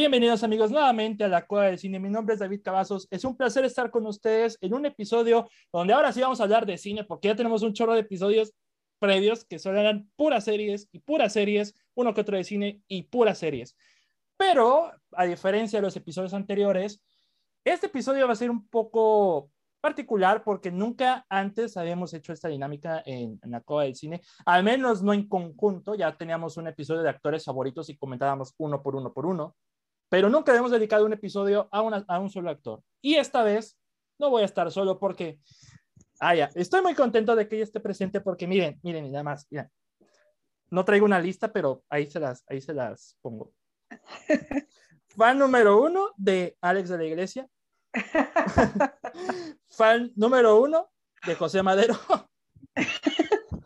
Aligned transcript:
Bienvenidos 0.00 0.42
amigos 0.42 0.70
nuevamente 0.70 1.24
a 1.24 1.28
la 1.28 1.46
Cueva 1.46 1.66
del 1.66 1.78
Cine. 1.78 2.00
Mi 2.00 2.08
nombre 2.08 2.32
es 2.32 2.40
David 2.40 2.62
Cavazos. 2.64 3.06
Es 3.10 3.22
un 3.22 3.36
placer 3.36 3.66
estar 3.66 3.90
con 3.90 4.06
ustedes 4.06 4.56
en 4.62 4.72
un 4.72 4.86
episodio 4.86 5.46
donde 5.70 5.92
ahora 5.92 6.10
sí 6.10 6.22
vamos 6.22 6.40
a 6.40 6.44
hablar 6.44 6.64
de 6.64 6.78
cine 6.78 7.04
porque 7.04 7.28
ya 7.28 7.36
tenemos 7.36 7.60
un 7.60 7.74
chorro 7.74 7.92
de 7.92 8.00
episodios 8.00 8.54
previos 8.98 9.44
que 9.44 9.58
solo 9.58 9.78
eran 9.78 10.10
puras 10.16 10.44
series 10.44 10.88
y 10.90 11.00
puras 11.00 11.34
series, 11.34 11.74
uno 11.92 12.14
que 12.14 12.22
otro 12.22 12.38
de 12.38 12.44
cine 12.44 12.80
y 12.88 13.02
puras 13.02 13.36
series. 13.36 13.76
Pero 14.38 14.90
a 15.12 15.26
diferencia 15.26 15.80
de 15.80 15.82
los 15.82 15.96
episodios 15.96 16.32
anteriores, 16.32 17.02
este 17.62 17.88
episodio 17.88 18.26
va 18.26 18.32
a 18.32 18.36
ser 18.36 18.50
un 18.50 18.68
poco 18.68 19.50
particular 19.82 20.42
porque 20.44 20.70
nunca 20.70 21.26
antes 21.28 21.76
habíamos 21.76 22.14
hecho 22.14 22.32
esta 22.32 22.48
dinámica 22.48 23.02
en, 23.04 23.38
la 23.42 23.60
Cueva 23.60 23.84
del 23.84 23.96
Cine, 23.96 24.22
al 24.46 24.64
menos 24.64 25.02
no 25.02 25.12
en 25.12 25.28
conjunto, 25.28 25.94
ya 25.94 26.16
teníamos 26.16 26.56
un 26.56 26.68
episodio 26.68 27.02
de 27.02 27.10
actores 27.10 27.44
favoritos 27.44 27.90
y 27.90 27.98
comentábamos 27.98 28.54
uno 28.56 28.82
por 28.82 28.96
uno 28.96 29.12
por 29.12 29.26
uno, 29.26 29.56
pero 30.10 30.28
nunca 30.28 30.52
habíamos 30.52 30.72
dedicado 30.72 31.06
un 31.06 31.14
episodio 31.14 31.68
a, 31.72 31.78
a 31.78 32.18
un 32.18 32.28
solo 32.28 32.50
actor. 32.50 32.82
Y 33.00 33.14
esta 33.14 33.42
vez 33.42 33.78
no 34.18 34.28
voy 34.28 34.42
a 34.42 34.44
estar 34.44 34.70
solo 34.70 34.98
porque, 34.98 35.40
ah, 36.18 36.34
ya, 36.34 36.50
estoy 36.54 36.82
muy 36.82 36.94
contento 36.94 37.34
de 37.34 37.48
que 37.48 37.56
ella 37.56 37.64
esté 37.64 37.80
presente 37.80 38.20
porque 38.20 38.46
miren, 38.46 38.78
miren, 38.82 39.10
nada 39.10 39.24
más, 39.24 39.46
miren. 39.50 39.70
No 40.68 40.84
traigo 40.84 41.06
una 41.06 41.20
lista, 41.20 41.52
pero 41.52 41.84
ahí 41.88 42.10
se 42.10 42.20
las, 42.20 42.44
ahí 42.48 42.60
se 42.60 42.74
las 42.74 43.16
pongo. 43.22 43.54
Fan 45.16 45.38
número 45.38 45.80
uno 45.80 46.12
de 46.16 46.56
Alex 46.60 46.90
de 46.90 46.98
la 46.98 47.04
Iglesia. 47.04 47.48
Fan 49.68 50.12
número 50.16 50.60
uno 50.60 50.90
de 51.26 51.34
José 51.34 51.62
Madero. 51.62 51.94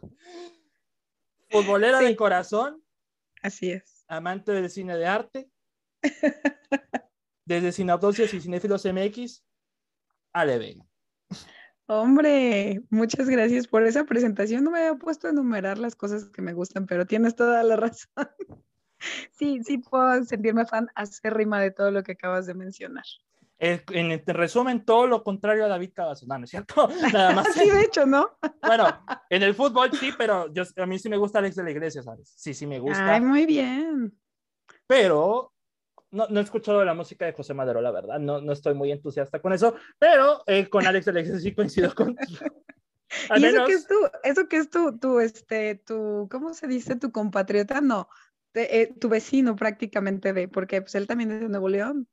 Futbolera 1.50 2.00
de 2.00 2.16
corazón. 2.16 2.82
Así 3.42 3.70
es. 3.70 4.04
Amante 4.08 4.52
del 4.52 4.70
cine 4.70 4.96
de 4.96 5.06
arte. 5.06 5.50
Desde 7.46 7.72
Sinaptosios 7.72 8.32
y 8.34 8.40
Cinéfilos 8.40 8.84
MX, 8.84 9.44
Ale 10.32 10.58
Vega. 10.58 10.86
Hombre, 11.86 12.82
muchas 12.88 13.28
gracias 13.28 13.66
por 13.66 13.82
esa 13.84 14.04
presentación. 14.04 14.64
No 14.64 14.70
me 14.70 14.78
había 14.78 14.94
puesto 14.94 15.26
a 15.26 15.30
enumerar 15.30 15.78
las 15.78 15.94
cosas 15.94 16.30
que 16.30 16.40
me 16.40 16.54
gustan, 16.54 16.86
pero 16.86 17.06
tienes 17.06 17.36
toda 17.36 17.62
la 17.62 17.76
razón. 17.76 18.08
Sí, 19.32 19.60
sí 19.62 19.78
puedo 19.78 20.24
sentirme 20.24 20.64
fan 20.64 20.88
acérrima 20.94 21.60
de 21.60 21.70
todo 21.70 21.90
lo 21.90 22.02
que 22.02 22.12
acabas 22.12 22.46
de 22.46 22.54
mencionar. 22.54 23.04
En, 23.58 24.22
resumen, 24.26 24.84
todo 24.84 25.06
lo 25.06 25.22
contrario 25.22 25.64
a 25.64 25.68
David 25.68 25.92
Cavazos, 25.94 26.26
no, 26.26 26.42
es 26.42 26.50
cierto? 26.50 26.88
Nada 27.12 27.34
más. 27.34 27.52
Sí, 27.54 27.70
de 27.70 27.82
hecho, 27.82 28.04
¿no? 28.06 28.36
Bueno, 28.62 28.86
en 29.30 29.42
el 29.42 29.54
fútbol 29.54 29.90
sí, 29.92 30.10
pero 30.16 30.52
yo, 30.52 30.64
a 30.76 30.86
mí 30.86 30.98
sí 30.98 31.08
me 31.08 31.16
gusta 31.16 31.38
Alex 31.38 31.56
de 31.56 31.64
la 31.64 31.70
Iglesia, 31.70 32.02
¿sabes? 32.02 32.32
Sí, 32.36 32.54
sí 32.54 32.66
me 32.66 32.78
gusta. 32.78 33.14
Ay, 33.14 33.20
muy 33.20 33.46
bien. 33.46 34.18
Pero 34.86 35.53
no, 36.14 36.28
no, 36.28 36.40
he 36.40 36.42
escuchado 36.42 36.84
la 36.84 36.94
música 36.94 37.26
de 37.26 37.32
José 37.32 37.54
Madero, 37.54 37.80
la 37.80 37.90
verdad, 37.90 38.18
no, 38.18 38.40
no 38.40 38.52
estoy 38.52 38.74
muy 38.74 38.92
entusiasta 38.92 39.40
con 39.40 39.52
eso, 39.52 39.74
pero 39.98 40.42
eh, 40.46 40.68
con 40.68 40.86
Alex 40.86 41.08
Alexis 41.08 41.42
sí 41.42 41.54
coincido 41.54 41.94
con 41.94 42.16
¿Y 43.36 43.44
eso 43.44 43.64
que 43.66 43.72
es 43.72 43.86
tu, 43.86 43.94
eso 44.22 44.48
que 44.48 44.56
es 44.56 44.70
tu, 44.70 44.98
tu, 44.98 45.20
este, 45.20 45.76
tu, 45.76 46.28
¿cómo 46.30 46.52
se 46.54 46.66
dice? 46.66 46.96
Tu 46.96 47.12
compatriota, 47.12 47.80
no, 47.80 48.08
eh, 48.54 48.92
tu 48.98 49.08
vecino 49.08 49.56
prácticamente 49.56 50.32
de, 50.32 50.48
porque 50.48 50.80
pues 50.80 50.94
él 50.94 51.06
también 51.06 51.30
es 51.32 51.40
de 51.40 51.48
Nuevo 51.48 51.68
León. 51.68 52.08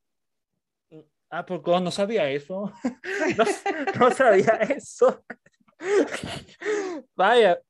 Ah, 1.30 1.46
pues 1.46 1.62
no 1.64 1.90
sabía 1.90 2.28
eso, 2.30 2.72
no, 3.38 3.44
no 3.98 4.10
sabía 4.10 4.52
eso. 4.76 5.24
Vaya. 7.16 7.60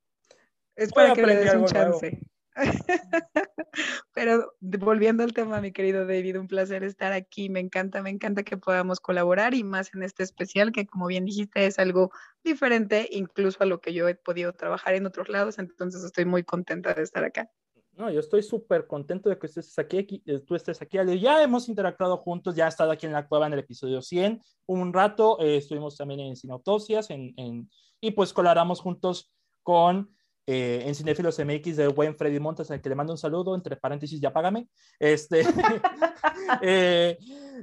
Es 0.75 0.93
para 0.93 1.15
que 1.15 1.27
le 1.27 1.37
des 1.37 1.55
un 1.55 1.67
chance. 1.67 2.21
Pero 4.15 4.55
volviendo 4.61 5.23
al 5.23 5.33
tema, 5.33 5.61
mi 5.61 5.73
querido 5.73 6.07
David, 6.07 6.39
un 6.39 6.49
placer 6.49 6.85
estar 6.85 7.13
aquí. 7.13 7.49
Me 7.49 7.61
encanta, 7.61 8.03
me 8.03 8.11
encanta 8.11 8.43
que 8.43 8.57
podamos 8.57 9.01
colaborar 9.01 9.55
y 9.55 9.65
más 9.65 9.95
en 9.95 10.03
este 10.03 10.23
especial 10.23 10.73
que, 10.73 10.87
como 10.87 11.07
bien 11.07 11.25
dijiste, 11.25 11.67
es 11.67 11.79
algo 11.79 12.11
diferente 12.45 13.09
incluso 13.11 13.63
a 13.63 13.67
lo 13.67 13.81
que 13.81 13.93
yo 13.95 14.09
he 14.09 14.15
podido 14.15 14.53
trabajar 14.53 14.95
en 14.95 15.07
otros 15.07 15.29
lados. 15.29 15.59
Entonces 15.59 16.05
estoy 16.05 16.25
muy 16.25 16.45
contenta 16.45 16.95
de 16.95 17.03
estar 17.03 17.25
acá. 17.25 17.51
No, 17.95 18.11
yo 18.11 18.21
estoy 18.21 18.43
súper 18.43 18.87
contento 18.87 19.29
de 19.29 19.39
que 19.39 19.47
estés 19.47 19.79
aquí, 19.79 19.99
aquí, 19.99 20.23
eh, 20.25 20.41
tú 20.41 20.55
estés 20.55 20.81
aquí. 20.81 20.97
Ya 21.21 21.43
hemos 21.43 21.69
interactuado 21.69 22.17
juntos, 22.17 22.57
ya 22.57 22.65
he 22.65 22.69
estado 22.69 22.91
aquí 22.91 23.05
en 23.05 23.13
la 23.13 23.27
cueva 23.27 23.47
en 23.47 23.53
el 23.53 23.59
episodio 23.59 24.01
100 24.01 24.41
un 24.67 24.93
rato, 24.93 25.39
eh, 25.41 25.57
estuvimos 25.57 25.97
también 25.97 26.21
en 26.21 26.37
Sinautosias 26.37 27.11
en, 27.11 27.35
en, 27.37 27.71
y 28.01 28.13
pues 28.13 28.33
colaboramos 28.33 28.81
juntos 28.81 29.31
con 29.63 30.11
eh, 30.47 30.83
en 30.85 30.95
Cinefilos 30.95 31.39
MX 31.39 31.77
del 31.77 31.91
buen 31.91 32.17
Freddy 32.17 32.41
Montes, 32.41 32.71
al 32.71 32.81
que 32.81 32.89
le 32.89 32.95
mando 32.95 33.13
un 33.13 33.19
saludo, 33.19 33.55
entre 33.55 33.77
paréntesis, 33.77 34.21
ya 34.21 34.33
págame. 34.33 34.69
Este, 34.99 35.43
eh, 36.63 37.17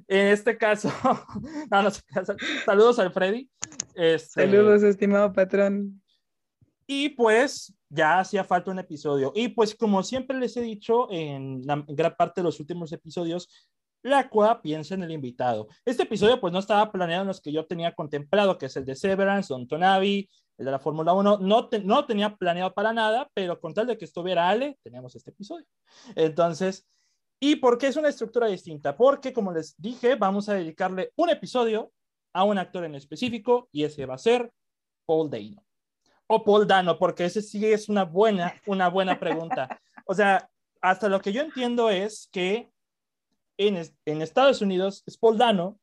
en 0.07 0.27
este 0.27 0.57
caso, 0.57 0.91
saludos 2.65 2.99
al 2.99 3.11
Freddy. 3.11 3.49
Este, 3.95 4.47
saludos, 4.47 4.83
estimado 4.83 5.33
patrón. 5.33 6.01
Y 6.87 7.09
pues 7.09 7.73
ya 7.89 8.19
hacía 8.19 8.43
falta 8.43 8.71
un 8.71 8.79
episodio. 8.79 9.31
Y 9.35 9.49
pues 9.49 9.75
como 9.75 10.01
siempre 10.03 10.37
les 10.37 10.55
he 10.57 10.61
dicho 10.61 11.11
en, 11.11 11.61
la, 11.65 11.83
gran 11.87 12.15
parte 12.15 12.41
de 12.41 12.45
los 12.45 12.59
últimos 12.59 12.91
episodios, 12.91 13.49
la 14.01 14.29
cual 14.29 14.61
piensa 14.61 14.95
en 14.95 15.03
el 15.03 15.11
invitado. 15.11 15.67
Este 15.85 16.03
episodio 16.03 16.39
pues 16.39 16.53
no 16.53 16.59
estaba 16.59 16.91
planeado 16.91 17.23
en 17.23 17.27
los 17.27 17.41
que 17.41 17.51
yo 17.51 17.65
tenía 17.65 17.93
contemplado, 17.93 18.57
que 18.57 18.67
es 18.67 18.75
el 18.77 18.85
de 18.85 18.95
Severance, 18.95 19.53
Don 19.53 19.67
Tonavi, 19.67 20.29
el 20.57 20.65
de 20.65 20.71
la 20.71 20.79
Fórmula 20.79 21.13
1, 21.13 21.39
no, 21.39 21.69
no 21.83 22.05
tenía 22.05 22.35
planeado 22.35 22.73
para 22.73 22.93
nada, 22.93 23.29
pero 23.33 23.59
con 23.59 23.73
tal 23.73 23.87
de 23.87 23.97
que 23.97 24.05
estuviera 24.05 24.49
Ale, 24.49 24.77
teníamos 24.83 25.15
este 25.15 25.31
episodio. 25.31 25.65
Entonces, 26.15 26.85
¿y 27.39 27.55
por 27.57 27.77
qué 27.77 27.87
es 27.87 27.95
una 27.95 28.09
estructura 28.09 28.47
distinta? 28.47 28.95
Porque, 28.95 29.31
como 29.31 29.53
les 29.53 29.75
dije, 29.77 30.15
vamos 30.15 30.49
a 30.49 30.55
dedicarle 30.55 31.11
un 31.15 31.29
episodio 31.29 31.91
a 32.33 32.43
un 32.43 32.57
actor 32.57 32.83
en 32.83 32.95
específico 32.95 33.69
y 33.71 33.85
ese 33.85 34.05
va 34.05 34.15
a 34.15 34.19
ser 34.19 34.51
Paul 35.05 35.29
Dano. 35.29 35.63
O 36.27 36.43
Paul 36.43 36.67
Dano, 36.67 36.99
porque 36.99 37.25
ese 37.25 37.41
sí 37.41 37.65
es 37.65 37.89
una 37.89 38.03
buena, 38.03 38.53
una 38.67 38.89
buena 38.89 39.19
pregunta. 39.19 39.79
O 40.05 40.13
sea, 40.13 40.49
hasta 40.81 41.09
lo 41.09 41.21
que 41.21 41.31
yo 41.31 41.41
entiendo 41.41 41.89
es 41.89 42.29
que 42.31 42.69
en, 43.59 43.77
en 44.05 44.21
Estados 44.21 44.61
Unidos 44.61 45.03
es 45.05 45.17
Paul 45.17 45.37
Dano 45.37 45.79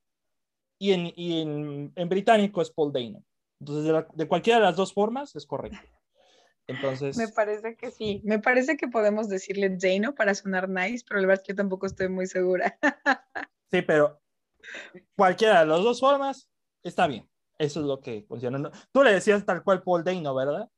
y 0.79 0.93
en, 0.93 1.13
y 1.15 1.43
en, 1.43 1.93
en 1.95 2.09
británico 2.09 2.63
es 2.63 2.71
Paul 2.71 2.93
Dano. 2.93 3.23
Entonces, 3.61 4.05
de, 4.15 4.29
cualquiera 4.29 4.59
de 4.59 4.65
las 4.65 4.77
dos 4.77 4.93
formas 4.93 5.37
es 5.37 5.47
correcto. 5.47 5.79
Entonces. 6.67 7.17
Me 7.17 7.29
parece 7.29 7.77
que 7.77 7.91
sí. 7.91 8.23
Me 8.25 8.39
parece 8.39 8.77
que 8.77 8.89
podemos 8.89 9.29
decirle 9.29 9.77
Dano 9.77 10.15
para 10.15 10.35
sonar 10.35 10.69
nice, 10.69 11.05
pero 11.07 11.21
la 11.21 11.29
verdad 11.29 11.43
es 11.43 11.47
que 11.47 11.53
yo 11.53 11.57
tampoco 11.57 11.87
estoy 11.87 12.09
muy 12.09 12.27
segura. 12.27 12.79
sí, 13.71 13.83
pero 13.83 14.21
cualquiera 15.15 15.61
de 15.61 15.67
las 15.67 15.83
dos 15.83 16.01
formas 16.01 16.49
está 16.83 17.07
bien. 17.07 17.29
Eso 17.59 17.81
es 17.81 17.87
lo 17.87 18.01
que 18.01 18.25
funciona. 18.27 18.71
Tú 18.93 19.03
le 19.03 19.13
decías 19.13 19.45
tal 19.45 19.63
cual 19.63 19.83
Paul 19.83 20.03
Dano, 20.03 20.35
¿verdad? 20.35 20.71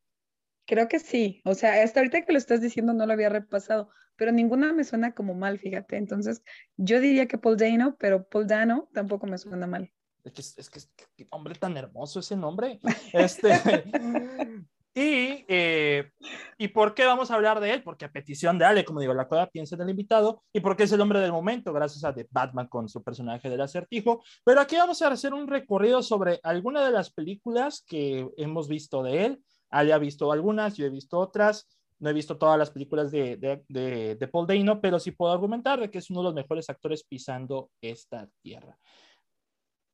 Creo 0.68 0.86
que 0.86 0.98
sí. 0.98 1.40
O 1.46 1.54
sea, 1.54 1.82
hasta 1.82 2.00
ahorita 2.00 2.26
que 2.26 2.32
lo 2.32 2.38
estás 2.38 2.60
diciendo 2.60 2.92
no 2.92 3.06
lo 3.06 3.14
había 3.14 3.30
repasado, 3.30 3.88
pero 4.16 4.32
ninguna 4.32 4.74
me 4.74 4.84
suena 4.84 5.14
como 5.14 5.32
mal, 5.32 5.58
fíjate. 5.58 5.96
Entonces, 5.96 6.42
yo 6.76 7.00
diría 7.00 7.26
que 7.26 7.38
Paul 7.38 7.56
Dano, 7.56 7.96
pero 7.98 8.28
Paul 8.28 8.46
Dano 8.46 8.90
tampoco 8.92 9.26
me 9.26 9.38
suena 9.38 9.66
mal. 9.66 9.90
Es 10.24 10.68
que, 10.68 10.78
es 10.78 10.90
que, 11.16 11.26
hombre 11.30 11.54
tan 11.54 11.74
hermoso 11.78 12.20
ese 12.20 12.36
nombre. 12.36 12.80
Este, 13.14 13.48
y, 14.94 15.46
eh, 15.48 16.10
¿Y 16.58 16.68
por 16.68 16.92
qué 16.92 17.06
vamos 17.06 17.30
a 17.30 17.36
hablar 17.36 17.60
de 17.60 17.72
él? 17.72 17.82
Porque 17.82 18.04
a 18.04 18.12
petición 18.12 18.58
de 18.58 18.66
Ale, 18.66 18.84
como 18.84 19.00
digo, 19.00 19.14
la 19.14 19.26
cueva 19.26 19.46
piensa 19.46 19.74
en 19.74 19.80
el 19.80 19.90
invitado, 19.90 20.42
y 20.52 20.60
porque 20.60 20.82
es 20.82 20.92
el 20.92 21.00
hombre 21.00 21.20
del 21.20 21.32
momento, 21.32 21.72
gracias 21.72 22.04
a 22.04 22.12
The 22.12 22.28
Batman 22.30 22.68
con 22.68 22.90
su 22.90 23.02
personaje 23.02 23.48
del 23.48 23.62
acertijo. 23.62 24.22
Pero 24.44 24.60
aquí 24.60 24.76
vamos 24.76 25.00
a 25.00 25.08
hacer 25.08 25.32
un 25.32 25.46
recorrido 25.46 26.02
sobre 26.02 26.40
alguna 26.42 26.84
de 26.84 26.90
las 26.90 27.10
películas 27.10 27.82
que 27.88 28.28
hemos 28.36 28.68
visto 28.68 29.02
de 29.02 29.24
él. 29.24 29.42
Ale 29.70 29.92
ha 29.92 29.98
visto 29.98 30.32
algunas, 30.32 30.76
yo 30.76 30.86
he 30.86 30.90
visto 30.90 31.18
otras. 31.18 31.68
No 32.00 32.10
he 32.10 32.12
visto 32.12 32.38
todas 32.38 32.56
las 32.56 32.70
películas 32.70 33.10
de, 33.10 33.36
de, 33.36 33.64
de, 33.68 34.14
de 34.14 34.28
Paul 34.28 34.46
Dano, 34.46 34.80
pero 34.80 35.00
sí 35.00 35.10
puedo 35.10 35.32
argumentar 35.32 35.80
de 35.80 35.90
que 35.90 35.98
es 35.98 36.10
uno 36.10 36.20
de 36.20 36.24
los 36.26 36.34
mejores 36.34 36.70
actores 36.70 37.02
pisando 37.02 37.70
esta 37.80 38.28
tierra. 38.40 38.78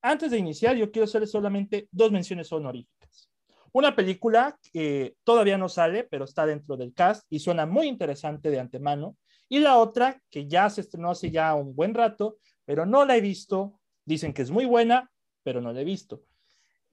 Antes 0.02 0.30
de 0.30 0.36
iniciar, 0.36 0.76
yo 0.76 0.92
quiero 0.92 1.04
hacerle 1.04 1.26
solamente 1.26 1.88
dos 1.90 2.12
menciones 2.12 2.52
honoríficas. 2.52 3.30
Una 3.72 3.96
película 3.96 4.58
que 4.70 5.16
todavía 5.24 5.56
no 5.56 5.70
sale, 5.70 6.04
pero 6.04 6.26
está 6.26 6.44
dentro 6.44 6.76
del 6.76 6.92
cast 6.92 7.24
y 7.30 7.38
suena 7.38 7.64
muy 7.64 7.86
interesante 7.86 8.50
de 8.50 8.60
antemano. 8.60 9.16
Y 9.48 9.60
la 9.60 9.78
otra 9.78 10.20
que 10.30 10.46
ya 10.46 10.68
se 10.68 10.82
estrenó 10.82 11.10
hace 11.10 11.30
ya 11.30 11.54
un 11.54 11.74
buen 11.74 11.94
rato, 11.94 12.36
pero 12.66 12.84
no 12.84 13.06
la 13.06 13.16
he 13.16 13.22
visto. 13.22 13.80
Dicen 14.04 14.34
que 14.34 14.42
es 14.42 14.50
muy 14.50 14.66
buena, 14.66 15.10
pero 15.42 15.62
no 15.62 15.72
la 15.72 15.80
he 15.80 15.84
visto. 15.84 16.22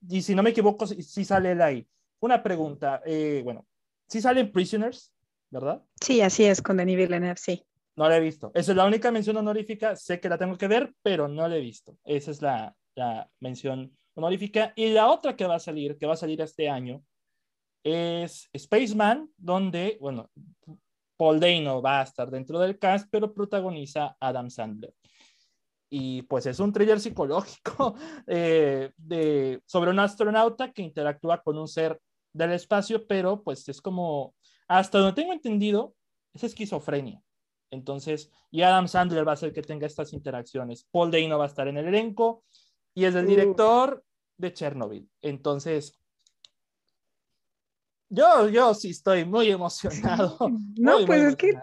Y 0.09 0.21
si 0.21 0.33
no 0.33 0.41
me 0.41 0.51
equivoco, 0.51 0.87
sí 0.87 1.25
sale 1.25 1.53
la 1.53 1.65
ahí. 1.65 1.87
Una 2.21 2.41
pregunta, 2.41 3.01
eh, 3.05 3.41
bueno, 3.43 3.65
sí 4.07 4.21
salen 4.21 4.51
Prisoners, 4.51 5.11
¿verdad? 5.49 5.83
Sí, 5.99 6.21
así 6.21 6.45
es, 6.45 6.61
con 6.61 6.77
Denis 6.77 6.97
Villeneuve, 6.97 7.37
sí. 7.37 7.65
No 7.95 8.07
la 8.07 8.17
he 8.17 8.21
visto. 8.21 8.51
Esa 8.53 8.71
es 8.71 8.77
la 8.77 8.85
única 8.85 9.11
mención 9.11 9.37
honorífica. 9.37 9.95
Sé 9.95 10.19
que 10.19 10.29
la 10.29 10.37
tengo 10.37 10.57
que 10.57 10.67
ver, 10.67 10.93
pero 11.01 11.27
no 11.27 11.47
la 11.47 11.57
he 11.57 11.61
visto. 11.61 11.97
Esa 12.05 12.31
es 12.31 12.41
la, 12.41 12.75
la 12.95 13.29
mención 13.39 13.95
honorífica. 14.15 14.71
Y 14.75 14.89
la 14.89 15.09
otra 15.09 15.35
que 15.35 15.45
va 15.45 15.55
a 15.55 15.59
salir, 15.59 15.97
que 15.97 16.05
va 16.05 16.13
a 16.13 16.17
salir 16.17 16.39
este 16.41 16.69
año, 16.69 17.03
es 17.83 18.49
Spaceman, 18.55 19.29
donde, 19.37 19.97
bueno, 19.99 20.29
Paul 21.17 21.39
Dano 21.39 21.81
va 21.81 21.99
a 21.99 22.03
estar 22.03 22.29
dentro 22.31 22.59
del 22.59 22.79
cast, 22.79 23.07
pero 23.11 23.33
protagoniza 23.33 24.15
Adam 24.19 24.49
Sandler. 24.49 24.93
y 25.89 26.21
pues 26.23 26.45
es 26.45 26.59
un 26.59 26.71
thriller 26.71 26.99
psicológico 26.99 27.95
eh, 28.27 28.91
de, 28.95 29.61
sobre 29.65 29.91
un 29.91 29.99
astronauta 29.99 30.71
que 30.71 30.81
interactúa 30.81 31.41
con 31.43 31.57
un 31.57 31.67
ser 31.67 31.99
del 32.33 32.51
espacio, 32.53 33.07
pero 33.07 33.43
pues 33.43 33.67
es 33.69 33.81
como, 33.81 34.35
hasta 34.67 34.99
donde 34.99 35.21
tengo 35.21 35.33
entendido, 35.33 35.95
es 36.33 36.43
esquizofrenia. 36.43 37.21
Entonces, 37.71 38.29
y 38.51 38.61
Adam 38.63 38.87
Sandler 38.87 39.27
va 39.27 39.33
a 39.33 39.37
ser 39.37 39.53
que 39.53 39.61
tenga 39.61 39.87
estas 39.87 40.13
interacciones. 40.13 40.87
Paul 40.91 41.09
Dano 41.09 41.37
va 41.37 41.45
a 41.45 41.47
estar 41.47 41.67
en 41.67 41.77
el 41.77 41.87
elenco 41.87 42.43
y 42.93 43.05
es 43.05 43.15
el 43.15 43.25
director 43.25 44.03
de 44.37 44.53
Chernobyl. 44.53 45.09
Entonces, 45.21 45.97
yo, 48.09 48.49
yo 48.49 48.73
sí 48.73 48.89
estoy 48.89 49.25
muy 49.25 49.49
emocionado. 49.49 50.37
No, 50.77 51.05
pues 51.05 51.23
es 51.23 51.35
que 51.35 51.53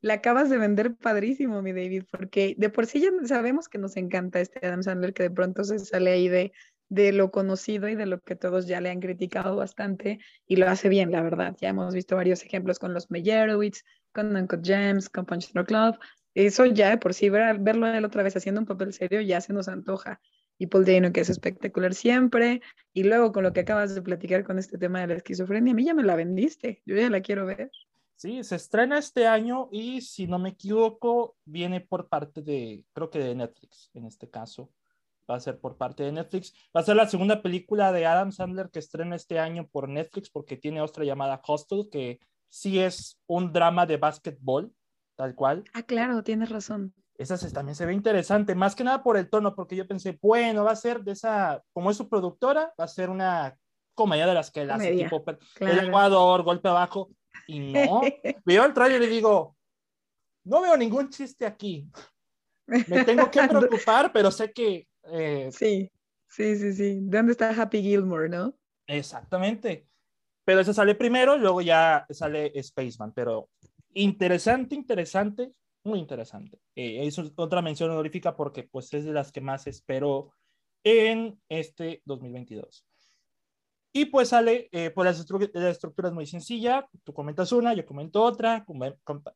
la 0.00 0.14
acabas 0.14 0.48
de 0.48 0.56
vender 0.56 0.94
padrísimo, 0.94 1.60
mi 1.60 1.72
David, 1.72 2.04
porque 2.10 2.54
de 2.56 2.70
por 2.70 2.86
sí 2.86 3.00
ya 3.00 3.10
sabemos 3.26 3.68
que 3.68 3.78
nos 3.78 3.96
encanta 3.96 4.40
este 4.40 4.66
Adam 4.66 4.82
Sandler 4.82 5.12
que 5.12 5.24
de 5.24 5.30
pronto 5.30 5.64
se 5.64 5.78
sale 5.78 6.12
ahí 6.12 6.28
de, 6.28 6.52
de 6.90 7.12
lo 7.12 7.30
conocido 7.30 7.88
y 7.88 7.94
de 7.94 8.04
lo 8.04 8.20
que 8.20 8.36
todos 8.36 8.66
ya 8.66 8.82
le 8.82 8.90
han 8.90 9.00
criticado 9.00 9.56
bastante 9.56 10.18
y 10.46 10.56
lo 10.56 10.68
hace 10.68 10.90
bien, 10.90 11.10
la 11.10 11.22
verdad. 11.22 11.56
Ya 11.58 11.70
hemos 11.70 11.94
visto 11.94 12.16
varios 12.16 12.42
ejemplos 12.44 12.78
con 12.78 12.92
los 12.92 13.10
Meyerowitz, 13.10 13.82
con 14.12 14.36
Uncle 14.36 14.60
James, 14.62 15.08
con 15.08 15.24
Punch 15.24 15.52
Club. 15.52 15.98
Eso 16.34 16.66
ya 16.66 16.98
por 16.98 17.14
sí, 17.14 17.30
verlo 17.30 17.86
él 17.86 18.04
otra 18.04 18.22
vez 18.22 18.36
haciendo 18.36 18.60
un 18.60 18.66
papel 18.66 18.92
serio 18.92 19.22
ya 19.22 19.40
se 19.40 19.54
nos 19.54 19.68
antoja 19.68 20.20
y 20.60 20.66
Paul 20.66 20.84
Dano, 20.84 21.10
que 21.10 21.22
es 21.22 21.30
espectacular 21.30 21.94
siempre, 21.94 22.60
y 22.92 23.04
luego 23.04 23.32
con 23.32 23.44
lo 23.44 23.52
que 23.54 23.60
acabas 23.60 23.94
de 23.94 24.02
platicar 24.02 24.44
con 24.44 24.58
este 24.58 24.76
tema 24.76 25.00
de 25.00 25.06
la 25.06 25.14
esquizofrenia, 25.14 25.72
a 25.72 25.74
mí 25.74 25.86
ya 25.86 25.94
me 25.94 26.02
la 26.02 26.16
vendiste, 26.16 26.82
yo 26.84 26.96
ya 26.96 27.08
la 27.08 27.22
quiero 27.22 27.46
ver. 27.46 27.70
Sí, 28.14 28.44
se 28.44 28.56
estrena 28.56 28.98
este 28.98 29.26
año 29.26 29.70
y 29.72 30.02
si 30.02 30.26
no 30.26 30.38
me 30.38 30.50
equivoco, 30.50 31.38
viene 31.46 31.80
por 31.80 32.08
parte 32.08 32.42
de, 32.42 32.84
creo 32.92 33.08
que 33.08 33.20
de 33.20 33.34
Netflix 33.34 33.90
en 33.94 34.04
este 34.04 34.28
caso. 34.28 34.70
Va 35.30 35.36
a 35.36 35.40
ser 35.40 35.60
por 35.60 35.76
parte 35.76 36.02
de 36.02 36.12
Netflix. 36.12 36.52
Va 36.76 36.80
a 36.80 36.84
ser 36.84 36.96
la 36.96 37.08
segunda 37.08 37.40
película 37.40 37.92
de 37.92 38.06
Adam 38.06 38.32
Sandler 38.32 38.70
que 38.70 38.80
estrena 38.80 39.14
este 39.14 39.38
año 39.38 39.68
por 39.68 39.88
Netflix 39.88 40.28
porque 40.30 40.56
tiene 40.56 40.80
otra 40.80 41.04
llamada 41.04 41.40
Hostel, 41.46 41.88
que 41.90 42.18
sí 42.48 42.80
es 42.80 43.20
un 43.26 43.52
drama 43.52 43.86
de 43.86 43.96
básquetbol, 43.96 44.74
tal 45.16 45.34
cual. 45.34 45.64
Ah, 45.72 45.84
claro, 45.84 46.24
tienes 46.24 46.48
razón 46.48 46.94
esa 47.20 47.50
también 47.50 47.76
se 47.76 47.84
ve 47.84 47.92
interesante, 47.92 48.54
más 48.54 48.74
que 48.74 48.82
nada 48.82 49.02
por 49.02 49.18
el 49.18 49.28
tono, 49.28 49.54
porque 49.54 49.76
yo 49.76 49.86
pensé, 49.86 50.18
bueno, 50.22 50.64
va 50.64 50.72
a 50.72 50.76
ser 50.76 51.02
de 51.02 51.12
esa, 51.12 51.62
como 51.74 51.90
es 51.90 51.96
su 51.98 52.08
productora, 52.08 52.72
va 52.80 52.84
a 52.84 52.88
ser 52.88 53.10
una 53.10 53.54
comedia 53.94 54.26
de 54.26 54.32
las 54.32 54.50
que 54.50 54.62
él 54.62 54.70
hace, 54.70 54.96
tipo 54.96 55.22
el 55.60 55.78
Ecuador, 55.86 56.42
golpe 56.42 56.68
abajo, 56.68 57.10
y 57.46 57.72
no, 57.72 58.00
veo 58.46 58.64
el 58.64 58.72
trailer 58.72 59.02
y 59.02 59.06
digo, 59.06 59.54
no 60.44 60.62
veo 60.62 60.76
ningún 60.78 61.10
chiste 61.10 61.44
aquí, 61.44 61.90
me 62.66 63.04
tengo 63.04 63.30
que 63.30 63.42
preocupar, 63.48 64.12
pero 64.12 64.30
sé 64.30 64.50
que... 64.52 64.88
Eh, 65.12 65.50
sí, 65.52 65.90
sí, 66.28 66.56
sí, 66.56 66.72
sí, 66.72 66.98
¿dónde 67.02 67.32
está 67.32 67.50
Happy 67.50 67.82
Gilmore, 67.82 68.28
no? 68.28 68.54
Exactamente, 68.86 69.86
pero 70.44 70.60
ese 70.60 70.74
sale 70.74 70.94
primero, 70.94 71.36
luego 71.36 71.60
ya 71.60 72.06
sale 72.10 72.52
Spaceman, 72.62 73.12
pero 73.12 73.50
interesante, 73.94 74.74
interesante, 74.74 75.52
muy 75.84 75.98
interesante. 75.98 76.58
Eh, 76.74 77.06
es 77.06 77.18
otra 77.36 77.62
mención 77.62 77.90
honorífica 77.90 78.36
porque 78.36 78.64
pues 78.64 78.92
es 78.94 79.04
de 79.04 79.12
las 79.12 79.32
que 79.32 79.40
más 79.40 79.66
espero 79.66 80.32
en 80.84 81.40
este 81.48 82.02
2022. 82.04 82.84
Y 83.92 84.04
pues 84.06 84.28
sale, 84.28 84.68
eh, 84.70 84.90
pues 84.90 85.04
la, 85.52 85.70
estructura 85.70 86.08
es 86.08 86.14
muy 86.14 86.26
sencilla, 86.26 86.88
tú 87.02 87.12
comentas 87.12 87.50
una, 87.50 87.74
yo 87.74 87.84
comento 87.84 88.22
otra, 88.22 88.64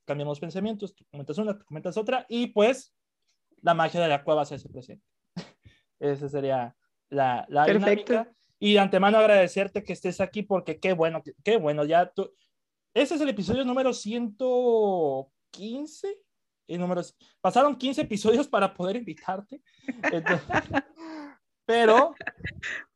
cambiamos 0.04 0.38
pensamientos, 0.38 0.94
tú 0.94 1.04
comentas 1.10 1.38
una, 1.38 1.58
tú 1.58 1.64
comentas 1.64 1.96
otra, 1.96 2.24
y 2.28 2.48
pues 2.48 2.94
la 3.62 3.74
magia 3.74 4.00
de 4.00 4.08
la 4.08 4.22
cueva 4.22 4.44
se 4.44 4.54
hace 4.54 4.68
presente. 4.68 5.04
Esa 6.12 6.28
sería 6.28 6.76
la, 7.08 7.46
la 7.48 7.66
dinámica. 7.66 8.30
Y 8.58 8.74
de 8.74 8.80
antemano 8.80 9.18
agradecerte 9.18 9.82
que 9.82 9.92
estés 9.92 10.20
aquí 10.20 10.42
porque 10.42 10.78
qué 10.78 10.92
bueno, 10.92 11.22
qué 11.42 11.56
bueno, 11.56 11.84
ya 11.84 12.10
tú... 12.10 12.32
Ese 12.94 13.16
es 13.16 13.20
el 13.20 13.28
episodio 13.28 13.64
número 13.64 13.92
115, 13.92 16.16
números. 16.68 17.16
Pasaron 17.40 17.76
15 17.76 18.02
episodios 18.02 18.48
para 18.48 18.72
poder 18.72 18.94
invitarte. 18.96 19.60
pero. 21.66 22.14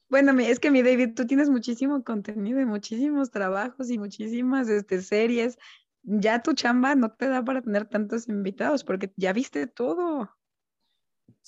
Bueno, 0.09 0.39
es 0.41 0.61
que 0.61 0.71
mi 0.71 0.83
David, 0.83 1.15
tú 1.15 1.27
tienes 1.27 1.51
muchísimo 1.51 2.03
contenido 2.05 2.61
y 2.61 2.65
muchísimos 2.65 3.31
trabajos 3.31 3.91
y 3.91 3.99
muchísimas 3.99 4.69
este, 4.69 5.03
series. 5.03 5.59
Ya 6.03 6.43
tu 6.43 6.55
chamba 6.55 6.95
no 6.95 7.13
te 7.13 7.29
da 7.29 7.45
para 7.45 7.61
tener 7.61 7.87
tantos 7.87 8.29
invitados 8.29 8.85
porque 8.85 9.13
ya 9.17 9.33
viste 9.33 9.67
todo. 9.67 10.31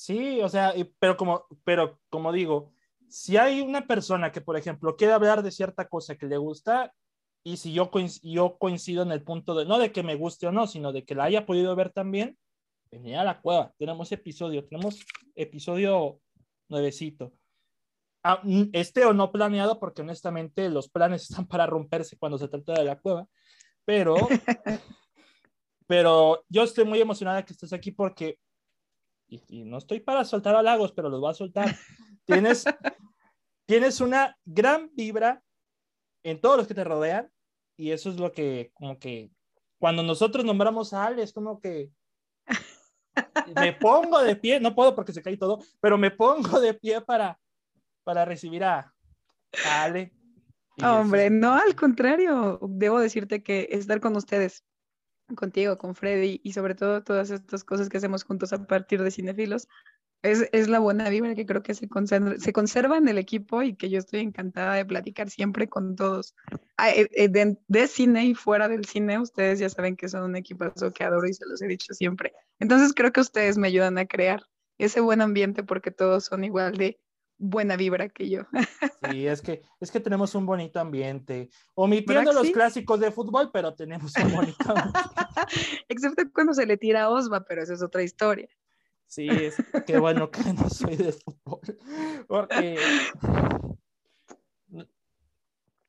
Sí, 0.00 0.40
o 0.40 0.48
sea, 0.48 0.72
pero 0.98 1.14
como, 1.14 1.44
pero 1.62 2.00
como 2.08 2.32
digo, 2.32 2.72
si 3.10 3.36
hay 3.36 3.60
una 3.60 3.86
persona 3.86 4.32
que, 4.32 4.40
por 4.40 4.56
ejemplo, 4.56 4.96
quiere 4.96 5.12
hablar 5.12 5.42
de 5.42 5.50
cierta 5.50 5.88
cosa 5.88 6.16
que 6.16 6.24
le 6.24 6.38
gusta, 6.38 6.94
y 7.44 7.58
si 7.58 7.74
yo, 7.74 7.90
yo 8.22 8.56
coincido 8.56 9.02
en 9.02 9.12
el 9.12 9.22
punto 9.22 9.54
de, 9.54 9.66
no 9.66 9.78
de 9.78 9.92
que 9.92 10.02
me 10.02 10.14
guste 10.14 10.46
o 10.46 10.52
no, 10.52 10.66
sino 10.66 10.92
de 10.92 11.04
que 11.04 11.14
la 11.14 11.24
haya 11.24 11.44
podido 11.44 11.76
ver 11.76 11.90
también, 11.90 12.38
venía 12.90 13.20
a 13.20 13.24
la 13.24 13.42
cueva. 13.42 13.74
Tenemos 13.76 14.10
episodio, 14.10 14.64
tenemos 14.64 15.04
episodio 15.34 16.18
nuevecito. 16.70 17.34
Ah, 18.22 18.42
este 18.72 19.04
o 19.04 19.12
no 19.12 19.30
planeado, 19.30 19.78
porque 19.78 20.00
honestamente 20.00 20.70
los 20.70 20.88
planes 20.88 21.24
están 21.28 21.46
para 21.46 21.66
romperse 21.66 22.16
cuando 22.16 22.38
se 22.38 22.48
trata 22.48 22.72
de 22.72 22.84
la 22.84 22.98
cueva, 22.98 23.26
pero, 23.84 24.16
pero 25.86 26.42
yo 26.48 26.62
estoy 26.62 26.86
muy 26.86 27.02
emocionada 27.02 27.44
que 27.44 27.52
estés 27.52 27.74
aquí 27.74 27.90
porque, 27.90 28.38
y, 29.30 29.64
no 29.64 29.78
estoy 29.78 30.00
para 30.00 30.24
soltar 30.24 30.56
halagos, 30.56 30.92
pero 30.92 31.08
los 31.08 31.20
voy 31.20 31.30
a 31.30 31.34
soltar. 31.34 31.66
Tienes, 32.26 32.64
tienes 33.66 34.00
una 34.00 34.36
gran 34.44 34.90
vibra 34.94 35.42
en 36.22 36.40
todos 36.40 36.58
los 36.58 36.68
que 36.68 36.74
te 36.74 36.84
rodean 36.84 37.30
y 37.76 37.90
eso 37.90 38.10
es 38.10 38.20
lo 38.20 38.30
que 38.30 38.70
como 38.74 38.98
que 38.98 39.32
cuando 39.78 40.02
nosotros 40.02 40.44
nombramos 40.44 40.92
a 40.92 41.06
Ale 41.06 41.22
es 41.22 41.32
como 41.32 41.60
que 41.60 41.90
me 43.56 43.72
pongo 43.72 44.20
de 44.22 44.36
pie, 44.36 44.60
no 44.60 44.74
puedo 44.74 44.94
porque 44.94 45.12
se 45.12 45.22
cae 45.22 45.36
todo, 45.36 45.58
pero 45.80 45.98
me 45.98 46.10
pongo 46.10 46.60
de 46.60 46.74
pie 46.74 47.00
para, 47.00 47.40
para 48.04 48.24
recibir 48.24 48.64
a, 48.64 48.94
Ale. 49.64 50.12
Hombre, 50.82 51.30
no, 51.30 51.54
al 51.54 51.74
contrario, 51.74 52.58
debo 52.62 53.00
decirte 53.00 53.42
que 53.42 53.68
estar 53.70 54.00
con 54.00 54.16
ustedes, 54.16 54.64
contigo, 55.34 55.78
con 55.78 55.94
Freddy 55.94 56.40
y 56.42 56.52
sobre 56.52 56.74
todo 56.74 57.02
todas 57.02 57.30
estas 57.30 57.64
cosas 57.64 57.88
que 57.88 57.98
hacemos 57.98 58.24
juntos 58.24 58.52
a 58.52 58.66
partir 58.66 59.02
de 59.02 59.10
Cinefilos, 59.10 59.68
es, 60.22 60.68
la 60.68 60.78
buena 60.78 61.08
vibra 61.08 61.34
que 61.34 61.46
creo 61.46 61.62
que 61.62 61.74
se 61.74 61.88
conserva, 61.88 62.38
se 62.38 62.52
conserva 62.52 62.98
en 62.98 63.08
el 63.08 63.18
equipo 63.18 63.62
y 63.62 63.74
que 63.74 63.88
yo 63.88 63.98
estoy 63.98 64.20
encantada 64.20 64.74
de 64.74 64.84
platicar 64.84 65.30
siempre 65.30 65.68
con 65.68 65.96
todos. 65.96 66.34
Ah, 66.76 66.90
eh, 66.90 67.08
eh, 67.12 67.28
de, 67.28 67.86
cine 67.86 68.26
y 68.26 68.34
fuera 68.34 68.68
del 68.68 68.84
cine, 68.84 69.18
ustedes 69.18 69.58
ya 69.58 69.70
saben 69.70 69.96
que 69.96 70.08
son 70.08 70.24
un 70.24 70.36
equipazo 70.36 70.92
que 70.92 71.04
adoro 71.04 71.26
y 71.26 71.32
se 71.32 71.46
los 71.46 71.62
he 71.62 71.66
dicho 71.66 71.94
siempre. 71.94 72.32
Entonces 72.58 72.92
creo 72.94 73.12
que 73.12 73.20
ustedes 73.20 73.56
me 73.56 73.68
ayudan 73.68 73.96
a 73.98 74.06
crear 74.06 74.42
ese 74.78 75.00
buen 75.00 75.20
ambiente 75.22 75.62
porque 75.62 75.90
todos 75.90 76.24
son 76.24 76.44
igual 76.44 76.76
de 76.76 77.00
buena 77.40 77.76
vibra 77.76 78.08
que 78.10 78.28
yo. 78.28 78.42
Sí, 79.10 79.26
es 79.26 79.40
que, 79.40 79.62
es 79.80 79.90
que 79.90 79.98
tenemos 79.98 80.34
un 80.34 80.46
bonito 80.46 80.78
ambiente, 80.78 81.48
omitiendo 81.74 82.32
los 82.32 82.50
clásicos 82.50 83.00
de 83.00 83.10
fútbol, 83.10 83.50
pero 83.52 83.74
tenemos 83.74 84.12
un 84.22 84.32
bonito 84.32 84.64
ambiente. 84.68 85.00
Excepto 85.88 86.22
cuando 86.32 86.54
se 86.54 86.66
le 86.66 86.76
tira 86.76 87.04
a 87.04 87.10
Osva, 87.10 87.44
pero 87.44 87.62
esa 87.62 87.74
es 87.74 87.82
otra 87.82 88.02
historia. 88.02 88.48
Sí, 89.06 89.28
es, 89.28 89.56
qué 89.86 89.98
bueno 89.98 90.30
que 90.30 90.52
no 90.52 90.68
soy 90.68 90.96
de 90.96 91.12
fútbol. 91.12 91.60
Porque. 92.28 92.78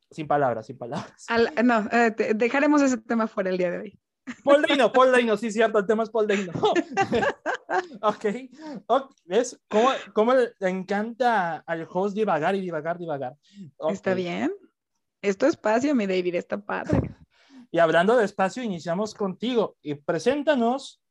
Sin 0.10 0.28
palabras, 0.28 0.66
sin 0.66 0.78
palabras. 0.78 1.28
no, 1.64 1.88
eh, 1.92 2.34
dejaremos 2.34 2.82
ese 2.82 2.98
tema 2.98 3.28
fuera 3.28 3.50
el 3.50 3.58
día 3.58 3.72
de 3.72 3.78
hoy. 3.78 4.00
Paul 4.44 4.62
Deino, 4.62 4.92
Paul 4.92 5.12
Deino, 5.12 5.38
sí, 5.38 5.52
cierto, 5.52 5.80
el 5.80 5.86
tema 5.86 6.04
es 6.04 6.10
Paul 6.10 6.28
Deino. 6.28 6.52
ok, 8.02 8.26
¿ves 9.26 9.60
cómo, 9.68 9.90
cómo, 10.14 10.34
le 10.34 10.70
encanta 10.70 11.58
al 11.66 11.88
host 11.90 12.16
divagar 12.16 12.56
y 12.56 12.62
divagar, 12.62 12.98
divagar? 12.98 13.36
Está 13.90 14.14
bien. 14.14 14.54
Esto 15.22 15.46
es 15.46 15.54
espacio, 15.54 15.94
mi 15.96 16.08
David, 16.08 16.36
está 16.36 16.58
padre. 16.58 17.16
Y 17.72 17.80
hablando 17.80 18.18
de 18.18 18.26
espacio, 18.26 18.64
iniciamos 18.64 19.14
contigo 19.14 19.78
y 19.82 19.96
preséntanos 19.96 21.02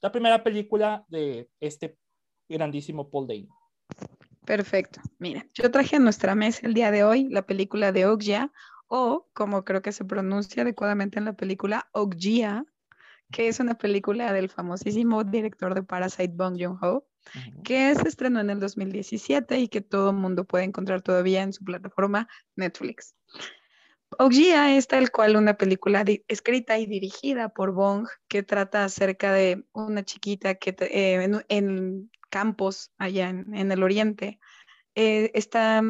la 0.00 0.10
primera 0.10 0.42
película 0.42 1.04
de 1.08 1.48
este 1.60 1.96
grandísimo 2.48 3.08
Paul 3.08 3.26
Dano. 3.26 3.56
Perfecto. 4.44 5.00
Mira, 5.18 5.46
yo 5.54 5.70
traje 5.70 5.96
a 5.96 6.00
nuestra 6.00 6.34
mesa 6.34 6.66
el 6.66 6.74
día 6.74 6.90
de 6.90 7.04
hoy 7.04 7.28
la 7.28 7.42
película 7.42 7.92
de 7.92 8.06
Okja, 8.06 8.50
o 8.90 9.28
como 9.32 9.64
creo 9.64 9.82
que 9.82 9.92
se 9.92 10.04
pronuncia 10.04 10.62
adecuadamente 10.62 11.18
en 11.20 11.24
la 11.24 11.34
película, 11.34 11.88
Okja, 11.92 12.64
que 13.30 13.46
es 13.46 13.60
una 13.60 13.74
película 13.78 14.32
del 14.32 14.48
famosísimo 14.48 15.22
director 15.22 15.74
de 15.74 15.84
Parasite, 15.84 16.32
Bong 16.34 16.60
Joon-ho, 16.60 17.06
que 17.62 17.94
se 17.94 18.08
estrenó 18.08 18.40
en 18.40 18.50
el 18.50 18.58
2017 18.58 19.60
y 19.60 19.68
que 19.68 19.80
todo 19.80 20.10
el 20.10 20.16
mundo 20.16 20.44
puede 20.44 20.64
encontrar 20.64 21.02
todavía 21.02 21.42
en 21.42 21.52
su 21.52 21.64
plataforma 21.64 22.28
Netflix. 22.56 23.14
Oggia 24.18 24.76
es 24.76 24.88
tal 24.88 25.12
cual 25.12 25.36
una 25.36 25.54
película 25.54 26.04
escrita 26.26 26.76
y 26.76 26.86
dirigida 26.86 27.48
por 27.50 27.70
Bong 27.70 28.08
que 28.26 28.42
trata 28.42 28.84
acerca 28.84 29.32
de 29.32 29.64
una 29.72 30.04
chiquita 30.04 30.56
que 30.56 30.74
eh, 30.80 31.42
en, 31.48 32.10
campos 32.28 32.90
allá 32.98 33.28
en, 33.28 33.70
el 33.70 33.82
oriente. 33.84 34.40
Eh, 34.96 35.30
está 35.34 35.80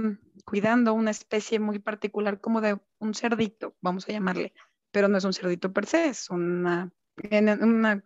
cuidando 0.43 0.95
una 0.95 1.11
especie 1.11 1.59
muy 1.59 1.79
particular 1.79 2.41
como 2.41 2.61
de 2.61 2.79
un 2.99 3.15
cerdito, 3.15 3.75
vamos 3.81 4.09
a 4.09 4.13
llamarle, 4.13 4.53
pero 4.91 5.09
no 5.09 5.19
es 5.19 5.25
un 5.25 5.33
cerdito 5.33 5.73
per 5.73 5.87
se, 5.87 6.09
es 6.09 6.31
una, 6.31 6.93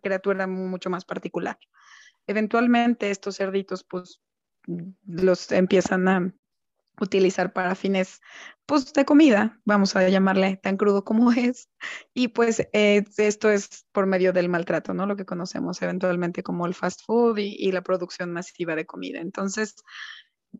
criatura 0.02 0.46
mucho 0.46 0.90
más 0.90 1.04
particular. 1.04 1.58
Eventualmente 2.26 3.10
estos 3.10 3.36
cerditos 3.36 3.84
pues 3.84 4.20
los 5.06 5.52
empiezan 5.52 6.08
a 6.08 6.34
utilizar 7.00 7.52
para 7.52 7.74
fines 7.74 8.20
pues 8.66 8.92
de 8.92 9.04
comida, 9.04 9.60
vamos 9.64 9.94
a 9.94 10.08
llamarle 10.08 10.56
tan 10.56 10.76
crudo 10.76 11.04
como 11.04 11.30
es, 11.32 11.68
y 12.14 12.28
pues 12.28 12.66
esto 12.72 13.50
es 13.50 13.86
por 13.92 14.06
medio 14.06 14.32
del 14.32 14.48
maltrato, 14.48 14.94
¿no? 14.94 15.06
Lo 15.06 15.16
que 15.16 15.26
conocemos 15.26 15.82
eventualmente 15.82 16.42
como 16.42 16.66
el 16.66 16.74
fast 16.74 17.02
food 17.04 17.38
y, 17.38 17.72
la 17.72 17.82
producción 17.82 18.32
masiva 18.32 18.74
de 18.74 18.86
comida. 18.86 19.20
Entonces, 19.20 19.76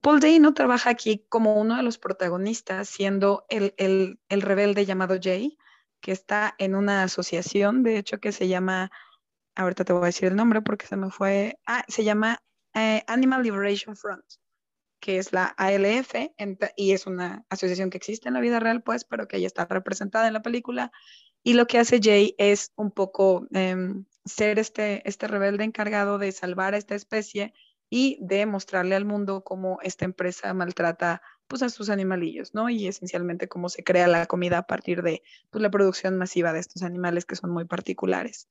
Paul 0.00 0.20
Dano 0.20 0.54
trabaja 0.54 0.90
aquí 0.90 1.24
como 1.28 1.60
uno 1.60 1.76
de 1.76 1.82
los 1.82 1.98
protagonistas, 1.98 2.88
siendo 2.88 3.44
el, 3.48 3.74
el, 3.76 4.42
rebelde 4.42 4.86
llamado 4.86 5.16
Jay, 5.20 5.56
que 6.00 6.12
está 6.12 6.54
en 6.58 6.74
una 6.74 7.02
asociación, 7.04 7.82
de 7.82 7.98
hecho, 7.98 8.18
que 8.18 8.32
se 8.32 8.48
llama, 8.48 8.90
ahorita 9.54 9.84
te 9.84 9.92
voy 9.92 10.02
a 10.02 10.06
decir 10.06 10.28
el 10.28 10.36
nombre 10.36 10.62
porque 10.62 10.86
se 10.86 10.96
me 10.96 11.10
fue, 11.10 11.58
ah, 11.66 11.84
se 11.88 12.04
llama 12.04 12.42
eh, 12.74 13.02
Animal 13.06 13.42
Liberation 13.42 13.96
Front 13.96 14.24
que 15.04 15.18
es 15.18 15.34
la 15.34 15.54
ALF, 15.58 16.14
y 16.76 16.92
es 16.92 17.06
una 17.06 17.44
asociación 17.50 17.90
que 17.90 17.98
existe 17.98 18.28
en 18.28 18.32
la 18.32 18.40
vida 18.40 18.58
real, 18.58 18.82
pues, 18.82 19.04
pero 19.04 19.28
que 19.28 19.38
ya 19.38 19.46
está 19.46 19.66
representada 19.66 20.28
en 20.28 20.32
la 20.32 20.40
película. 20.40 20.92
Y 21.42 21.52
lo 21.52 21.66
que 21.66 21.78
hace 21.78 22.00
Jay 22.02 22.34
es 22.38 22.72
un 22.74 22.90
poco 22.90 23.46
em, 23.52 24.06
ser 24.24 24.58
este, 24.58 25.06
este 25.06 25.28
rebelde 25.28 25.64
encargado 25.64 26.16
de 26.16 26.32
salvar 26.32 26.72
a 26.72 26.78
esta 26.78 26.94
especie 26.94 27.52
y 27.96 28.18
de 28.20 28.44
mostrarle 28.44 28.96
al 28.96 29.04
mundo 29.04 29.44
cómo 29.44 29.78
esta 29.80 30.04
empresa 30.04 30.52
maltrata 30.52 31.22
pues, 31.46 31.62
a 31.62 31.68
sus 31.68 31.90
animalillos, 31.90 32.52
¿no? 32.52 32.68
Y 32.68 32.88
esencialmente 32.88 33.46
cómo 33.46 33.68
se 33.68 33.84
crea 33.84 34.08
la 34.08 34.26
comida 34.26 34.58
a 34.58 34.66
partir 34.66 35.04
de 35.04 35.22
pues, 35.52 35.62
la 35.62 35.70
producción 35.70 36.18
masiva 36.18 36.52
de 36.52 36.58
estos 36.58 36.82
animales 36.82 37.24
que 37.24 37.36
son 37.36 37.52
muy 37.52 37.66
particulares. 37.66 38.48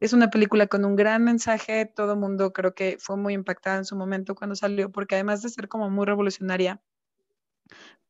Es 0.00 0.14
una 0.14 0.30
película 0.30 0.66
con 0.66 0.86
un 0.86 0.96
gran 0.96 1.22
mensaje, 1.22 1.84
todo 1.84 2.14
el 2.14 2.20
mundo 2.20 2.54
creo 2.54 2.74
que 2.74 2.96
fue 2.98 3.18
muy 3.18 3.34
impactada 3.34 3.76
en 3.76 3.84
su 3.84 3.96
momento 3.96 4.34
cuando 4.34 4.56
salió, 4.56 4.90
porque 4.90 5.16
además 5.16 5.42
de 5.42 5.50
ser 5.50 5.68
como 5.68 5.90
muy 5.90 6.06
revolucionaria 6.06 6.80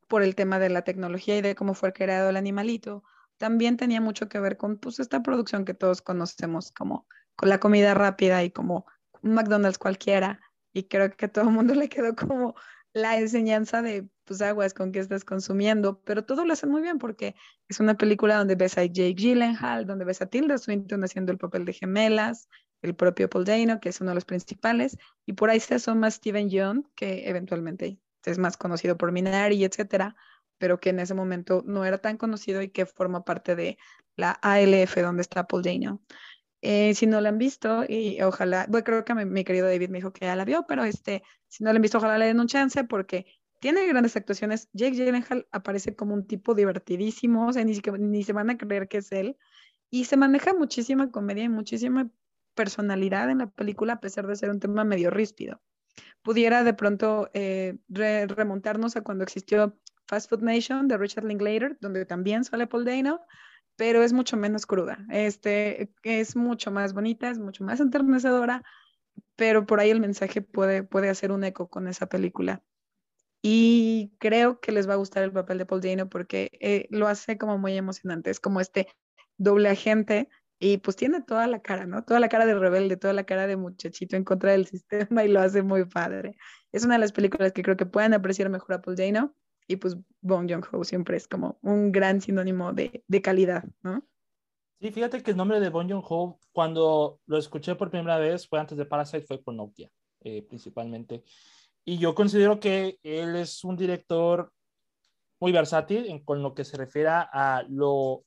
por 0.06 0.22
el 0.22 0.36
tema 0.36 0.60
de 0.60 0.70
la 0.70 0.82
tecnología 0.82 1.36
y 1.36 1.42
de 1.42 1.56
cómo 1.56 1.74
fue 1.74 1.92
creado 1.92 2.30
el 2.30 2.36
animalito, 2.36 3.02
también 3.38 3.76
tenía 3.76 4.00
mucho 4.00 4.28
que 4.28 4.38
ver 4.38 4.56
con 4.56 4.78
pues 4.78 5.00
esta 5.00 5.20
producción 5.20 5.64
que 5.64 5.74
todos 5.74 6.00
conocemos 6.00 6.70
como 6.70 7.08
con 7.34 7.48
la 7.48 7.58
comida 7.58 7.92
rápida 7.94 8.44
y 8.44 8.52
como 8.52 8.86
un 9.22 9.34
McDonald's 9.34 9.78
cualquiera. 9.78 10.40
Y 10.72 10.84
creo 10.84 11.10
que 11.16 11.26
a 11.26 11.28
todo 11.32 11.46
el 11.46 11.54
mundo 11.54 11.74
le 11.74 11.88
quedó 11.88 12.14
como 12.14 12.54
la 12.92 13.18
enseñanza 13.18 13.82
de, 13.82 14.08
pues, 14.24 14.42
aguas 14.42 14.74
con 14.74 14.92
qué 14.92 14.98
estás 14.98 15.24
consumiendo, 15.24 16.00
pero 16.02 16.24
todo 16.24 16.44
lo 16.44 16.52
hacen 16.52 16.70
muy 16.70 16.82
bien 16.82 16.98
porque 16.98 17.34
es 17.68 17.80
una 17.80 17.96
película 17.96 18.36
donde 18.36 18.56
ves 18.56 18.78
a 18.78 18.84
Jake 18.84 19.14
Gyllenhaal, 19.14 19.86
donde 19.86 20.04
ves 20.04 20.22
a 20.22 20.26
Tilda 20.26 20.58
Swinton 20.58 21.04
haciendo 21.04 21.32
el 21.32 21.38
papel 21.38 21.64
de 21.64 21.72
gemelas, 21.72 22.48
el 22.82 22.94
propio 22.94 23.28
Paul 23.28 23.44
Dano, 23.44 23.80
que 23.80 23.90
es 23.90 24.00
uno 24.00 24.10
de 24.10 24.16
los 24.16 24.24
principales, 24.24 24.96
y 25.26 25.34
por 25.34 25.50
ahí 25.50 25.60
se 25.60 25.74
asoma 25.74 26.10
Steven 26.10 26.48
Yeun, 26.48 26.90
que 26.96 27.28
eventualmente 27.28 27.98
es 28.24 28.38
más 28.38 28.56
conocido 28.56 28.96
por 28.96 29.12
Minari, 29.12 29.64
etcétera, 29.64 30.16
pero 30.58 30.80
que 30.80 30.90
en 30.90 31.00
ese 31.00 31.14
momento 31.14 31.62
no 31.66 31.84
era 31.84 31.98
tan 31.98 32.16
conocido 32.16 32.62
y 32.62 32.68
que 32.70 32.86
forma 32.86 33.24
parte 33.24 33.54
de 33.54 33.78
la 34.16 34.32
ALF 34.42 34.96
donde 34.96 35.22
está 35.22 35.46
Paul 35.46 35.62
Dano. 35.62 36.02
Eh, 36.62 36.94
si 36.94 37.06
no 37.06 37.20
la 37.20 37.30
han 37.30 37.38
visto, 37.38 37.84
y 37.88 38.20
ojalá, 38.22 38.66
bueno, 38.68 38.84
creo 38.84 39.04
que 39.04 39.14
mi, 39.14 39.44
querido 39.44 39.66
David 39.66 39.88
me 39.88 39.98
dijo 39.98 40.12
que 40.12 40.26
ya 40.26 40.36
la 40.36 40.44
vio, 40.44 40.66
pero 40.68 40.84
este, 40.84 41.22
si 41.48 41.64
no 41.64 41.72
la 41.72 41.76
han 41.76 41.82
visto, 41.82 41.98
ojalá 41.98 42.18
le 42.18 42.26
den 42.26 42.38
un 42.38 42.48
chance 42.48 42.84
porque 42.84 43.26
tiene 43.60 43.86
grandes 43.86 44.16
actuaciones. 44.16 44.68
Jake 44.72 44.96
Gyllenhaal 44.96 45.46
aparece 45.52 45.96
como 45.96 46.14
un 46.14 46.26
tipo 46.26 46.54
divertidísimo, 46.54 47.48
o 47.48 47.52
sea, 47.52 47.64
ni, 47.64 47.80
ni 47.98 48.24
se 48.24 48.32
van 48.32 48.50
a 48.50 48.58
creer 48.58 48.88
que 48.88 48.98
es 48.98 49.12
él. 49.12 49.36
Y 49.90 50.04
se 50.04 50.16
maneja 50.16 50.54
muchísima 50.54 51.10
comedia 51.10 51.44
y 51.44 51.48
muchísima 51.48 52.10
personalidad 52.54 53.30
en 53.30 53.38
la 53.38 53.50
película, 53.50 53.94
a 53.94 54.00
pesar 54.00 54.26
de 54.26 54.36
ser 54.36 54.50
un 54.50 54.60
tema 54.60 54.84
medio 54.84 55.10
ríspido. 55.10 55.60
Pudiera 56.22 56.64
de 56.64 56.74
pronto 56.74 57.30
eh, 57.34 57.78
remontarnos 57.88 58.96
a 58.96 59.02
cuando 59.02 59.24
existió 59.24 59.78
Fast 60.06 60.28
Food 60.28 60.42
Nation 60.42 60.88
de 60.88 60.98
Richard 60.98 61.24
Linklater, 61.24 61.78
donde 61.80 62.04
también 62.04 62.44
sale 62.44 62.66
Paul 62.66 62.84
Dano, 62.84 63.20
pero 63.80 64.02
es 64.02 64.12
mucho 64.12 64.36
menos 64.36 64.66
cruda. 64.66 65.06
Este, 65.08 65.90
es 66.02 66.36
mucho 66.36 66.70
más 66.70 66.92
bonita, 66.92 67.30
es 67.30 67.38
mucho 67.38 67.64
más 67.64 67.80
enternecedora, 67.80 68.62
pero 69.36 69.64
por 69.64 69.80
ahí 69.80 69.88
el 69.88 70.00
mensaje 70.00 70.42
puede, 70.42 70.82
puede 70.82 71.08
hacer 71.08 71.32
un 71.32 71.44
eco 71.44 71.70
con 71.70 71.88
esa 71.88 72.06
película. 72.06 72.62
Y 73.40 74.12
creo 74.18 74.60
que 74.60 74.72
les 74.72 74.86
va 74.86 74.92
a 74.92 74.96
gustar 74.96 75.22
el 75.22 75.32
papel 75.32 75.56
de 75.56 75.64
Paul 75.64 75.80
Dano 75.80 76.10
porque 76.10 76.50
eh, 76.60 76.88
lo 76.90 77.08
hace 77.08 77.38
como 77.38 77.56
muy 77.56 77.74
emocionante. 77.74 78.28
Es 78.28 78.38
como 78.38 78.60
este 78.60 78.86
doble 79.38 79.70
agente 79.70 80.28
y 80.58 80.76
pues 80.76 80.94
tiene 80.96 81.22
toda 81.22 81.46
la 81.46 81.62
cara, 81.62 81.86
¿no? 81.86 82.04
Toda 82.04 82.20
la 82.20 82.28
cara 82.28 82.44
de 82.44 82.56
rebelde, 82.56 82.98
toda 82.98 83.14
la 83.14 83.24
cara 83.24 83.46
de 83.46 83.56
muchachito 83.56 84.14
en 84.14 84.24
contra 84.24 84.52
del 84.52 84.66
sistema 84.66 85.24
y 85.24 85.28
lo 85.28 85.40
hace 85.40 85.62
muy 85.62 85.86
padre. 85.86 86.36
Es 86.70 86.84
una 86.84 86.96
de 86.96 87.00
las 87.00 87.12
películas 87.12 87.52
que 87.52 87.62
creo 87.62 87.78
que 87.78 87.86
pueden 87.86 88.12
apreciar 88.12 88.50
mejor 88.50 88.74
a 88.74 88.82
Paul 88.82 88.96
Dano 88.96 89.34
y 89.70 89.76
pues 89.76 89.96
Bong 90.20 90.50
Joon-ho 90.50 90.82
siempre 90.82 91.16
es 91.16 91.28
como 91.28 91.60
un 91.62 91.92
gran 91.92 92.20
sinónimo 92.20 92.72
de, 92.72 93.04
de 93.06 93.22
calidad, 93.22 93.64
¿no? 93.82 94.04
Sí, 94.80 94.90
fíjate 94.90 95.22
que 95.22 95.30
el 95.30 95.36
nombre 95.36 95.60
de 95.60 95.68
Bong 95.68 95.88
Joon-ho, 95.88 96.40
cuando 96.50 97.20
lo 97.26 97.38
escuché 97.38 97.76
por 97.76 97.88
primera 97.88 98.18
vez, 98.18 98.48
fue 98.48 98.58
antes 98.58 98.76
de 98.76 98.84
Parasite, 98.84 99.26
fue 99.26 99.40
con 99.40 99.56
Nokia, 99.56 99.88
eh, 100.22 100.42
principalmente. 100.42 101.22
Y 101.84 101.98
yo 101.98 102.16
considero 102.16 102.58
que 102.58 102.98
él 103.04 103.36
es 103.36 103.62
un 103.62 103.76
director 103.76 104.52
muy 105.38 105.52
versátil 105.52 106.06
en, 106.06 106.24
con 106.24 106.42
lo 106.42 106.52
que 106.52 106.64
se 106.64 106.76
refiere 106.76 107.10
a 107.10 107.64
lo, 107.68 108.24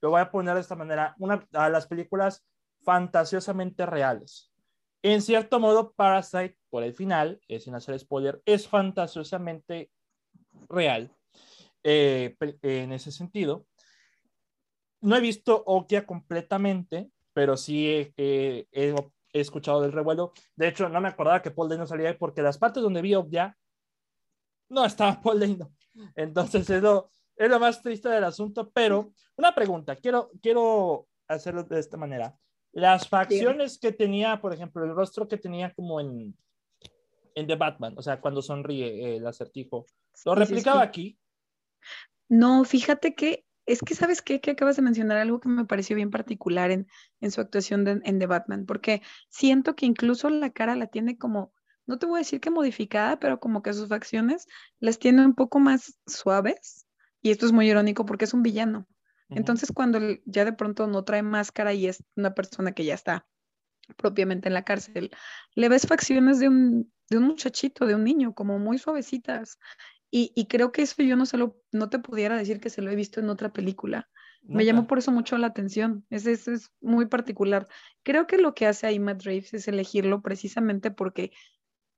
lo 0.00 0.10
voy 0.10 0.20
a 0.20 0.32
poner 0.32 0.54
de 0.54 0.62
esta 0.62 0.74
manera, 0.74 1.14
una, 1.20 1.46
a 1.52 1.68
las 1.68 1.86
películas 1.86 2.44
fantasiosamente 2.82 3.86
reales. 3.86 4.52
En 5.00 5.22
cierto 5.22 5.60
modo, 5.60 5.92
Parasite, 5.92 6.58
por 6.70 6.82
el 6.82 6.92
final, 6.92 7.40
eh, 7.46 7.60
sin 7.60 7.76
hacer 7.76 7.96
spoiler, 8.00 8.42
es 8.44 8.66
fantasiosamente 8.66 9.92
real 10.68 11.14
eh, 11.82 12.36
en 12.62 12.92
ese 12.92 13.12
sentido. 13.12 13.66
No 15.00 15.16
he 15.16 15.20
visto 15.20 15.62
Okia 15.66 16.06
completamente, 16.06 17.10
pero 17.32 17.56
sí 17.56 18.12
he, 18.16 18.66
escuchado 19.32 19.82
del 19.82 19.92
revuelo. 19.92 20.32
De 20.56 20.68
hecho, 20.68 20.88
no 20.88 21.00
me 21.00 21.08
acordaba 21.08 21.40
que 21.40 21.50
Paul 21.50 21.68
Dano 21.68 21.86
salía 21.86 22.18
porque 22.18 22.42
las 22.42 22.58
partes 22.58 22.82
donde 22.82 23.00
vi 23.00 23.14
Okia 23.14 23.56
no 24.68 24.84
estaba 24.84 25.20
Paul 25.22 25.40
Dano. 25.40 25.72
Entonces 26.14 26.68
es 26.68 26.82
lo, 26.82 27.10
es 27.36 27.48
lo 27.48 27.58
más 27.58 27.82
triste 27.82 28.08
del 28.08 28.24
asunto. 28.24 28.70
Pero 28.70 29.12
una 29.36 29.54
pregunta, 29.54 29.96
quiero, 29.96 30.30
quiero 30.42 31.08
hacerlo 31.28 31.64
de 31.64 31.80
esta 31.80 31.96
manera. 31.96 32.36
Las 32.72 33.08
facciones 33.08 33.78
que 33.78 33.92
tenía, 33.92 34.40
por 34.40 34.52
ejemplo, 34.52 34.84
el 34.84 34.94
rostro 34.94 35.26
que 35.26 35.38
tenía 35.38 35.72
como 35.74 36.00
en, 36.00 36.36
en 37.34 37.46
The 37.46 37.56
Batman, 37.56 37.94
o 37.96 38.02
sea, 38.02 38.20
cuando 38.20 38.42
sonríe 38.42 39.16
el 39.16 39.26
acertijo, 39.26 39.86
¿Lo 40.24 40.34
replicaba 40.34 40.82
aquí? 40.82 41.18
No, 42.28 42.64
fíjate 42.64 43.14
que 43.14 43.44
es 43.66 43.80
que, 43.80 43.94
¿sabes 43.94 44.22
qué? 44.22 44.40
Que 44.40 44.52
acabas 44.52 44.76
de 44.76 44.82
mencionar 44.82 45.18
algo 45.18 45.40
que 45.40 45.48
me 45.48 45.64
pareció 45.64 45.94
bien 45.96 46.10
particular 46.10 46.70
en, 46.70 46.88
en 47.20 47.30
su 47.30 47.40
actuación 47.40 47.86
en 48.04 48.18
The 48.18 48.26
Batman, 48.26 48.66
porque 48.66 49.02
siento 49.28 49.76
que 49.76 49.86
incluso 49.86 50.28
la 50.28 50.50
cara 50.50 50.74
la 50.74 50.88
tiene 50.88 51.18
como, 51.18 51.52
no 51.86 51.98
te 51.98 52.06
voy 52.06 52.18
a 52.18 52.18
decir 52.18 52.40
que 52.40 52.50
modificada, 52.50 53.18
pero 53.18 53.38
como 53.38 53.62
que 53.62 53.72
sus 53.72 53.88
facciones 53.88 54.46
las 54.80 54.98
tiene 54.98 55.24
un 55.24 55.34
poco 55.34 55.60
más 55.60 55.98
suaves. 56.06 56.86
Y 57.22 57.30
esto 57.30 57.46
es 57.46 57.52
muy 57.52 57.68
irónico 57.68 58.06
porque 58.06 58.24
es 58.24 58.34
un 58.34 58.42
villano. 58.42 58.88
Entonces, 59.28 59.70
cuando 59.72 60.00
ya 60.24 60.44
de 60.44 60.52
pronto 60.52 60.88
no 60.88 61.04
trae 61.04 61.22
máscara 61.22 61.72
y 61.72 61.86
es 61.86 62.02
una 62.16 62.34
persona 62.34 62.72
que 62.72 62.84
ya 62.84 62.94
está 62.94 63.28
propiamente 63.96 64.48
en 64.48 64.54
la 64.54 64.64
cárcel, 64.64 65.10
le 65.54 65.68
ves 65.68 65.86
facciones 65.86 66.38
de 66.38 66.48
un, 66.48 66.92
de 67.08 67.18
un 67.18 67.24
muchachito, 67.24 67.86
de 67.86 67.94
un 67.94 68.04
niño, 68.04 68.34
como 68.34 68.58
muy 68.58 68.78
suavecitas. 68.78 69.58
Y, 70.12 70.46
creo 70.46 70.72
que 70.72 70.82
eso 70.82 71.02
yo 71.02 71.14
no, 71.14 71.24
se 71.24 71.36
lo, 71.36 71.56
no 71.70 71.88
te 71.88 72.00
pudiera 72.00 72.36
decir 72.36 72.58
que 72.58 72.68
se 72.68 72.82
lo 72.82 72.90
he 72.90 72.96
visto 72.96 73.20
en 73.20 73.30
otra 73.30 73.52
película. 73.52 74.08
Me 74.42 74.64
llamó 74.64 74.86
por 74.86 74.98
eso 74.98 75.12
mucho 75.12 75.38
la 75.38 75.48
atención. 75.48 76.04
Ese, 76.10 76.32
es 76.32 76.72
muy 76.80 77.06
particular. 77.06 77.68
Creo 78.02 78.26
que 78.26 78.38
lo 78.38 78.54
que 78.54 78.66
hace 78.66 78.86
ahí 78.86 78.98
Matt 78.98 79.22
Reeves 79.22 79.54
es 79.54 79.68
elegirlo 79.68 80.22
precisamente 80.22 80.90
porque 80.90 81.30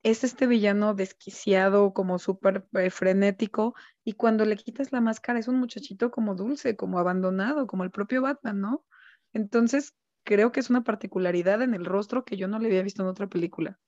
es 0.03 0.23
este 0.23 0.45
villano 0.45 0.93
desquiciado, 0.93 1.93
como 1.93 2.19
súper 2.19 2.67
eh, 2.73 2.89
frenético, 2.89 3.73
y 4.03 4.13
cuando 4.13 4.45
le 4.45 4.57
quitas 4.57 4.91
la 4.91 4.99
máscara 4.99 5.39
es 5.39 5.47
un 5.47 5.55
muchachito 5.55 6.11
como 6.11 6.35
dulce, 6.35 6.75
como 6.75 6.99
abandonado, 6.99 7.65
como 7.65 7.85
el 7.85 7.91
propio 7.91 8.21
Batman, 8.21 8.59
¿no? 8.59 8.85
Entonces, 9.31 9.95
creo 10.23 10.51
que 10.51 10.59
es 10.59 10.69
una 10.69 10.83
particularidad 10.83 11.61
en 11.61 11.73
el 11.73 11.85
rostro 11.85 12.25
que 12.25 12.37
yo 12.37 12.47
no 12.47 12.59
le 12.59 12.67
había 12.67 12.83
visto 12.83 13.01
en 13.01 13.09
otra 13.09 13.27
película. 13.27 13.79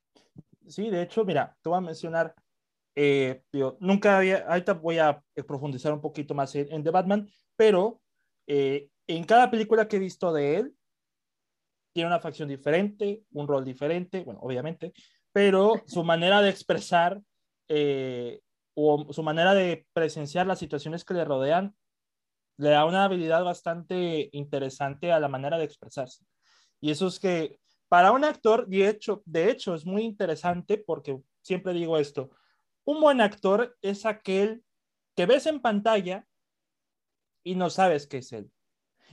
Sí, 0.68 0.90
de 0.90 1.04
hecho, 1.04 1.24
mira, 1.26 1.56
te 1.62 1.70
voy 1.70 1.78
a 1.78 1.82
mencionar 1.82 2.36
eh, 2.96 3.44
nunca 3.80 4.18
había, 4.18 4.46
ahorita 4.48 4.74
voy 4.74 5.00
a 5.00 5.22
profundizar 5.46 5.92
un 5.92 6.02
poquito 6.02 6.34
más 6.34 6.56
en, 6.56 6.82
The 6.82 6.90
Batman, 6.92 7.28
pero 7.56 8.02
eh, 8.48 8.90
en 9.08 9.26
cada 9.26 9.52
película 9.52 9.88
que 9.88 9.98
he 9.98 10.00
visto 10.00 10.32
de 10.32 10.56
él, 10.58 10.76
tiene 11.94 12.08
una 12.08 12.20
facción 12.20 12.50
diferente, 12.50 13.24
un 13.32 13.48
rol 13.48 13.64
diferente, 13.64 14.24
bueno, 14.24 14.40
obviamente, 14.42 14.94
pero 15.32 15.82
su 15.86 16.04
manera 16.04 16.42
de 16.42 16.50
expresar 16.50 17.22
eh, 17.68 18.42
o 18.74 19.12
su 19.14 19.24
manera 19.24 19.54
de 19.54 19.86
presenciar 19.94 20.48
las 20.48 20.60
situaciones 20.60 21.06
que 21.06 21.14
le 21.14 21.26
rodean 21.26 21.76
le 22.58 22.70
da 22.70 22.86
una 22.86 23.06
habilidad 23.06 23.44
bastante 23.44 24.30
interesante 24.32 25.12
a 25.12 25.20
la 25.20 25.28
manera 25.28 25.58
de 25.58 25.66
expresarse. 25.66 26.26
Y 26.80 26.92
eso 26.92 27.08
es 27.08 27.20
que 27.20 27.60
para 27.90 28.12
un 28.12 28.24
actor, 28.24 28.68
de 28.68 28.90
hecho, 28.90 29.22
de 29.26 29.52
hecho 29.52 29.76
es 29.76 29.86
muy 29.86 30.04
interesante 30.04 30.78
porque 30.78 31.20
siempre 31.42 31.74
digo 31.74 31.98
esto, 31.98 32.30
un 32.86 33.02
buen 33.02 33.22
actor 33.22 33.78
es 33.82 34.06
aquel 34.06 34.64
que 35.16 35.26
ves 35.26 35.46
en 35.46 35.62
pantalla 35.62 36.26
y 37.44 37.56
no 37.56 37.70
sabes 37.70 38.08
qué 38.08 38.18
es 38.18 38.32
él. 38.32 38.52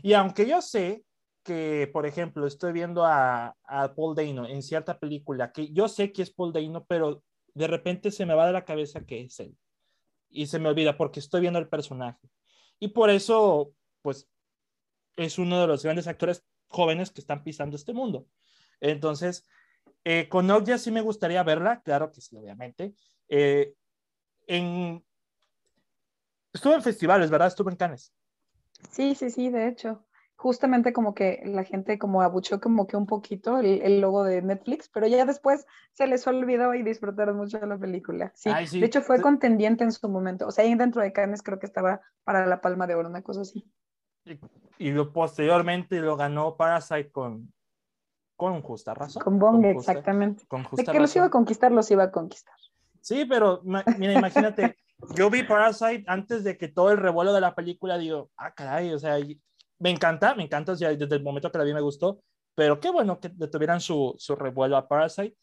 Y 0.02 0.14
aunque 0.14 0.46
yo 0.46 0.62
sé 0.62 1.04
que, 1.42 1.88
por 1.92 2.06
ejemplo, 2.06 2.46
estoy 2.46 2.72
viendo 2.72 3.04
a, 3.04 3.56
a 3.64 3.94
Paul 3.94 4.14
Dano 4.14 4.46
en 4.46 4.62
cierta 4.62 4.98
película, 4.98 5.52
que 5.52 5.72
yo 5.72 5.88
sé 5.88 6.12
que 6.12 6.22
es 6.22 6.32
Paul 6.32 6.52
Dano, 6.52 6.84
pero 6.84 7.22
de 7.54 7.66
repente 7.66 8.10
se 8.10 8.26
me 8.26 8.34
va 8.34 8.46
de 8.46 8.52
la 8.52 8.64
cabeza 8.64 9.04
que 9.04 9.22
es 9.22 9.38
él. 9.40 9.56
Y 10.30 10.46
se 10.46 10.58
me 10.58 10.68
olvida 10.68 10.96
porque 10.96 11.20
estoy 11.20 11.42
viendo 11.42 11.58
el 11.58 11.68
personaje. 11.68 12.28
Y 12.82 12.88
por 12.88 13.10
eso, 13.10 13.76
pues, 14.02 14.28
es 15.14 15.38
uno 15.38 15.60
de 15.60 15.68
los 15.68 15.84
grandes 15.84 16.08
actores 16.08 16.44
jóvenes 16.66 17.12
que 17.12 17.20
están 17.20 17.44
pisando 17.44 17.76
este 17.76 17.92
mundo. 17.92 18.26
Entonces, 18.80 19.48
eh, 20.02 20.28
con 20.28 20.50
Ogya 20.50 20.78
sí 20.78 20.90
me 20.90 21.00
gustaría 21.00 21.44
verla, 21.44 21.80
claro 21.82 22.10
que 22.10 22.20
sí, 22.20 22.36
obviamente. 22.36 22.96
Eh, 23.28 23.76
en... 24.48 25.00
Estuve 26.52 26.74
en 26.74 26.82
festivales, 26.82 27.30
¿verdad? 27.30 27.46
Estuve 27.46 27.70
en 27.70 27.76
Cannes. 27.76 28.12
Sí, 28.90 29.14
sí, 29.14 29.30
sí, 29.30 29.48
de 29.48 29.68
hecho. 29.68 30.04
Justamente 30.36 30.92
como 30.92 31.14
que 31.14 31.42
la 31.44 31.62
gente 31.62 31.98
como 31.98 32.20
abuchó 32.20 32.60
como 32.60 32.86
que 32.86 32.96
un 32.96 33.06
poquito 33.06 33.58
el, 33.58 34.00
logo 34.00 34.24
de 34.24 34.42
Netflix, 34.42 34.88
pero 34.88 35.06
ya 35.06 35.24
después 35.24 35.66
se 35.92 36.06
les 36.08 36.26
olvidó 36.26 36.74
y 36.74 36.82
disfrutaron 36.82 37.36
mucho 37.36 37.60
de 37.60 37.66
la 37.66 37.78
película. 37.78 38.32
Sí, 38.34 38.50
de 38.50 38.86
hecho 38.86 39.02
fue 39.02 39.20
contendiente 39.20 39.84
en 39.84 39.92
su 39.92 40.08
momento. 40.08 40.48
O 40.48 40.50
sea, 40.50 40.64
ahí 40.64 40.74
dentro 40.74 41.00
de 41.00 41.12
Cannes 41.12 41.42
creo 41.42 41.60
que 41.60 41.66
estaba 41.66 42.00
para 42.24 42.46
la 42.46 42.60
Palma 42.60 42.86
de 42.86 42.96
Oro, 42.96 43.08
una 43.08 43.22
cosa 43.22 43.42
así. 43.42 43.64
Y, 44.24 44.38
y 44.78 45.04
posteriormente 45.04 46.00
lo 46.00 46.16
ganó 46.16 46.56
Parasite 46.56 47.12
con, 47.12 47.52
con 48.42 48.60
justa 48.60 48.94
razón. 48.94 49.22
Con 49.22 49.38
Bong, 49.38 49.64
exactamente. 49.66 50.44
Con 50.48 50.66
de 50.72 50.84
que 50.84 50.98
los 50.98 51.14
iba 51.14 51.26
a 51.26 51.30
conquistar, 51.30 51.70
los 51.70 51.88
iba 51.92 52.02
a 52.02 52.10
conquistar. 52.10 52.56
Sí, 53.00 53.24
pero 53.24 53.60
mira, 53.64 54.14
imagínate, 54.14 54.76
yo 55.14 55.30
vi 55.30 55.44
Parasite 55.44 56.04
antes 56.08 56.42
de 56.42 56.56
que 56.56 56.66
todo 56.66 56.90
el 56.90 56.98
revuelo 56.98 57.32
de 57.32 57.40
la 57.40 57.54
película, 57.54 57.98
digo, 57.98 58.30
ah, 58.36 58.52
caray, 58.52 58.92
o 58.92 58.98
sea, 58.98 59.18
me 59.82 59.90
encanta, 59.90 60.34
me 60.36 60.44
encanta, 60.44 60.76
desde 60.76 61.16
el 61.16 61.22
momento 61.24 61.50
que 61.50 61.58
la 61.58 61.64
vi 61.64 61.74
me 61.74 61.80
gustó, 61.80 62.22
pero 62.54 62.78
qué 62.78 62.88
bueno 62.88 63.18
que 63.18 63.30
tuvieran 63.30 63.80
su, 63.80 64.14
su 64.16 64.36
revuelo 64.36 64.76
a 64.76 64.86
Parasite. 64.86 65.36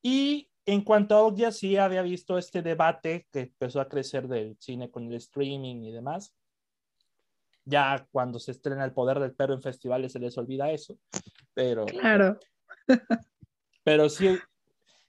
Y 0.00 0.48
en 0.64 0.80
cuanto 0.80 1.14
a 1.14 1.22
Ogya, 1.22 1.52
sí 1.52 1.76
había 1.76 2.00
visto 2.00 2.38
este 2.38 2.62
debate 2.62 3.26
que 3.30 3.40
empezó 3.40 3.82
a 3.82 3.88
crecer 3.90 4.28
del 4.28 4.56
cine 4.58 4.90
con 4.90 5.08
el 5.08 5.14
streaming 5.16 5.82
y 5.82 5.92
demás. 5.92 6.34
Ya 7.66 8.08
cuando 8.10 8.38
se 8.38 8.52
estrena 8.52 8.82
El 8.86 8.94
Poder 8.94 9.20
del 9.20 9.34
Perro 9.34 9.52
en 9.52 9.62
festivales 9.62 10.12
se 10.12 10.20
les 10.20 10.38
olvida 10.38 10.70
eso, 10.70 10.98
pero... 11.52 11.84
Claro. 11.84 12.38
Pero 13.84 14.08
si, 14.08 14.38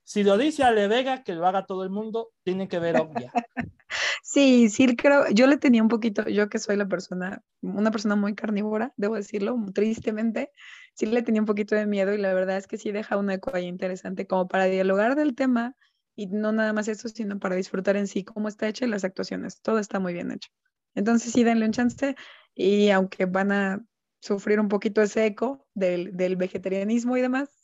si 0.04 0.22
lo 0.22 0.38
dice 0.38 0.62
Ale 0.62 0.86
Vega, 0.88 1.22
que 1.24 1.34
lo 1.34 1.46
haga 1.46 1.66
todo 1.66 1.82
el 1.82 1.90
mundo, 1.90 2.30
tiene 2.44 2.68
que 2.68 2.78
ver 2.78 3.00
obvia. 3.00 3.32
Sí, 4.22 4.68
sí, 4.68 4.96
creo, 4.96 5.28
yo 5.30 5.46
le 5.46 5.56
tenía 5.56 5.82
un 5.82 5.88
poquito, 5.88 6.28
yo 6.28 6.48
que 6.48 6.58
soy 6.58 6.76
la 6.76 6.88
persona, 6.88 7.42
una 7.60 7.90
persona 7.92 8.16
muy 8.16 8.34
carnívora, 8.34 8.92
debo 8.96 9.14
decirlo, 9.14 9.56
tristemente, 9.72 10.50
sí 10.94 11.06
le 11.06 11.22
tenía 11.22 11.42
un 11.42 11.46
poquito 11.46 11.76
de 11.76 11.86
miedo 11.86 12.12
y 12.12 12.18
la 12.18 12.34
verdad 12.34 12.56
es 12.56 12.66
que 12.66 12.76
sí 12.76 12.90
deja 12.90 13.16
un 13.16 13.30
eco 13.30 13.52
ahí 13.54 13.66
interesante 13.66 14.26
como 14.26 14.48
para 14.48 14.64
dialogar 14.64 15.14
del 15.14 15.34
tema 15.34 15.76
y 16.16 16.26
no 16.26 16.52
nada 16.52 16.72
más 16.72 16.88
eso, 16.88 17.08
sino 17.08 17.38
para 17.38 17.54
disfrutar 17.54 17.96
en 17.96 18.08
sí 18.08 18.24
cómo 18.24 18.48
está 18.48 18.66
hecha 18.66 18.84
y 18.84 18.88
las 18.88 19.04
actuaciones, 19.04 19.60
todo 19.60 19.78
está 19.78 20.00
muy 20.00 20.12
bien 20.12 20.32
hecho. 20.32 20.50
Entonces 20.94 21.32
sí, 21.32 21.44
denle 21.44 21.66
un 21.66 21.72
chance 21.72 22.16
y 22.54 22.90
aunque 22.90 23.26
van 23.26 23.52
a 23.52 23.84
sufrir 24.20 24.58
un 24.58 24.68
poquito 24.68 25.02
ese 25.02 25.26
eco 25.26 25.66
del, 25.74 26.16
del 26.16 26.36
vegetarianismo 26.36 27.16
y 27.16 27.20
demás, 27.20 27.63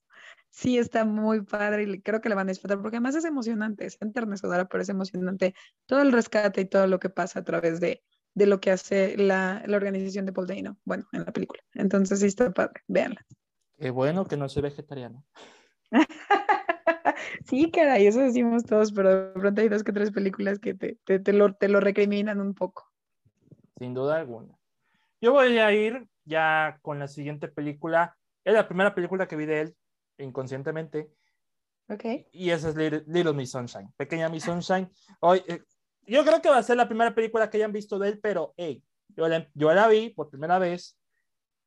sí 0.51 0.79
está 0.79 1.05
muy 1.05 1.43
padre 1.43 1.85
y 1.85 2.03
creo 2.03 2.21
que 2.21 2.29
le 2.29 2.35
van 2.35 2.49
a 2.49 2.53
disfrutar 2.53 2.81
porque 2.81 2.97
además 2.97 3.15
es 3.15 3.25
emocionante, 3.25 3.87
es 3.87 3.97
enternecedora, 4.01 4.67
pero 4.67 4.83
es 4.83 4.89
emocionante 4.89 5.55
todo 5.87 6.03
el 6.03 6.13
rescate 6.13 6.61
y 6.61 6.65
todo 6.67 6.87
lo 6.87 6.99
que 6.99 7.09
pasa 7.09 7.41
a 7.41 7.45
través 7.45 7.81
de, 7.81 8.03
de 8.35 8.47
lo 8.47 8.61
que 8.61 8.71
hace 8.71 9.17
la, 9.17 9.63
la, 9.67 9.77
organización 9.77 10.27
de 10.27 10.33
Paul 10.33 10.49
Dano, 10.49 10.77
bueno, 10.85 11.07
en 11.13 11.25
la 11.25 11.33
película. 11.33 11.63
Entonces 11.75 12.21
sí 12.21 12.27
está 12.27 12.51
padre, 12.53 12.83
véanla. 12.89 13.25
Qué 13.79 13.91
bueno 13.91 14.27
que 14.27 14.37
no 14.37 14.49
soy 14.49 14.63
vegetariano. 14.63 15.25
sí, 17.47 17.71
caray, 17.71 18.07
eso 18.07 18.21
decimos 18.21 18.65
todos, 18.65 18.93
pero 18.93 19.33
de 19.33 19.41
pronto 19.41 19.61
hay 19.61 19.69
dos 19.69 19.85
que 19.85 19.93
tres 19.93 20.11
películas 20.11 20.59
que 20.59 20.75
te, 20.75 20.99
te, 21.05 21.21
te, 21.21 21.33
lo, 21.33 21.55
te 21.55 21.69
lo 21.69 21.81
recriminan 21.81 22.41
un 22.41 22.55
poco. 22.55 22.87
Sin 23.79 23.95
duda 23.95 24.19
alguna. 24.19 24.59
Yo 25.23 25.33
voy 25.33 25.59
a 25.59 25.73
ir 25.73 26.07
ya 26.25 26.79
con 26.83 26.99
la 26.99 27.09
siguiente 27.09 27.49
película. 27.49 28.17
Es 28.45 28.55
la 28.55 28.67
primera 28.67 28.95
película 28.95 29.27
que 29.27 29.37
vi 29.37 29.47
de 29.47 29.61
él 29.61 29.77
inconscientemente. 30.21 31.11
Ok. 31.89 32.05
Y 32.33 32.51
esa 32.51 32.69
es 32.71 32.77
Little, 32.77 33.33
Miss 33.33 33.51
Sunshine, 33.51 33.93
Pequeña 33.97 34.29
Miss 34.29 34.45
Sunshine. 34.45 34.89
Hoy, 35.21 35.43
eh, 35.49 35.63
yo 36.07 36.25
creo 36.25 36.41
que 36.41 36.49
va 36.49 36.59
a 36.59 36.63
ser 36.63 36.77
la 36.77 36.89
primera 36.89 37.15
película 37.15 37.51
que 37.51 37.57
hayan 37.57 37.73
visto 37.73 37.99
de 37.99 38.11
él, 38.11 38.21
pero 38.21 38.55
hey, 38.57 38.83
yo 39.09 39.29
la, 39.29 39.49
yo 39.55 39.73
la 39.73 39.89
vi 39.89 40.11
por 40.11 40.31
primera 40.31 40.59
vez 40.59 40.97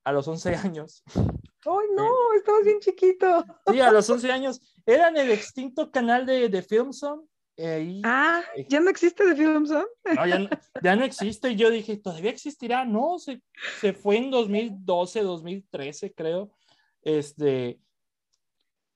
a 0.04 0.12
los 0.12 0.28
11 0.28 0.56
años. 0.64 1.04
¡Ay, 1.16 1.88
no! 1.96 2.06
Eh, 2.06 2.38
estabas 2.38 2.64
bien 2.64 2.80
chiquito. 2.80 3.46
Sí, 3.70 3.80
a 3.80 3.92
los 3.92 4.10
11 4.10 4.32
años. 4.32 4.62
Era 4.86 5.10
en 5.10 5.18
el 5.18 5.32
extinto 5.32 5.92
canal 5.92 6.26
de, 6.26 6.50
de 6.50 6.62
Filmson 6.62 7.28
ah, 8.04 8.42
¿ya 8.68 8.80
no 8.80 8.90
existe 8.90 9.26
de 9.26 9.36
Film 9.36 9.64
No, 9.64 9.86
ya, 10.26 10.40
no, 10.40 10.50
ya, 10.82 10.96
no, 10.96 11.04
existe. 11.04 11.52
Y 11.52 11.56
yo 11.56 11.70
dije, 11.70 11.98
¿todavía 11.98 12.32
existirá? 12.32 12.86
No, 12.86 13.20
se, 13.20 13.42
se 13.80 13.94
fue 13.94 14.18
en 14.18 14.32
2012, 14.32 15.22
2013, 15.22 16.14
creo. 16.14 16.52
Este, 17.02 17.80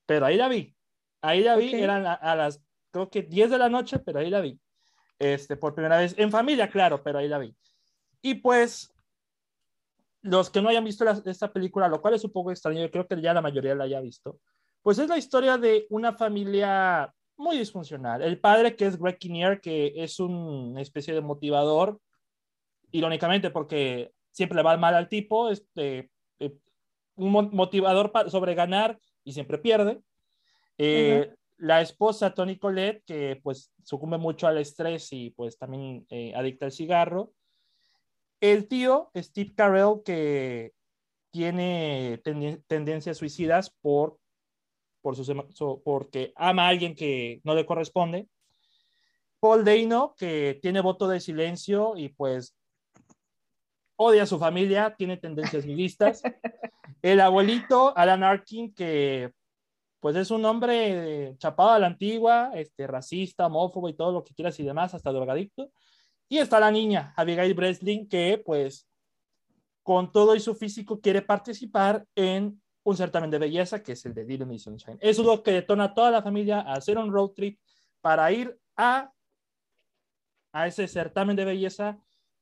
pero 0.08 0.26
ahí 0.26 0.38
la 0.38 0.48
vi. 0.48 0.76
Ahí 1.22 1.43
la 1.43 1.56
vi, 1.56 1.76
eran 1.76 2.06
a, 2.06 2.36
las, 2.36 2.63
creo 2.89 3.10
que 3.10 3.22
10 3.22 3.52
de 3.52 3.58
la 3.60 3.70
noche, 3.70 4.00
pero 4.00 4.20
ahí 4.20 4.32
la 4.32 4.41
vi. 4.41 4.60
Este, 5.20 5.56
por 5.56 5.76
primera 5.76 5.98
vez, 5.98 6.15
en 6.17 6.32
familia, 6.32 6.70
claro, 6.70 7.04
pero 7.04 7.20
ahí 7.20 7.28
la 7.28 7.38
vi. 7.38 7.56
Y 8.22 8.36
pues, 8.36 8.91
los 10.22 10.50
que 10.50 10.62
no 10.62 10.70
hayan 10.70 10.86
visto 10.86 11.06
esta 11.26 11.52
película, 11.52 11.88
lo 11.88 12.02
cual 12.02 12.13
es 12.15 12.24
un 12.24 12.32
poco 12.32 12.52
extraño, 12.52 12.82
yo 12.82 12.89
creo 12.89 13.08
que 13.08 13.22
ya 13.22 13.34
la 13.34 13.41
mayoría 13.41 13.76
la 13.76 13.84
haya 13.84 14.02
visto, 14.02 14.39
pues 14.82 15.00
es 15.00 15.10
la 15.10 15.17
historia 15.17 15.58
de 15.58 15.86
una 15.89 16.13
familia 16.13 17.13
muy 17.36 17.58
disfuncional. 17.58 18.22
El 18.22 18.39
padre, 18.39 18.76
que 18.76 18.86
es 18.86 18.98
Greg 18.98 19.17
Kinnear, 19.17 19.60
que 19.60 19.93
es 19.96 20.20
una 20.20 20.82
especie 20.82 21.13
de 21.13 21.22
motivador, 21.22 22.00
irónicamente, 22.91 23.50
porque 23.50 24.12
siempre 24.32 24.56
le 24.56 24.63
va 24.63 24.78
mal 24.78 24.96
al 24.96 25.10
tipo, 25.10 25.50
este, 25.50 26.10
eh, 26.39 26.56
un 27.15 27.32
motivador 27.32 28.12
sobre 28.30 28.56
ganar 28.56 29.00
y 29.28 29.34
siempre 29.34 29.58
pierde. 29.58 30.00
Eh, 30.78 31.34
la 31.58 31.82
esposa, 31.82 32.34
Tony 32.34 32.58
Colette, 32.58 33.04
que 33.06 33.42
pues 33.44 33.74
sucumbe 33.84 34.18
mucho 34.18 34.48
al 34.48 34.58
estrés 34.58 35.12
y 35.12 35.32
pues 35.32 35.58
también 35.58 36.06
eh, 36.10 36.34
adicta 36.34 36.66
al 36.66 36.72
cigarro. 36.72 37.34
El 38.40 38.70
tío, 38.70 39.12
Steve 39.18 39.54
Carell, 39.54 40.02
que 40.06 40.72
tiene 41.30 42.22
tendencias 42.68 43.18
suicidas 43.18 43.70
por 43.82 44.18
por 45.02 45.16
su, 45.16 45.82
porque 45.84 46.32
ama 46.36 46.66
a 46.66 46.70
alguien 46.70 46.96
que 46.96 47.42
no 47.44 47.54
le 47.54 47.66
corresponde. 47.66 48.28
Paul 49.40 49.63
Dano, 49.63 50.16
que 50.18 50.58
tiene 50.62 50.82
voto 50.82 51.08
de 51.08 51.20
silencio 51.20 51.96
y 51.98 52.10
pues 52.10 52.56
odia 53.98 54.24
a 54.24 54.26
su 54.26 54.40
familia, 54.40 54.96
tiene 54.98 55.18
tendencias 55.18 55.66
nihilistas. 55.66 56.22
El 57.02 57.22
abuelito, 57.22 57.96
Alan 57.98 58.24
Arkin, 58.24 58.74
que 58.74 59.32
pues 60.00 60.16
es 60.16 60.32
un 60.32 60.46
hombre 60.46 61.36
chapado 61.38 61.72
a 61.72 61.80
la 61.80 61.88
antigua, 61.88 62.52
este, 62.54 62.88
racista, 62.88 63.48
homófobo 63.48 63.90
y 63.90 63.94
todo 63.94 64.12
lo 64.12 64.24
que 64.24 64.34
quieras 64.34 64.60
y 64.60 64.64
demás, 64.64 64.94
hasta 64.94 65.12
drogadicto. 65.12 65.72
Y 66.30 66.38
está 66.38 66.60
la 66.60 66.72
niña, 66.72 67.14
Abigail 67.16 67.54
Breslin, 67.54 68.08
que 68.08 68.42
pues 68.46 68.88
con 69.84 70.12
todo 70.12 70.36
y 70.36 70.40
su 70.40 70.54
físico 70.54 71.00
quiere 71.00 71.22
participar 71.22 72.06
en 72.16 72.62
un 72.84 72.96
certamen 72.96 73.30
de 73.30 73.40
belleza 73.40 73.84
que 73.84 73.94
es 73.94 74.06
el 74.06 74.14
de 74.14 74.24
Little 74.24 74.58
Sunshine. 74.60 74.98
Eso 75.02 75.22
es 75.22 75.28
lo 75.28 75.44
que 75.44 75.52
detona 75.52 75.86
a 75.86 75.94
toda 75.94 76.10
la 76.10 76.22
familia 76.22 76.62
a 76.62 76.74
hacer 76.74 76.98
un 76.98 77.12
road 77.12 77.32
trip 77.32 77.60
para 78.00 78.32
ir 78.32 78.58
a, 78.78 79.12
a 80.54 80.68
ese 80.68 80.88
certamen 80.88 81.36
de 81.36 81.44
belleza 81.44 82.00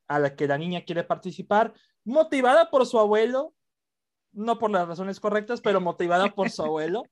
a 0.08 0.20
la 0.20 0.36
que 0.36 0.48
la 0.48 0.60
niña 0.60 0.86
quiere 0.86 1.04
participar, 1.04 1.74
motivada 2.04 2.70
por 2.70 2.86
su 2.86 3.00
abuelo, 3.00 3.55
no 4.36 4.60
por 4.60 4.71
las 4.71 4.88
razones 4.88 5.19
correctas, 5.19 5.62
pero 5.62 5.82
motivada 5.82 6.34
por 6.34 6.50
su 6.50 6.63
abuelo. 6.63 7.04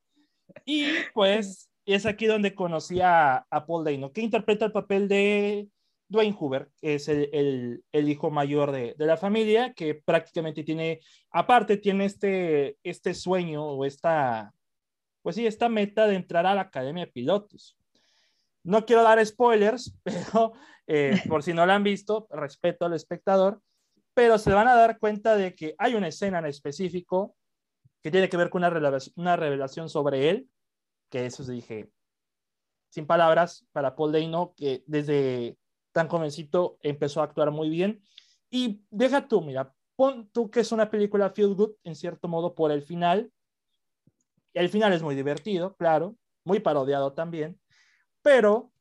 Y 0.65 0.85
pues 1.13 1.69
es 1.85 2.05
aquí 2.05 2.25
donde 2.25 2.55
conocí 2.55 2.99
a, 3.01 3.45
Paul 3.67 3.83
Dano, 3.83 4.11
que 4.11 4.21
interpreta 4.21 4.65
el 4.65 4.71
papel 4.71 5.07
de 5.07 5.67
Dwayne 6.07 6.35
Hoover, 6.37 6.69
que 6.77 6.95
es 6.95 7.07
el, 7.07 7.83
el, 7.91 8.09
hijo 8.09 8.29
mayor 8.29 8.71
de, 8.71 8.93
de, 8.97 9.05
la 9.05 9.17
familia, 9.17 9.73
que 9.73 9.95
prácticamente 9.95 10.63
tiene, 10.63 10.99
aparte 11.31 11.77
tiene 11.77 12.05
este, 12.05 12.77
este 12.83 13.13
sueño 13.13 13.65
o 13.65 13.85
esta, 13.85 14.53
pues 15.21 15.35
sí, 15.35 15.47
esta 15.47 15.69
meta 15.69 16.07
de 16.07 16.15
entrar 16.15 16.45
a 16.45 16.55
la 16.55 16.61
Academia 16.61 17.05
de 17.05 17.11
Pilotos. 17.11 17.77
No 18.63 18.85
quiero 18.85 19.03
dar 19.03 19.25
spoilers, 19.25 19.95
pero 20.03 20.53
eh, 20.87 21.19
por 21.27 21.43
si 21.43 21.53
no 21.53 21.65
la 21.65 21.75
han 21.75 21.83
visto, 21.83 22.27
respeto 22.29 22.85
al 22.85 22.93
espectador, 22.93 23.61
pero 24.13 24.37
se 24.37 24.53
van 24.53 24.67
a 24.67 24.75
dar 24.75 24.99
cuenta 24.99 25.35
de 25.35 25.55
que 25.55 25.75
hay 25.77 25.95
una 25.95 26.07
escena 26.07 26.39
en 26.39 26.45
específico 26.45 27.35
que 28.01 28.11
tiene 28.11 28.29
que 28.29 28.37
ver 28.37 28.49
con 28.49 28.59
una 29.15 29.35
revelación, 29.37 29.89
sobre 29.89 30.29
él, 30.29 30.49
que 31.09 31.25
eso 31.25 31.43
se 31.43 31.53
dije, 31.53 31.89
sin 32.89 33.07
palabras, 33.07 33.65
para 33.71 33.95
Paul 33.95 34.11
Dano, 34.11 34.53
que 34.55 34.83
desde 34.85 35.57
tan 35.93 36.09
jovencito 36.09 36.77
empezó 36.81 37.21
a 37.21 37.25
actuar 37.25 37.51
muy 37.51 37.69
bien. 37.69 38.03
Y 38.49 38.83
deja 38.89 39.27
tú, 39.27 39.41
mira, 39.41 39.73
pon 39.95 40.29
tú 40.29 40.51
que 40.51 40.59
es 40.59 40.71
una 40.71 40.89
película 40.89 41.29
feel 41.29 41.55
good, 41.55 41.75
en 41.83 41.95
cierto 41.95 42.27
modo, 42.27 42.53
por 42.53 42.71
el 42.71 42.81
final. 42.81 43.31
El 44.53 44.69
final 44.69 44.91
es 44.93 45.01
muy 45.01 45.15
divertido, 45.15 45.75
claro, 45.75 46.15
muy 46.43 46.59
parodiado 46.59 47.13
también, 47.13 47.59
pero 48.21 48.71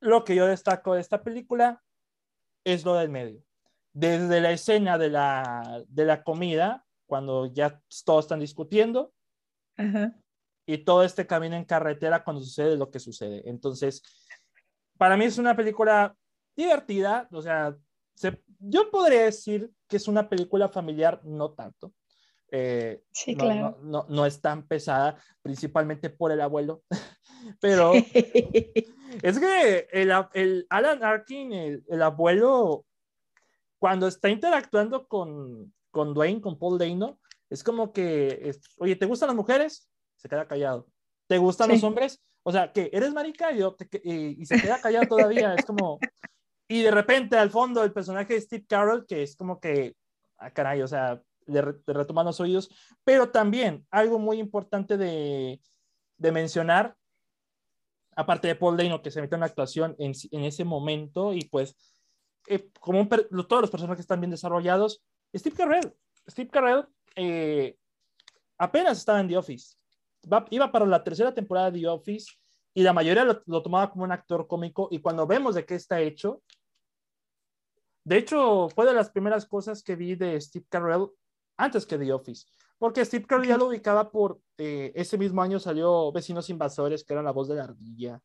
lo 0.00 0.24
que 0.24 0.34
yo 0.34 0.46
destaco 0.46 0.94
de 0.94 1.00
esta 1.00 1.22
película 1.22 1.82
es 2.64 2.84
lo 2.84 2.94
del 2.94 3.08
medio. 3.08 3.42
Desde 3.92 4.40
la 4.40 4.52
escena 4.52 4.98
de 4.98 5.10
la, 5.10 5.84
de 5.88 6.04
la 6.04 6.22
comida, 6.22 6.84
cuando 7.06 7.46
ya 7.46 7.80
todos 8.04 8.24
están 8.24 8.40
discutiendo, 8.40 9.12
y 10.66 10.78
todo 10.78 11.02
este 11.02 11.26
camino 11.26 11.56
en 11.56 11.64
carretera 11.64 12.22
cuando 12.22 12.42
sucede 12.42 12.76
lo 12.76 12.90
que 12.90 13.00
sucede. 13.00 13.42
Entonces, 13.48 14.02
para 14.96 15.16
mí 15.16 15.24
es 15.24 15.38
una 15.38 15.56
película 15.56 16.14
divertida, 16.56 17.28
o 17.32 17.42
sea, 17.42 17.76
yo 18.60 18.90
podría 18.90 19.24
decir 19.24 19.70
que 19.88 19.96
es 19.96 20.06
una 20.08 20.28
película 20.28 20.68
familiar, 20.68 21.20
no 21.24 21.52
tanto. 21.52 21.92
Eh, 22.54 23.02
sí, 23.12 23.34
claro. 23.34 23.78
No, 23.82 24.04
no, 24.08 24.26
es 24.26 24.40
tan 24.40 24.66
pesada, 24.66 25.16
principalmente 25.40 26.10
por 26.10 26.32
el 26.32 26.40
abuelo, 26.40 26.82
pero 27.60 27.92
es 29.22 29.38
que 29.38 29.88
el, 29.90 30.12
el 30.34 30.66
Alan 30.68 31.02
Arkin, 31.02 31.52
el, 31.52 31.84
el, 31.88 32.02
abuelo, 32.02 32.84
cuando 33.82 34.06
está 34.06 34.30
interactuando 34.30 35.08
con, 35.08 35.74
con 35.90 36.14
Dwayne, 36.14 36.40
con 36.40 36.56
Paul 36.56 36.78
Dano, 36.78 37.18
es 37.50 37.64
como 37.64 37.92
que, 37.92 38.52
oye, 38.76 38.94
¿te 38.94 39.06
gustan 39.06 39.26
las 39.26 39.34
mujeres? 39.34 39.90
Se 40.14 40.28
queda 40.28 40.46
callado. 40.46 40.86
¿Te 41.26 41.36
gustan 41.36 41.68
los 41.68 41.82
hombres? 41.82 42.22
O 42.44 42.52
sea, 42.52 42.72
que 42.72 42.90
eres 42.92 43.12
marica 43.12 43.50
y, 43.50 43.60
y, 44.04 44.46
se 44.46 44.62
queda 44.62 44.80
callado 44.80 45.08
todavía. 45.08 45.56
es 45.56 45.64
como, 45.64 45.98
y 46.68 46.82
de 46.82 46.92
repente 46.92 47.36
al 47.36 47.50
fondo 47.50 47.82
el 47.82 47.92
personaje 47.92 48.34
de 48.34 48.40
Steve 48.40 48.64
Carroll, 48.68 49.04
que 49.04 49.24
es 49.24 49.34
como 49.34 49.58
que, 49.58 49.96
ah, 50.38 50.52
caray, 50.52 50.80
o 50.82 50.86
sea, 50.86 51.20
le, 51.46 51.60
retoman 51.60 52.26
los 52.26 52.38
oídos. 52.38 52.70
Pero 53.02 53.30
también 53.30 53.84
algo 53.90 54.20
muy 54.20 54.38
importante 54.38 54.96
de, 54.96 55.60
de 56.18 56.30
mencionar, 56.30 56.94
aparte 58.14 58.46
de 58.46 58.54
Paul 58.54 58.76
Dano, 58.76 59.02
que 59.02 59.10
se 59.10 59.20
mete 59.20 59.34
en 59.34 59.40
la 59.40 59.46
actuación 59.46 59.96
en, 59.98 60.12
en 60.30 60.44
ese 60.44 60.64
momento 60.64 61.32
y 61.32 61.46
pues 61.46 61.74
eh, 62.46 62.70
como 62.80 63.08
todos 63.08 63.62
los 63.62 63.70
personajes 63.70 64.00
están 64.00 64.20
bien 64.20 64.30
desarrollados, 64.30 65.02
Steve 65.34 65.56
Carell, 65.56 65.94
Steve 66.28 66.50
Carell 66.50 66.86
eh, 67.16 67.76
apenas 68.58 68.98
estaba 68.98 69.20
en 69.20 69.28
The 69.28 69.36
Office. 69.36 69.76
iba 70.50 70.70
para 70.70 70.86
la 70.86 71.02
tercera 71.02 71.32
temporada 71.34 71.70
de 71.70 71.80
The 71.80 71.88
Office 71.88 72.32
y 72.74 72.82
la 72.82 72.92
mayoría 72.92 73.24
lo, 73.24 73.62
tomaba 73.62 73.90
como 73.90 74.04
un 74.04 74.12
actor 74.12 74.46
cómico 74.46 74.88
y 74.90 74.98
cuando 75.00 75.26
vemos 75.26 75.54
de 75.54 75.64
qué 75.64 75.74
está 75.74 76.00
hecho, 76.00 76.42
de 78.04 78.18
hecho 78.18 78.68
fue 78.68 78.86
de 78.86 78.94
las 78.94 79.10
primeras 79.10 79.46
cosas 79.46 79.82
que 79.82 79.96
vi 79.96 80.14
de 80.14 80.40
Steve 80.40 80.66
Carell 80.68 81.08
antes 81.56 81.86
que 81.86 81.98
The 81.98 82.12
Office, 82.12 82.46
porque 82.78 83.04
Steve 83.04 83.26
Carell 83.26 83.48
ya 83.48 83.58
lo 83.58 83.66
ubicaba 83.66 84.10
por, 84.10 84.40
eh, 84.58 84.92
ese 84.94 85.18
mismo 85.18 85.42
año 85.42 85.60
salió 85.60 86.10
Vecinos 86.12 86.50
Invasores, 86.50 87.04
que 87.04 87.12
era 87.12 87.22
la 87.22 87.30
voz 87.30 87.48
de 87.48 87.56
la 87.56 87.64
ardilla. 87.64 88.20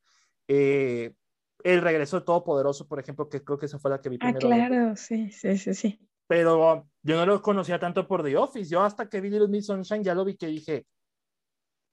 Eh, 0.47 1.13
el 1.63 1.81
regreso 1.81 2.19
de 2.19 2.25
Todopoderoso, 2.25 2.87
por 2.87 2.99
ejemplo, 2.99 3.29
que 3.29 3.43
creo 3.43 3.57
que 3.57 3.65
esa 3.65 3.79
fue 3.79 3.91
la 3.91 4.01
que 4.01 4.09
vi 4.09 4.17
ah, 4.21 4.33
primero. 4.33 4.47
Ah, 4.47 4.67
claro, 4.67 4.95
sí, 4.95 5.31
sí, 5.31 5.57
sí, 5.57 5.73
sí 5.73 5.99
pero 6.27 6.85
yo 7.01 7.15
no 7.15 7.25
lo 7.25 7.41
conocía 7.41 7.79
tanto 7.79 8.05
por 8.05 8.23
The 8.23 8.37
Office. 8.37 8.69
Yo 8.69 8.81
hasta 8.81 9.09
que 9.09 9.21
vi 9.21 9.29
Little 9.29 9.47
Miss 9.47 9.67
Sunshine 9.67 10.03
ya 10.03 10.13
lo 10.13 10.25
vi 10.25 10.35
que 10.35 10.47
dije, 10.47 10.85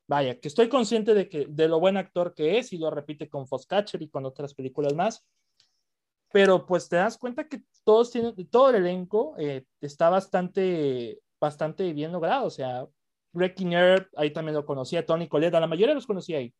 vaya, 0.08 0.38
que 0.38 0.48
estoy 0.48 0.68
consciente 0.68 1.14
de, 1.14 1.28
que, 1.28 1.46
de 1.48 1.68
lo 1.68 1.78
buen 1.78 1.96
actor 1.96 2.34
que 2.34 2.58
es 2.58 2.72
y 2.72 2.78
lo 2.78 2.90
repite 2.90 3.28
con 3.28 3.46
Foscatcher 3.46 4.02
y 4.02 4.08
con 4.08 4.26
otras 4.26 4.52
películas 4.52 4.92
más. 4.92 5.24
Pero 6.32 6.66
pues 6.66 6.88
te 6.88 6.96
das 6.96 7.16
cuenta 7.16 7.46
que 7.46 7.62
todos 7.84 8.10
tienen, 8.10 8.34
todo 8.48 8.70
el 8.70 8.76
elenco 8.76 9.36
eh, 9.38 9.64
está 9.80 10.10
bastante, 10.10 11.20
bastante 11.40 11.92
bien 11.92 12.10
logrado. 12.10 12.46
O 12.46 12.50
sea, 12.50 12.84
Greg 13.32 13.54
Kinnear, 13.54 14.10
ahí 14.16 14.32
también 14.32 14.56
lo 14.56 14.66
conocía, 14.66 15.06
Tony 15.06 15.28
Collette, 15.28 15.52
la 15.52 15.68
mayoría 15.68 15.94
los 15.94 16.08
conocía 16.08 16.38
ahí. 16.38 16.52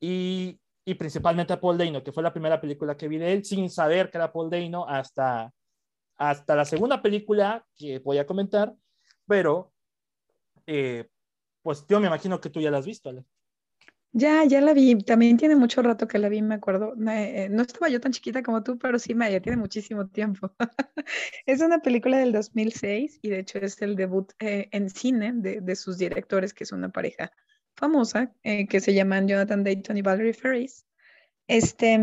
Y, 0.00 0.58
y 0.84 0.94
principalmente 0.94 1.52
a 1.52 1.60
Paul 1.60 1.78
Dano, 1.78 2.02
que 2.02 2.12
fue 2.12 2.22
la 2.22 2.32
primera 2.32 2.60
película 2.60 2.96
que 2.96 3.08
vi 3.08 3.18
de 3.18 3.32
él, 3.32 3.44
sin 3.44 3.70
saber 3.70 4.10
que 4.10 4.18
era 4.18 4.32
Paul 4.32 4.50
Dano 4.50 4.86
hasta 4.88 5.52
hasta 6.16 6.54
la 6.54 6.64
segunda 6.64 7.02
película 7.02 7.66
que 7.76 7.98
voy 7.98 8.18
a 8.18 8.26
comentar, 8.26 8.74
pero 9.26 9.72
eh, 10.66 11.08
pues 11.62 11.84
yo 11.88 12.00
me 12.00 12.06
imagino 12.06 12.40
que 12.40 12.50
tú 12.50 12.60
ya 12.60 12.70
la 12.70 12.78
has 12.78 12.86
visto, 12.86 13.08
Ale. 13.08 13.24
Ya, 14.14 14.44
ya 14.44 14.60
la 14.60 14.74
vi. 14.74 14.96
También 14.98 15.38
tiene 15.38 15.56
mucho 15.56 15.80
rato 15.80 16.06
que 16.06 16.18
la 16.18 16.28
vi, 16.28 16.42
me 16.42 16.56
acuerdo. 16.56 16.94
Eh, 17.08 17.48
no 17.50 17.62
estaba 17.62 17.88
yo 17.88 17.98
tan 17.98 18.12
chiquita 18.12 18.42
como 18.42 18.62
tú, 18.62 18.78
pero 18.78 18.98
sí, 18.98 19.14
ya 19.18 19.40
tiene 19.40 19.56
muchísimo 19.56 20.06
tiempo. 20.06 20.54
es 21.46 21.62
una 21.62 21.80
película 21.80 22.18
del 22.18 22.32
2006 22.32 23.20
y 23.22 23.30
de 23.30 23.38
hecho 23.40 23.58
es 23.58 23.80
el 23.80 23.96
debut 23.96 24.30
eh, 24.38 24.68
en 24.70 24.90
cine 24.90 25.32
de, 25.34 25.60
de, 25.62 25.76
sus 25.76 25.96
directores, 25.96 26.52
que 26.52 26.64
es 26.64 26.72
una 26.72 26.90
pareja 26.90 27.32
famosa, 27.76 28.34
que 28.42 28.80
se 28.80 28.94
llaman 28.94 29.28
Jonathan 29.28 29.64
Dayton 29.64 29.96
y 29.96 30.02
Valerie 30.02 30.34
Ferris. 30.34 30.86
Este, 31.46 31.98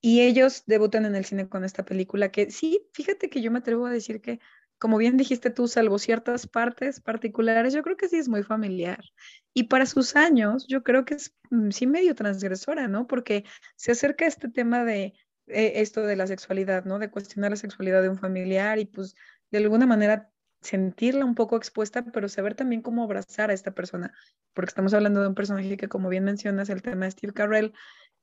y 0.00 0.22
ellos 0.22 0.64
debutan 0.66 1.04
en 1.04 1.14
el 1.14 1.24
cine 1.24 1.48
con 1.48 1.64
esta 1.64 1.84
película 1.84 2.30
que 2.30 2.50
sí, 2.50 2.86
fíjate 2.92 3.28
que 3.28 3.42
yo 3.42 3.50
me 3.50 3.58
atrevo 3.58 3.86
a 3.86 3.90
decir 3.90 4.20
que, 4.20 4.40
como 4.78 4.96
bien 4.96 5.18
dijiste 5.18 5.50
tú, 5.50 5.68
salvo 5.68 5.98
ciertas 5.98 6.46
partes 6.46 7.00
particulares, 7.00 7.74
yo 7.74 7.82
creo 7.82 7.96
que 7.98 8.08
sí 8.08 8.16
es 8.16 8.28
muy 8.28 8.42
familiar. 8.42 9.04
Y 9.52 9.64
para 9.64 9.84
sus 9.84 10.16
años, 10.16 10.66
yo 10.68 10.82
creo 10.82 11.04
que 11.04 11.14
es 11.14 11.36
mm, 11.50 11.70
sí 11.70 11.86
medio 11.86 12.14
transgresora, 12.14 12.88
¿no? 12.88 13.06
Porque 13.06 13.44
se 13.76 13.92
acerca 13.92 14.24
a 14.24 14.28
este 14.28 14.48
tema 14.48 14.84
de 14.84 15.14
eh, 15.48 15.72
esto 15.76 16.02
de 16.02 16.16
la 16.16 16.26
sexualidad, 16.26 16.86
¿no? 16.86 16.98
De 16.98 17.10
cuestionar 17.10 17.50
la 17.50 17.56
sexualidad 17.56 18.00
de 18.00 18.08
un 18.08 18.18
familiar 18.18 18.78
y 18.78 18.86
pues 18.86 19.14
de 19.50 19.58
alguna 19.58 19.86
manera 19.86 20.30
sentirla 20.60 21.24
un 21.24 21.34
poco 21.34 21.56
expuesta, 21.56 22.04
pero 22.04 22.28
saber 22.28 22.54
también 22.54 22.82
cómo 22.82 23.02
abrazar 23.02 23.50
a 23.50 23.54
esta 23.54 23.72
persona, 23.72 24.12
porque 24.52 24.70
estamos 24.70 24.94
hablando 24.94 25.20
de 25.22 25.28
un 25.28 25.34
personaje 25.34 25.76
que, 25.76 25.88
como 25.88 26.08
bien 26.08 26.24
mencionas, 26.24 26.68
el 26.68 26.82
tema 26.82 27.06
de 27.06 27.12
Steve 27.12 27.32
Carell, 27.32 27.72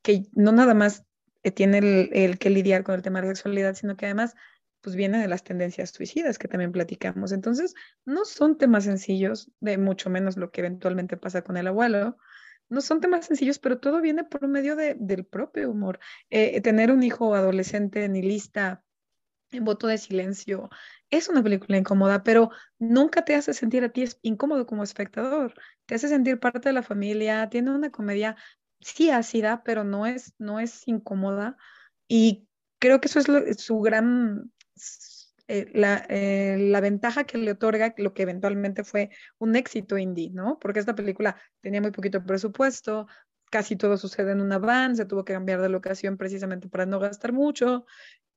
que 0.02 0.24
no 0.34 0.52
nada 0.52 0.74
más 0.74 1.04
tiene 1.52 2.10
el, 2.12 2.38
que 2.40 2.50
lidiar 2.50 2.84
con 2.84 2.96
el 2.96 3.02
tema 3.02 3.22
de 3.22 3.28
la 3.28 3.36
sexualidad, 3.36 3.76
sino 3.76 3.96
que 3.96 4.06
además 4.06 4.36
pues 4.82 4.96
viene 4.96 5.20
de 5.20 5.28
las 5.28 5.44
tendencias 5.44 5.90
suicidas 5.90 6.38
que 6.38 6.48
también 6.48 6.72
platicamos. 6.72 7.32
Entonces, 7.32 7.74
no 8.06 8.26
son 8.26 8.58
temas 8.58 8.86
sencillos, 8.86 9.52
de 9.60 9.78
mucho 9.78 10.10
menos 10.10 10.38
lo 10.38 10.52
que 10.52 10.62
eventualmente 10.62 11.18
pasa 11.18 11.42
con 11.42 11.58
el 11.58 11.68
abuelo. 11.68 12.18
No 12.70 12.82
son 12.82 13.02
temas 13.02 13.26
sencillos, 13.26 13.60
pero 13.60 13.80
todo 13.80 14.02
viene 14.02 14.24
por 14.24 14.48
medio 14.48 14.76
de, 14.76 14.96
del 15.00 15.26
propio 15.26 15.72
humor. 15.72 16.00
Eh, 16.30 16.62
tener 16.62 16.92
un 16.92 17.04
hijo 17.04 17.34
adolescente 17.34 18.08
lista 18.08 18.84
en 19.52 19.64
voto 19.66 19.88
de 19.88 19.98
silencio, 19.98 20.70
es 21.10 21.30
una 21.30 21.42
película 21.44 21.78
incómoda, 21.78 22.24
pero 22.24 22.52
nunca 22.80 23.24
te 23.24 23.36
hace 23.36 23.54
sentir 23.54 23.84
a 23.84 23.90
ti 23.90 24.06
incómodo 24.22 24.66
como 24.66 24.84
espectador. 24.84 25.54
Te 25.86 25.96
hace 25.96 26.10
sentir 26.10 26.40
parte 26.40 26.70
de 26.70 26.74
la 26.74 26.84
familia, 26.84 27.50
tiene 27.50 27.72
una 27.72 27.92
comedia 27.92 28.36
sí 28.82 29.10
ácida, 29.10 29.64
pero 29.64 29.84
no 29.84 30.06
es, 30.06 30.34
no 30.38 30.60
es 30.60 30.88
incómoda. 30.88 31.58
Y 32.08 32.48
creo 32.80 33.00
que 33.02 33.08
eso 33.08 33.20
es 33.20 33.62
su 33.62 33.80
gran, 33.80 34.52
eh, 35.48 35.72
la, 35.74 36.06
eh, 36.10 36.58
la, 36.60 36.82
ventaja 36.82 37.24
que 37.24 37.38
le 37.38 37.52
otorga 37.52 37.94
lo 37.98 38.14
que 38.14 38.24
eventualmente 38.24 38.84
fue 38.84 39.10
un 39.38 39.56
éxito 39.56 39.98
indie, 39.98 40.32
¿no? 40.32 40.60
Porque 40.60 40.80
esta 40.80 40.96
película 40.96 41.38
tenía 41.62 41.82
muy 41.82 41.92
poquito 41.92 42.24
presupuesto, 42.24 43.08
casi 43.50 43.76
todo 43.76 43.98
sucede 43.98 44.32
en 44.34 44.42
una 44.42 44.60
van, 44.60 44.96
se 44.96 45.06
tuvo 45.06 45.24
que 45.24 45.34
cambiar 45.34 45.62
de 45.62 45.70
locación 45.70 46.18
precisamente 46.18 46.68
para 46.70 46.86
no 46.86 47.00
gastar 47.00 47.34
mucho. 47.34 47.86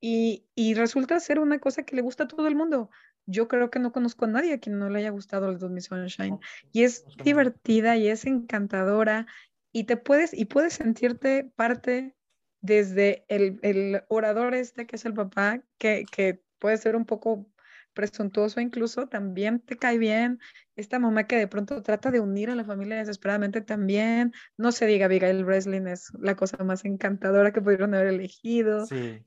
Y, 0.00 0.46
y, 0.54 0.74
resulta 0.74 1.20
ser 1.20 1.38
una 1.38 1.58
cosa 1.58 1.82
que 1.82 1.94
le 1.94 2.02
gusta 2.02 2.24
a 2.24 2.28
todo 2.28 2.48
el 2.48 2.54
mundo. 2.54 2.90
Yo 3.26 3.48
creo 3.48 3.70
que 3.70 3.78
no 3.78 3.92
conozco 3.92 4.24
a 4.24 4.28
nadie 4.28 4.54
a 4.54 4.58
quien 4.58 4.78
no 4.78 4.88
le 4.88 5.00
haya 5.00 5.10
gustado 5.10 5.50
el 5.50 5.70
Miss 5.70 5.86
Sunshine. 5.86 6.38
Y 6.72 6.84
es 6.84 7.04
divertida 7.22 7.96
y 7.96 8.08
es 8.08 8.24
encantadora 8.24 9.26
y 9.72 9.84
te 9.84 9.96
puedes, 9.96 10.32
y 10.32 10.46
puedes 10.46 10.74
sentirte 10.74 11.52
parte 11.54 12.16
desde 12.60 13.24
el, 13.28 13.58
el 13.62 14.02
orador 14.08 14.54
este 14.54 14.86
que 14.86 14.96
es 14.96 15.04
el 15.04 15.14
papá, 15.14 15.62
que, 15.78 16.04
que 16.10 16.42
puede 16.58 16.76
ser 16.76 16.96
un 16.96 17.04
poco 17.04 17.46
presuntuoso 17.92 18.60
incluso, 18.60 19.08
también 19.08 19.60
te 19.60 19.76
cae 19.76 19.98
bien. 19.98 20.38
Esta 20.76 20.98
mamá 20.98 21.26
que 21.26 21.36
de 21.36 21.48
pronto 21.48 21.82
trata 21.82 22.10
de 22.10 22.20
unir 22.20 22.50
a 22.50 22.54
la 22.54 22.64
familia 22.64 22.96
desesperadamente 22.96 23.60
también. 23.60 24.32
No 24.56 24.72
se 24.72 24.86
diga, 24.86 25.06
Abigail 25.06 25.44
Breslin 25.44 25.86
es 25.86 26.12
la 26.18 26.36
cosa 26.36 26.62
más 26.64 26.84
encantadora 26.84 27.52
que 27.52 27.60
pudieron 27.60 27.94
haber 27.94 28.08
elegido. 28.08 28.86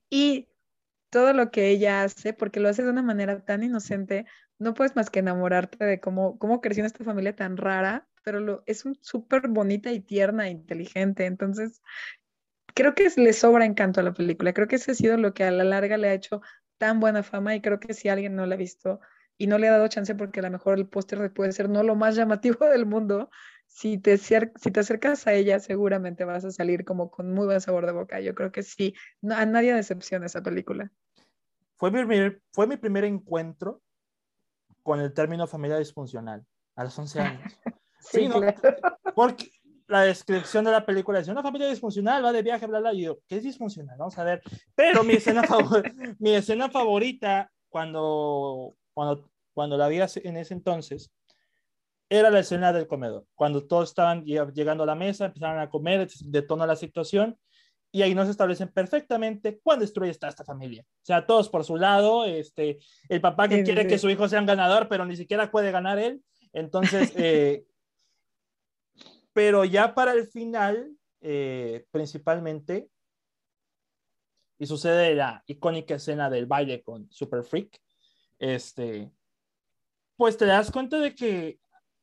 Y 0.09 0.47
todo 1.13 1.33
lo 1.33 1.51
que 1.51 1.69
ella 1.69 2.03
hace, 2.03 2.33
porque 2.33 2.59
lo 2.59 2.69
hace 2.69 2.83
de 2.83 2.89
una 2.89 3.03
manera 3.03 3.45
tan 3.45 3.63
inocente, 3.63 4.25
no 4.57 4.73
puedes 4.73 4.95
más 4.95 5.11
que 5.11 5.19
enamorarte 5.19 5.85
de 5.85 5.99
cómo, 5.99 6.39
cómo 6.39 6.59
creció 6.59 6.81
en 6.81 6.87
esta 6.87 7.03
familia 7.03 7.35
tan 7.35 7.55
rara, 7.55 8.07
pero 8.23 8.39
lo, 8.39 8.63
es 8.65 8.83
súper 9.01 9.47
bonita 9.47 9.91
y 9.91 9.99
tierna 9.99 10.47
e 10.47 10.51
inteligente. 10.51 11.25
Entonces, 11.27 11.83
creo 12.73 12.95
que 12.95 13.11
le 13.15 13.33
sobra 13.33 13.65
encanto 13.65 13.99
a 13.99 14.03
la 14.03 14.13
película. 14.13 14.53
Creo 14.53 14.67
que 14.67 14.77
ese 14.77 14.91
ha 14.91 14.95
sido 14.95 15.17
lo 15.17 15.35
que 15.35 15.43
a 15.43 15.51
la 15.51 15.63
larga 15.63 15.97
le 15.97 16.09
ha 16.09 16.13
hecho 16.13 16.41
tan 16.79 16.99
buena 16.99 17.21
fama 17.21 17.55
y 17.55 17.61
creo 17.61 17.79
que 17.79 17.93
si 17.93 18.09
alguien 18.09 18.35
no 18.35 18.45
la 18.47 18.55
ha 18.55 18.57
visto 18.57 18.99
y 19.37 19.47
no 19.47 19.59
le 19.59 19.67
ha 19.67 19.71
dado 19.73 19.87
chance 19.87 20.15
porque 20.15 20.39
a 20.39 20.43
lo 20.43 20.51
mejor 20.51 20.79
el 20.79 20.87
póster 20.87 21.31
puede 21.31 21.51
ser 21.51 21.69
no 21.69 21.83
lo 21.83 21.95
más 21.95 22.15
llamativo 22.15 22.65
del 22.65 22.85
mundo, 22.87 23.29
si 23.67 23.99
te, 23.99 24.17
si 24.17 24.71
te 24.71 24.79
acercas 24.79 25.27
a 25.27 25.33
ella 25.33 25.59
seguramente 25.59 26.25
vas 26.25 26.45
a 26.45 26.51
salir 26.51 26.85
como 26.85 27.11
con 27.11 27.31
muy 27.31 27.45
buen 27.45 27.61
sabor 27.61 27.85
de 27.85 27.91
boca. 27.91 28.19
Yo 28.19 28.33
creo 28.35 28.51
que 28.51 28.63
sí, 28.63 28.95
a 29.29 29.45
nadie 29.45 29.75
decepciona 29.75 30.25
esa 30.25 30.41
película. 30.41 30.91
Fue 31.83 31.91
mi, 31.91 32.31
fue 32.53 32.65
mi 32.65 32.77
primer 32.77 33.03
encuentro 33.03 33.81
con 34.83 35.01
el 35.01 35.13
término 35.13 35.47
familia 35.47 35.77
disfuncional 35.77 36.41
a 36.77 36.85
los 36.85 36.97
11 36.97 37.19
años. 37.19 37.59
sí, 37.99 38.25
¿no? 38.29 38.39
Porque 39.13 39.49
la 39.87 40.03
descripción 40.03 40.63
de 40.63 40.71
la 40.71 40.85
película 40.85 41.19
dice, 41.19 41.31
una 41.31 41.43
familia 41.43 41.67
disfuncional 41.67 42.23
va 42.23 42.31
de 42.31 42.41
viaje, 42.41 42.67
bla, 42.67 42.79
bla, 42.79 42.93
y 42.93 43.01
yo, 43.01 43.19
¿qué 43.27 43.35
es 43.35 43.43
disfuncional? 43.43 43.97
Vamos 43.97 44.17
a 44.17 44.23
ver. 44.23 44.41
Pero 44.73 45.03
mi 45.03 45.15
escena, 45.15 45.43
mi 46.19 46.33
escena 46.33 46.69
favorita 46.69 47.51
cuando, 47.67 48.77
cuando, 48.93 49.29
cuando 49.53 49.77
la 49.77 49.89
vi 49.89 49.97
en 49.97 50.37
ese 50.37 50.53
entonces 50.53 51.11
era 52.07 52.29
la 52.29 52.39
escena 52.39 52.71
del 52.71 52.87
comedor, 52.87 53.25
cuando 53.35 53.67
todos 53.67 53.89
estaban 53.89 54.23
llegando 54.23 54.83
a 54.83 54.87
la 54.87 54.95
mesa, 54.95 55.25
empezaron 55.25 55.59
a 55.59 55.69
comer, 55.69 56.07
detona 56.27 56.65
la 56.65 56.77
situación, 56.77 57.37
y 57.95 58.01
ahí 58.01 58.15
nos 58.15 58.27
establecen 58.27 58.69
perfectamente 58.69 59.59
cuán 59.59 59.79
destruye 59.79 60.09
está 60.09 60.27
esta 60.27 60.43
familia. 60.43 60.83
O 60.83 61.05
sea, 61.05 61.27
todos 61.27 61.47
por 61.47 61.63
su 61.63 61.77
lado, 61.77 62.25
este, 62.25 62.79
el 63.07 63.21
papá 63.21 63.47
que 63.47 63.63
quiere 63.63 63.85
que 63.85 63.99
su 63.99 64.09
hijo 64.09 64.27
sea 64.27 64.39
un 64.39 64.47
ganador, 64.47 64.87
pero 64.89 65.05
ni 65.05 65.15
siquiera 65.15 65.51
puede 65.51 65.71
ganar 65.71 65.99
él. 65.99 66.23
Entonces, 66.53 67.13
eh, 67.15 67.67
pero 69.31 69.63
ya 69.63 69.93
para 69.93 70.13
el 70.13 70.25
final, 70.25 70.97
eh, 71.21 71.85
principalmente, 71.91 72.89
y 74.57 74.65
sucede 74.65 75.13
la 75.13 75.43
icónica 75.45 75.93
escena 75.93 76.31
del 76.31 76.47
baile 76.47 76.81
con 76.81 77.11
Super 77.11 77.43
Freak, 77.43 77.79
este, 78.39 79.11
pues 80.17 80.35
te 80.35 80.47
das 80.47 80.71
cuenta 80.71 80.97
de 80.97 81.13
que 81.13 81.59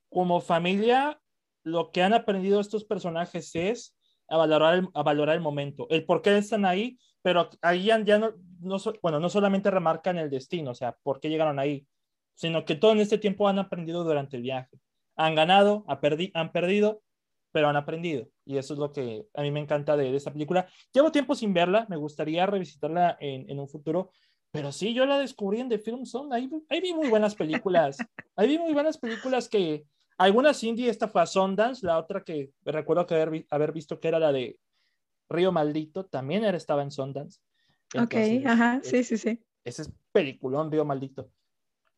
como 0.08 0.40
familia, 0.40 1.20
lo 1.64 1.90
que 1.90 2.04
han 2.04 2.14
aprendido 2.14 2.60
estos 2.60 2.84
personajes 2.84 3.50
es 3.56 3.96
a 4.30 4.36
valorar 4.36 4.74
el, 4.74 4.88
a 4.94 5.02
valorar 5.02 5.36
el 5.36 5.42
momento, 5.42 5.86
el 5.90 6.04
por 6.06 6.22
qué 6.22 6.38
están 6.38 6.64
ahí, 6.64 6.98
pero 7.20 7.50
ahí 7.60 7.84
ya, 7.84 7.98
no, 7.98 8.32
no, 8.60 8.76
bueno, 9.02 9.20
no 9.20 9.28
solamente 9.28 9.70
remarcan 9.70 10.16
el 10.18 10.30
destino, 10.30 10.70
o 10.70 10.74
sea, 10.74 10.96
por 11.02 11.20
qué 11.20 11.28
llegaron 11.28 11.58
ahí, 11.58 11.86
sino 12.34 12.64
que 12.64 12.76
todo 12.76 12.92
en 12.92 13.00
este 13.00 13.18
tiempo 13.18 13.48
han 13.48 13.58
aprendido 13.58 14.04
durante 14.04 14.36
el 14.36 14.42
viaje. 14.42 14.78
Han 15.16 15.34
ganado, 15.34 15.84
han 15.86 16.52
perdido, 16.52 17.02
pero 17.52 17.68
han 17.68 17.76
aprendido. 17.76 18.28
Y 18.46 18.56
eso 18.56 18.72
es 18.74 18.80
lo 18.80 18.92
que 18.92 19.26
a 19.34 19.42
mí 19.42 19.50
me 19.50 19.60
encanta 19.60 19.96
de, 19.96 20.14
esta 20.14 20.32
película. 20.32 20.66
Llevo 20.92 21.12
tiempo 21.12 21.34
sin 21.34 21.52
verla, 21.52 21.86
me 21.90 21.96
gustaría 21.96 22.46
revisitarla 22.46 23.18
en, 23.20 23.58
un 23.58 23.68
futuro, 23.68 24.10
pero 24.52 24.72
sí, 24.72 24.94
yo 24.94 25.04
la 25.04 25.18
descubrí 25.18 25.60
en 25.60 25.68
The 25.68 25.78
Film 25.78 26.06
Zone. 26.06 26.34
Ahí, 26.34 26.48
ahí 26.68 26.80
vi 26.80 26.94
muy 26.94 27.08
buenas 27.08 27.34
películas. 27.34 27.98
Ahí 28.36 28.48
vi 28.48 28.58
muy 28.58 28.72
buenas 28.72 28.96
películas 28.96 29.48
que 29.50 29.84
algunas 30.20 30.62
indie, 30.62 30.90
esta 30.90 31.08
fue 31.08 31.22
a 31.22 31.26
Sundance, 31.26 31.84
la 31.84 31.98
otra 31.98 32.22
que 32.22 32.52
recuerdo 32.62 33.06
que 33.06 33.14
haber, 33.14 33.46
haber 33.48 33.72
visto 33.72 33.98
que 33.98 34.08
era 34.08 34.18
la 34.18 34.32
de 34.32 34.58
Río 35.30 35.50
Maldito, 35.50 36.04
también 36.04 36.44
era, 36.44 36.58
estaba 36.58 36.82
en 36.82 36.90
Sundance. 36.90 37.40
ok, 37.98 38.14
ajá, 38.44 38.80
sí, 38.82 39.02
sí, 39.02 39.16
sí. 39.16 39.42
Ese 39.64 39.82
es 39.82 39.90
peliculón, 40.12 40.70
Río 40.70 40.84
Maldito. 40.84 41.30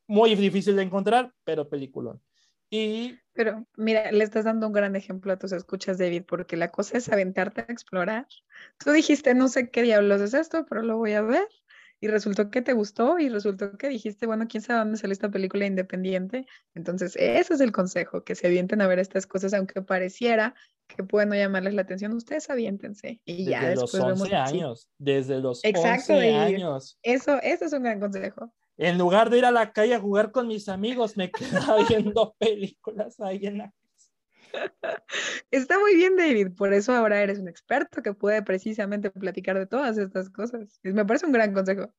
Muy 0.07 0.37
difícil 0.37 0.77
de 0.77 0.83
encontrar, 0.83 1.33
pero 1.43 1.69
peliculón. 1.69 2.23
Y... 2.71 3.19
Pero 3.33 3.67
mira, 3.77 4.13
le 4.13 4.23
estás 4.23 4.45
dando 4.45 4.69
un 4.69 4.73
gran 4.73 4.95
ejemplo 4.95 5.33
a 5.33 5.39
tus 5.39 5.51
escuchas, 5.51 5.99
David, 5.99 6.25
porque 6.29 6.57
la 6.57 6.71
cosa 6.71 6.99
es 6.99 7.09
aventarte 7.11 7.63
a 7.63 7.73
explorar. 7.73 8.29
Tú 8.79 8.93
dijiste, 8.93 9.35
no 9.35 9.49
sé 9.49 9.71
qué 9.71 9.83
diablos 9.83 10.21
es 10.21 10.35
esto, 10.35 10.65
pero 10.69 10.83
lo 10.83 10.97
voy 10.97 11.15
a 11.15 11.23
ver. 11.23 11.49
Y 12.03 12.09
resultó 12.09 12.51
que 12.51 12.62
te 12.62 12.73
gustó 12.73 13.21
y 13.21 13.29
resultó 13.29 13.79
que 13.79 13.88
dijiste, 13.88 14.27
bueno, 14.27 14.49
quién 14.49 14.61
sabe 14.61 14.81
dónde 14.81 14.99
sale 14.99 15.12
esta 15.12 15.31
película 15.31 15.67
independiente. 15.67 16.47
Entonces, 16.75 17.15
ese 17.15 17.55
es 17.55 17.61
el 17.61 17.71
consejo, 17.71 18.25
que 18.25 18.35
se 18.35 18.49
avienten 18.49 18.83
a 18.83 18.88
ver 18.88 18.99
estas 18.99 19.29
cosas, 19.29 19.55
aunque 19.55 19.83
pareciera 19.83 20.57
que 20.88 21.05
pueden 21.05 21.29
no 21.29 21.37
llamarles 21.37 21.75
la 21.75 21.83
atención, 21.83 22.12
ustedes 22.12 22.51
aviéntense. 22.51 23.21
Y 23.25 23.45
desde 23.45 23.51
ya 23.51 23.75
los 23.77 23.95
11 23.95 24.35
años, 24.35 24.88
desde 24.99 25.38
los 25.38 25.65
Exacto, 25.65 26.15
11 26.15 26.35
años. 26.35 26.99
Eso, 27.05 27.41
eso 27.41 27.67
es 27.67 27.73
un 27.73 27.85
gran 27.85 28.01
consejo. 28.01 28.53
En 28.79 28.99
lugar 28.99 29.31
de 29.31 29.38
ir 29.38 29.45
a 29.45 29.53
la 29.53 29.73
calle 29.73 29.95
a 29.95 30.01
jugar 30.01 30.33
con 30.33 30.49
mis 30.49 30.69
amigos, 30.69 31.17
me 31.17 31.31
quedaba 31.77 31.87
viendo 31.88 32.35
películas 32.37 33.21
ahí 33.21 33.47
en 33.47 33.59
la. 33.59 33.73
Está 35.51 35.79
muy 35.79 35.95
bien, 35.95 36.17
David. 36.17 36.53
Por 36.57 36.73
eso 36.73 36.93
ahora 36.93 37.23
eres 37.23 37.38
un 37.38 37.49
experto 37.49 38.03
que 38.03 38.15
puede 38.15 38.43
precisamente 38.43 39.11
platicar 39.11 39.59
de 39.59 39.67
todas 39.67 39.99
estas 39.99 40.31
cosas. 40.31 40.81
Me 40.83 41.05
parece 41.05 41.27
un 41.27 41.33
gran 41.33 41.53
consejo. 41.53 41.93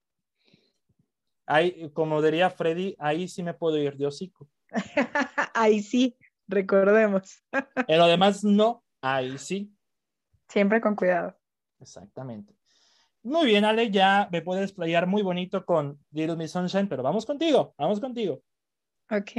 Ahí, 1.45 1.89
como 1.93 2.21
diría 2.21 2.49
Freddy, 2.49 2.95
ahí 2.99 3.27
sí 3.27 3.43
me 3.43 3.53
puedo 3.53 3.77
ir 3.77 3.97
de 3.97 4.07
hocico. 4.07 4.47
ahí 5.53 5.81
sí, 5.81 6.17
recordemos. 6.47 7.43
en 7.87 7.97
lo 7.97 8.07
demás, 8.07 8.43
no, 8.43 8.83
ahí 9.01 9.37
sí. 9.37 9.75
Siempre 10.47 10.79
con 10.79 10.95
cuidado. 10.95 11.37
Exactamente. 11.79 12.55
Muy 13.23 13.45
bien, 13.45 13.65
Ale, 13.65 13.89
ya 13.89 14.27
me 14.31 14.41
puedes 14.41 14.65
explayar 14.65 15.07
muy 15.07 15.21
bonito 15.21 15.65
con 15.65 15.97
Little 16.11 16.35
Miss 16.35 16.51
Sunshine, 16.51 16.87
pero 16.87 17.03
vamos 17.03 17.25
contigo, 17.25 17.73
vamos 17.77 17.99
contigo. 17.99 18.41
Ok, 19.11 19.31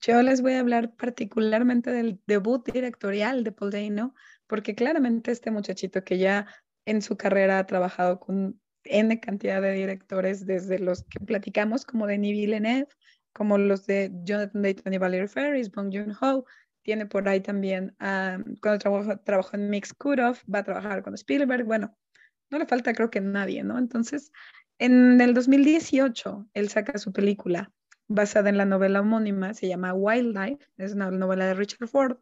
yo 0.00 0.22
les 0.22 0.40
voy 0.40 0.54
a 0.54 0.60
hablar 0.60 0.94
particularmente 0.96 1.90
del 1.92 2.20
debut 2.26 2.64
directorial 2.72 3.44
de 3.44 3.52
Paul 3.52 3.70
Dano, 3.70 4.14
porque 4.46 4.74
claramente 4.74 5.30
este 5.30 5.50
muchachito 5.50 6.02
que 6.02 6.18
ya 6.18 6.46
en 6.86 7.02
su 7.02 7.16
carrera 7.16 7.58
ha 7.58 7.66
trabajado 7.66 8.18
con 8.18 8.60
N 8.84 9.20
cantidad 9.20 9.60
de 9.60 9.72
directores, 9.72 10.46
desde 10.46 10.78
los 10.78 11.04
que 11.04 11.20
platicamos, 11.20 11.84
como 11.84 12.06
Denis 12.06 12.32
Villeneuve, 12.32 12.88
como 13.32 13.58
los 13.58 13.86
de 13.86 14.10
Jonathan 14.24 14.62
Dayton 14.62 14.94
y 14.94 14.98
Valerie 14.98 15.28
Ferris, 15.28 15.70
Bong 15.70 15.92
Joon-ho, 15.92 16.44
tiene 16.82 17.04
por 17.06 17.28
ahí 17.28 17.40
también, 17.40 17.94
cuando 17.98 18.78
trabajó, 18.78 19.18
trabajó 19.18 19.56
en 19.56 19.68
Mix 19.68 19.92
Kuroff, 19.92 20.42
va 20.52 20.60
a 20.60 20.64
trabajar 20.64 21.02
con 21.02 21.14
Spielberg, 21.14 21.64
bueno, 21.64 21.94
no 22.50 22.58
le 22.58 22.66
falta 22.66 22.94
creo 22.94 23.10
que 23.10 23.20
nadie, 23.20 23.62
¿no? 23.62 23.78
Entonces, 23.78 24.32
en 24.78 25.20
el 25.20 25.34
2018, 25.34 26.48
él 26.54 26.68
saca 26.70 26.98
su 26.98 27.12
película 27.12 27.70
basada 28.10 28.50
en 28.50 28.58
la 28.58 28.64
novela 28.64 29.00
homónima, 29.00 29.54
se 29.54 29.68
llama 29.68 29.94
Wildlife, 29.94 30.66
es 30.78 30.94
una 30.94 31.10
novela 31.12 31.46
de 31.46 31.54
Richard 31.54 31.88
Ford, 31.88 32.18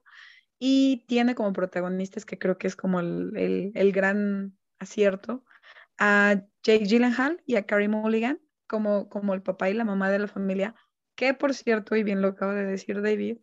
y 0.58 1.04
tiene 1.08 1.34
como 1.34 1.52
protagonistas, 1.54 2.26
que 2.26 2.38
creo 2.38 2.58
que 2.58 2.66
es 2.66 2.76
como 2.76 3.00
el, 3.00 3.72
el, 3.74 3.92
gran 3.92 4.56
acierto, 4.78 5.44
a 5.96 6.42
Jake 6.62 6.84
Gyllenhaal 6.84 7.42
y 7.46 7.56
a 7.56 7.64
Carrie 7.64 7.88
Mulligan, 7.88 8.38
como, 8.66 9.08
como 9.08 9.32
el 9.32 9.42
papá 9.42 9.70
y 9.70 9.74
la 9.74 9.84
mamá 9.84 10.10
de 10.10 10.18
la 10.18 10.28
familia, 10.28 10.74
que 11.16 11.32
por 11.32 11.54
cierto, 11.54 11.96
y 11.96 12.02
bien 12.02 12.20
lo 12.20 12.28
acaba 12.28 12.54
de 12.54 12.66
decir 12.66 13.00
David, 13.00 13.38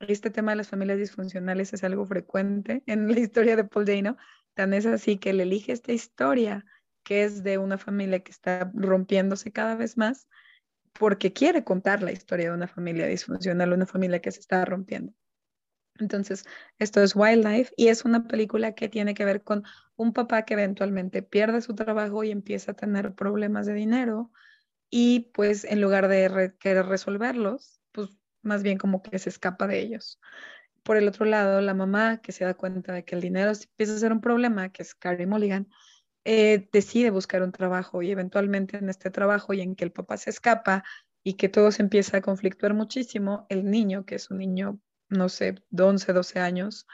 este 0.00 0.30
tema 0.30 0.52
de 0.52 0.56
las 0.56 0.68
familias 0.68 0.98
disfuncionales 0.98 1.72
es 1.72 1.82
algo 1.84 2.04
frecuente 2.04 2.82
en 2.86 3.10
la 3.10 3.18
historia 3.18 3.56
de 3.56 3.64
Paul 3.64 3.86
Dano, 3.86 4.18
Tan 4.52 4.74
es 4.74 4.86
así 4.86 5.18
que 5.18 5.30
él 5.30 5.40
elige 5.40 5.72
esta 5.72 5.92
historia 5.92 6.66
que 7.04 7.24
es 7.24 7.42
de 7.44 7.58
una 7.58 7.78
familia 7.78 8.20
que 8.20 8.32
está 8.32 8.70
rompiéndose 8.74 9.52
cada 9.52 9.76
vez 9.76 9.96
más 9.96 10.28
porque 10.98 11.32
quiere 11.32 11.64
contar 11.64 12.02
la 12.02 12.12
historia 12.12 12.50
de 12.50 12.56
una 12.56 12.68
familia 12.68 13.06
disfuncional, 13.06 13.72
una 13.72 13.86
familia 13.86 14.20
que 14.20 14.32
se 14.32 14.40
está 14.40 14.64
rompiendo. 14.64 15.12
Entonces, 15.98 16.44
esto 16.78 17.02
es 17.02 17.16
Wildlife 17.16 17.72
y 17.76 17.88
es 17.88 18.04
una 18.04 18.28
película 18.28 18.74
que 18.74 18.88
tiene 18.88 19.14
que 19.14 19.24
ver 19.24 19.42
con 19.42 19.64
un 19.96 20.12
papá 20.12 20.42
que 20.42 20.54
eventualmente 20.54 21.22
pierde 21.22 21.60
su 21.60 21.74
trabajo 21.74 22.22
y 22.22 22.30
empieza 22.30 22.72
a 22.72 22.76
tener 22.76 23.14
problemas 23.14 23.66
de 23.66 23.74
dinero 23.74 24.30
y 24.90 25.30
pues 25.34 25.64
en 25.64 25.80
lugar 25.80 26.08
de 26.08 26.54
querer 26.60 26.86
resolverlos, 26.86 27.80
pues 27.92 28.10
más 28.42 28.62
bien 28.62 28.78
como 28.78 29.02
que 29.02 29.18
se 29.18 29.28
escapa 29.28 29.66
de 29.66 29.80
ellos 29.80 30.20
por 30.88 30.96
el 30.96 31.06
otro 31.06 31.26
lado, 31.26 31.60
la 31.60 31.74
mamá 31.74 32.22
que 32.22 32.32
se 32.32 32.46
da 32.46 32.54
cuenta 32.54 32.94
de 32.94 33.04
que 33.04 33.14
el 33.14 33.20
dinero 33.20 33.52
empieza 33.52 33.94
a 33.94 33.98
ser 33.98 34.10
un 34.10 34.22
problema, 34.22 34.70
que 34.70 34.82
es 34.82 34.94
Carrie 34.94 35.26
Mulligan, 35.26 35.68
eh, 36.30 36.68
decide 36.74 37.08
buscar 37.08 37.42
un 37.42 37.52
trabajo 37.52 38.02
y 38.02 38.10
eventualmente 38.10 38.76
en 38.76 38.90
este 38.90 39.08
trabajo 39.08 39.54
y 39.54 39.62
en 39.62 39.74
que 39.74 39.84
el 39.84 39.92
papá 39.92 40.18
se 40.18 40.28
escapa 40.28 40.84
y 41.24 41.38
que 41.38 41.48
todo 41.48 41.72
se 41.72 41.80
empieza 41.80 42.18
a 42.18 42.20
conflictuar 42.20 42.74
muchísimo, 42.74 43.46
el 43.48 43.64
niño, 43.64 44.04
que 44.04 44.16
es 44.16 44.30
un 44.30 44.36
niño, 44.36 44.78
no 45.08 45.30
sé, 45.30 45.54
de 45.70 45.82
11, 45.82 46.12
12 46.12 46.38
años, 46.38 46.86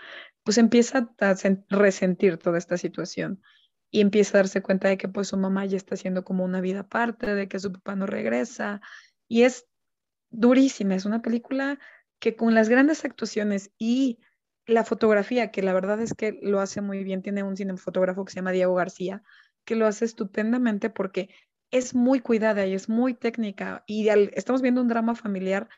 pues 0.45 0.57
empieza 0.57 1.13
a 1.19 1.35
resentir 1.69 2.37
toda 2.39 2.59
esta 2.59 2.77
situación 2.77 3.43
y 3.91 4.03
empieza 4.03 4.39
a 4.39 4.43
darse 4.43 4.63
cuenta 4.63 4.87
de 4.87 4.99
que 4.99 5.09
pues 5.09 5.27
su 5.27 5.37
mamá 5.37 5.67
ya 5.67 5.79
está 5.79 5.97
haciendo 5.97 6.23
como 6.23 6.45
una 6.45 6.61
vida 6.61 6.81
aparte, 6.81 7.35
de 7.35 7.49
que 7.49 7.59
su 7.59 7.73
papá 7.73 7.97
no 7.97 8.07
regresa 8.07 8.83
y 9.27 9.43
es 9.43 9.67
durísima, 10.31 10.95
es 10.95 11.07
una 11.07 11.23
película 11.23 11.81
que 12.21 12.37
con 12.37 12.55
las 12.55 12.69
grandes 12.69 13.05
actuaciones 13.05 13.73
y 13.79 14.21
la 14.67 14.85
fotografía, 14.85 15.51
que 15.51 15.63
la 15.63 15.73
verdad 15.73 16.01
es 16.01 16.15
que 16.15 16.39
lo 16.43 16.61
hace 16.61 16.81
muy 16.81 17.05
bien, 17.05 17.23
tiene 17.23 17.43
un 17.43 17.57
cinefotógrafo 17.57 18.25
que 18.25 18.33
se 18.33 18.37
llama 18.37 18.53
Diego 18.53 18.75
García, 18.75 19.23
que 19.65 19.77
lo 19.77 19.87
hace 19.87 20.05
estupendamente 20.05 20.91
porque 20.91 21.31
es 21.71 21.95
muy 21.95 22.21
cuidada 22.21 22.67
y 22.67 22.75
es 22.75 22.89
muy 22.89 23.15
técnica 23.15 23.83
y 23.87 24.09
estamos 24.09 24.63
viendo 24.63 24.81
un 24.81 24.89
drama 24.89 25.15
familiar 25.15 25.69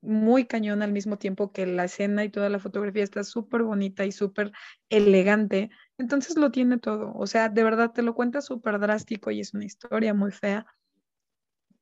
muy 0.00 0.46
cañón 0.46 0.82
al 0.82 0.92
mismo 0.92 1.18
tiempo 1.18 1.52
que 1.52 1.66
la 1.66 1.84
escena 1.84 2.24
y 2.24 2.30
toda 2.30 2.48
la 2.48 2.60
fotografía 2.60 3.02
está 3.02 3.24
súper 3.24 3.62
bonita 3.62 4.04
y 4.04 4.12
súper 4.12 4.52
elegante. 4.88 5.70
Entonces 5.98 6.36
lo 6.36 6.50
tiene 6.50 6.78
todo. 6.78 7.12
O 7.14 7.26
sea, 7.26 7.48
de 7.48 7.64
verdad 7.64 7.92
te 7.92 8.02
lo 8.02 8.14
cuenta 8.14 8.40
súper 8.40 8.78
drástico 8.78 9.30
y 9.30 9.40
es 9.40 9.54
una 9.54 9.64
historia 9.64 10.14
muy 10.14 10.30
fea, 10.30 10.66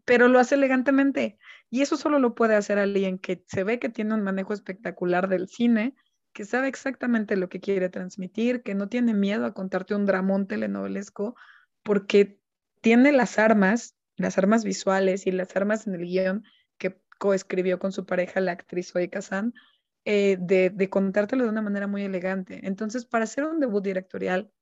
pero 0.04 0.28
lo 0.28 0.38
hace 0.38 0.54
elegantemente. 0.54 1.38
Y 1.68 1.82
eso 1.82 1.96
solo 1.96 2.18
lo 2.18 2.34
puede 2.34 2.54
hacer 2.54 2.78
alguien 2.78 3.18
que 3.18 3.44
se 3.46 3.64
ve 3.64 3.78
que 3.78 3.90
tiene 3.90 4.14
un 4.14 4.22
manejo 4.22 4.54
espectacular 4.54 5.28
del 5.28 5.48
cine, 5.48 5.94
que 6.36 6.44
sabe 6.44 6.68
exactamente 6.68 7.34
lo 7.34 7.48
que 7.48 7.60
quiere 7.60 7.88
transmitir, 7.88 8.62
que 8.62 8.74
no 8.74 8.90
tiene 8.90 9.14
miedo 9.14 9.46
a 9.46 9.54
contarte 9.54 9.94
un 9.94 10.04
dramón 10.04 10.46
telenovelesco, 10.46 11.34
porque 11.82 12.38
tiene 12.82 13.10
las 13.10 13.38
armas, 13.38 13.96
las 14.16 14.36
armas 14.36 14.62
visuales 14.62 15.26
y 15.26 15.32
las 15.32 15.56
armas 15.56 15.86
en 15.86 15.94
el 15.94 16.02
guion 16.02 16.44
que 16.76 17.00
coescribió 17.18 17.78
con 17.78 17.90
su 17.90 18.04
pareja, 18.04 18.42
la 18.42 18.52
actriz 18.52 18.92
Zoe 18.92 19.08
Kazan, 19.08 19.54
eh, 20.04 20.36
de, 20.38 20.90
contártelo 20.90 21.44
de 21.44 21.48
una 21.48 21.62
manera 21.62 21.86
muy 21.86 22.02
elegante. 22.02 22.60
Entonces, 22.64 23.06
para 23.06 23.24
hacer 23.24 23.44
un 23.44 23.58
debut 23.58 23.82
directorial, 23.82 24.52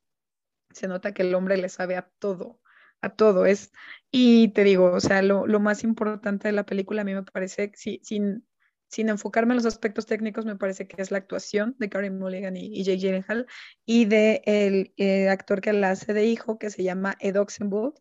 se 0.71 0.87
nota 0.87 1.13
que 1.13 1.23
el 1.23 1.35
hombre 1.35 1.57
le 1.57 1.69
sabe 1.69 1.97
a 1.97 2.09
todo, 2.21 2.61
a 3.01 3.17
todo. 3.17 3.47
Es, 3.47 3.73
y 4.13 4.53
te 4.53 4.63
digo, 4.63 4.93
o 4.93 5.01
sea, 5.01 5.23
lo, 5.23 5.49
lo 5.49 5.59
más 5.59 5.83
importante 5.83 6.47
de 6.47 6.53
la 6.53 6.67
película 6.67 7.03
a 7.03 7.05
mí 7.05 7.15
me 7.15 7.25
parece, 7.25 7.73
si, 7.75 7.99
sin, 8.05 8.47
sin 8.95 9.09
enfocarme 9.09 9.53
en 9.53 9.57
los 9.57 9.67
aspectos 9.67 10.07
técnicos, 10.07 10.45
me 10.45 10.57
parece 10.57 10.87
que 10.87 11.03
es 11.03 11.11
la 11.11 11.19
actuación 11.19 11.75
de 11.79 11.89
Karen 11.89 12.19
Mulligan 12.19 12.57
y, 12.57 12.67
y 12.67 12.85
Jake 12.85 12.99
Gyllenhaal 12.99 13.47
y 13.85 14.05
de 14.05 14.43
el, 14.47 14.93
eh, 14.97 15.29
actor 15.29 15.61
que 15.61 15.73
la 15.73 15.91
hace 15.91 16.13
de 16.13 16.27
hijo, 16.27 16.59
que 16.59 16.71
se 16.71 16.85
llama 16.85 17.17
Ed 17.19 17.37
Oxenbould, 17.37 17.95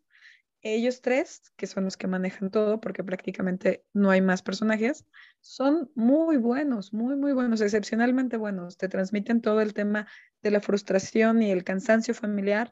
ellos 0.62 1.01
tres, 1.01 1.41
que 1.58 1.67
son 1.67 1.84
los 1.84 1.97
que 1.97 2.08
manejan 2.08 2.49
todo, 2.49 2.79
porque 2.79 3.03
prácticamente 3.03 3.84
no 3.91 4.12
hay 4.12 4.21
más 4.21 4.43
personajes, 4.43 5.06
son 5.41 5.91
muy 5.95 6.38
buenos, 6.38 6.93
muy, 6.93 7.17
muy 7.17 7.34
buenos, 7.34 7.60
excepcionalmente 7.60 8.38
buenos. 8.38 8.77
Te 8.77 8.88
transmiten 8.88 9.41
todo 9.41 9.60
el 9.60 9.73
tema 9.73 10.08
de 10.41 10.51
la 10.51 10.62
frustración 10.62 11.41
y 11.41 11.51
el 11.51 11.65
cansancio 11.65 12.13
familiar 12.13 12.71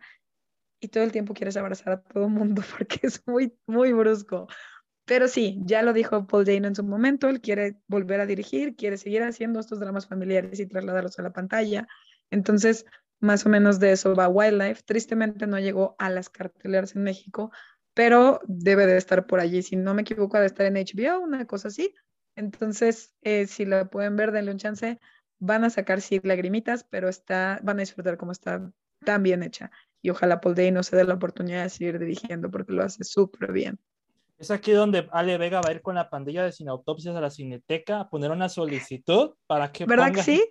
y 0.79 0.88
todo 0.88 1.03
el 1.03 1.12
tiempo 1.12 1.34
quieres 1.34 1.57
abrazar 1.57 1.93
a 1.93 2.01
todo 2.01 2.25
el 2.25 2.31
mundo 2.31 2.62
porque 2.77 2.99
es 3.03 3.21
muy, 3.27 3.53
muy 3.65 3.91
brusco. 3.91 4.47
Pero 5.05 5.27
sí, 5.27 5.59
ya 5.65 5.81
lo 5.81 5.93
dijo 5.93 6.27
Paul 6.27 6.45
Dano 6.45 6.67
en 6.67 6.75
su 6.75 6.83
momento, 6.83 7.27
él 7.27 7.41
quiere 7.41 7.77
volver 7.87 8.21
a 8.21 8.25
dirigir, 8.25 8.75
quiere 8.75 8.97
seguir 8.97 9.23
haciendo 9.23 9.59
estos 9.59 9.79
dramas 9.79 10.07
familiares 10.07 10.59
y 10.59 10.67
trasladarlos 10.67 11.17
a 11.19 11.23
la 11.23 11.33
pantalla. 11.33 11.87
Entonces, 12.29 12.85
más 13.19 13.45
o 13.45 13.49
menos 13.49 13.79
de 13.79 13.91
eso 13.91 14.15
va 14.15 14.27
Wildlife. 14.27 14.83
Tristemente 14.83 15.47
no 15.47 15.59
llegó 15.59 15.95
a 15.99 16.09
las 16.09 16.29
carteleras 16.29 16.95
en 16.95 17.03
México, 17.03 17.51
pero 17.93 18.41
debe 18.47 18.85
de 18.85 18.97
estar 18.97 19.27
por 19.27 19.39
allí. 19.39 19.61
Si 19.63 19.75
no 19.75 19.93
me 19.93 20.01
equivoco, 20.01 20.39
de 20.39 20.47
estar 20.47 20.65
en 20.65 20.75
HBO, 20.77 21.19
una 21.21 21.45
cosa 21.45 21.67
así. 21.69 21.93
Entonces, 22.35 23.13
eh, 23.21 23.47
si 23.47 23.65
la 23.65 23.89
pueden 23.89 24.15
ver, 24.15 24.31
denle 24.31 24.51
un 24.51 24.57
chance. 24.57 24.99
Van 25.39 25.63
a 25.63 25.69
sacar 25.69 26.01
sí 26.01 26.19
lagrimitas, 26.23 26.83
pero 26.83 27.09
está, 27.09 27.59
van 27.63 27.77
a 27.77 27.81
disfrutar 27.81 28.17
cómo 28.17 28.31
está 28.31 28.71
tan 29.03 29.23
bien 29.23 29.43
hecha. 29.43 29.71
Y 30.01 30.09
ojalá 30.09 30.41
Paul 30.41 30.55
no 30.73 30.83
se 30.83 30.95
dé 30.95 31.03
la 31.03 31.15
oportunidad 31.15 31.63
de 31.63 31.69
seguir 31.69 31.99
dirigiendo 31.99 32.49
porque 32.49 32.73
lo 32.73 32.83
hace 32.83 33.03
súper 33.03 33.51
bien. 33.51 33.79
Es 34.41 34.49
aquí 34.49 34.71
donde 34.71 35.08
Ale 35.12 35.38
Vega 35.38 35.62
va 35.62 35.69
a 35.69 35.73
ir 35.73 35.84
con 35.84 35.93
la 35.93 36.10
pandilla 36.10 36.43
de 36.43 36.51
Autopsias 36.67 37.15
a 37.15 37.21
la 37.21 37.30
Cineteca 37.30 37.99
a 37.99 38.10
poner 38.10 38.32
una 38.32 38.49
solicitud 38.49 39.36
para 39.45 39.71
que. 39.71 39.86
¿Verdad 39.86 40.12
que 40.12 40.23
sí? 40.23 40.43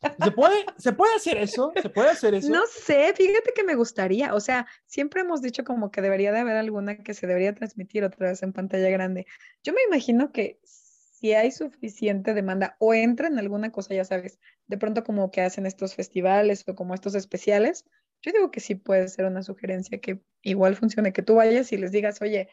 ¿Se 0.00 0.30
puede, 0.30 0.64
¿Se 0.78 0.94
puede 0.94 1.14
hacer 1.14 1.36
eso? 1.36 1.70
¿Se 1.82 1.90
puede 1.90 2.08
hacer 2.08 2.32
eso? 2.32 2.48
No 2.48 2.62
sé, 2.66 3.12
fíjate 3.14 3.52
que 3.54 3.62
me 3.62 3.74
gustaría. 3.74 4.34
O 4.34 4.40
sea, 4.40 4.66
siempre 4.86 5.20
hemos 5.20 5.42
dicho 5.42 5.64
como 5.64 5.90
que 5.90 6.00
debería 6.00 6.32
de 6.32 6.38
haber 6.38 6.56
alguna 6.56 6.96
que 6.96 7.12
se 7.12 7.26
debería 7.26 7.54
transmitir 7.54 8.04
otra 8.04 8.30
vez 8.30 8.42
en 8.42 8.54
pantalla 8.54 8.88
grande. 8.88 9.26
Yo 9.62 9.74
me 9.74 9.82
imagino 9.86 10.32
que 10.32 10.58
si 10.64 11.34
hay 11.34 11.50
suficiente 11.50 12.32
demanda 12.32 12.76
o 12.78 12.94
entra 12.94 13.28
en 13.28 13.38
alguna 13.38 13.70
cosa, 13.70 13.94
ya 13.94 14.06
sabes, 14.06 14.38
de 14.66 14.78
pronto 14.78 15.04
como 15.04 15.30
que 15.30 15.42
hacen 15.42 15.66
estos 15.66 15.94
festivales 15.94 16.64
o 16.66 16.74
como 16.74 16.94
estos 16.94 17.14
especiales, 17.14 17.84
yo 18.22 18.32
digo 18.32 18.50
que 18.50 18.60
sí 18.60 18.76
puede 18.76 19.08
ser 19.08 19.26
una 19.26 19.42
sugerencia 19.42 20.00
que 20.00 20.22
igual 20.42 20.76
funcione, 20.76 21.12
que 21.12 21.22
tú 21.22 21.34
vayas 21.34 21.72
y 21.72 21.76
les 21.76 21.92
digas, 21.92 22.20
oye, 22.22 22.48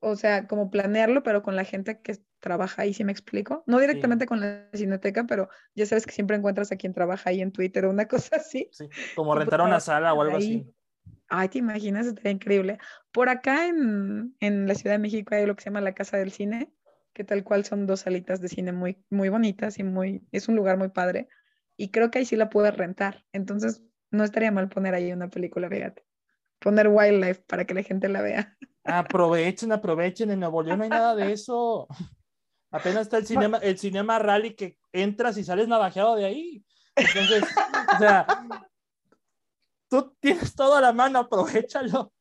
o 0.00 0.16
sea, 0.16 0.46
como 0.46 0.70
planearlo, 0.70 1.22
pero 1.22 1.42
con 1.42 1.56
la 1.56 1.64
gente 1.64 2.00
que 2.00 2.18
trabaja 2.40 2.82
ahí, 2.82 2.94
¿sí 2.94 3.04
me 3.04 3.12
explico? 3.12 3.62
No 3.66 3.78
directamente 3.78 4.26
con 4.26 4.40
la 4.40 4.66
cineteca, 4.72 5.24
pero 5.24 5.48
ya 5.74 5.86
sabes 5.86 6.06
que 6.06 6.12
siempre 6.12 6.36
encuentras 6.36 6.72
a 6.72 6.76
quien 6.76 6.94
trabaja 6.94 7.30
ahí 7.30 7.40
en 7.42 7.52
Twitter 7.52 7.84
o 7.84 7.90
una 7.90 8.08
cosa 8.08 8.36
así. 8.36 8.68
Sí, 8.72 8.88
como 9.14 9.34
rentar 9.34 9.60
una 9.60 9.80
sala 9.80 10.14
o 10.14 10.22
algo 10.22 10.38
así. 10.38 10.66
Ay, 11.28 11.48
te 11.48 11.58
imaginas, 11.58 12.06
estaría 12.06 12.32
increíble. 12.32 12.78
Por 13.12 13.28
acá 13.28 13.68
en, 13.68 14.34
en, 14.40 14.66
la 14.66 14.74
Ciudad 14.74 14.94
de 14.94 14.98
México 14.98 15.34
hay 15.34 15.46
lo 15.46 15.54
que 15.54 15.62
se 15.62 15.70
llama 15.70 15.80
la 15.80 15.94
Casa 15.94 16.16
del 16.16 16.32
Cine, 16.32 16.72
que 17.12 17.22
tal 17.22 17.44
cual 17.44 17.64
son 17.64 17.86
dos 17.86 18.00
salitas 18.00 18.40
de 18.40 18.48
cine 18.48 18.72
muy, 18.72 19.04
muy 19.10 19.28
bonitas 19.28 19.78
y 19.78 19.84
muy, 19.84 20.26
es 20.32 20.48
un 20.48 20.56
lugar 20.56 20.76
muy 20.76 20.88
padre. 20.88 21.28
Y 21.76 21.90
creo 21.90 22.10
que 22.10 22.18
ahí 22.18 22.24
sí 22.24 22.36
la 22.36 22.50
puedes 22.50 22.76
rentar. 22.76 23.24
Entonces, 23.32 23.82
no 24.10 24.24
estaría 24.24 24.50
mal 24.50 24.68
poner 24.68 24.94
ahí 24.94 25.12
una 25.12 25.28
película, 25.28 25.68
fíjate. 25.68 26.04
Poner 26.58 26.88
Wildlife 26.88 27.42
para 27.46 27.64
que 27.64 27.74
la 27.74 27.82
gente 27.82 28.08
la 28.08 28.22
vea. 28.22 28.56
Aprovechen, 28.84 29.72
aprovechen. 29.72 30.30
En 30.30 30.40
Nuevo 30.40 30.62
León 30.62 30.78
no 30.78 30.84
hay 30.84 30.90
nada 30.90 31.14
de 31.14 31.32
eso. 31.32 31.86
Apenas 32.70 33.02
está 33.02 33.18
el 33.18 33.26
cinema, 33.26 33.58
el 33.58 33.78
cinema 33.78 34.18
rally 34.18 34.54
que 34.54 34.78
entras 34.92 35.36
y 35.38 35.44
sales 35.44 35.68
navajeado 35.68 36.16
de 36.16 36.24
ahí. 36.24 36.64
Entonces, 36.94 37.44
o 37.94 37.98
sea, 37.98 38.26
tú 39.88 40.16
tienes 40.20 40.54
todo 40.54 40.76
a 40.76 40.80
la 40.80 40.92
mano, 40.92 41.18
aprovechalo. 41.20 42.12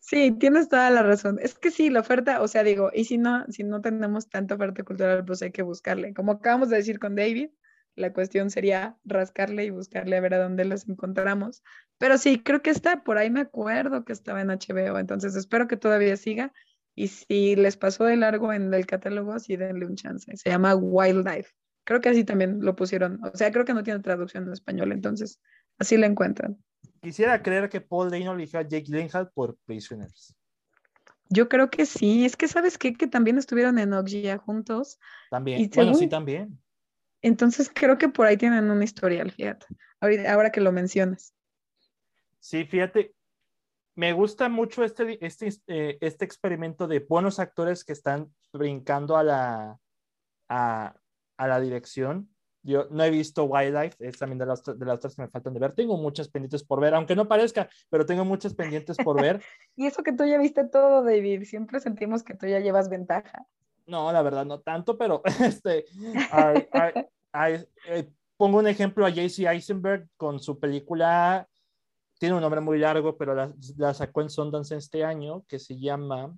Sí, 0.00 0.32
tienes 0.32 0.68
toda 0.68 0.90
la 0.90 1.02
razón. 1.02 1.38
Es 1.40 1.54
que 1.58 1.70
sí, 1.70 1.90
la 1.90 2.00
oferta, 2.00 2.40
o 2.42 2.48
sea, 2.48 2.62
digo, 2.62 2.90
y 2.94 3.04
si 3.04 3.18
no, 3.18 3.44
si 3.50 3.62
no 3.62 3.80
tenemos 3.80 4.28
tanta 4.28 4.54
oferta 4.54 4.82
cultural, 4.84 5.24
pues 5.24 5.42
hay 5.42 5.52
que 5.52 5.62
buscarle. 5.62 6.14
Como 6.14 6.32
acabamos 6.32 6.70
de 6.70 6.76
decir 6.78 6.98
con 6.98 7.14
David, 7.14 7.50
la 7.96 8.12
cuestión 8.12 8.50
sería 8.50 8.96
rascarle 9.04 9.64
y 9.64 9.70
buscarle 9.70 10.16
a 10.16 10.20
ver 10.20 10.34
a 10.34 10.42
dónde 10.42 10.64
los 10.64 10.88
encontramos. 10.88 11.62
Pero 11.98 12.18
sí, 12.18 12.42
creo 12.42 12.62
que 12.62 12.70
está, 12.70 13.04
por 13.04 13.18
ahí 13.18 13.30
me 13.30 13.40
acuerdo 13.40 14.04
que 14.04 14.12
estaba 14.12 14.40
en 14.40 14.48
HBO, 14.48 14.98
entonces 14.98 15.36
espero 15.36 15.68
que 15.68 15.76
todavía 15.76 16.16
siga. 16.16 16.52
Y 16.96 17.08
si 17.08 17.56
les 17.56 17.76
pasó 17.76 18.04
de 18.04 18.16
largo 18.16 18.52
en 18.52 18.72
el 18.72 18.86
catálogo, 18.86 19.38
sí 19.38 19.56
denle 19.56 19.86
un 19.86 19.96
chance. 19.96 20.36
Se 20.36 20.50
llama 20.50 20.74
Wildlife. 20.74 21.50
Creo 21.84 22.00
que 22.00 22.08
así 22.08 22.24
también 22.24 22.60
lo 22.60 22.76
pusieron. 22.76 23.20
O 23.24 23.36
sea, 23.36 23.50
creo 23.52 23.64
que 23.64 23.74
no 23.74 23.82
tiene 23.82 24.00
traducción 24.00 24.44
en 24.44 24.52
español, 24.52 24.92
entonces 24.92 25.40
así 25.78 25.96
la 25.96 26.06
encuentran. 26.06 26.56
Quisiera 27.00 27.42
creer 27.42 27.68
que 27.68 27.80
Paul 27.80 28.10
Dano 28.10 28.32
eligió 28.32 28.60
a 28.60 28.62
Jake 28.62 28.84
Gyllenhaal 28.84 29.30
por 29.34 29.56
Prisoners. 29.66 30.34
Yo 31.28 31.48
creo 31.48 31.70
que 31.70 31.86
sí. 31.86 32.24
Es 32.24 32.36
que, 32.36 32.48
¿sabes 32.48 32.78
qué? 32.78 32.94
Que 32.94 33.06
también 33.06 33.38
estuvieron 33.38 33.78
en 33.78 33.92
Ogia 33.92 34.38
juntos. 34.38 34.98
También. 35.30 35.70
bueno, 35.74 35.94
sí, 35.94 36.08
también. 36.08 36.58
Entonces 37.24 37.70
creo 37.74 37.96
que 37.96 38.10
por 38.10 38.26
ahí 38.26 38.36
tienen 38.36 38.70
una 38.70 38.84
historial, 38.84 39.30
fíjate, 39.30 39.66
ahora 40.28 40.52
que 40.52 40.60
lo 40.60 40.72
mencionas. 40.72 41.34
Sí, 42.38 42.66
fíjate, 42.66 43.14
me 43.94 44.12
gusta 44.12 44.50
mucho 44.50 44.84
este, 44.84 45.24
este, 45.24 45.48
eh, 45.66 45.96
este 46.02 46.26
experimento 46.26 46.86
de 46.86 46.98
buenos 46.98 47.38
actores 47.38 47.82
que 47.82 47.94
están 47.94 48.30
brincando 48.52 49.16
a 49.16 49.22
la, 49.22 49.80
a, 50.50 50.94
la 51.38 51.60
dirección. 51.60 52.28
Yo 52.62 52.88
no 52.90 53.02
he 53.02 53.10
visto 53.10 53.44
Wildlife, 53.44 53.96
es 54.06 54.18
también 54.18 54.38
de 54.38 54.44
las, 54.44 54.62
de 54.62 54.84
las 54.84 54.96
otras 54.96 55.16
que 55.16 55.22
me 55.22 55.28
faltan 55.28 55.54
de 55.54 55.60
ver. 55.60 55.72
Tengo 55.72 55.96
muchas 55.96 56.28
pendientes 56.28 56.62
por 56.62 56.78
ver, 56.78 56.92
aunque 56.92 57.16
no 57.16 57.26
parezca, 57.26 57.70
pero 57.88 58.04
tengo 58.04 58.26
muchas 58.26 58.52
pendientes 58.52 58.98
por 58.98 59.18
ver. 59.18 59.42
y 59.76 59.86
eso 59.86 60.02
que 60.02 60.12
tú 60.12 60.26
ya 60.26 60.36
viste 60.36 60.64
todo, 60.68 61.02
David, 61.02 61.44
siempre 61.44 61.80
sentimos 61.80 62.22
que 62.22 62.34
tú 62.34 62.46
ya 62.46 62.60
llevas 62.60 62.90
ventaja. 62.90 63.46
No, 63.86 64.10
la 64.12 64.22
verdad 64.22 64.44
no 64.46 64.60
tanto, 64.60 64.96
pero 64.96 65.22
este, 65.40 65.84
eh, 67.88 68.10
pongo 68.36 68.58
un 68.58 68.66
ejemplo 68.66 69.04
a 69.06 69.10
JC 69.10 69.46
Eisenberg 69.46 70.08
con 70.16 70.40
su 70.40 70.58
película, 70.58 71.48
tiene 72.18 72.34
un 72.34 72.40
nombre 72.40 72.60
muy 72.60 72.78
largo, 72.78 73.16
pero 73.16 73.34
la, 73.34 73.94
sacó 73.94 74.22
en 74.22 74.30
Sundance 74.30 74.76
este 74.76 75.04
año, 75.04 75.44
que 75.46 75.58
se 75.58 75.78
llama... 75.78 76.34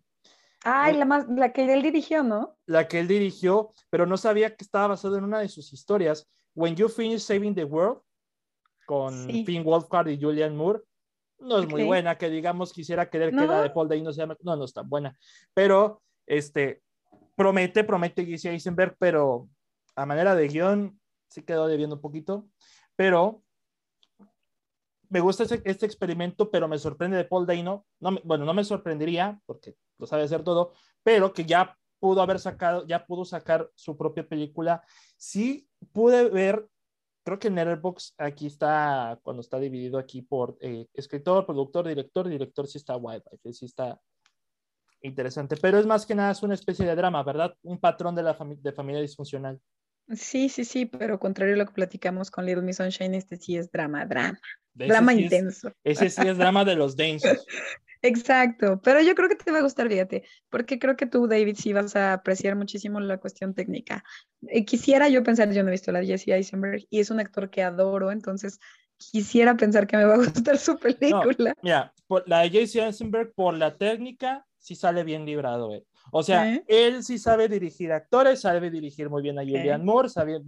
Ay, 0.64 0.97
la, 0.97 1.05
más, 1.05 1.28
la 1.28 1.53
que 1.53 1.72
él 1.72 1.82
dirigió, 1.82 2.24
¿no? 2.24 2.57
La 2.66 2.88
que 2.88 2.99
él 2.99 3.07
dirigió, 3.07 3.72
pero 3.88 4.05
no 4.05 4.16
sabía 4.16 4.57
que 4.57 4.64
estaba 4.64 4.88
basado 4.88 5.16
en 5.16 5.24
una 5.24 5.38
de 5.38 5.49
sus 5.49 5.72
historias. 5.72 6.28
When 6.55 6.74
You 6.74 6.88
Finish 6.88 7.20
Saving 7.20 7.55
the 7.55 7.64
World, 7.64 8.01
con 8.86 9.28
Finn 9.44 9.62
Wolfhard 9.62 10.09
y 10.09 10.20
Julian 10.20 10.57
Moore, 10.57 10.80
no 11.38 11.59
es 11.59 11.68
muy 11.68 11.84
buena, 11.84 12.16
que 12.16 12.30
digamos 12.30 12.72
quisiera 12.72 13.11
querer 13.11 13.30
que 13.30 13.47
la 13.47 13.62
de 13.62 13.70
Paul 13.70 13.88
Day 13.88 14.01
no 14.01 14.12
sea, 14.12 14.26
no, 14.26 14.57
no 14.57 14.64
está 14.64 14.82
buena, 14.82 15.16
pero 15.53 16.03
este, 16.26 16.82
promete, 17.37 17.84
promete 17.84 18.26
Jesse 18.26 18.47
Eisenberg, 18.47 18.97
pero 18.99 19.49
a 19.95 20.07
manera 20.07 20.34
de 20.34 20.49
guion 20.49 21.01
sí 21.28 21.43
quedó 21.43 21.68
debiendo 21.68 21.97
un 21.97 22.03
poquito, 22.03 22.49
pero 22.97 23.43
me 25.09 25.20
gusta 25.20 25.45
este, 25.45 25.87
experimento, 25.87 26.51
pero 26.51 26.66
me 26.66 26.78
sorprende 26.78 27.16
de 27.16 27.24
Paul 27.24 27.47
Dano. 27.47 27.87
No 28.01 28.18
bueno, 28.24 28.45
no 28.45 28.55
me 28.55 28.64
sorprendería, 28.64 29.41
porque 29.47 29.76
lo 29.99 30.07
sabe 30.07 30.24
hacer 30.24 30.43
todo, 30.43 30.72
pero 31.03 31.32
que 31.32 31.45
ya 31.45 31.76
pudo 32.01 32.22
haber 32.22 32.39
sacado, 32.39 32.87
ya 32.87 33.07
pudo 33.07 33.24
sacar 33.24 33.70
su 33.74 33.97
propia 33.97 34.26
película. 34.28 34.82
Sí 35.16 35.68
pude 35.93 36.28
ver, 36.28 36.68
creo 37.24 37.39
que 37.39 37.49
en 37.49 37.55
Letterboxd 37.55 38.14
aquí 38.18 38.47
está, 38.47 39.18
cuando 39.22 39.41
está 39.41 39.59
dividido 39.59 39.99
aquí 39.99 40.22
por 40.22 40.57
eh, 40.61 40.87
escritor, 40.93 41.47
productor, 41.47 41.87
director, 41.87 42.28
director 42.28 42.66
sí 42.66 42.78
está 42.78 42.97
Wildlife, 42.97 43.53
sí 43.53 43.66
está 43.66 44.01
interesante, 45.03 45.57
pero 45.57 45.78
es 45.78 45.86
más 45.86 46.07
que 46.07 46.14
nada 46.14 46.32
es 46.32 46.42
una 46.42 46.55
especie 46.55 46.86
de 46.86 46.94
drama, 46.94 47.22
¿verdad? 47.22 47.55
Un 47.62 47.78
patrón 47.78 48.14
de 48.14 48.22
la 48.22 48.36
de 48.38 48.72
familia 48.72 49.01
disfuncional. 49.01 49.61
Sí, 50.14 50.49
sí, 50.49 50.64
sí, 50.64 50.86
pero 50.86 51.18
contrario 51.18 51.55
a 51.55 51.59
lo 51.59 51.66
que 51.66 51.72
platicamos 51.72 52.30
con 52.30 52.47
Little 52.47 52.62
Miss 52.62 52.76
Sunshine, 52.76 53.14
este 53.14 53.36
sí 53.36 53.57
es 53.57 53.70
drama, 53.72 54.07
drama. 54.07 54.38
drama 54.74 55.12
intenso. 55.14 55.72
ese 55.82 56.11
sí 56.11 56.28
es 56.28 56.38
drama 56.38 56.64
de 56.64 56.76
los 56.76 56.97
densos. 56.97 57.44
Exacto, 58.03 58.80
pero 58.82 59.01
yo 59.01 59.14
creo 59.16 59.28
que 59.28 59.34
te 59.34 59.51
va 59.51 59.59
a 59.59 59.62
gustar, 59.62 59.88
fíjate, 59.88 60.22
porque 60.49 60.78
creo 60.78 60.97
que 60.97 61.07
tú, 61.07 61.26
David, 61.26 61.57
sí 61.57 61.72
vas 61.72 61.97
a 61.97 62.12
apreciar 62.12 62.55
muchísimo 62.55 63.01
la 63.01 63.18
cuestión 63.18 63.53
técnica. 63.53 64.05
Eh, 64.49 64.64
quisiera 64.64 65.09
yo 65.09 65.24
pensar, 65.24 65.51
yo 65.53 65.62
no 65.62 65.70
he 65.70 65.72
visto 65.72 65.90
la 65.90 66.01
de 66.01 66.07
Jesse 66.07 66.28
Eisenberg 66.28 66.86
y 66.88 67.01
es 67.01 67.11
un 67.11 67.18
actor 67.18 67.51
que 67.51 67.62
adoro, 67.62 68.12
entonces 68.12 68.61
quisiera 68.99 69.57
pensar 69.57 69.86
que 69.86 69.97
me 69.97 70.05
va 70.05 70.14
a 70.14 70.18
gustar 70.18 70.59
su 70.59 70.78
película. 70.78 71.55
mira, 71.62 71.92
la 72.26 72.40
de 72.40 72.51
Jesse 72.51 72.76
Eisenberg, 72.76 73.32
por 73.34 73.55
la 73.55 73.76
técnica, 73.76 74.47
sí 74.59 74.74
sale 74.74 75.05
bien 75.05 75.24
librado. 75.24 75.72
Eh. 75.72 75.84
O 76.12 76.22
sea, 76.22 76.62
él 76.66 77.03
sí 77.03 77.18
sabe 77.18 77.49
dirigir 77.49 77.92
actores, 77.92 78.40
sabe 78.40 78.70
dirigir 78.70 79.11
muy 79.11 79.22
bien 79.22 79.38
a 79.38 79.42
Julian 79.42 79.84
Moore, 79.84 80.09
sabe 80.09 80.40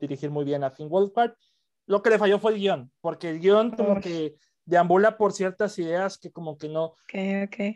dirigir 0.00 0.30
muy 0.30 0.44
bien 0.44 0.64
a 0.64 0.70
Finn 0.70 0.88
Wolfhard. 0.88 1.34
Lo 1.86 2.02
que 2.02 2.10
le 2.10 2.18
falló 2.18 2.38
fue 2.38 2.52
el 2.52 2.58
guion, 2.58 2.90
porque 3.00 3.30
el 3.30 3.40
guion 3.40 3.70
como 3.70 4.00
que 4.00 4.36
deambula 4.64 5.16
por 5.16 5.32
ciertas 5.32 5.78
ideas 5.78 6.18
que 6.18 6.30
como 6.30 6.58
que 6.58 6.68
no. 6.68 6.94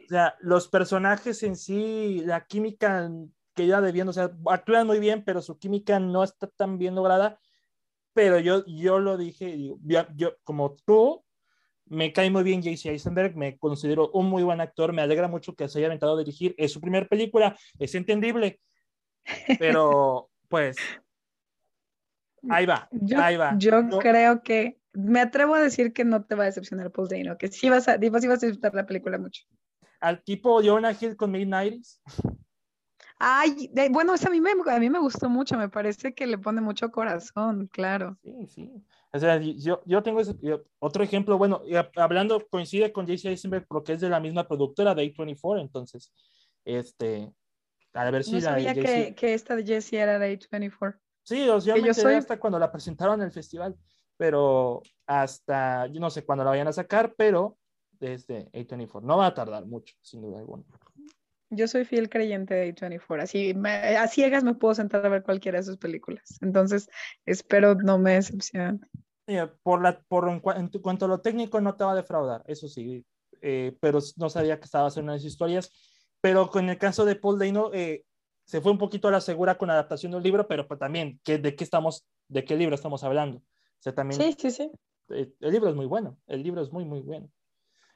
O 0.05 0.09
sea, 0.09 0.37
los 0.41 0.69
personajes 0.69 1.43
en 1.43 1.57
sí, 1.57 2.23
la 2.25 2.45
química 2.45 3.11
que 3.55 3.67
ya 3.67 3.81
debiendo, 3.81 4.11
o 4.11 4.13
sea, 4.13 4.31
actúan 4.47 4.87
muy 4.87 4.99
bien, 4.99 5.25
pero 5.25 5.43
su 5.43 5.59
química 5.59 5.99
no 5.99 6.25
está 6.25 6.47
tan 6.47 6.79
bien 6.79 6.95
lograda. 6.95 7.39
Pero 8.15 8.39
yo, 8.39 8.65
yo 8.67 8.99
lo 8.99 9.17
dije, 9.17 9.57
yo, 9.59 10.07
yo 10.15 10.35
como 10.45 10.77
tú, 10.85 11.25
me 11.87 12.13
cae 12.13 12.31
muy 12.31 12.43
bien 12.43 12.63
JC 12.63 12.87
Eisenberg, 12.87 13.37
me 13.37 13.59
considero 13.59 14.11
un 14.13 14.27
muy 14.27 14.43
buen 14.43 14.61
actor, 14.61 14.93
me 14.93 15.03
alegra 15.03 15.29
mucho 15.29 15.55
que 15.55 15.69
se 15.69 15.79
haya 15.79 15.89
aventado 15.89 16.15
a 16.15 16.19
dirigir, 16.19 16.55
es 16.59 16.73
su 16.73 16.81
primera 16.81 17.07
película, 17.07 17.57
es 17.79 17.95
entendible, 17.95 18.61
pero 19.59 20.31
pues 20.49 20.77
ahí 22.49 22.67
va, 22.67 22.89
ahí 23.17 23.37
va. 23.37 23.55
Yo 23.59 23.89
creo 24.01 24.43
que 24.43 24.79
me 24.93 25.21
atrevo 25.21 25.55
a 25.55 25.63
decir 25.63 25.93
que 25.93 26.05
no 26.05 26.25
te 26.25 26.35
va 26.35 26.45
a 26.45 26.47
decepcionar 26.47 26.91
Paul 26.91 27.09
Dano, 27.09 27.39
que 27.39 27.49
sí 27.49 27.69
vas 27.69 27.89
a, 27.89 27.99
sí 27.99 28.09
vas 28.09 28.25
a 28.25 28.47
disfrutar 28.47 28.75
la 28.75 28.87
película 28.87 29.19
mucho. 29.19 29.45
Al 30.01 30.23
tipo 30.23 30.63
Jonah 30.63 30.97
Hill 30.99 31.17
con 31.17 31.31
Midnights. 31.31 32.01
Ay, 33.25 33.71
bueno, 33.93 34.15
a 34.15 34.31
mí, 34.31 34.41
me, 34.41 34.51
a 34.51 34.79
mí 34.81 34.91
me 34.91 34.99
gustó 34.99 35.29
mucho, 35.29 35.57
me 35.57 35.69
parece 35.69 36.13
que 36.13 36.27
le 36.27 36.39
pone 36.39 36.61
mucho 36.61 36.91
corazón, 36.91 37.69
claro. 37.69 38.19
Sí, 38.25 38.47
sí. 38.49 38.85
O 39.13 39.19
sea, 39.21 39.39
yo, 39.39 39.81
yo 39.87 40.03
tengo 40.03 40.19
ese, 40.19 40.35
otro 40.81 41.05
ejemplo, 41.05 41.39
bueno, 41.39 41.63
hablando, 41.95 42.45
coincide 42.51 42.93
con 42.93 43.07
JC 43.07 43.27
Eisenberg 43.27 43.65
porque 43.69 43.93
es 43.93 44.01
de 44.01 44.09
la 44.09 44.19
misma 44.19 44.49
productora 44.49 44.97
de 44.97 45.05
A24, 45.05 45.61
entonces, 45.61 46.13
este, 46.65 47.33
a 47.93 48.11
ver 48.11 48.25
si 48.25 48.33
no 48.33 48.41
sabía 48.41 48.75
que, 48.75 49.15
que, 49.15 49.35
esta 49.35 49.55
de 49.55 49.65
Jessie 49.65 50.01
era 50.01 50.19
de 50.19 50.37
A24. 50.41 50.99
Sí, 51.23 51.49
o 51.49 51.61
sea, 51.61 51.77
yo 51.77 51.95
soy... 51.95 52.15
hasta 52.15 52.41
cuando 52.41 52.59
la 52.59 52.73
presentaron 52.73 53.21
en 53.21 53.27
el 53.27 53.33
festival, 53.33 53.77
pero 54.17 54.83
hasta, 55.07 55.87
yo 55.87 56.01
no 56.01 56.11
sé 56.11 56.25
cuándo 56.25 56.43
la 56.43 56.51
vayan 56.51 56.67
a 56.67 56.73
sacar, 56.73 57.15
pero 57.17 57.57
desde 58.01 58.51
A24, 58.51 59.01
no 59.03 59.19
va 59.19 59.27
a 59.27 59.35
tardar 59.35 59.65
mucho, 59.65 59.95
sin 60.01 60.23
duda 60.23 60.41
alguna. 60.41 60.65
Yo 61.55 61.69
soy 61.69 61.85
fiel 61.85 62.09
creyente 62.09 62.55
de 62.55 62.75
A24, 62.75 63.23
así 63.23 63.55
a 63.67 64.09
ciegas 64.09 64.43
me 64.43 64.55
puedo 64.55 64.75
sentar 64.75 65.05
a 65.05 65.11
ver 65.11 65.23
cualquiera 65.23 65.59
de 65.59 65.65
sus 65.65 65.77
películas. 65.77 66.39
Entonces, 66.41 66.89
espero 67.27 67.75
no 67.75 67.99
me 67.99 68.13
decepcionen. 68.13 68.81
por 69.63 69.83
la, 69.83 70.01
por, 70.09 70.31
en, 70.31 70.41
cuanto 70.41 71.05
a 71.05 71.09
lo 71.09 71.21
técnico, 71.21 71.61
no 71.61 71.77
te 71.77 71.85
va 71.85 71.93
a 71.93 71.97
defraudar, 71.97 72.43
eso 72.47 72.69
sí, 72.69 73.05
eh, 73.43 73.77
pero 73.81 73.99
no 74.17 74.31
sabía 74.31 74.59
que 74.59 74.65
estaba 74.65 74.89
haciendo 74.89 75.13
unas 75.13 75.25
historias. 75.25 75.71
Pero 76.23 76.49
con 76.49 76.71
el 76.71 76.79
caso 76.79 77.05
de 77.05 77.17
Paul 77.17 77.39
Dano, 77.39 77.71
eh, 77.75 78.05
se 78.47 78.63
fue 78.63 78.73
un 78.73 78.79
poquito 78.79 79.09
a 79.09 79.11
la 79.11 79.21
segura 79.21 79.59
con 79.59 79.69
la 79.69 79.75
adaptación 79.75 80.13
del 80.13 80.23
libro, 80.23 80.49
pero 80.49 80.67
pues 80.67 80.81
también, 80.81 81.21
¿de 81.25 81.55
qué, 81.55 81.65
estamos, 81.65 82.07
¿de 82.29 82.45
qué 82.45 82.57
libro 82.57 82.75
estamos 82.75 83.05
hablando? 83.05 83.39
O 83.39 83.83
sea, 83.83 83.95
también, 83.95 84.21
sí, 84.21 84.35
sí, 84.39 84.51
sí. 84.51 84.71
Eh, 85.11 85.33
el 85.41 85.53
libro 85.53 85.69
es 85.69 85.77
muy 85.77 85.87
bueno, 85.87 86.17
el 86.27 86.43
libro 86.43 86.63
es 86.63 86.73
muy, 86.73 86.87
muy 86.87 87.01
bueno. 87.01 87.29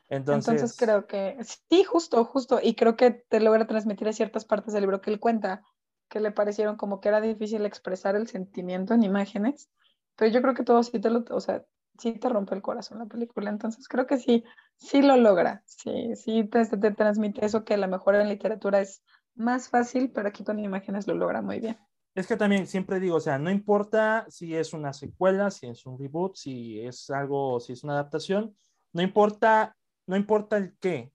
Entonces, 0.08 0.76
creo 0.76 1.06
que 1.06 1.36
sí, 1.68 1.84
justo, 1.84 2.24
justo, 2.24 2.60
y 2.62 2.74
creo 2.74 2.96
que 2.96 3.10
te 3.10 3.40
logra 3.40 3.66
transmitir 3.66 4.08
a 4.08 4.12
ciertas 4.12 4.44
partes 4.44 4.72
del 4.72 4.82
libro 4.82 5.00
que 5.00 5.10
él 5.10 5.18
cuenta, 5.18 5.62
que 6.08 6.20
le 6.20 6.30
parecieron 6.30 6.76
como 6.76 7.00
que 7.00 7.08
era 7.08 7.20
difícil 7.20 7.66
expresar 7.66 8.14
el 8.14 8.28
sentimiento 8.28 8.94
en 8.94 9.02
imágenes, 9.02 9.68
pero 10.14 10.30
yo 10.30 10.40
creo 10.42 10.54
que 10.54 10.62
todo 10.62 10.82
sí 10.82 11.00
te 11.00 11.10
lo, 11.10 11.24
o 11.30 11.40
sea, 11.40 11.64
sí 11.98 12.12
te 12.12 12.28
rompe 12.28 12.54
el 12.54 12.62
corazón 12.62 12.98
la 12.98 13.06
película, 13.06 13.50
entonces 13.50 13.88
creo 13.88 14.06
que 14.06 14.18
sí, 14.18 14.44
sí 14.76 15.02
lo 15.02 15.16
logra, 15.16 15.62
sí, 15.66 16.14
sí 16.14 16.44
te, 16.44 16.64
te 16.64 16.90
transmite 16.92 17.44
eso 17.44 17.64
que 17.64 17.74
a 17.74 17.78
lo 17.78 17.88
mejor 17.88 18.14
en 18.14 18.28
literatura 18.28 18.80
es 18.80 19.02
más 19.34 19.68
fácil, 19.68 20.12
pero 20.12 20.28
aquí 20.28 20.44
con 20.44 20.58
imágenes 20.58 21.06
lo 21.06 21.14
logra 21.14 21.42
muy 21.42 21.60
bien. 21.60 21.78
Es 22.14 22.26
que 22.26 22.36
también 22.36 22.66
siempre 22.66 22.98
digo, 22.98 23.16
o 23.16 23.20
sea, 23.20 23.38
no 23.38 23.50
importa 23.50 24.24
si 24.30 24.54
es 24.54 24.72
una 24.72 24.94
secuela, 24.94 25.50
si 25.50 25.66
es 25.66 25.84
un 25.84 25.98
reboot, 25.98 26.36
si 26.36 26.80
es 26.80 27.10
algo, 27.10 27.60
si 27.60 27.74
es 27.74 27.84
una 27.84 27.92
adaptación, 27.92 28.56
no 28.94 29.02
importa 29.02 29.76
no 30.06 30.16
importa 30.16 30.56
el 30.56 30.76
qué. 30.78 31.12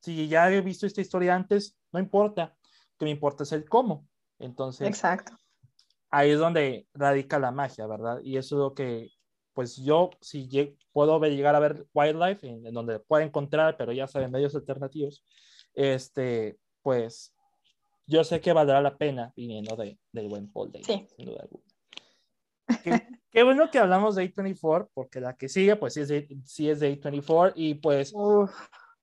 Si 0.00 0.28
ya 0.28 0.50
he 0.50 0.60
visto 0.60 0.86
esta 0.86 1.00
historia 1.00 1.34
antes, 1.34 1.78
no 1.92 1.98
importa. 1.98 2.56
Lo 2.62 2.98
que 2.98 3.04
me 3.06 3.10
importa 3.10 3.42
es 3.44 3.52
el 3.52 3.68
cómo. 3.68 4.06
Entonces, 4.38 4.86
Exacto. 4.86 5.32
ahí 6.10 6.30
es 6.30 6.38
donde 6.38 6.86
radica 6.94 7.38
la 7.38 7.50
magia, 7.50 7.86
¿verdad? 7.86 8.20
Y 8.22 8.36
eso 8.36 8.56
es 8.56 8.58
lo 8.60 8.74
que, 8.74 9.10
pues 9.52 9.76
yo, 9.76 10.10
si 10.20 10.48
puedo 10.92 11.20
llegar 11.20 11.54
a 11.54 11.60
ver 11.60 11.86
Wildlife, 11.92 12.46
en, 12.46 12.62
donde 12.72 13.00
puedo 13.00 13.24
encontrar, 13.24 13.76
pero 13.76 13.92
ya 13.92 14.06
saben, 14.06 14.30
medios 14.30 14.54
alternativos, 14.54 15.24
este, 15.74 16.58
pues 16.82 17.34
yo 18.06 18.22
sé 18.24 18.40
que 18.40 18.52
valdrá 18.52 18.80
la 18.80 18.96
pena 18.96 19.32
viniendo 19.36 19.76
de, 19.76 19.98
del 20.12 20.28
buen 20.28 20.50
Paul 20.52 20.70
Day, 20.72 20.84
sí. 20.84 21.06
sin 21.16 21.26
duda 21.26 21.42
alguna. 21.42 21.64
Qué, 22.84 23.17
bueno 23.32 23.70
que 23.70 23.78
hablamos 23.78 24.14
de 24.14 24.32
A24, 24.32 24.88
porque 24.94 25.20
la 25.20 25.36
que 25.36 25.48
sigue, 25.48 25.76
pues 25.76 25.94
sí 25.94 26.00
es 26.00 26.08
de, 26.08 26.28
sí 26.44 26.70
es 26.70 26.80
de 26.80 27.00
A24 27.00 27.52
y 27.54 27.74
pues... 27.74 28.12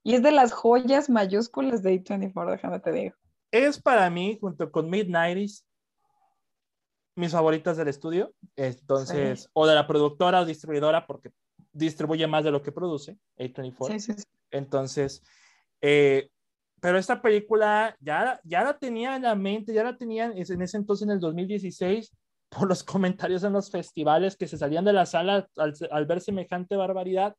y 0.03 0.15
es 0.15 0.23
de 0.23 0.31
las 0.31 0.51
joyas 0.51 1.09
mayúsculas 1.09 1.83
de 1.83 2.03
A24, 2.03 2.51
déjame 2.51 2.79
te 2.79 2.91
digo. 2.91 3.15
Es 3.51 3.81
para 3.81 4.09
mí, 4.09 4.37
junto 4.39 4.71
con 4.71 4.89
Mid-90s, 4.89 5.63
mis 7.15 7.31
favoritas 7.31 7.77
del 7.77 7.87
estudio. 7.87 8.33
Entonces, 8.55 9.49
o 9.53 9.65
de 9.65 9.75
la 9.75 9.87
productora 9.87 10.41
o 10.41 10.45
distribuidora, 10.45 11.05
porque 11.07 11.31
distribuye 11.71 12.27
más 12.27 12.43
de 12.43 12.51
lo 12.51 12.61
que 12.61 12.71
produce, 12.71 13.17
A24. 13.37 13.93
Sí, 13.93 13.99
sí, 13.99 14.13
sí. 14.13 14.23
Entonces, 14.51 15.23
eh, 15.81 16.29
pero 16.81 16.97
esta 16.97 17.21
película 17.21 17.95
ya, 17.99 18.39
ya 18.43 18.63
la 18.63 18.77
tenía 18.77 19.15
en 19.15 19.23
la 19.23 19.35
mente, 19.35 19.73
ya 19.73 19.83
la 19.83 19.97
tenía 19.97 20.25
en 20.25 20.61
ese 20.61 20.77
entonces, 20.77 21.07
en 21.07 21.11
el 21.11 21.19
2016 21.19 22.11
por 22.49 22.67
los 22.67 22.83
comentarios 22.83 23.43
en 23.43 23.53
los 23.53 23.69
festivales 23.71 24.35
que 24.35 24.47
se 24.47 24.57
salían 24.57 24.85
de 24.85 24.93
la 24.93 25.05
sala 25.05 25.47
al, 25.57 26.05
ver 26.05 26.21
semejante 26.21 26.75
barbaridad. 26.75 27.35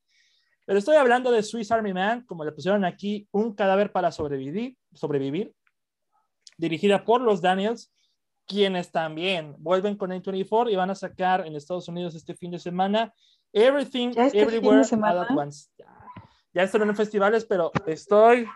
Pero 0.65 0.79
estoy 0.79 0.97
hablando 0.97 1.31
de 1.31 1.43
Swiss 1.43 1.71
Army 1.71 1.93
Man, 1.93 2.25
como 2.27 2.45
le 2.45 2.53
pusieron 2.53 2.85
aquí, 2.85 3.29
un 3.31 3.55
cadáver 3.55 3.93
para 3.93 4.11
sobrevivir, 4.11 4.77
sobrevivir 4.93 5.55
dirigida 6.59 7.05
por 7.05 7.21
los 7.21 7.41
Daniels, 7.41 7.93
quienes 8.47 8.91
también 8.91 9.55
vuelven 9.59 9.97
con 9.97 10.11
A24 10.11 10.73
y 10.73 10.77
van 10.77 10.91
a 10.91 10.95
sacar 10.95 11.47
en 11.47 11.55
Estados 11.55 11.89
Unidos 11.89 12.15
este 12.15 12.35
fin 12.35 12.51
de 12.51 12.59
semana 12.59 13.13
Everything, 13.53 14.09
este 14.17 14.41
Everywhere, 14.41 14.83
All 14.93 15.19
at 15.19 15.31
Once. 15.37 15.69
Ya, 16.53 16.63
están 16.63 16.83
en 16.83 16.97
festivales, 16.97 17.45
pero 17.45 17.71
estoy... 17.87 18.47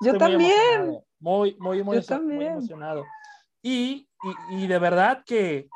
Yo 0.00 0.16
también. 0.16 1.02
Muy, 1.18 1.56
muy, 1.58 1.82
muy, 1.82 1.82
muy 1.82 2.44
emocionado. 2.46 3.04
Y, 3.62 4.07
y, 4.50 4.66
de 4.66 4.78
verdad 4.78 5.22
que, 5.24 5.68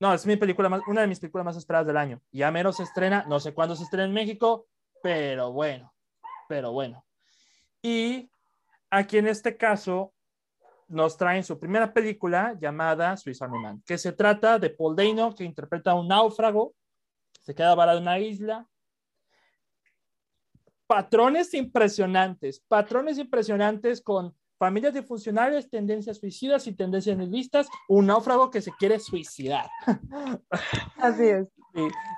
no, 0.00 0.12
es 0.12 0.26
mi 0.26 0.36
película 0.36 0.68
más, 0.68 0.82
una 0.86 1.00
de 1.00 1.06
mis 1.06 1.20
películas 1.20 1.44
más 1.44 1.56
esperadas 1.56 1.86
del 1.86 1.96
año. 1.96 2.20
Ya 2.30 2.50
menos 2.50 2.76
se 2.76 2.82
estrena, 2.82 3.24
no 3.28 3.40
sé 3.40 3.54
cuándo 3.54 3.74
se 3.74 3.84
estrena 3.84 4.04
en 4.04 4.12
México, 4.12 4.66
pero 5.02 5.52
bueno, 5.52 5.94
pero 6.48 6.72
bueno. 6.72 7.04
Y 7.82 8.30
aquí 8.90 9.18
en 9.18 9.28
este 9.28 9.56
caso 9.56 10.12
nos 10.88 11.16
traen 11.16 11.42
su 11.42 11.58
primera 11.58 11.92
película 11.92 12.56
llamada 12.60 13.16
Swiss 13.16 13.42
Army 13.42 13.58
Man, 13.58 13.82
que 13.84 13.98
se 13.98 14.12
trata 14.12 14.58
de 14.58 14.70
Paul 14.70 14.94
Dano, 14.94 15.34
que 15.34 15.44
interpreta 15.44 15.92
a 15.92 15.94
un 15.94 16.08
náufrago, 16.08 16.74
se 17.40 17.54
queda 17.54 17.74
varado 17.74 17.98
en 17.98 18.02
una 18.02 18.18
isla. 18.18 18.66
Patrones 20.86 21.52
impresionantes, 21.54 22.60
patrones 22.60 23.18
impresionantes 23.18 24.00
con 24.00 24.36
familias 24.58 24.94
disfuncionales, 24.94 25.68
tendencias 25.68 26.18
suicidas 26.18 26.66
y 26.66 26.72
tendencias 26.74 27.16
nihilistas, 27.16 27.68
un 27.88 28.06
náufrago 28.06 28.50
que 28.50 28.62
se 28.62 28.72
quiere 28.72 28.98
suicidar. 28.98 29.68
Así 30.98 31.24
es. 31.24 31.48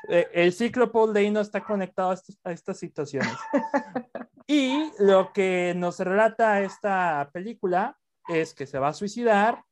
Eh, 0.09 0.29
el 0.33 0.53
ciclo 0.53 0.93
Paul 0.93 1.13
Dano 1.13 1.41
está 1.41 1.65
conectado 1.65 2.15
a, 2.45 2.53
estas 2.53 2.79
situaciones. 2.79 3.33
y 4.47 4.91
lo 4.99 5.33
que 5.33 5.75
nos 5.77 5.99
relata 5.99 6.63
esta 6.63 7.29
película 7.33 7.99
es 8.29 8.55
que 8.55 8.67
se 8.67 8.79
va 8.79 8.89
a 8.89 8.95
suicidar, 8.95 9.65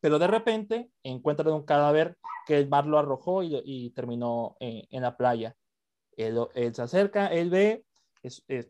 pero 0.00 0.18
de 0.18 0.26
repente 0.26 0.90
encuentran 1.02 1.52
un 1.54 1.64
cadáver 1.64 2.16
que 2.46 2.58
el 2.58 2.68
mar 2.68 2.86
lo 2.86 2.98
arrojó 2.98 3.42
y, 3.42 3.90
terminó 3.90 4.56
eh, 4.60 4.86
en 4.90 5.02
la 5.02 5.16
playa. 5.16 5.56
Él, 6.16 6.38
se 6.74 6.82
acerca, 6.82 7.28
él 7.28 7.50
ve, 7.50 7.84
es, 8.22 8.44
es, 8.48 8.68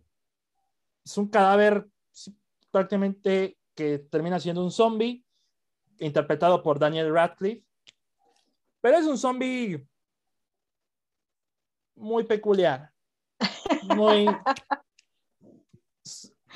un 1.16 1.28
cadáver 1.28 1.86
prácticamente 2.72 3.56
que 3.74 3.98
termina 3.98 4.40
siendo 4.40 4.64
un 4.64 4.72
zombie, 4.72 5.24
interpretado 5.98 6.62
por 6.62 6.78
Daniel 6.78 7.12
Radcliffe, 7.12 7.64
pero 8.80 8.98
es 8.98 9.06
un 9.06 9.16
zombie 9.16 9.86
muy 11.94 12.24
peculiar, 12.24 12.90
muy, 13.84 14.26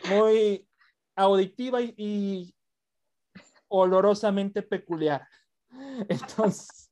muy 0.08 0.66
auditiva 1.14 1.80
y, 1.80 2.52
olorosamente 3.68 4.62
peculiar. 4.62 5.26
Entonces, 6.08 6.90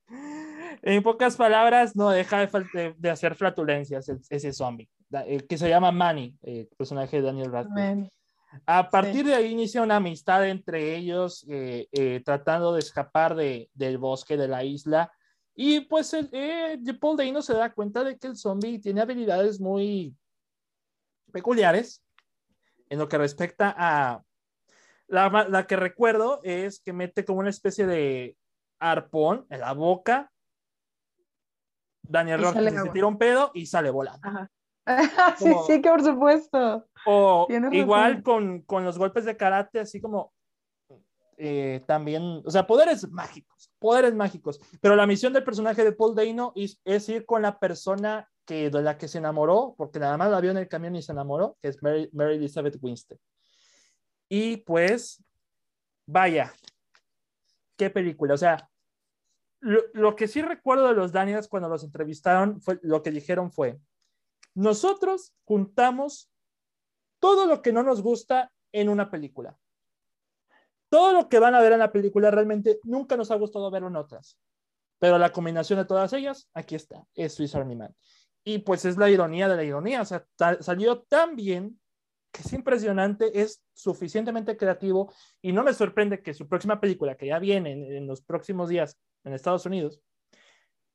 en 0.82 1.02
pocas 1.02 1.36
palabras, 1.36 1.96
no 1.96 2.10
deja 2.10 2.46
de, 2.46 3.10
hacer 3.10 3.34
flatulencias 3.34 4.08
ese 4.28 4.52
zombie, 4.52 4.88
que 5.48 5.58
se 5.58 5.68
llama 5.68 5.92
Manny, 5.92 6.36
el 6.42 6.68
personaje 6.76 7.16
de 7.16 7.22
Daniel 7.22 7.52
Radcliffe. 7.52 8.10
A 8.66 8.88
partir 8.88 9.26
de 9.26 9.34
ahí 9.34 9.52
inicia 9.52 9.82
una 9.82 9.96
amistad 9.96 10.46
entre 10.48 10.96
ellos, 10.96 11.44
eh, 11.48 11.88
eh, 11.92 12.22
tratando 12.24 12.72
de 12.72 12.80
escapar 12.80 13.34
de, 13.34 13.70
del 13.74 13.98
bosque 13.98 14.36
de 14.36 14.48
la 14.48 14.64
isla. 14.64 15.12
Y 15.54 15.80
pues 15.80 16.12
el, 16.14 16.28
eh, 16.32 16.78
Paul 17.00 17.16
Dano 17.16 17.42
se 17.42 17.54
da 17.54 17.72
cuenta 17.72 18.02
de 18.02 18.18
que 18.18 18.26
el 18.26 18.36
zombie 18.36 18.80
tiene 18.80 19.00
habilidades 19.00 19.60
muy 19.60 20.16
peculiares 21.32 22.02
en 22.88 22.98
lo 22.98 23.08
que 23.08 23.18
respecta 23.18 23.74
a 23.76 24.22
la, 25.06 25.46
la, 25.48 25.66
que 25.66 25.76
recuerdo 25.76 26.40
es 26.42 26.80
que 26.80 26.92
mete 26.92 27.24
como 27.24 27.40
una 27.40 27.50
especie 27.50 27.86
de 27.86 28.36
arpón 28.78 29.46
en 29.50 29.60
la 29.60 29.72
boca. 29.72 30.32
Daniel 32.02 32.42
Rojas 32.42 32.64
se 32.64 32.90
tira 32.90 33.06
un 33.06 33.18
pedo 33.18 33.50
y 33.54 33.66
sale 33.66 33.90
volando. 33.90 34.28
sí, 35.38 35.52
sí, 35.66 35.82
que 35.82 35.88
por 35.88 36.02
supuesto. 36.02 36.86
O 37.06 37.46
igual 37.72 38.22
con, 38.22 38.62
con, 38.62 38.84
los 38.84 38.98
golpes 38.98 39.24
de 39.24 39.36
karate, 39.36 39.80
así 39.80 40.00
como 40.00 40.32
eh, 41.36 41.82
también, 41.86 42.42
o 42.44 42.50
sea, 42.50 42.66
poderes 42.66 43.08
mágicos, 43.10 43.72
poderes 43.78 44.14
mágicos. 44.14 44.60
Pero 44.80 44.96
la 44.96 45.06
misión 45.06 45.32
del 45.32 45.44
personaje 45.44 45.84
de 45.84 45.92
Paul 45.92 46.14
Dano 46.14 46.52
es, 46.54 46.80
es, 46.84 47.08
ir 47.08 47.26
con 47.26 47.42
la 47.42 47.58
persona 47.58 48.30
que, 48.44 48.70
de 48.70 48.82
la 48.82 48.98
que 48.98 49.08
se 49.08 49.18
enamoró, 49.18 49.74
porque 49.76 49.98
nada 49.98 50.16
más 50.16 50.30
la 50.30 50.40
vio 50.40 50.50
en 50.50 50.58
el 50.58 50.68
camión 50.68 50.96
y 50.96 51.02
se 51.02 51.12
enamoró, 51.12 51.56
que 51.60 51.68
es 51.68 51.82
Mary, 51.82 52.08
Mary 52.12 52.36
Elizabeth 52.36 52.76
Winstead. 52.80 53.18
Y 54.28 54.58
pues, 54.58 55.22
vaya, 56.06 56.52
qué 57.76 57.90
película. 57.90 58.34
O 58.34 58.38
sea, 58.38 58.70
lo, 59.60 59.80
lo, 59.92 60.14
que 60.14 60.28
sí 60.28 60.42
recuerdo 60.42 60.88
de 60.88 60.94
los 60.94 61.12
Daniels 61.12 61.48
cuando 61.48 61.68
los 61.68 61.82
entrevistaron, 61.82 62.60
fue, 62.60 62.78
lo 62.82 63.02
que 63.02 63.10
dijeron 63.10 63.50
fue, 63.50 63.80
nosotros 64.54 65.34
juntamos 65.44 66.30
todo 67.18 67.46
lo 67.46 67.62
que 67.62 67.72
no 67.72 67.82
nos 67.82 68.02
gusta 68.02 68.52
en 68.72 68.88
una 68.88 69.10
película. 69.10 69.58
Todo 70.88 71.12
lo 71.12 71.28
que 71.28 71.38
van 71.38 71.54
a 71.54 71.60
ver 71.60 71.72
en 71.72 71.78
la 71.80 71.92
película 71.92 72.30
realmente 72.30 72.78
nunca 72.84 73.16
nos 73.16 73.30
ha 73.30 73.36
gustado 73.36 73.70
verlo 73.70 73.88
en 73.88 73.96
otras. 73.96 74.38
Pero 74.98 75.18
la 75.18 75.32
combinación 75.32 75.78
de 75.78 75.84
todas 75.84 76.12
ellas, 76.12 76.48
aquí 76.54 76.74
está, 76.74 77.04
es 77.14 77.34
Swiss 77.34 77.54
Army 77.54 77.76
Man. 77.76 77.94
Y 78.44 78.58
pues 78.58 78.84
es 78.84 78.96
la 78.96 79.10
ironía 79.10 79.48
de 79.48 79.56
la 79.56 79.64
ironía, 79.64 80.02
o 80.02 80.04
sea, 80.04 80.26
salió 80.60 81.00
tan 81.02 81.34
bien 81.34 81.80
que 82.30 82.42
es 82.42 82.52
impresionante, 82.52 83.40
es 83.40 83.62
suficientemente 83.72 84.56
creativo 84.56 85.12
y 85.40 85.52
no 85.52 85.62
me 85.62 85.72
sorprende 85.72 86.20
que 86.20 86.34
su 86.34 86.48
próxima 86.48 86.80
película, 86.80 87.16
que 87.16 87.28
ya 87.28 87.38
viene 87.38 87.96
en, 87.96 88.06
los 88.06 88.20
próximos 88.20 88.68
días 88.68 88.98
en 89.22 89.32
Estados 89.32 89.64
Unidos, 89.66 90.00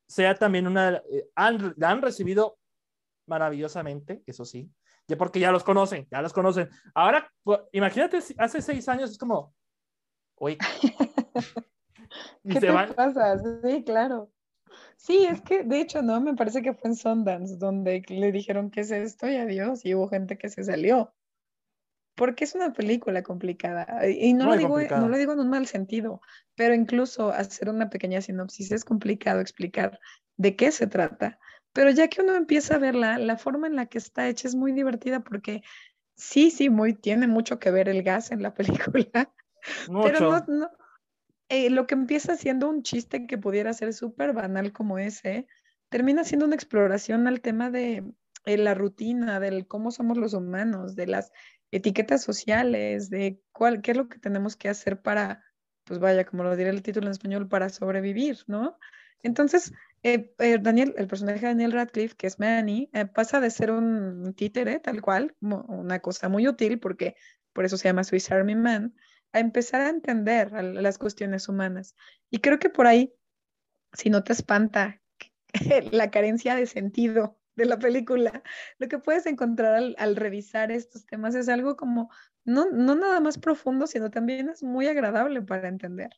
sea 0.06 0.34
también 0.34 0.66
una, 0.66 1.02
eh, 1.10 1.28
la 1.34 1.90
han 1.90 2.02
recibido 2.02 2.59
maravillosamente, 3.30 4.22
eso 4.26 4.44
sí, 4.44 4.68
ya 5.06 5.16
porque 5.16 5.40
ya 5.40 5.52
los 5.52 5.64
conocen, 5.64 6.06
ya 6.10 6.20
los 6.20 6.32
conocen. 6.32 6.68
Ahora, 6.94 7.30
pues, 7.44 7.60
imagínate, 7.72 8.18
hace 8.36 8.60
seis 8.60 8.88
años 8.88 9.10
es 9.10 9.18
como, 9.18 9.54
oye, 10.34 10.58
¿qué 12.48 12.60
te 12.60 12.72
pasa? 12.72 13.38
Sí, 13.64 13.84
claro. 13.84 14.30
Sí, 14.96 15.24
es 15.24 15.40
que 15.40 15.62
de 15.62 15.80
hecho, 15.80 16.02
¿no? 16.02 16.20
Me 16.20 16.34
parece 16.34 16.60
que 16.60 16.74
fue 16.74 16.90
en 16.90 16.96
Sundance 16.96 17.56
donde 17.56 18.02
le 18.08 18.32
dijeron 18.32 18.70
qué 18.70 18.80
es 18.80 18.90
esto 18.90 19.28
y 19.28 19.36
adiós, 19.36 19.84
y 19.84 19.94
hubo 19.94 20.08
gente 20.08 20.36
que 20.36 20.48
se 20.48 20.64
salió 20.64 21.14
porque 22.20 22.44
es 22.44 22.54
una 22.54 22.74
película 22.74 23.22
complicada. 23.22 24.06
Y 24.06 24.34
no, 24.34 24.44
lo 24.44 24.56
digo, 24.58 24.78
no 24.78 25.08
lo 25.08 25.16
digo 25.16 25.32
en 25.32 25.40
un 25.40 25.48
mal 25.48 25.66
sentido, 25.66 26.20
pero 26.54 26.74
incluso 26.74 27.30
hacer 27.30 27.70
una 27.70 27.88
pequeña 27.88 28.20
sinopsis 28.20 28.72
es 28.72 28.84
complicado 28.84 29.40
explicar 29.40 29.98
de 30.36 30.54
qué 30.54 30.70
se 30.70 30.86
trata. 30.86 31.38
Pero 31.72 31.90
ya 31.90 32.08
que 32.08 32.20
uno 32.20 32.34
empieza 32.34 32.76
a 32.76 32.78
verla, 32.78 33.18
la 33.18 33.36
forma 33.36 33.66
en 33.66 33.76
la 33.76 33.86
que 33.86 33.98
está 33.98 34.28
hecha 34.28 34.48
es 34.48 34.54
muy 34.54 34.72
divertida 34.72 35.20
porque 35.20 35.62
sí, 36.16 36.50
sí, 36.50 36.68
muy, 36.68 36.94
tiene 36.94 37.26
mucho 37.26 37.58
que 37.58 37.70
ver 37.70 37.88
el 37.88 38.02
gas 38.02 38.32
en 38.32 38.42
la 38.42 38.54
película. 38.54 39.32
Pero 40.02 40.42
no, 40.48 40.70
eh, 41.48 41.70
lo 41.70 41.86
que 41.86 41.94
empieza 41.94 42.36
siendo 42.36 42.68
un 42.68 42.82
chiste 42.82 43.26
que 43.26 43.38
pudiera 43.38 43.72
ser 43.72 43.92
súper 43.92 44.32
banal 44.32 44.72
como 44.72 44.98
ese, 44.98 45.46
termina 45.90 46.24
siendo 46.24 46.46
una 46.46 46.54
exploración 46.54 47.26
al 47.26 47.40
tema 47.40 47.70
de 47.70 48.04
eh, 48.46 48.56
la 48.56 48.74
rutina, 48.74 49.40
del 49.40 49.66
cómo 49.66 49.90
somos 49.90 50.16
los 50.16 50.32
humanos, 50.32 50.94
de 50.94 51.06
las 51.06 51.32
etiquetas 51.72 52.22
sociales, 52.22 53.10
de 53.10 53.40
cuál, 53.52 53.82
qué 53.82 53.92
es 53.92 53.96
lo 53.96 54.08
que 54.08 54.18
tenemos 54.18 54.56
que 54.56 54.68
hacer 54.68 55.02
para, 55.02 55.44
pues 55.84 55.98
vaya, 55.98 56.24
como 56.24 56.44
lo 56.44 56.56
diré 56.56 56.70
el 56.70 56.82
título 56.82 57.06
en 57.06 57.12
español, 57.12 57.48
para 57.48 57.68
sobrevivir, 57.68 58.38
¿no? 58.46 58.78
Entonces, 59.22 59.72
eh, 60.02 60.32
eh, 60.38 60.58
Daniel, 60.60 60.94
el 60.96 61.06
personaje 61.06 61.40
de 61.40 61.46
Daniel 61.48 61.72
Radcliffe, 61.72 62.16
que 62.16 62.26
es 62.26 62.38
Manny, 62.38 62.88
eh, 62.94 63.06
pasa 63.06 63.40
de 63.40 63.50
ser 63.50 63.70
un 63.70 64.32
títere, 64.34 64.80
tal 64.80 65.02
cual, 65.02 65.36
una 65.40 66.00
cosa 66.00 66.28
muy 66.28 66.48
útil, 66.48 66.80
porque 66.80 67.16
por 67.52 67.64
eso 67.64 67.76
se 67.76 67.88
llama 67.88 68.04
Swiss 68.04 68.30
Army 68.30 68.54
Man, 68.54 68.94
a 69.32 69.40
empezar 69.40 69.82
a 69.82 69.90
entender 69.90 70.52
las 70.52 70.98
cuestiones 70.98 71.48
humanas. 71.48 71.94
Y 72.30 72.38
creo 72.38 72.58
que 72.58 72.70
por 72.70 72.86
ahí, 72.86 73.12
si 73.92 74.08
no 74.08 74.24
te 74.24 74.32
espanta 74.32 75.02
la 75.92 76.10
carencia 76.10 76.54
de 76.56 76.66
sentido 76.66 77.38
de 77.56 77.66
la 77.66 77.78
película, 77.78 78.42
lo 78.78 78.88
que 78.88 78.98
puedes 78.98 79.26
encontrar 79.26 79.94
al, 79.98 80.16
revisar 80.16 80.72
estos 80.72 81.04
temas 81.04 81.34
es 81.34 81.48
algo 81.50 81.76
como, 81.76 82.10
no, 82.44 82.70
no 82.70 82.94
nada 82.94 83.20
más 83.20 83.38
profundo, 83.38 83.86
sino 83.86 84.10
también 84.10 84.48
es 84.48 84.62
muy 84.62 84.86
agradable 84.86 85.42
para 85.42 85.68
entender. 85.68 86.10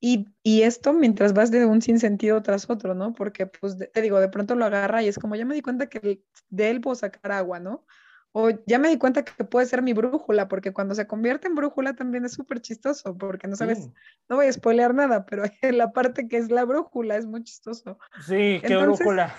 Y, 0.00 0.28
y, 0.44 0.62
esto 0.62 0.92
mientras 0.92 1.32
vas 1.32 1.50
de 1.50 1.66
un 1.66 1.82
sinsentido 1.82 2.40
tras 2.42 2.70
otro, 2.70 2.94
¿no? 2.94 3.14
Porque, 3.14 3.46
pues, 3.46 3.76
te 3.76 4.00
digo, 4.00 4.20
de 4.20 4.28
pronto 4.28 4.54
lo 4.54 4.64
agarra 4.64 5.02
y 5.02 5.08
es 5.08 5.18
como, 5.18 5.34
ya 5.34 5.44
me 5.44 5.54
di 5.54 5.62
cuenta 5.62 5.88
que 5.88 6.22
de 6.48 6.70
él 6.70 6.80
puedo 6.80 6.94
sacar 6.94 7.32
agua, 7.32 7.58
¿no? 7.58 7.84
O 8.32 8.50
ya 8.66 8.78
me 8.78 8.88
di 8.88 8.98
cuenta 8.98 9.24
que 9.24 9.44
puede 9.44 9.66
ser 9.66 9.82
mi 9.82 9.94
brújula, 9.94 10.48
porque 10.48 10.72
cuando 10.72 10.94
se 10.94 11.06
convierte 11.06 11.48
en 11.48 11.54
brújula 11.54 11.94
también 11.94 12.24
es 12.24 12.32
súper 12.32 12.60
chistoso, 12.60 13.16
porque 13.16 13.48
no 13.48 13.56
sabes, 13.56 13.88
no 14.28 14.36
voy 14.36 14.46
a 14.46 14.52
spoilear 14.52 14.94
nada, 14.94 15.24
pero 15.24 15.42
la 15.62 15.92
parte 15.92 16.28
que 16.28 16.36
es 16.36 16.50
la 16.50 16.64
brújula 16.64 17.16
es 17.16 17.26
muy 17.26 17.42
chistoso. 17.42 17.98
Sí, 18.26 18.60
qué 18.64 18.76
brújula. 18.76 19.34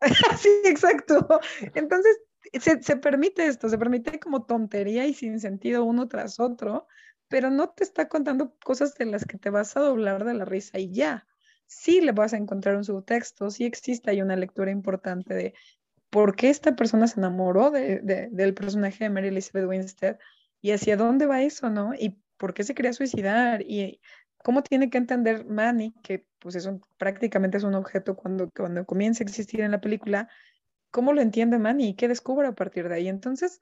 sí, 0.38 0.50
exacto. 0.64 1.26
Entonces, 1.74 2.18
se, 2.60 2.82
se, 2.82 2.96
permite 2.96 3.46
esto, 3.46 3.68
se 3.68 3.78
permite 3.78 4.18
como 4.18 4.44
tontería 4.44 5.06
y 5.06 5.14
sin 5.14 5.40
sentido 5.40 5.84
uno 5.84 6.08
tras 6.08 6.40
otro, 6.40 6.88
pero 7.28 7.50
no 7.50 7.70
te 7.70 7.84
está 7.84 8.08
contando 8.08 8.54
cosas 8.64 8.94
de 8.94 9.06
las 9.06 9.24
que 9.24 9.38
te 9.38 9.50
vas 9.50 9.76
a 9.76 9.80
doblar 9.80 10.24
de 10.24 10.34
la 10.34 10.44
risa 10.44 10.78
y 10.78 10.92
ya. 10.92 11.26
Sí 11.66 12.00
le 12.00 12.12
vas 12.12 12.32
a 12.32 12.36
encontrar 12.36 12.76
un 12.76 12.84
subtexto, 12.84 13.50
sí 13.50 13.64
existe 13.64 14.10
ahí 14.10 14.22
una 14.22 14.36
lectura 14.36 14.70
importante 14.70 15.34
de 15.34 15.54
por 16.10 16.36
qué 16.36 16.50
esta 16.50 16.76
persona 16.76 17.08
se 17.08 17.18
enamoró 17.18 17.70
de, 17.70 18.00
de, 18.00 18.28
del 18.30 18.54
personaje 18.54 19.04
de 19.04 19.10
Mary 19.10 19.28
Elizabeth 19.28 19.68
Winstead 19.68 20.18
y 20.60 20.70
hacia 20.70 20.96
dónde 20.96 21.26
va 21.26 21.42
eso, 21.42 21.68
¿no? 21.68 21.92
Y 21.94 22.20
por 22.36 22.54
qué 22.54 22.64
se 22.64 22.74
quería 22.74 22.92
suicidar 22.92 23.62
y 23.62 24.00
cómo 24.46 24.62
tiene 24.62 24.90
que 24.90 24.98
entender 24.98 25.44
Manny, 25.44 25.92
que 26.04 26.24
pues 26.38 26.54
eso 26.54 26.80
prácticamente 26.98 27.56
es 27.56 27.64
un 27.64 27.74
objeto 27.74 28.14
cuando, 28.14 28.48
cuando 28.50 28.84
comienza 28.86 29.24
a 29.24 29.26
existir 29.26 29.60
en 29.60 29.72
la 29.72 29.80
película, 29.80 30.28
cómo 30.92 31.12
lo 31.12 31.20
entiende 31.20 31.58
Manny 31.58 31.88
y 31.88 31.94
qué 31.94 32.06
descubre 32.06 32.46
a 32.46 32.54
partir 32.54 32.88
de 32.88 32.94
ahí. 32.94 33.08
Entonces, 33.08 33.60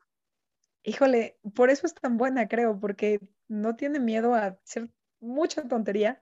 híjole, 0.83 1.39
por 1.55 1.71
eso 1.71 1.87
es 1.87 1.95
tan 1.95 2.19
buena, 2.19 2.49
creo, 2.49 2.79
porque 2.79 3.21
no 3.49 3.77
tiene 3.77 4.01
miedo 4.01 4.35
a 4.35 4.59
hacer 4.65 4.89
mucha 5.21 5.67
tontería 5.69 6.21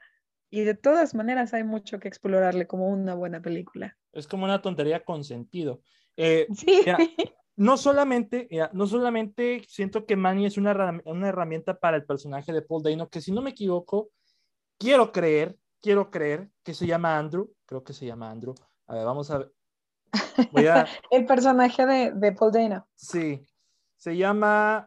y 0.50 0.64
de 0.64 0.74
todas 0.74 1.14
maneras 1.14 1.54
hay 1.54 1.64
mucho 1.64 1.98
que 1.98 2.08
explorarle 2.08 2.66
como 2.66 2.88
una 2.88 3.14
buena 3.14 3.40
película. 3.40 3.96
Es 4.12 4.26
como 4.26 4.44
una 4.44 4.60
tontería 4.60 5.02
con 5.02 5.24
sentido. 5.24 5.80
Eh, 6.16 6.46
sí. 6.54 6.82
no 7.56 7.76
solamente, 7.78 8.48
no 8.72 8.86
solamente 8.86 9.62
siento 9.66 10.04
que 10.04 10.16
Manny 10.16 10.46
es 10.46 10.58
una, 10.58 11.00
una 11.06 11.28
herramienta 11.28 11.78
para 11.78 11.96
el 11.96 12.04
personaje 12.04 12.52
de 12.52 12.62
Paul 12.62 12.82
Dano, 12.82 13.08
que 13.08 13.22
si 13.22 13.32
no 13.32 13.40
me 13.40 13.50
equivoco, 13.50 14.10
quiero 14.78 15.10
creer, 15.10 15.56
quiero 15.80 16.10
creer 16.10 16.50
que 16.62 16.74
se 16.74 16.86
llama 16.86 17.16
Andrew, 17.18 17.50
creo 17.64 17.82
que 17.82 17.94
se 17.94 18.04
llama 18.04 18.30
Andrew. 18.30 18.54
A 18.88 18.94
ver, 18.94 19.06
vamos 19.06 19.30
a 19.30 19.38
ver. 19.38 19.52
El 21.10 21.24
personaje 21.24 21.86
de, 21.86 22.12
de 22.12 22.32
Paul 22.32 22.52
Dano. 22.52 22.86
Sí, 22.94 23.40
se 23.96 24.16
llama, 24.16 24.86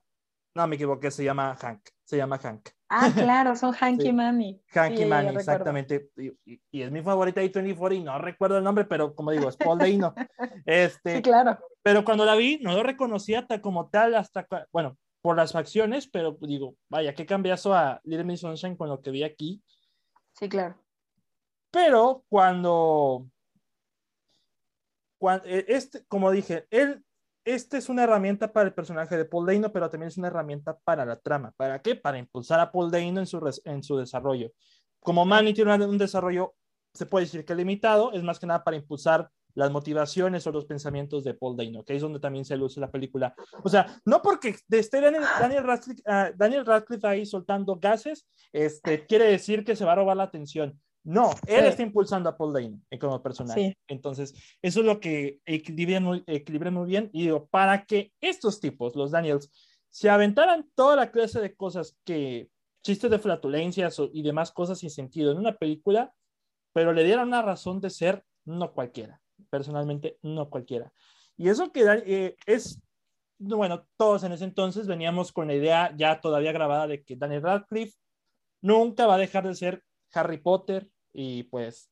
no 0.53 0.67
me 0.67 0.75
equivoqué, 0.75 1.09
se 1.09 1.23
llama 1.23 1.55
Hank. 1.55 1.94
Se 2.05 2.17
llama 2.17 2.37
Hank. 2.37 2.69
Ah, 2.87 3.09
claro, 3.13 3.55
son 3.55 3.73
Hank 3.79 4.01
Sí. 4.01 4.07
y 4.09 4.13
Manny. 4.13 4.61
Hank 4.73 4.93
Sí, 4.95 4.97
y 4.97 4.99
ya 5.01 5.07
Manny, 5.07 5.35
exactamente. 5.35 6.09
Y, 6.17 6.27
y- 6.53 6.61
y 6.71 6.81
es 6.83 6.91
mi 6.91 7.01
favorita 7.01 7.41
de 7.41 7.49
24 7.49 7.95
y 7.97 8.03
no 8.03 8.17
recuerdo 8.19 8.57
el 8.57 8.63
nombre, 8.63 8.85
pero 8.85 9.13
como 9.15 9.31
digo, 9.31 9.49
es 9.49 9.57
Paul 9.57 9.79
Dano. 9.79 10.13
Este, 10.65 11.17
Sí, 11.17 11.21
claro. 11.21 11.57
pero 11.83 12.05
cuando 12.05 12.23
la 12.25 12.35
vi, 12.35 12.59
no 12.61 12.73
lo 12.73 12.83
reconocía 12.83 13.45
como 13.61 13.89
tal 13.89 14.15
hasta, 14.15 14.47
bueno, 14.71 14.97
por 15.21 15.35
las 15.35 15.51
facciones, 15.51 16.07
pero 16.07 16.37
digo, 16.41 16.75
vaya, 16.89 17.13
qué 17.15 17.25
cambiazo 17.25 17.73
a 17.73 17.99
Little 18.03 18.23
Miss 18.25 18.41
Sunshine 18.41 18.75
con 18.77 18.87
lo 18.89 19.01
que 19.01 19.09
vi 19.11 19.23
aquí. 19.23 19.63
Sí, 20.33 20.47
claro. 20.47 20.75
Pero 21.71 22.23
cuando, 22.29 23.27
cuando 25.17 25.45
este, 25.47 26.05
como 26.05 26.29
dije, 26.31 26.67
él, 26.69 27.03
este 27.45 27.77
es 27.77 27.89
una 27.89 28.03
herramienta 28.03 28.51
para 28.51 28.67
el 28.67 28.73
personaje 28.73 29.15
de 29.15 29.25
Paul 29.25 29.45
Dano, 29.45 29.71
pero 29.71 29.89
también 29.89 30.07
es 30.07 30.17
una 30.17 30.27
herramienta 30.27 30.77
para 30.83 31.05
la 31.05 31.17
trama. 31.17 31.53
¿Para 31.55 31.81
qué? 31.81 31.95
Para 31.95 32.17
impulsar 32.17 32.59
a 32.59 32.71
Paul 32.71 32.91
Dano 32.91 33.19
en 33.19 33.27
su, 33.27 33.61
en 33.63 33.83
su 33.83 33.97
desarrollo. 33.97 34.51
Como 34.99 35.23
Manny 35.25 35.53
tiene 35.53 35.85
un 35.85 35.97
desarrollo, 35.97 36.55
se 36.93 37.05
puede 37.05 37.25
decir 37.25 37.45
que 37.45 37.53
limitado, 37.53 38.11
es 38.13 38.23
más 38.23 38.39
que 38.39 38.47
nada 38.47 38.63
para 38.63 38.77
impulsar 38.77 39.29
las 39.53 39.71
motivaciones 39.71 40.45
o 40.47 40.51
los 40.51 40.65
pensamientos 40.65 41.23
de 41.23 41.33
Paul 41.33 41.55
Dano, 41.55 41.83
que 41.83 41.95
es 41.95 42.01
donde 42.01 42.19
también 42.19 42.45
se 42.45 42.57
luce 42.57 42.79
la 42.79 42.91
película. 42.91 43.33
O 43.63 43.69
sea, 43.69 43.85
no 44.05 44.21
porque 44.21 44.55
esté 44.69 44.99
Daniel, 44.99 45.23
Daniel 45.39 45.63
Radcliffe, 45.63 46.03
ah, 46.05 46.31
Daniel 46.35 46.65
Radcliffe 46.65 47.07
ahí 47.07 47.25
soltando 47.25 47.77
gases, 47.77 48.27
este, 48.51 49.05
quiere 49.05 49.25
decir 49.25 49.63
que 49.63 49.75
se 49.75 49.85
va 49.85 49.93
a 49.93 49.95
robar 49.95 50.17
la 50.17 50.23
atención. 50.23 50.79
No, 51.05 51.29
él 51.45 51.61
Sí. 51.61 51.67
está 51.67 51.83
impulsando 51.83 52.29
a 52.29 52.35
Paul 52.35 52.51
Dano 52.51 52.81
eh, 52.89 52.97
como 52.97 53.21
personaje. 53.21 53.61
Sí. 53.61 53.77
Entonces, 53.87 54.33
eso 54.61 54.79
es 54.79 54.85
lo 54.85 54.99
que 54.99 55.39
equilibra 55.45 55.99
muy, 55.99 56.23
equilibra 56.25 56.71
muy 56.71 56.87
bien. 56.87 57.11
Y 57.13 57.23
digo, 57.23 57.45
para 57.47 57.85
que 57.85 58.11
estos 58.19 58.59
tipos, 58.59 58.95
los 58.95 59.11
Daniels, 59.11 59.51
se 59.89 60.09
aventaran 60.09 60.67
toda 60.73 60.95
la 60.95 61.11
clase 61.11 61.39
de 61.39 61.55
cosas 61.55 61.95
que, 62.03 62.49
chistes 62.81 63.09
de 63.09 63.19
flatulencias 63.19 63.99
y 64.13 64.23
demás 64.23 64.51
cosas 64.51 64.79
sin 64.79 64.89
sentido 64.89 65.31
en 65.31 65.37
una 65.37 65.55
película, 65.55 66.11
pero 66.73 66.91
le 66.91 67.03
dieran 67.03 67.27
una 67.27 67.41
razón 67.43 67.79
de 67.81 67.89
ser, 67.91 68.23
no 68.43 68.73
cualquiera. 68.73 69.21
Personalmente, 69.49 70.17
no 70.23 70.49
cualquiera. 70.49 70.91
Y 71.37 71.49
eso 71.49 71.71
que 71.71 71.83
eh, 72.05 72.35
es, 72.47 72.81
bueno, 73.37 73.85
todos 73.95 74.23
en 74.23 74.31
ese 74.31 74.43
entonces 74.43 74.87
veníamos 74.87 75.31
con 75.31 75.47
la 75.47 75.53
idea 75.53 75.93
ya 75.95 76.19
todavía 76.19 76.51
grabada 76.51 76.87
de 76.87 77.03
que 77.03 77.15
Daniel 77.15 77.43
Radcliffe 77.43 77.95
nunca 78.61 79.05
va 79.05 79.15
a 79.15 79.19
dejar 79.19 79.47
de 79.47 79.55
ser 79.55 79.83
Harry 80.13 80.37
Potter 80.37 80.89
y 81.17 81.43
pues 81.43 81.89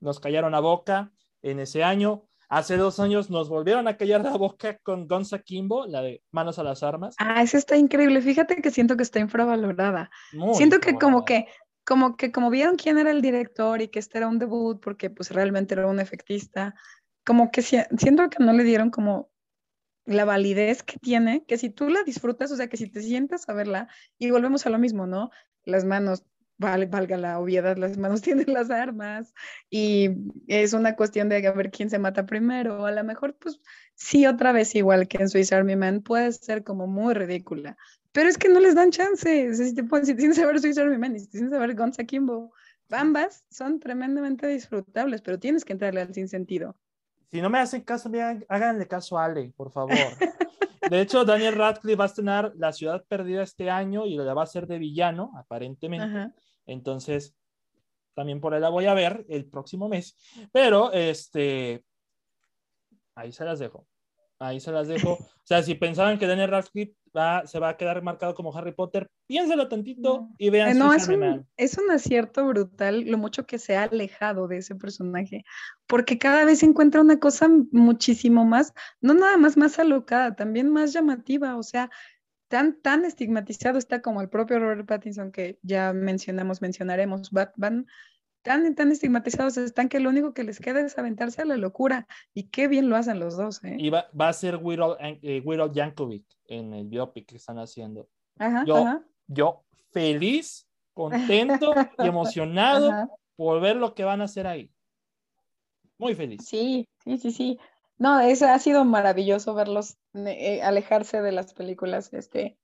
nos 0.00 0.20
callaron 0.20 0.52
la 0.52 0.60
boca 0.60 1.12
en 1.42 1.60
ese 1.60 1.84
año. 1.84 2.26
Hace 2.48 2.76
dos 2.76 2.98
años 2.98 3.30
nos 3.30 3.48
volvieron 3.48 3.86
a 3.86 3.96
callar 3.96 4.22
la 4.22 4.36
boca 4.36 4.78
con 4.78 5.06
Gonza 5.06 5.38
Kimbo, 5.40 5.86
la 5.86 6.02
de 6.02 6.22
Manos 6.32 6.58
a 6.58 6.64
las 6.64 6.82
Armas. 6.82 7.14
Ah, 7.18 7.42
esa 7.42 7.58
está 7.58 7.76
increíble. 7.76 8.20
Fíjate 8.22 8.56
que 8.60 8.70
siento 8.70 8.96
que 8.96 9.04
está 9.04 9.20
infravalorada. 9.20 10.10
Muy 10.32 10.54
Siento 10.56 10.80
que 10.80 10.94
como 10.94 11.24
que, 11.24 11.46
como 11.84 12.16
que 12.16 12.32
como 12.32 12.50
vieron 12.50 12.76
quién 12.76 12.98
era 12.98 13.10
el 13.10 13.22
director 13.22 13.80
y 13.82 13.88
que 13.88 13.98
este 14.00 14.18
era 14.18 14.26
un 14.28 14.38
debut 14.38 14.80
porque 14.82 15.10
pues 15.10 15.30
realmente 15.30 15.74
era 15.74 15.86
un 15.86 16.00
efectista, 16.00 16.74
como 17.24 17.50
que 17.50 17.62
si- 17.62 17.78
siento 17.98 18.28
que 18.30 18.42
no 18.42 18.52
le 18.52 18.64
dieron 18.64 18.90
como 18.90 19.30
la 20.06 20.24
validez 20.24 20.82
que 20.82 20.98
tiene, 20.98 21.44
que 21.44 21.56
si 21.58 21.70
tú 21.70 21.88
la 21.88 22.02
disfrutas, 22.02 22.50
o 22.50 22.56
sea, 22.56 22.68
que 22.68 22.76
si 22.76 22.90
te 22.90 23.02
sientas 23.02 23.48
a 23.48 23.52
verla, 23.52 23.86
y 24.18 24.30
volvemos 24.30 24.66
a 24.66 24.70
lo 24.70 24.78
mismo, 24.78 25.06
¿no? 25.06 25.30
Las 25.64 25.84
manos, 25.84 26.24
valga 26.60 27.16
la 27.16 27.38
obviedad, 27.38 27.76
las 27.76 27.96
manos 27.96 28.22
tienen 28.22 28.52
las 28.52 28.70
armas 28.70 29.34
y 29.70 30.10
es 30.46 30.72
una 30.72 30.94
cuestión 30.94 31.28
de 31.28 31.46
a 31.46 31.52
ver 31.52 31.70
quién 31.70 31.90
se 31.90 31.98
mata 31.98 32.26
primero, 32.26 32.86
a 32.86 32.92
lo 32.92 33.04
mejor 33.04 33.36
pues 33.36 33.60
sí, 33.94 34.26
otra 34.26 34.52
vez 34.52 34.74
igual 34.74 35.08
que 35.08 35.18
en 35.18 35.28
Swiss 35.28 35.52
Army 35.52 35.76
Man, 35.76 36.02
puede 36.02 36.32
ser 36.32 36.62
como 36.62 36.86
muy 36.86 37.14
ridícula, 37.14 37.76
pero 38.12 38.28
es 38.28 38.38
que 38.38 38.48
no 38.48 38.60
les 38.60 38.74
dan 38.74 38.90
chance, 38.90 39.54
si 39.54 39.74
te 39.74 40.04
si 40.04 40.14
tienes 40.14 40.38
que 40.38 40.46
ver 40.46 40.60
Swiss 40.60 40.78
Army 40.78 40.98
Man 40.98 41.16
y 41.16 41.20
si 41.20 41.28
tienes 41.28 41.50
que 41.50 41.58
ver 41.58 41.74
Guns 41.74 41.98
Akimbo, 41.98 42.52
ambas 42.90 43.44
son 43.50 43.80
tremendamente 43.80 44.46
disfrutables, 44.46 45.22
pero 45.22 45.38
tienes 45.38 45.64
que 45.64 45.72
entrarle 45.72 46.02
al 46.02 46.12
sinsentido. 46.12 46.76
Si 47.30 47.40
no 47.40 47.48
me 47.48 47.60
hacen 47.60 47.82
caso, 47.82 48.10
háganle 48.48 48.88
caso 48.88 49.16
a 49.16 49.26
Ale, 49.26 49.52
por 49.56 49.70
favor. 49.70 49.96
De 50.90 51.00
hecho, 51.00 51.24
Daniel 51.24 51.54
Radcliffe 51.54 51.96
va 51.96 52.04
a 52.04 52.06
estrenar 52.08 52.52
La 52.56 52.72
Ciudad 52.72 53.04
Perdida 53.06 53.42
este 53.42 53.70
año 53.70 54.06
y 54.06 54.16
la 54.16 54.34
va 54.34 54.40
a 54.40 54.44
hacer 54.44 54.66
de 54.66 54.78
villano, 54.78 55.30
aparentemente. 55.36 56.04
Ajá. 56.04 56.34
Entonces, 56.70 57.34
también 58.14 58.40
por 58.40 58.54
ahí 58.54 58.60
la 58.60 58.68
voy 58.68 58.86
a 58.86 58.94
ver 58.94 59.24
el 59.28 59.46
próximo 59.46 59.88
mes. 59.88 60.16
Pero, 60.52 60.92
este, 60.92 61.84
ahí 63.14 63.32
se 63.32 63.44
las 63.44 63.58
dejo. 63.58 63.86
Ahí 64.38 64.60
se 64.60 64.72
las 64.72 64.88
dejo. 64.88 65.12
O 65.12 65.44
sea, 65.44 65.62
si 65.62 65.74
pensaban 65.74 66.18
que 66.18 66.26
Daniel 66.26 66.50
Radcliffe 66.50 66.94
va, 67.14 67.46
se 67.46 67.58
va 67.58 67.70
a 67.70 67.76
quedar 67.76 68.02
marcado 68.02 68.34
como 68.34 68.56
Harry 68.56 68.72
Potter, 68.72 69.10
piénselo 69.26 69.68
tantito 69.68 70.20
No. 70.20 70.34
y 70.38 70.48
vean 70.48 70.70
Eh, 70.70 70.74
no, 70.74 70.94
es 70.94 71.08
un, 71.08 71.46
es 71.56 71.76
un 71.76 71.90
acierto 71.90 72.46
brutal 72.46 73.02
lo 73.02 73.18
mucho 73.18 73.46
que 73.46 73.58
se 73.58 73.76
ha 73.76 73.82
alejado 73.82 74.48
de 74.48 74.58
ese 74.58 74.76
personaje, 74.76 75.44
porque 75.86 76.18
cada 76.18 76.44
vez 76.44 76.62
encuentra 76.62 77.00
una 77.00 77.18
cosa 77.18 77.48
muchísimo 77.72 78.44
más, 78.44 78.72
no 79.00 79.12
nada 79.12 79.36
más 79.36 79.56
más 79.56 79.78
alocada, 79.78 80.36
también 80.36 80.70
más 80.70 80.92
llamativa, 80.92 81.56
o 81.56 81.62
sea, 81.62 81.90
tan, 82.50 82.80
tan 82.82 83.04
estigmatizado 83.04 83.78
está 83.78 84.02
como 84.02 84.20
el 84.20 84.28
propio 84.28 84.58
Robert 84.58 84.84
Pattinson, 84.84 85.30
que 85.30 85.60
ya 85.62 85.92
mencionamos, 85.92 86.60
mencionaremos, 86.60 87.30
Batman, 87.30 87.86
tan, 88.42 88.74
tan 88.74 88.90
estigmatizados 88.90 89.56
están 89.56 89.88
que 89.88 90.00
lo 90.00 90.10
único 90.10 90.34
que 90.34 90.42
les 90.42 90.58
queda 90.58 90.80
es 90.80 90.98
aventarse 90.98 91.42
a 91.42 91.44
la 91.44 91.56
locura, 91.56 92.08
y 92.34 92.48
qué 92.48 92.66
bien 92.66 92.88
lo 92.88 92.96
hacen 92.96 93.20
los 93.20 93.36
dos, 93.36 93.62
¿eh? 93.62 93.76
Y 93.78 93.90
va, 93.90 94.08
va 94.20 94.28
a 94.28 94.32
ser 94.32 94.56
Weird 94.56 94.82
Al, 94.98 95.20
eh, 95.22 95.42
Yankovic 95.72 96.24
en 96.48 96.74
el 96.74 96.88
biopic 96.88 97.26
que 97.26 97.36
están 97.36 97.58
haciendo. 97.60 98.08
Ajá, 98.38 98.64
yo- 98.66 98.76
ajá, 98.76 99.04
Yo 99.28 99.64
feliz, 99.92 100.66
contento 100.92 101.72
y 101.98 102.06
emocionado 102.08 102.90
ajá. 102.90 103.08
por 103.36 103.60
ver 103.60 103.76
lo 103.76 103.94
que 103.94 104.02
van 104.02 104.22
a 104.22 104.24
hacer 104.24 104.48
ahí. 104.48 104.72
Muy 105.98 106.16
feliz. 106.16 106.44
Sí, 106.44 106.88
sí, 107.04 107.16
sí, 107.16 107.30
sí. 107.30 107.58
No, 108.00 108.18
eso 108.18 108.46
ha 108.46 108.58
sido 108.58 108.84
maravilloso 108.84 109.54
verlos 109.54 109.98
eh, 110.14 110.62
alejarse 110.62 111.20
de 111.22 111.32
las 111.32 111.52
películas 111.54 112.12
este, 112.14 112.56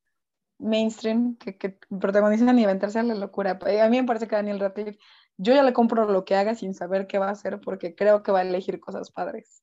mainstream 0.58 1.36
que, 1.36 1.56
que 1.58 1.78
protagonizan 2.00 2.58
y 2.58 2.64
aventarse 2.64 2.98
a 2.98 3.02
la 3.02 3.14
locura. 3.14 3.58
Eh, 3.66 3.80
A 3.82 3.88
mí 3.88 4.00
me 4.00 4.06
parece 4.06 4.26
que 4.26 4.34
Daniel 4.36 4.58
Radcliffe, 4.60 4.98
yo 5.36 5.54
ya 5.54 5.62
le 5.62 5.72
compro 5.74 6.10
lo 6.10 6.24
que 6.24 6.34
haga 6.36 6.54
sin 6.54 6.72
saber 6.74 7.06
qué 7.06 7.18
va 7.18 7.28
a 7.28 7.32
hacer 7.32 7.60
porque 7.60 7.94
creo 7.94 8.22
que 8.22 8.32
va 8.32 8.38
a 8.40 8.42
elegir 8.42 8.80
cosas 8.80 9.10
padres. 9.12 9.62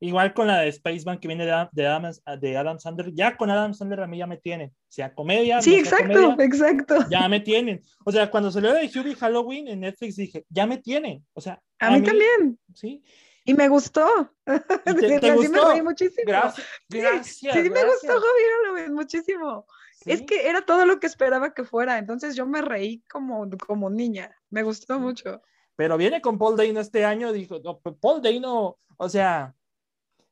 Igual 0.00 0.32
con 0.32 0.46
la 0.46 0.60
de 0.60 0.70
Spaceman 0.70 1.18
que 1.18 1.26
viene 1.26 1.44
de, 1.44 1.50
Adam- 1.50 1.70
de, 1.72 1.86
Adam, 1.88 2.12
de 2.40 2.56
Adam 2.56 2.78
Sandler. 2.78 3.12
Ya 3.12 3.36
con 3.36 3.50
Adam 3.50 3.74
Sandler 3.74 4.00
a 4.02 4.06
mí 4.06 4.18
ya 4.18 4.28
me 4.28 4.36
tienen. 4.36 4.72
Sea 4.86 5.12
comedia, 5.12 5.60
Sí, 5.60 5.70
no 5.70 5.84
sea 5.84 5.98
exacto, 5.98 6.22
comedia, 6.22 6.44
exacto. 6.44 6.94
ya 7.10 7.28
me 7.28 7.40
tienen. 7.40 7.82
O 8.04 8.12
sea, 8.12 8.30
cuando 8.30 8.52
salió 8.52 8.72
de 8.72 8.86
Hubie 8.86 9.16
Halloween 9.16 9.66
en 9.66 9.80
Netflix 9.80 10.14
dije, 10.14 10.44
ya 10.48 10.68
me 10.68 10.78
tienen. 10.78 11.26
O 11.32 11.40
sea, 11.40 11.60
A 11.80 11.90
mí 11.90 12.02
también. 12.02 12.60
Sí. 12.72 13.02
Y 13.44 13.54
me 13.54 13.68
gustó. 13.68 14.06
¿Y 14.46 14.50
te- 14.94 15.08
Sí, 15.08 15.20
te 15.20 15.20
sí 15.20 15.30
gustó? 15.32 15.50
me 15.66 15.72
reí 15.72 15.82
muchísimo. 15.82 16.24
Gracias. 16.26 16.66
Gracias. 16.88 17.54
Sí, 17.54 17.60
me 17.62 17.68
gracias. 17.70 17.92
gustó 18.02 18.20
Halloween 18.20 18.92
muchísimo. 18.94 19.66
Es 20.04 20.20
Sí. 20.20 20.26
que 20.26 20.48
era 20.48 20.62
todo 20.64 20.86
lo 20.86 21.00
que 21.00 21.06
esperaba 21.06 21.52
que 21.54 21.64
fuera, 21.64 21.98
entonces 21.98 22.36
yo 22.36 22.46
me 22.46 22.62
reí 22.62 23.02
como, 23.10 23.48
como 23.66 23.90
niña. 23.90 24.34
Me 24.50 24.62
gustó 24.62 24.98
mucho. 24.98 25.42
Pero 25.76 25.96
viene 25.96 26.20
con 26.20 26.38
Paul 26.38 26.56
Dano 26.56 26.80
este 26.80 27.04
año, 27.04 27.32
dijo, 27.32 27.58
no, 27.62 27.78
Paul 27.80 28.22
Dano, 28.22 28.78
o 28.96 29.08
sea, 29.08 29.54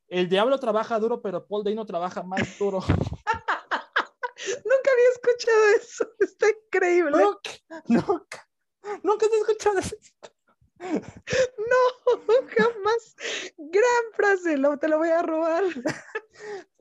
el 0.08 0.28
diablo 0.28 0.58
trabaja 0.60 0.98
duro, 0.98 1.20
pero 1.20 1.46
Paul 1.46 1.64
Dano 1.64 1.84
trabaja 1.84 2.22
más 2.22 2.58
duro. 2.58 2.80
Nunca 4.64 4.90
había 4.92 5.08
escuchado 5.14 5.68
eso. 5.80 6.06
Está 6.20 6.46
increíble. 6.48 7.10
nunca, 7.18 7.50
nunca, 7.88 8.48
nunca 9.02 9.26
he 9.26 9.38
escuchado 9.40 9.78
eso. 9.78 9.96
No, 10.78 12.16
jamás. 12.56 13.16
Gran 13.56 14.12
frase, 14.14 14.56
lo, 14.56 14.78
te 14.78 14.88
lo 14.88 14.98
voy 14.98 15.08
a 15.08 15.22
robar. 15.22 15.64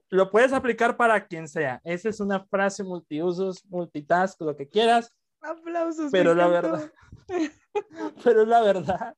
Lo 0.09 0.29
puedes 0.29 0.53
aplicar 0.53 0.97
para 0.97 1.25
quien 1.25 1.47
sea. 1.47 1.81
Esa 1.83 2.09
es 2.09 2.19
una 2.19 2.45
frase 2.45 2.83
multiusos, 2.83 3.65
multitask, 3.65 4.39
lo 4.41 4.55
que 4.55 4.69
quieras, 4.69 5.13
Aplausos. 5.45 6.11
Pero 6.11 6.33
la 6.33 6.47
encantó. 6.47 6.71
verdad. 6.71 6.91
pero 8.23 8.45
la 8.45 8.61
verdad. 8.61 9.15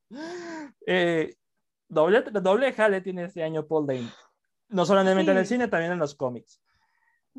Eh, 0.86 1.34
doble, 1.88 2.22
doble 2.22 2.72
jale 2.72 3.00
tiene 3.00 3.24
este 3.24 3.42
año 3.42 3.66
Paul 3.66 3.86
Dano. 3.86 4.10
No 4.68 4.84
solamente 4.84 5.30
en 5.30 5.38
el 5.38 5.46
cine, 5.46 5.68
también 5.68 5.92
en 5.92 5.98
los 5.98 6.14
cómics. 6.14 6.60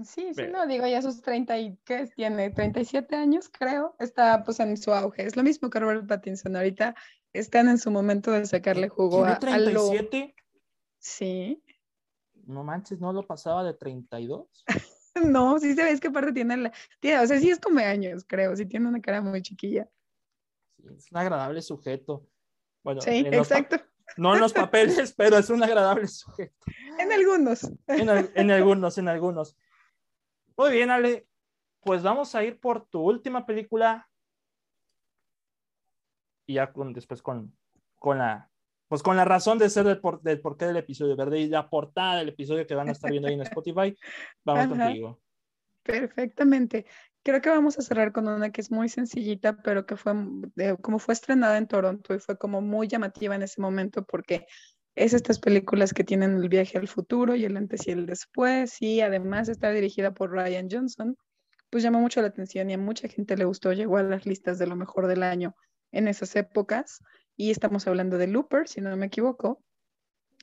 Sí, 0.04 0.34
sí, 0.34 0.44
no, 0.50 0.66
digo, 0.66 0.88
ya 0.88 1.02
sus 1.02 1.22
30 1.22 1.60
y, 1.60 1.78
¿qué 1.84 2.08
tiene? 2.16 2.50
37 2.50 3.16
años, 3.16 3.50
creo. 3.50 3.96
Está 4.00 4.44
pues 4.44 4.60
en 4.60 4.78
su 4.78 4.94
auge. 4.94 5.26
Es 5.26 5.36
lo 5.36 5.44
mismo 5.44 5.70
que 5.70 5.80
Robert 5.80 6.08
Pattinson. 6.08 6.56
Ahorita 6.56 6.96
están 7.34 7.70
en 7.70 7.78
su 7.78 7.92
momento 7.92 8.32
de 8.32 8.46
sacarle 8.46 8.90
jugo 8.90 9.26
a, 9.26 9.38
¿Tiene 9.40 9.56
a 9.56 9.60
lo- 9.60 9.90
37? 9.90 10.36
Sí. 10.98 11.64
No 12.46 12.64
manches, 12.64 13.00
no 13.00 13.14
lo 13.14 13.24
pasaba 13.26 13.64
de 13.64 13.74
32. 13.74 14.66
No, 15.24 15.60
sí 15.60 15.74
se 15.74 15.84
ve, 15.84 15.92
es 15.92 16.00
que 16.00 16.08
aparte 16.08 16.32
tiene 16.32 16.56
la... 16.56 16.72
Tiene, 17.02 17.20
o 17.20 17.28
sea, 17.28 17.40
sí 17.40 17.50
es 17.50 17.60
como 17.60 17.80
años, 17.80 18.24
creo. 18.26 18.56
Sí 18.56 18.66
tiene 18.66 18.88
una 18.88 19.02
cara 19.02 19.22
muy 19.22 19.42
chiquilla. 19.42 19.90
Sí, 20.78 20.84
es 20.96 21.12
un 21.12 21.18
agradable 21.18 21.62
sujeto. 21.62 22.26
Bueno, 22.84 23.02
Sí, 23.02 23.26
exacto. 23.26 23.78
no 24.16 24.36
en 24.36 24.40
los 24.40 24.54
papeles, 24.54 25.14
pero 25.18 25.38
es 25.38 25.50
un 25.50 25.62
agradable 25.62 26.08
sujeto. 26.08 26.54
En 27.00 27.12
algunos. 27.12 27.70
En, 27.88 28.08
al- 28.10 28.32
en 28.34 28.52
algunos, 28.52 28.98
en 28.98 29.08
algunos. 29.10 29.58
Muy 30.56 30.72
bien, 30.72 30.90
Ale. 30.90 31.28
pues 31.82 32.02
vamos 32.04 32.34
a 32.36 32.44
ir 32.44 32.60
por 32.60 32.86
tu 32.86 33.02
última 33.02 33.46
película 33.46 34.09
y 36.50 36.56
ya 36.56 36.74
con, 36.74 36.93
después 36.93 37.22
con, 37.22 37.54
con 38.00 38.18
la 38.18 38.50
pues 38.88 39.04
con 39.04 39.16
la 39.16 39.24
razón 39.24 39.60
de 39.60 39.70
ser 39.70 39.86
del, 39.86 40.00
por, 40.00 40.20
del 40.24 40.41
porqué 40.41 40.66
del 40.66 40.78
episodio, 40.78 41.16
¿verdad? 41.16 41.36
Y 41.36 41.47
la 41.47 41.70
portada 41.70 42.18
del 42.18 42.30
episodio 42.30 42.66
que 42.66 42.74
van 42.74 42.89
a 42.89 42.93
estar 42.93 43.12
viendo 43.12 43.28
ahí 43.28 43.36
en 43.36 43.41
Spotify, 43.41 43.95
vamos 44.43 44.76
contigo. 44.76 45.20
Perfectamente. 45.84 46.88
Creo 47.22 47.39
que 47.39 47.52
vamos 47.52 47.78
a 47.78 47.84
cerrar 47.84 48.12
con 48.12 48.28
una 48.28 48.50
que 48.50 48.62
es 48.62 48.72
muy 48.72 48.89
sencillita, 48.89 49.62
pero 49.62 49.86
que 49.86 49.95
fue, 49.95 50.14
como 50.82 50.97
fue 50.97 51.14
estrenada 51.14 51.60
en 51.60 51.68
Toronto 51.68 52.16
y 52.16 52.20
fue 52.20 52.36
como 52.39 52.62
muy 52.62 52.88
llamativa 52.88 53.36
en 53.36 53.43
ese 53.43 53.62
momento 53.62 54.04
porque 54.06 54.47
es 54.95 55.14
estas 55.14 55.38
películas 55.38 55.93
que 55.93 56.04
tienen 56.04 56.38
el 56.38 56.50
viaje 56.50 56.80
al 56.80 56.88
futuro 56.88 57.36
y 57.36 57.45
el 57.45 57.58
antes 57.58 57.88
y 57.88 57.91
el 57.91 58.08
después 58.08 58.82
y 58.82 59.02
además 59.02 59.50
está 59.50 59.70
dirigida 59.70 60.16
por 60.16 60.32
Ryan 60.32 60.68
Johnson, 60.72 61.16
pues 61.70 61.84
llamó 61.84 62.00
mucho 62.00 62.22
la 62.22 62.30
atención 62.30 62.72
y 62.72 62.74
a 62.74 62.80
mucha 62.80 63.08
gente 63.08 63.38
le 63.38 63.45
gustó, 63.45 63.72
llegó 63.72 63.97
a 63.97 64.04
las 64.04 64.26
listas 64.26 64.58
de 64.58 64.66
lo 64.66 64.76
mejor 64.76 65.06
del 65.06 65.22
año 65.22 65.56
en 65.92 66.08
esas 66.08 66.36
épocas 66.36 67.04
y 67.36 67.52
estamos 67.52 67.88
hablando 67.88 68.18
de 68.18 68.28
Looper, 68.28 68.68
si 68.68 68.82
no 68.82 68.96
me 68.98 69.06
equivoco. 69.06 69.64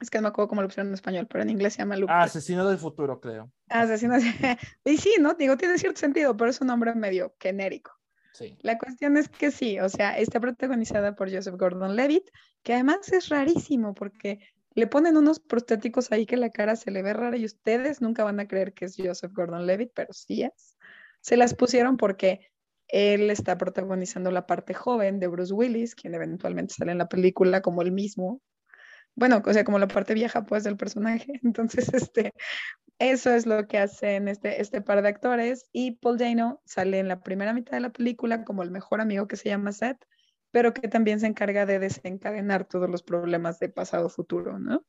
Es 0.01 0.11
que 0.11 0.19
no 0.19 0.23
me 0.23 0.29
acuerdo 0.29 0.49
cómo 0.49 0.63
lo 0.63 0.69
pusieron 0.69 0.89
en 0.89 0.95
español, 0.95 1.27
pero 1.27 1.43
en 1.43 1.51
inglés 1.51 1.75
se 1.75 1.81
llama 1.81 1.97
Looper. 1.97 2.17
Ah, 2.17 2.23
Asesino 2.23 2.67
del 2.69 2.79
futuro, 2.79 3.21
creo. 3.21 3.51
Asesino. 3.69 4.17
y 4.85 4.97
sí, 4.99 5.15
¿no? 5.21 5.35
Digo, 5.35 5.57
tiene 5.57 5.79
cierto 5.79 6.01
sentido, 6.01 6.37
pero 6.37 6.51
es 6.51 6.61
un 6.61 6.69
nombre 6.69 6.95
medio 6.95 7.35
genérico. 7.41 7.93
Sí. 8.33 8.57
La 8.61 8.77
cuestión 8.77 9.17
es 9.17 9.29
que 9.29 9.51
sí, 9.51 9.81
o 9.81 9.89
sea, 9.89 10.19
está 10.19 10.41
protagonizada 10.41 11.15
por 11.17 11.33
Joseph 11.33 11.57
Gordon-Levitt, 11.57 12.31
que 12.63 12.75
además 12.75 13.11
es 13.13 13.31
rarísimo 13.31 13.95
porque 13.95 14.41
le 14.75 14.87
ponen 14.87 15.17
unos 15.17 15.41
prostéticos 15.41 16.13
ahí 16.13 16.27
que 16.27 16.37
la 16.37 16.51
cara 16.51 16.77
se 16.77 16.91
le 16.91 17.03
ve 17.03 17.15
rara 17.15 17.37
y 17.39 17.47
ustedes 17.47 18.03
nunca 18.03 18.25
van 18.25 18.41
a 18.41 18.47
creer 18.47 18.75
que 18.75 18.85
es 18.85 18.97
Joseph 18.97 19.33
Gordon-Levitt, 19.33 19.93
pero 19.95 20.13
sí 20.13 20.43
es. 20.43 20.77
Se 21.21 21.39
las 21.39 21.55
pusieron 21.55 21.97
porque 21.97 22.51
él 22.89 23.31
está 23.31 23.59
protagonizando 23.59 24.31
la 24.31 24.47
parte 24.47 24.75
joven 24.75 25.21
de 25.21 25.27
Bruce 25.29 25.53
Willis, 25.53 25.95
quien 25.95 26.15
eventualmente 26.15 26.75
sale 26.75 26.93
en 26.93 26.99
la 26.99 27.09
película 27.09 27.63
como 27.63 27.83
el 27.83 27.93
mismo. 27.93 28.41
Bueno, 29.15 29.43
o 29.45 29.53
sea, 29.53 29.65
como 29.65 29.79
la 29.79 29.89
parte 29.89 30.15
vieja 30.15 30.45
pues 30.45 30.65
del 30.65 30.77
personaje. 30.77 31.41
Entonces, 31.43 31.93
este, 31.95 32.33
eso 32.99 33.31
es 33.35 33.47
lo 33.47 33.67
que 33.67 33.79
hacen 33.79 34.29
este, 34.29 34.61
este 34.61 34.81
par 34.83 35.03
de 35.03 35.09
actores. 35.09 35.69
Y 35.73 35.93
Paul 35.93 36.19
Dano 36.19 36.61
sale 36.65 36.99
en 36.99 37.09
la 37.09 37.21
primera 37.21 37.53
mitad 37.53 37.73
de 37.73 37.81
la 37.81 37.93
película 37.93 38.45
como 38.45 38.63
el 38.63 38.71
mejor 38.71 39.01
amigo 39.01 39.27
que 39.29 39.37
se 39.37 39.49
llama 39.49 39.73
Seth, 39.73 40.05
pero 40.51 40.73
que 40.75 40.89
también 40.89 41.21
se 41.21 41.27
encarga 41.27 41.67
de 41.67 41.79
desencadenar 41.79 42.67
todos 42.67 42.89
los 42.91 43.03
problemas 43.03 43.59
de 43.59 43.69
pasado-futuro, 43.69 44.59
¿no? 44.59 44.85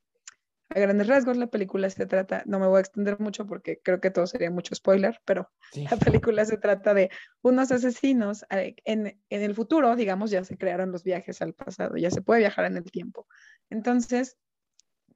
A 0.70 0.80
grandes 0.80 1.07
rasgos, 1.07 1.38
la 1.38 1.47
película 1.47 1.89
se 1.89 2.05
trata, 2.05 2.43
no 2.45 2.59
me 2.59 2.68
voy 2.68 2.78
a 2.78 2.82
extender 2.82 3.20
mucho 3.20 3.45
porque 3.45 3.80
creo 3.82 4.01
que 4.01 4.11
todo 4.11 4.28
sería 4.28 4.51
mucho 4.51 4.76
spoiler, 4.76 5.20
pero 5.26 5.49
la 5.74 5.97
película 5.97 6.43
se 6.45 6.57
trata 6.57 6.93
de 6.93 7.09
unos 7.41 7.72
asesinos. 7.72 8.45
Eh, 8.49 8.76
en, 8.84 9.20
en, 9.30 9.41
el 9.41 9.55
futuro, 9.55 9.95
digamos, 9.95 10.30
ya 10.32 10.43
se 10.43 10.57
crearon 10.57 10.91
los 10.91 11.03
viajes 11.03 11.41
al 11.41 11.53
pasado, 11.53 11.95
ya 11.95 12.11
se 12.11 12.22
puede 12.22 12.41
viajar 12.41 12.65
en 12.65 12.78
el 12.78 12.91
tiempo. 12.91 13.28
Entonces, 13.70 14.38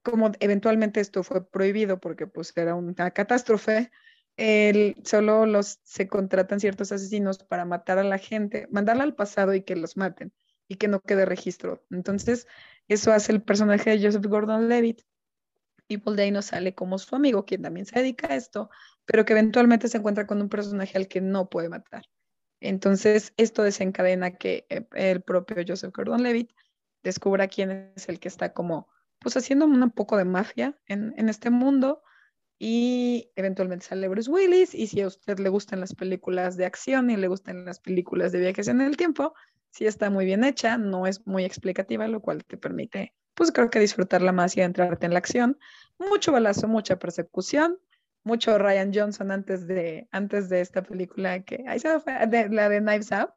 como 0.04 0.32
eventualmente 0.40 1.00
esto 1.00 1.24
fue 1.24 1.48
prohibido 1.48 2.00
porque 2.00 2.28
pues 2.28 2.54
era 2.56 2.76
una 2.76 3.12
catástrofe, 3.12 3.92
el, 4.38 4.96
solo 5.04 5.46
los, 5.46 5.80
se 5.84 6.08
contratan 6.08 6.60
ciertos 6.60 6.92
asesinos 6.92 7.40
para 7.40 7.66
matar 7.66 8.00
a 8.00 8.04
la 8.04 8.18
gente, 8.18 8.68
mandarla 8.72 9.04
al 9.04 9.16
pasado 9.16 9.54
y 9.54 9.64
que 9.64 9.76
los 9.76 9.98
maten 9.98 10.34
y 10.68 10.76
que 10.76 10.88
no 10.88 11.02
quede 11.02 11.26
registro. 11.26 11.86
Entonces, 11.92 12.48
eso 12.88 13.12
hace 13.12 13.34
el 13.34 13.44
personaje 13.44 13.90
de 13.90 14.06
Joseph 14.06 14.26
Gordon-Levitt 14.26 15.02
y 15.92 15.98
Paul 15.98 16.16
Dano 16.16 16.42
sale 16.42 16.74
como 16.74 16.98
su 16.98 17.16
amigo, 17.16 17.46
quien 17.46 17.62
también 17.62 17.86
se 17.86 18.00
dedica 18.00 18.32
a 18.32 18.36
esto, 18.36 18.70
pero 19.06 19.26
que 19.26 19.34
eventualmente 19.34 19.88
se 19.88 19.98
encuentra 19.98 20.26
con 20.26 20.42
un 20.42 20.50
personaje 20.50 20.98
al 20.98 21.08
que 21.08 21.22
no 21.22 21.50
puede 21.50 21.70
matar. 21.70 22.04
Entonces, 22.60 23.34
esto 23.38 23.64
desencadena 23.64 24.32
que 24.38 24.66
eh, 24.70 24.88
el 24.94 25.22
propio 25.22 25.64
Joseph 25.68 25.94
Gordon-Levitt 25.94 26.52
descubra 27.04 27.48
quién 27.48 27.92
es 27.96 28.08
el 28.08 28.20
que 28.20 28.28
está 28.28 28.54
como, 28.54 28.88
pues 29.20 29.36
haciendo 29.36 29.66
un 29.66 29.92
poco 29.92 30.18
de 30.18 30.26
mafia 30.26 30.80
en, 30.86 31.14
en 31.18 31.30
este 31.30 31.50
mundo 31.50 32.04
y 32.60 33.32
eventualmente 33.36 33.88
sale 33.88 34.08
Bruce 34.08 34.30
Willis 34.30 34.76
y 34.76 34.86
si 34.86 35.02
a 35.02 35.08
usted 35.08 35.40
le 35.40 35.50
gustan 35.50 35.80
las 35.80 35.96
películas 35.96 36.58
de 36.58 36.66
acción 36.66 37.10
y 37.10 37.18
le 37.18 37.28
gustan 37.28 37.66
las 37.66 37.80
películas 37.80 38.32
de 38.32 38.40
viajes 38.40 38.68
en 38.68 38.82
el 38.82 38.98
tiempo, 38.98 39.34
sí 39.72 39.86
está 39.86 40.10
muy 40.10 40.26
bien 40.26 40.44
hecha, 40.44 40.78
no 40.78 41.08
es 41.08 41.26
muy 41.26 41.46
explicativa, 41.46 42.08
lo 42.08 42.22
cual 42.22 42.46
te 42.46 42.58
permite 42.58 43.14
pues 43.42 43.52
creo 43.52 43.70
que 43.70 43.80
disfrutarla 43.80 44.32
más 44.32 44.56
y 44.58 44.62
entrarte 44.62 45.06
en 45.06 45.14
la 45.14 45.20
acción. 45.20 45.58
Mucho 45.98 46.32
balazo, 46.32 46.68
mucha 46.68 46.98
persecución, 46.98 47.80
mucho 48.24 48.58
Ryan 48.58 48.92
Johnson 48.94 49.32
antes 49.32 49.68
de, 49.68 50.08
antes 50.12 50.50
de 50.50 50.62
esta 50.62 50.84
película 50.84 51.44
que, 51.44 51.64
ahí 51.68 51.80
se 51.80 52.00
fue, 52.00 52.28
de, 52.28 52.50
la 52.50 52.70
de 52.70 52.82
Knives 52.82 53.12
Out, 53.12 53.34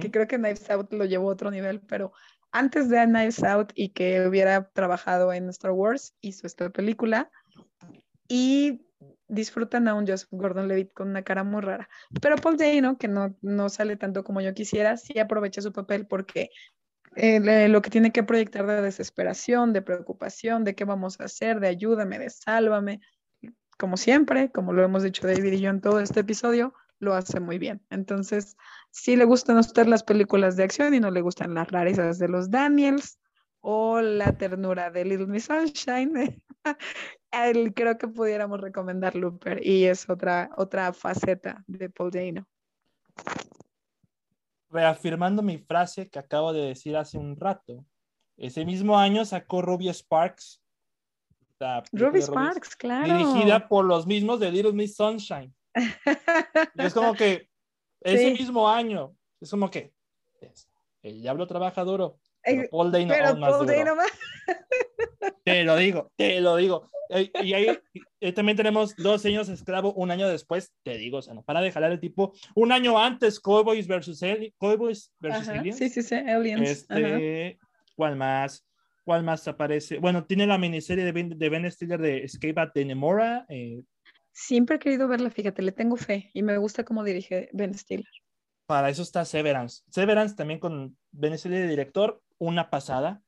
que 0.00 0.10
creo 0.10 0.26
que 0.26 0.38
Knives 0.38 0.70
Out 0.70 0.92
lo 0.94 1.04
llevó 1.04 1.28
a 1.28 1.32
otro 1.34 1.50
nivel, 1.50 1.80
pero 1.80 2.12
antes 2.52 2.88
de 2.88 3.04
Knives 3.04 3.42
Out 3.42 3.72
y 3.74 3.90
que 3.90 4.26
hubiera 4.26 4.70
trabajado 4.70 5.30
en 5.32 5.50
Star 5.50 5.72
Wars, 5.72 6.14
hizo 6.22 6.46
esta 6.46 6.70
película 6.70 7.30
y 8.28 8.86
disfrutan 9.28 9.88
a 9.88 9.94
un 9.94 10.06
Joseph 10.06 10.28
Gordon-Levitt 10.30 10.92
con 10.92 11.08
una 11.08 11.22
cara 11.22 11.44
muy 11.44 11.62
rara. 11.62 11.88
Pero 12.20 12.36
Paul 12.36 12.56
Dano, 12.56 12.98
que 12.98 13.08
no, 13.08 13.36
no 13.42 13.68
sale 13.68 13.96
tanto 13.96 14.24
como 14.24 14.40
yo 14.40 14.54
quisiera, 14.54 14.96
sí 14.96 15.18
aprovecha 15.18 15.62
su 15.62 15.72
papel 15.72 16.06
porque 16.06 16.50
eh, 17.16 17.68
lo 17.68 17.82
que 17.82 17.90
tiene 17.90 18.12
que 18.12 18.22
proyectar 18.22 18.66
de 18.66 18.82
desesperación, 18.82 19.72
de 19.72 19.82
preocupación, 19.82 20.64
de 20.64 20.74
qué 20.74 20.84
vamos 20.84 21.20
a 21.20 21.24
hacer, 21.24 21.60
de 21.60 21.68
ayúdame, 21.68 22.18
de 22.18 22.30
sálvame. 22.30 23.00
Como 23.78 23.96
siempre, 23.96 24.50
como 24.50 24.72
lo 24.72 24.84
hemos 24.84 25.02
dicho 25.02 25.26
David 25.26 25.52
y 25.52 25.60
yo 25.60 25.70
en 25.70 25.80
todo 25.80 26.00
este 26.00 26.20
episodio, 26.20 26.74
lo 26.98 27.14
hace 27.14 27.40
muy 27.40 27.58
bien. 27.58 27.82
Entonces, 27.90 28.56
si 28.90 29.16
le 29.16 29.24
gustan 29.24 29.56
a 29.56 29.60
usted 29.60 29.86
las 29.86 30.02
películas 30.02 30.56
de 30.56 30.64
acción 30.64 30.94
y 30.94 31.00
no 31.00 31.10
le 31.10 31.20
gustan 31.20 31.54
las 31.54 31.70
rarezas 31.70 32.18
de 32.18 32.28
los 32.28 32.50
Daniels 32.50 33.18
o 33.60 34.00
la 34.00 34.32
ternura 34.36 34.90
de 34.90 35.04
Little 35.04 35.26
Miss 35.26 35.44
Sunshine, 35.44 36.42
creo 37.74 37.98
que 37.98 38.08
pudiéramos 38.08 38.60
recomendar 38.60 39.14
Looper 39.14 39.64
y 39.66 39.84
es 39.84 40.08
otra, 40.08 40.50
otra 40.56 40.92
faceta 40.92 41.64
de 41.66 41.90
Paul 41.90 42.10
Dano 42.10 42.46
reafirmando 44.74 45.40
mi 45.40 45.56
frase 45.56 46.10
que 46.10 46.18
acabo 46.18 46.52
de 46.52 46.66
decir 46.66 46.96
hace 46.96 47.16
un 47.16 47.36
rato. 47.36 47.86
Ese 48.36 48.64
mismo 48.64 48.98
año 48.98 49.24
sacó 49.24 49.62
Ruby 49.62 49.88
Sparks. 49.88 50.60
Ruby 51.92 52.20
Sparks, 52.20 52.74
claro. 52.74 53.16
Dirigida 53.16 53.68
por 53.68 53.84
los 53.84 54.04
mismos 54.04 54.40
de 54.40 54.50
Little 54.50 54.72
Miss 54.72 54.96
Sunshine. 54.96 55.54
es 56.74 56.92
como 56.92 57.14
que 57.14 57.48
ese 58.00 58.32
mismo 58.32 58.68
año, 58.68 59.16
es 59.40 59.50
como 59.50 59.70
que 59.70 59.94
el 61.02 61.22
diablo 61.22 61.46
trabaja 61.46 61.84
duro. 61.84 62.18
Pero 62.44 62.68
Paul 62.70 62.92
Dano 62.92 63.36
más 63.36 63.58
duro. 63.58 63.72
Te 65.44 65.64
lo 65.64 65.76
digo, 65.76 66.12
te 66.16 66.40
lo 66.40 66.56
digo. 66.56 66.90
Y 67.42 67.52
ahí 67.52 67.78
también 68.34 68.56
tenemos 68.56 68.96
dos 68.96 69.24
años 69.24 69.48
esclavo 69.48 69.92
un 69.94 70.10
año 70.10 70.28
después, 70.28 70.72
te 70.82 70.96
digo, 70.96 71.18
o 71.18 71.22
sea, 71.22 71.34
no 71.34 71.42
para 71.42 71.60
de 71.60 71.72
jalar 71.72 71.92
el 71.92 72.00
tipo. 72.00 72.32
Un 72.54 72.72
año 72.72 72.98
antes, 72.98 73.40
Cowboys 73.40 73.86
versus, 73.86 74.20
Cowboys 74.58 75.12
versus 75.20 75.48
Aliens. 75.48 75.78
Sí, 75.78 75.88
sí, 75.88 76.02
sí, 76.02 76.14
Aliens. 76.14 76.68
Este, 76.68 77.58
¿Cuál 77.96 78.16
más? 78.16 78.66
¿Cuál 79.04 79.22
más 79.22 79.46
aparece? 79.46 79.98
Bueno, 79.98 80.24
tiene 80.24 80.46
la 80.46 80.58
miniserie 80.58 81.04
de 81.04 81.12
Ben, 81.12 81.38
de 81.38 81.48
ben 81.48 81.70
Stiller 81.70 82.00
de 82.00 82.24
Escape 82.24 82.58
at 82.58 82.70
the 82.72 82.84
Nemora. 82.84 83.44
Eh. 83.48 83.82
Siempre 84.32 84.76
he 84.76 84.78
querido 84.78 85.06
verla, 85.06 85.30
fíjate, 85.30 85.62
le 85.62 85.72
tengo 85.72 85.96
fe 85.96 86.30
y 86.32 86.42
me 86.42 86.56
gusta 86.56 86.84
cómo 86.84 87.04
dirige 87.04 87.50
Ben 87.52 87.74
Stiller. 87.74 88.08
Para 88.66 88.88
eso 88.88 89.02
está 89.02 89.26
Severance. 89.26 89.82
Severance 89.90 90.34
también 90.34 90.58
con 90.58 90.96
Ben 91.12 91.36
Stiller 91.38 91.62
de 91.62 91.68
director, 91.68 92.22
una 92.44 92.70
pasada. 92.70 93.20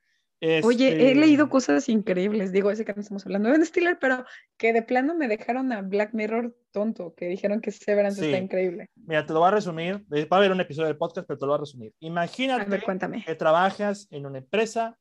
Oye, 0.62 0.89
he 0.89 1.09
Este, 1.09 1.14
leído 1.14 1.49
cosas 1.49 1.89
increíbles, 1.89 2.53
digo, 2.53 2.71
ese 2.71 2.85
que 2.85 2.93
no 2.93 3.01
estamos 3.01 3.25
hablando 3.25 3.49
de 3.51 3.64
Stiller, 3.64 3.99
pero 3.99 4.25
que 4.59 4.75
de 4.75 4.83
plano 4.83 5.14
me 5.14 5.29
dejaron 5.29 5.73
a 5.73 5.81
Black 5.81 6.12
Mirror 6.12 6.55
tonto, 6.73 7.14
que 7.14 7.27
dijeron 7.27 7.62
que 7.62 7.71
Severance 7.73 8.23
está 8.23 8.37
Sí. 8.37 8.45
increíble. 8.45 8.91
Mira, 8.97 9.25
te 9.25 9.33
lo 9.33 9.41
voy 9.41 9.49
a 9.49 9.53
resumir. 9.53 10.05
Eh, 10.12 10.27
Va 10.27 10.37
a 10.37 10.41
haber 10.41 10.53
un 10.53 10.61
episodio 10.61 10.89
del 10.89 10.99
podcast, 10.99 11.27
pero 11.27 11.39
te 11.39 11.47
lo 11.47 11.53
voy 11.53 11.57
a 11.57 11.61
resumir. 11.61 11.93
A 11.93 12.07
Imagínate 12.07 12.69
ver, 12.71 12.83
cuéntame. 12.83 13.25
que 13.25 13.35
trabajas 13.35 14.09
en 14.11 14.27
una 14.27 14.39
empresa, 14.39 14.99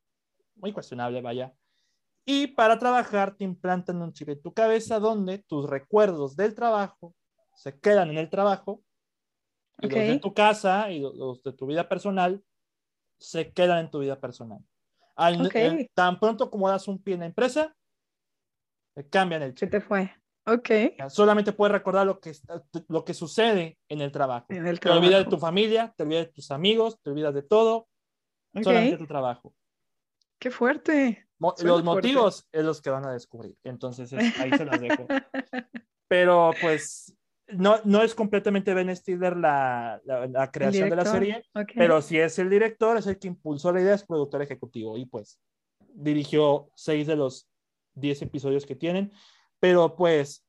muy 0.56 0.72
cuestionable, 0.72 1.22
vaya, 1.22 1.54
y 2.26 2.48
para 2.48 2.80
trabajar 2.80 3.36
te 3.36 3.44
implantan 3.44 4.02
un 4.02 4.14
chip 4.14 4.30
en 4.30 4.42
tu 4.42 4.54
cabeza 4.54 5.00
donde 5.00 5.40
tus 5.40 5.70
recuerdos 5.70 6.36
del 6.38 6.56
trabajo 6.56 7.14
se 7.56 7.78
quedan 7.78 8.10
en 8.10 8.18
el 8.18 8.30
trabajo, 8.30 8.82
y 9.82 9.90
los 9.90 10.08
de 10.08 10.20
tu 10.20 10.34
casa 10.34 10.90
y 10.92 11.02
los 11.02 11.44
de 11.44 11.52
tu 11.52 11.66
vida 11.66 11.90
personal 11.90 12.42
se 13.20 13.52
quedan 13.52 13.80
en 13.86 13.92
tu 13.92 14.00
vida 14.00 14.20
personal. 14.20 14.60
Al, 15.16 15.46
Ok. 15.46 15.56
el- 15.56 15.90
tan 15.94 16.20
pronto 16.20 16.50
como 16.52 16.70
das 16.70 16.88
un 16.88 17.02
pie 17.02 17.14
en 17.16 17.22
la 17.22 17.26
empresa, 17.28 17.76
cambian 19.10 19.42
el 19.44 19.52
Se 19.52 19.56
chip. 19.66 19.72
te 19.72 19.82
fue. 19.82 20.14
Ok. 20.48 20.70
Solamente 21.10 21.54
puedes 21.54 21.72
recordar 21.72 22.06
lo 22.06 22.20
que, 22.20 22.32
lo 22.88 23.04
que 23.04 23.14
sucede 23.14 23.80
en 23.90 24.02
el 24.02 24.12
trabajo. 24.12 24.46
En 24.50 24.68
el 24.68 24.80
Te 24.80 24.90
olvidas 24.90 25.04
de 25.04 25.10
trabajo. 25.24 25.30
tu 25.32 25.38
familia, 25.40 25.94
te 25.98 26.04
olvidas 26.04 26.28
de 26.28 26.32
tus 26.34 26.52
amigos, 26.52 27.00
te 27.02 27.10
olvidas 27.10 27.34
de 27.34 27.42
todo, 27.42 27.88
Ok. 28.56 28.64
solamente 28.64 28.98
tu 28.98 29.08
trabajo. 29.08 29.54
Qué 30.40 30.52
fuerte. 30.52 31.28
Mo- 31.40 31.54
Suena 31.58 31.72
los 31.74 31.84
fuerte. 31.84 32.08
motivos 32.10 32.48
es 32.52 32.64
los 32.64 32.82
que 32.82 32.90
van 32.92 33.06
a 33.06 33.12
descubrir. 33.14 33.58
Entonces, 33.64 34.14
es- 34.14 34.40
ahí 34.40 34.52
se 34.52 34.66
los 34.66 34.80
dejo. 34.80 35.08
Pero 36.08 36.52
pues 36.62 37.16
no, 37.48 37.80
no 37.84 38.02
es 38.02 38.16
completamente 38.16 38.74
Ben 38.74 38.96
Stiller 38.96 39.38
la, 39.38 40.02
la, 40.06 40.28
la 40.28 40.52
creación 40.52 40.90
de 40.90 40.96
la 40.96 41.06
serie, 41.06 41.44
Okay. 41.54 41.76
pero 41.78 42.02
sí 42.02 42.18
es 42.18 42.38
el 42.40 42.50
director, 42.50 42.98
es 42.98 43.08
el 43.08 43.20
que 43.20 43.28
impulsó 43.28 43.72
la 43.72 43.82
idea, 43.82 43.94
es 43.94 44.04
productor 44.04 44.42
ejecutivo 44.42 44.98
y 44.98 45.06
pues 45.06 45.40
dirigió 45.94 46.70
seis 46.76 47.08
de 47.08 47.16
los 47.16 47.50
diez 47.94 48.22
episodios 48.22 48.66
que 48.66 48.76
tienen, 48.76 49.12
pero 49.60 49.96
pues, 49.96 50.46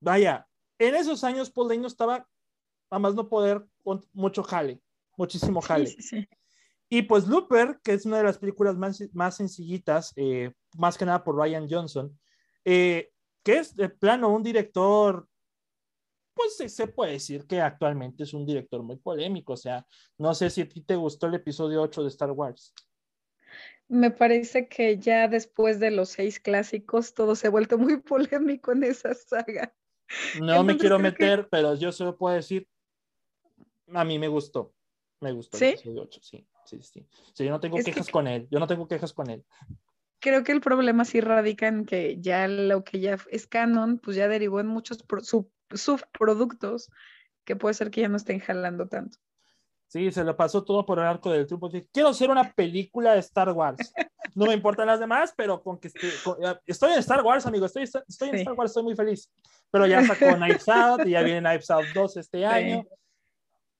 vaya, 0.00 0.46
en 0.78 0.94
esos 0.94 1.24
años 1.24 1.50
Paul 1.50 1.68
Dano 1.68 1.86
estaba 1.86 2.26
a 2.90 2.98
más 2.98 3.14
no 3.14 3.28
poder 3.28 3.64
con 3.82 4.04
mucho 4.12 4.42
jale, 4.42 4.80
muchísimo 5.16 5.60
jale. 5.60 5.86
Sí, 5.86 6.02
sí, 6.02 6.20
sí. 6.20 6.28
Y 6.90 7.02
pues 7.02 7.26
Looper, 7.26 7.80
que 7.82 7.94
es 7.94 8.04
una 8.04 8.18
de 8.18 8.24
las 8.24 8.36
películas 8.36 8.76
más, 8.76 9.02
más 9.14 9.36
sencillitas, 9.36 10.12
eh, 10.16 10.52
más 10.76 10.98
que 10.98 11.06
nada 11.06 11.24
por 11.24 11.36
Ryan 11.36 11.66
Johnson, 11.66 12.18
eh, 12.66 13.10
que 13.42 13.58
es 13.58 13.74
de 13.74 13.88
plano 13.88 14.28
un 14.28 14.42
director, 14.42 15.26
pues 16.34 16.56
se, 16.56 16.68
se 16.68 16.86
puede 16.86 17.12
decir 17.12 17.46
que 17.46 17.60
actualmente 17.60 18.22
es 18.24 18.32
un 18.34 18.46
director 18.46 18.82
muy 18.82 18.96
polémico, 18.96 19.52
o 19.52 19.56
sea, 19.56 19.86
no 20.18 20.34
sé 20.34 20.50
si 20.50 20.62
a 20.62 20.68
ti 20.68 20.80
te 20.82 20.96
gustó 20.96 21.26
el 21.26 21.34
episodio 21.34 21.82
8 21.82 22.02
de 22.02 22.08
Star 22.08 22.30
Wars. 22.30 22.74
Me 23.88 24.10
parece 24.10 24.68
que 24.68 24.98
ya 24.98 25.28
después 25.28 25.78
de 25.78 25.90
los 25.90 26.08
seis 26.10 26.40
clásicos 26.40 27.12
todo 27.12 27.34
se 27.34 27.48
ha 27.48 27.50
vuelto 27.50 27.76
muy 27.78 27.96
polémico 28.02 28.72
en 28.72 28.84
esa 28.84 29.12
saga. 29.14 29.74
No 30.40 30.62
me 30.64 30.76
quiero 30.76 30.96
que- 30.96 31.02
meter, 31.04 31.48
pero 31.50 31.74
yo 31.74 31.92
solo 31.92 32.16
puedo 32.16 32.34
decir, 32.34 32.66
a 33.92 34.04
mí 34.04 34.18
me 34.18 34.28
gustó, 34.28 34.74
me 35.20 35.32
gustó 35.32 35.58
¿Sí? 35.58 35.64
el 35.66 35.70
episodio 35.74 36.02
8, 36.02 36.20
sí, 36.22 36.46
sí, 36.64 36.82
sí. 36.82 37.06
Sí, 37.34 37.44
yo 37.44 37.50
no 37.50 37.60
tengo 37.60 37.76
Es 37.78 37.84
que- 37.84 37.92
quejas 37.92 38.08
con 38.10 38.26
él, 38.26 38.48
yo 38.50 38.58
no 38.58 38.66
tengo 38.66 38.88
quejas 38.88 39.12
con 39.12 39.28
él. 39.30 39.44
Creo 40.20 40.44
que 40.44 40.52
el 40.52 40.60
problema 40.60 41.04
sí 41.04 41.20
radica 41.20 41.66
en 41.66 41.84
que 41.84 42.16
ya 42.20 42.46
lo 42.46 42.84
que 42.84 43.00
ya 43.00 43.18
es 43.30 43.46
canon, 43.48 43.98
pues 43.98 44.16
ya 44.16 44.28
derivó 44.28 44.60
en 44.60 44.68
muchos 44.68 45.02
pro- 45.02 45.22
sub- 45.24 45.50
subproductos 45.76 46.90
que 47.44 47.56
puede 47.56 47.74
ser 47.74 47.90
que 47.90 48.02
ya 48.02 48.08
no 48.08 48.16
estén 48.16 48.40
jalando 48.40 48.86
tanto. 48.88 49.18
Sí, 49.88 50.10
se 50.10 50.24
lo 50.24 50.34
pasó 50.36 50.64
todo 50.64 50.86
por 50.86 50.98
el 50.98 51.04
arco 51.04 51.30
del 51.30 51.46
triunfo. 51.46 51.70
Quiero 51.92 52.08
hacer 52.08 52.30
una 52.30 52.50
película 52.52 53.12
de 53.12 53.18
Star 53.20 53.50
Wars. 53.50 53.92
No 54.34 54.46
me 54.46 54.54
importan 54.54 54.86
las 54.86 54.98
demás, 55.00 55.34
pero 55.36 55.62
con 55.62 55.78
que 55.78 55.88
esté, 55.88 56.08
con- 56.24 56.38
estoy 56.64 56.92
en 56.92 56.98
Star 57.00 57.22
Wars, 57.22 57.44
amigo. 57.44 57.66
Estoy, 57.66 57.82
estoy 57.82 58.28
en 58.30 58.34
Sí. 58.36 58.40
Star 58.40 58.54
Wars, 58.54 58.70
estoy 58.70 58.84
muy 58.84 58.96
feliz. 58.96 59.30
Pero 59.70 59.86
ya 59.86 60.02
sacó 60.06 60.34
Knives 60.36 60.66
Out 60.68 61.06
y 61.06 61.10
ya 61.10 61.22
viene 61.22 61.40
Knives 61.46 61.70
Out 61.70 61.86
2 61.94 62.16
este 62.16 62.46
año. 62.46 62.84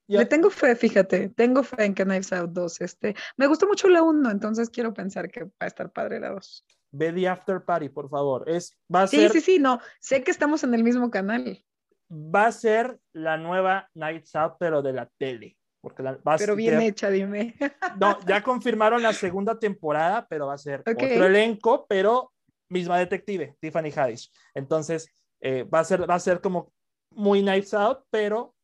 Le 0.08 0.26
tengo 0.26 0.50
fe, 0.50 0.76
fíjate, 0.76 1.30
tengo 1.30 1.62
fe 1.62 1.84
en 1.86 1.94
que 1.94 2.04
Knives 2.04 2.32
Out 2.34 2.50
2, 2.50 2.80
este, 2.82 3.14
me 3.38 3.46
gustó 3.46 3.66
mucho 3.66 3.88
la 3.88 4.02
1, 4.02 4.30
entonces 4.30 4.68
quiero 4.68 4.92
pensar 4.92 5.30
que 5.30 5.44
va 5.44 5.50
a 5.60 5.66
estar 5.66 5.90
padre 5.90 6.20
la 6.20 6.30
2. 6.32 6.66
Ve 6.90 7.10
The 7.14 7.28
After 7.28 7.64
Party, 7.64 7.88
por 7.88 8.10
favor. 8.10 8.46
Es, 8.46 8.76
va, 8.94 9.04
a 9.04 9.06
Sí, 9.06 9.16
ser, 9.16 9.30
sí, 9.30 9.40
sí, 9.40 9.58
no, 9.58 9.80
sé 10.00 10.22
que 10.22 10.30
estamos 10.30 10.62
en 10.64 10.74
el 10.74 10.84
mismo 10.84 11.10
canal, 11.10 11.64
va 12.12 12.46
a 12.46 12.52
ser 12.52 12.98
la 13.14 13.36
nueva 13.36 13.88
Nights 13.94 14.34
Out, 14.36 14.54
pero 14.58 14.82
de 14.82 14.92
la 14.92 15.10
tele. 15.18 15.56
Porque 15.80 16.02
la, 16.02 16.12
va 16.12 16.34
a 16.34 16.36
pero 16.38 16.52
ser- 16.52 16.56
bien 16.56 16.80
hecha, 16.80 17.10
dime. 17.10 17.54
No, 18.00 18.18
ya 18.26 18.42
confirmaron 18.42 19.02
la 19.02 19.12
segunda 19.12 19.58
temporada, 19.58 20.26
pero 20.28 20.46
va 20.46 20.54
a 20.54 20.58
ser 20.58 20.80
otro 20.80 21.26
elenco, 21.26 21.86
pero 21.88 22.32
misma 22.70 22.98
detective, 22.98 23.56
Tiffany 23.60 23.90
Haddish. 23.94 24.30
Entonces, 24.54 25.08
eh, 25.40 25.64
va, 25.64 25.80
a 25.80 25.84
ser, 25.84 26.08
va 26.08 26.14
a 26.14 26.20
ser 26.20 26.40
como 26.40 26.72
muy 27.10 27.42
Nights 27.42 27.74
Out, 27.74 28.04
pero 28.10 28.54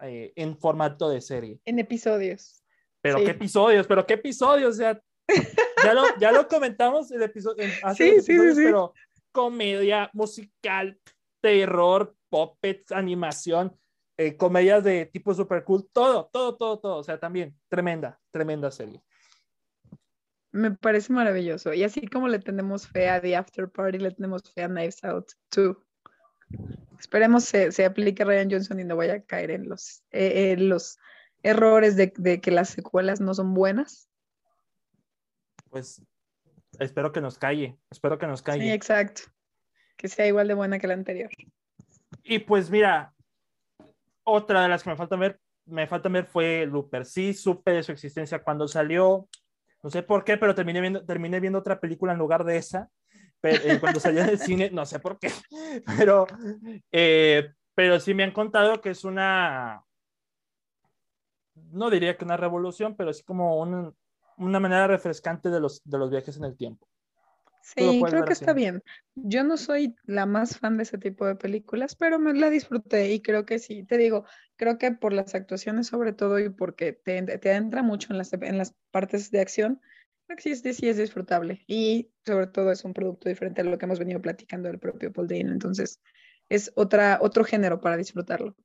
eh, 0.00 0.32
en 0.36 0.56
formato 0.56 1.08
de 1.10 1.20
serie. 1.20 1.60
En 1.64 1.78
episodios. 1.78 2.62
Pero 3.02 3.18
Sí. 3.18 3.24
qué 3.24 3.30
episodios, 3.32 3.86
pero 3.86 4.06
qué 4.06 4.14
episodios, 4.14 4.74
o 4.74 4.78
sea, 4.78 5.00
ya 5.84 5.94
lo, 5.94 6.02
ya 6.18 6.32
lo 6.32 6.48
comentamos 6.48 7.10
el 7.12 7.22
episodio, 7.22 7.64
hace 7.82 8.04
Sí, 8.04 8.32
episodios, 8.32 8.56
sí. 8.56 8.62
pero 8.64 8.94
comedia, 9.32 10.10
musical, 10.12 10.98
terror, 11.42 12.15
puppets, 12.28 12.92
animación, 12.92 13.78
eh, 14.16 14.36
comedias 14.36 14.82
de 14.84 15.06
tipo 15.06 15.34
super 15.34 15.62
cool, 15.64 15.88
todo, 15.92 16.28
todo, 16.32 16.56
todo, 16.56 16.78
todo, 16.78 16.96
o 16.96 17.02
sea, 17.04 17.18
también 17.18 17.58
tremenda, 17.68 18.18
tremenda 18.30 18.70
serie. 18.70 19.02
Me 20.52 20.70
parece 20.70 21.12
maravilloso. 21.12 21.74
Y 21.74 21.84
así 21.84 22.06
como 22.06 22.28
le 22.28 22.38
tenemos 22.38 22.88
fe 22.88 23.10
a 23.10 23.20
The 23.20 23.36
After 23.36 23.68
Party, 23.70 23.98
le 23.98 24.10
tenemos 24.12 24.42
fe 24.54 24.62
a 24.62 24.68
Knives 24.68 25.04
Out 25.04 25.32
2. 25.54 25.76
Esperemos 26.98 27.44
se, 27.44 27.72
se 27.72 27.84
aplique 27.84 28.24
Ryan 28.24 28.50
Johnson 28.50 28.80
y 28.80 28.84
no 28.84 28.96
vaya 28.96 29.14
a 29.14 29.20
caer 29.20 29.50
en 29.50 29.68
los, 29.68 30.02
eh, 30.12 30.52
en 30.52 30.70
los 30.70 30.98
errores 31.42 31.96
de, 31.96 32.12
de 32.16 32.40
que 32.40 32.50
las 32.50 32.70
secuelas 32.70 33.20
no 33.20 33.34
son 33.34 33.52
buenas. 33.52 34.08
Pues 35.68 36.02
espero 36.78 37.12
que 37.12 37.20
nos 37.20 37.36
calle, 37.36 37.78
espero 37.90 38.18
que 38.18 38.26
nos 38.26 38.38
Sí, 38.38 38.44
calle. 38.46 38.72
exacto. 38.72 39.22
Que 39.98 40.08
sea 40.08 40.26
igual 40.26 40.48
de 40.48 40.54
buena 40.54 40.78
que 40.78 40.86
la 40.86 40.94
anterior. 40.94 41.28
Y 42.28 42.40
pues 42.40 42.70
mira, 42.70 43.14
otra 44.24 44.62
de 44.62 44.68
las 44.68 44.82
que 44.82 44.90
me 44.90 44.96
falta 44.96 45.16
ver, 45.16 45.40
me 45.66 45.86
falta 45.86 46.08
ver 46.08 46.26
fue 46.26 46.66
Looper. 46.66 47.04
Sí, 47.04 47.32
supe 47.34 47.70
de 47.72 47.82
su 47.82 47.92
existencia 47.92 48.42
cuando 48.42 48.66
salió, 48.66 49.28
no 49.82 49.90
sé 49.90 50.02
por 50.02 50.24
qué, 50.24 50.36
pero 50.36 50.54
terminé 50.54 50.80
viendo, 50.80 51.04
terminé 51.04 51.38
viendo 51.40 51.58
otra 51.60 51.78
película 51.80 52.12
en 52.12 52.18
lugar 52.18 52.44
de 52.44 52.56
esa. 52.56 52.90
Pero, 53.40 53.62
eh, 53.62 53.78
cuando 53.78 54.00
salió 54.00 54.22
en 54.22 54.30
el 54.30 54.38
cine, 54.38 54.70
no 54.72 54.84
sé 54.86 54.98
por 54.98 55.18
qué, 55.18 55.30
pero, 55.98 56.26
eh, 56.90 57.52
pero 57.74 58.00
sí 58.00 58.14
me 58.14 58.24
han 58.24 58.32
contado 58.32 58.80
que 58.80 58.90
es 58.90 59.04
una, 59.04 59.84
no 61.54 61.90
diría 61.90 62.16
que 62.16 62.24
una 62.24 62.36
revolución, 62.36 62.96
pero 62.96 63.10
es 63.10 63.22
como 63.22 63.60
un- 63.60 63.94
una 64.38 64.60
manera 64.60 64.86
refrescante 64.86 65.48
de 65.50 65.60
los, 65.60 65.82
de 65.84 65.98
los 65.98 66.10
viajes 66.10 66.36
en 66.36 66.44
el 66.44 66.56
tiempo. 66.56 66.88
Sí, 67.74 68.06
creo 68.08 68.24
que 68.24 68.32
está 68.32 68.52
bien. 68.52 68.82
Yo 69.16 69.42
no 69.42 69.56
soy 69.56 69.96
la 70.04 70.24
más 70.24 70.58
fan 70.58 70.76
de 70.76 70.84
ese 70.84 70.98
tipo 70.98 71.26
de 71.26 71.34
películas, 71.34 71.96
pero 71.96 72.18
me 72.20 72.32
la 72.32 72.48
disfruté 72.48 73.12
y 73.12 73.20
creo 73.20 73.44
que 73.44 73.58
sí. 73.58 73.82
Te 73.84 73.98
digo, 73.98 74.24
creo 74.56 74.78
que 74.78 74.92
por 74.92 75.12
las 75.12 75.34
actuaciones 75.34 75.88
sobre 75.88 76.12
todo 76.12 76.38
y 76.38 76.48
porque 76.50 76.92
te, 76.92 77.20
te 77.22 77.50
adentra 77.50 77.82
mucho 77.82 78.12
en 78.12 78.18
las, 78.18 78.32
en 78.32 78.56
las 78.58 78.74
partes 78.92 79.30
de 79.32 79.40
acción, 79.40 79.80
creo 80.26 80.36
que 80.36 80.42
sí, 80.44 80.50
es- 80.68 80.76
sí 80.76 80.88
es 80.88 80.96
disfrutable. 80.96 81.64
Y 81.66 82.12
sobre 82.24 82.46
todo 82.46 82.70
es 82.70 82.84
un 82.84 82.94
producto 82.94 83.28
diferente 83.28 83.62
a 83.62 83.64
lo 83.64 83.76
que 83.78 83.84
hemos 83.86 83.98
venido 83.98 84.22
platicando 84.22 84.68
del 84.68 84.78
propio 84.78 85.12
Paul 85.12 85.26
Dano. 85.28 85.52
Entonces, 85.52 86.00
es 86.48 86.72
otra, 86.76 87.18
otro 87.20 87.44
género 87.44 87.80
para 87.80 87.96
disfrutarlo. 87.96 88.56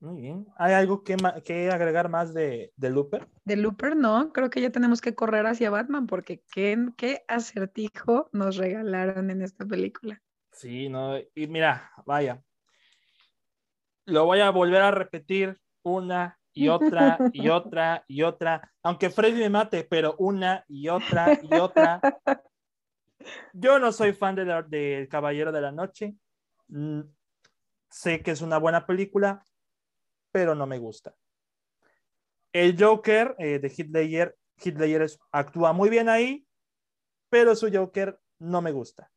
Muy 0.00 0.20
bien. 0.20 0.46
¿Hay 0.58 0.74
algo 0.74 1.02
que, 1.02 1.16
que 1.44 1.70
agregar 1.70 2.08
más 2.08 2.34
de, 2.34 2.72
de 2.76 2.90
Looper? 2.90 3.26
De 3.44 3.56
Looper, 3.56 3.96
no, 3.96 4.32
creo 4.32 4.50
que 4.50 4.60
ya 4.60 4.70
tenemos 4.70 5.00
que 5.00 5.14
correr 5.14 5.46
hacia 5.46 5.70
Batman 5.70 6.06
porque 6.06 6.42
qué, 6.52 6.76
qué 6.96 7.24
acertijo 7.28 8.28
nos 8.32 8.56
regalaron 8.56 9.30
en 9.30 9.42
esta 9.42 9.64
película. 9.64 10.22
Sí, 10.52 10.88
no, 10.88 11.16
y 11.34 11.46
mira, 11.46 11.92
vaya, 12.04 12.42
lo 14.06 14.24
voy 14.24 14.40
a 14.40 14.50
volver 14.50 14.82
a 14.82 14.90
repetir 14.90 15.58
una 15.82 16.38
y 16.52 16.68
otra 16.68 17.20
y 17.32 17.48
otra 17.48 18.04
y 18.08 18.22
otra, 18.22 18.72
aunque 18.82 19.10
Freddy 19.10 19.40
me 19.40 19.50
mate, 19.50 19.84
pero 19.84 20.14
una 20.18 20.64
y 20.68 20.88
otra 20.88 21.38
y 21.42 21.54
otra. 21.58 22.02
Yo 23.52 23.78
no 23.78 23.92
soy 23.92 24.12
fan 24.12 24.34
de 24.34 24.44
la- 24.44 24.62
del 24.62 25.08
Caballero 25.08 25.52
de 25.52 25.60
la 25.60 25.72
Noche. 25.72 26.14
Mm, 26.68 27.00
Sé 27.88 28.22
que 28.22 28.32
es 28.32 28.42
una 28.42 28.58
buena 28.58 28.84
película, 28.86 29.42
pero 30.36 30.54
no 30.54 30.66
me 30.66 30.78
gusta. 30.78 31.14
El 32.52 32.76
Joker 32.78 33.34
eh, 33.38 33.58
de 33.58 33.88
Ledger 33.88 35.02
es- 35.02 35.18
actúa 35.32 35.72
muy 35.72 35.88
bien 35.88 36.10
ahí, 36.10 36.46
pero 37.30 37.56
su 37.56 37.72
Joker 37.72 38.20
no 38.38 38.60
me 38.60 38.70
gusta 38.70 39.10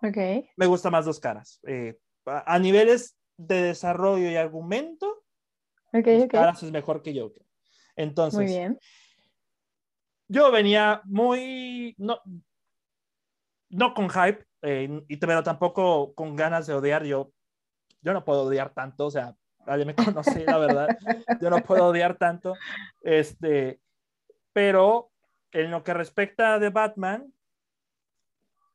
Ok. 0.00 0.16
me 0.56 0.66
gusta 0.66 0.90
más 0.90 1.06
dos 1.06 1.18
caras. 1.18 1.58
Eh, 1.66 1.98
a, 2.26 2.54
a 2.54 2.58
niveles 2.60 3.16
de 3.36 3.62
desarrollo 3.62 4.30
y 4.30 4.36
argumento, 4.36 5.24
Ok, 5.92 6.06
dos 6.06 6.24
ok. 6.26 6.30
caras 6.30 6.62
es 6.62 6.70
mejor 6.70 7.02
que 7.02 7.18
Joker. 7.18 7.44
Entonces, 7.96 8.38
Muy 8.38 8.46
bien. 8.46 8.78
yo 10.28 10.52
venía 10.52 11.02
muy, 11.04 11.96
no, 11.98 12.20
no 13.70 13.92
con 13.92 14.08
hype, 14.08 14.46
eh, 14.62 15.02
y, 15.08 15.16
pero 15.16 15.42
tampoco 15.42 16.14
con 16.14 16.36
ganas 16.36 16.68
de 16.68 16.74
odiar. 16.74 17.02
Yo, 17.04 17.32
yo 18.02 18.12
no 18.12 18.24
puedo 18.24 18.42
odiar 18.44 18.72
tanto, 18.72 19.06
o 19.06 19.10
sea, 19.10 19.34
nadie 19.66 19.84
me 19.84 19.94
conoce, 20.24 20.44
la 20.44 20.58
verdad. 20.58 20.98
Yo 21.40 21.50
no 21.50 21.62
puedo 21.62 21.86
odiar 21.86 22.16
tanto. 22.16 22.54
Este, 23.00 23.80
pero 24.52 25.10
en 25.52 25.70
lo 25.70 25.82
que 25.84 25.94
respecta 25.94 26.58
de 26.58 26.70
Batman, 26.70 27.32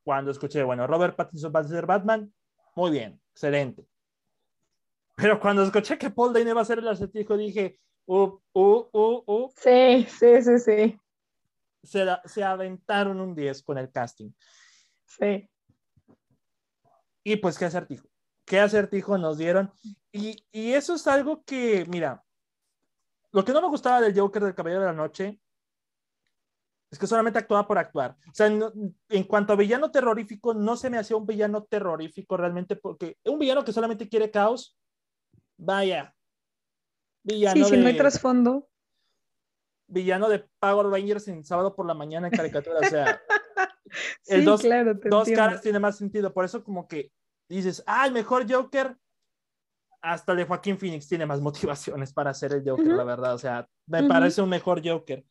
cuando 0.04 0.32
escuché, 0.32 0.64
bueno, 0.64 0.88
Robert 0.88 1.16
Pattinson 1.16 1.52
va 1.56 1.60
a 1.60 1.64
ser 1.64 1.86
Batman, 1.86 2.34
muy 2.76 2.92
bien, 2.92 3.22
excelente. 3.32 3.86
Pero 5.16 5.40
cuando 5.40 5.64
escuché 5.64 5.98
que 5.98 6.10
Paul 6.10 6.34
Dane 6.34 6.54
va 6.54 6.62
a 6.62 6.66
ser 6.66 6.80
el 6.80 6.88
acertijo, 6.88 7.36
dije, 7.36 7.80
uh, 8.06 8.40
uh, 8.54 8.90
uh, 8.92 9.24
uh, 9.26 9.52
Sí, 9.56 10.08
sí, 10.10 10.42
sí, 10.42 10.60
sí. 10.60 11.00
se, 11.84 12.06
se 12.26 12.44
aventaron 12.44 13.20
un 13.20 13.36
10 13.36 13.64
con 13.64 13.78
el 13.78 13.92
casting. 13.92 14.32
Sí. 15.06 15.50
Y 17.24 17.36
pues, 17.36 17.58
¿qué 17.58 17.66
acertijo? 17.66 18.08
¿Qué 18.46 18.60
acertijo 18.60 19.18
nos 19.18 19.38
dieron? 19.38 19.72
Y, 20.12 20.44
y 20.52 20.74
eso 20.74 20.96
es 20.96 21.06
algo 21.08 21.44
que, 21.44 21.86
mira, 21.88 22.24
lo 23.32 23.46
que 23.46 23.54
no 23.54 23.62
me 23.62 23.68
gustaba 23.68 24.02
del 24.02 24.18
Joker 24.18 24.44
del 24.44 24.56
Caballero 24.56 24.82
de 24.82 24.88
la 24.88 24.94
Noche 24.94 25.40
Es 26.92 26.98
que 26.98 27.08
solamente 27.08 27.38
actuaba 27.38 27.68
por 27.68 27.78
actuar. 27.78 28.18
O 28.28 28.34
sea, 28.34 28.48
en 28.48 29.24
cuanto 29.26 29.54
a 29.54 29.56
villano 29.56 29.92
terrorífico, 29.92 30.54
no 30.54 30.76
se 30.76 30.90
me 30.90 30.98
hacía 30.98 31.18
un 31.18 31.28
villano 31.28 31.64
terrorífico 31.64 32.38
realmente, 32.38 32.76
porque 32.76 33.18
un 33.26 33.38
villano 33.38 33.64
que 33.64 33.74
solamente 33.74 34.10
quiere 34.10 34.32
caos, 34.32 34.78
vaya. 35.58 36.16
Villano 37.24 37.66
sí, 37.66 37.76
si 37.76 37.78
no 37.78 37.88
hay 37.88 37.98
trasfondo. 37.98 38.68
Villano 39.88 40.30
de 40.30 40.48
Power 40.60 40.88
Rangers 40.88 41.28
en 41.28 41.44
sábado 41.44 41.76
por 41.76 41.86
la 41.86 41.94
mañana 41.94 42.28
en 42.28 42.34
caricatura. 42.34 42.80
O 42.80 42.90
sea, 42.90 43.22
el 44.28 44.46
dos, 44.46 44.64
dos 45.06 45.30
caras 45.30 45.62
tiene 45.62 45.80
más 45.80 45.98
sentido. 45.98 46.34
Por 46.34 46.46
eso, 46.46 46.64
como 46.64 46.88
que 46.88 47.12
dices, 47.48 47.84
ah, 47.86 48.06
el 48.08 48.14
mejor 48.14 48.52
Joker. 48.52 48.98
Hasta 50.02 50.34
de 50.34 50.46
Joaquín 50.46 50.78
Phoenix 50.78 51.08
tiene 51.08 51.26
más 51.26 51.42
motivaciones 51.42 52.14
para 52.14 52.32
hacer 52.32 52.54
el 52.54 52.68
Joker, 52.68 52.88
la 52.88 53.04
verdad. 53.04 53.34
O 53.34 53.38
sea, 53.38 53.68
me 53.88 54.04
parece 54.04 54.42
un 54.42 54.50
mejor 54.50 54.82
Joker. 54.86 55.24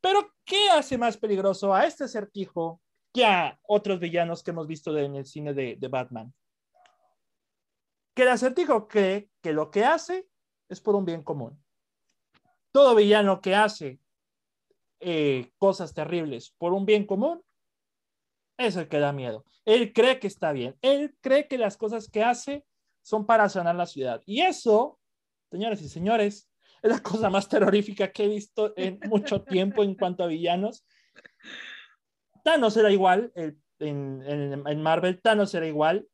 Pero, 0.00 0.30
¿qué 0.44 0.68
hace 0.70 0.98
más 0.98 1.16
peligroso 1.16 1.74
a 1.74 1.86
este 1.86 2.04
acertijo 2.04 2.80
que 3.12 3.24
a 3.24 3.58
otros 3.62 3.98
villanos 3.98 4.42
que 4.42 4.50
hemos 4.50 4.66
visto 4.66 4.96
en 4.96 5.16
el 5.16 5.26
cine 5.26 5.54
de, 5.54 5.88
Batman? 5.88 6.32
Que 8.14 8.22
el 8.22 8.28
acertijo 8.28 8.88
cree 8.88 9.30
que 9.42 9.52
lo 9.52 9.70
que 9.70 9.84
hace 9.84 10.28
es 10.68 10.80
por 10.80 10.94
un 10.94 11.04
bien 11.04 11.22
común. 11.22 11.62
Todo 12.72 12.94
villano 12.94 13.40
que 13.40 13.54
hace 13.54 14.00
eh, 15.00 15.50
cosas 15.58 15.94
terribles 15.94 16.54
por 16.58 16.72
un 16.72 16.86
bien 16.86 17.06
común 17.06 17.42
es 18.58 18.76
el 18.76 18.88
que 18.88 18.98
da 18.98 19.12
miedo. 19.12 19.44
Él 19.64 19.92
cree 19.92 20.18
que 20.18 20.26
está 20.26 20.52
bien. 20.52 20.76
Él 20.80 21.16
cree 21.20 21.48
que 21.48 21.58
las 21.58 21.76
cosas 21.76 22.08
que 22.08 22.22
hace 22.22 22.64
son 23.06 23.24
para 23.24 23.48
sanar 23.48 23.76
la 23.76 23.86
ciudad. 23.86 24.20
Y 24.26 24.40
eso, 24.40 24.98
señores 25.48 25.80
y 25.80 25.88
señores, 25.88 26.50
es 26.82 26.90
la 26.90 27.00
cosa 27.00 27.30
más 27.30 27.48
terrorífica 27.48 28.10
que 28.10 28.24
he 28.24 28.28
visto 28.28 28.74
en 28.76 28.98
mucho 29.08 29.42
tiempo 29.44 29.84
en 29.84 29.94
cuanto 29.94 30.24
a 30.24 30.26
villanos. 30.26 30.84
Thanos 32.42 32.76
era 32.76 32.90
igual, 32.90 33.32
en, 33.36 33.62
en, 33.78 34.82
Marvel 34.82 35.20
Thanos 35.22 35.54
era 35.54 35.68
igual, 35.68 36.08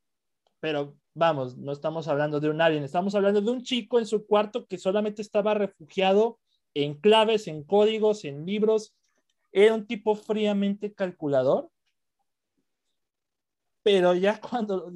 pero 0.60 0.98
vamos, 1.14 1.56
no 1.56 1.72
estamos 1.72 2.08
hablando 2.08 2.40
de 2.40 2.50
un 2.50 2.60
alien, 2.60 2.84
estamos 2.84 3.14
hablando 3.14 3.40
de 3.40 3.50
un 3.50 3.62
chico 3.62 3.98
en 3.98 4.04
su 4.04 4.26
cuarto 4.26 4.66
que 4.66 4.76
solamente 4.76 5.22
estaba 5.22 5.54
refugiado 5.54 6.40
en 6.74 7.00
claves, 7.00 7.48
en 7.48 7.64
códigos, 7.64 8.26
en 8.26 8.44
libros. 8.44 8.94
Era 9.50 9.74
un 9.74 9.86
tipo 9.86 10.14
fríamente 10.14 10.92
calculador. 10.92 11.70
Pero 13.82 14.14
ya 14.14 14.38
cuando 14.40 14.90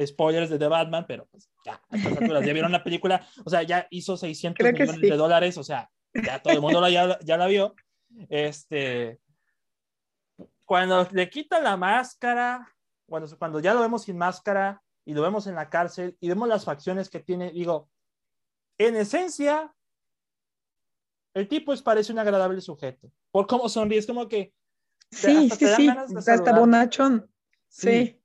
spoilers 0.00 0.50
de 0.50 0.58
The 0.58 0.68
Batman, 0.68 1.04
pero 1.06 1.26
pues 1.26 1.50
ya, 1.64 1.80
a 1.88 1.96
estas 1.96 2.16
alturas 2.16 2.44
ya 2.44 2.52
vieron 2.52 2.72
la 2.72 2.82
película, 2.82 3.26
o 3.44 3.50
sea, 3.50 3.62
ya 3.62 3.86
hizo 3.90 4.16
600 4.16 4.72
millones 4.72 5.00
de 5.00 5.16
dólares, 5.16 5.58
o 5.58 5.64
sea, 5.64 5.90
ya 6.14 6.40
todo 6.40 6.54
el 6.54 6.60
mundo 6.60 6.80
la, 6.80 6.90
ya, 6.90 7.18
ya, 7.20 7.36
la 7.36 7.46
vio. 7.46 7.74
Este, 8.28 9.20
cuando 10.64 11.06
le 11.12 11.28
quita 11.30 11.60
la 11.60 11.76
máscara, 11.76 12.74
cuando, 13.06 13.38
cuando 13.38 13.60
ya 13.60 13.74
lo 13.74 13.80
vemos 13.80 14.04
sin 14.04 14.18
máscara 14.18 14.82
y 15.04 15.14
lo 15.14 15.22
vemos 15.22 15.46
en 15.46 15.54
la 15.54 15.68
cárcel 15.68 16.16
y 16.20 16.28
vemos 16.28 16.48
las 16.48 16.64
facciones 16.64 17.08
que 17.08 17.20
tiene, 17.20 17.50
digo, 17.52 17.88
en 18.78 18.96
esencia, 18.96 19.74
el 21.34 21.48
tipo 21.48 21.72
es, 21.72 21.82
parece 21.82 22.12
un 22.12 22.18
agradable 22.18 22.60
sujeto. 22.60 23.10
Por 23.30 23.46
cómo 23.46 23.68
sonríe, 23.68 23.98
es 23.98 24.06
como 24.06 24.28
que... 24.28 24.52
Sí, 25.10 25.50
sí, 25.50 25.66
sí, 25.76 25.88
hasta 25.88 26.58
bonachón. 26.58 27.30
sí 27.68 28.21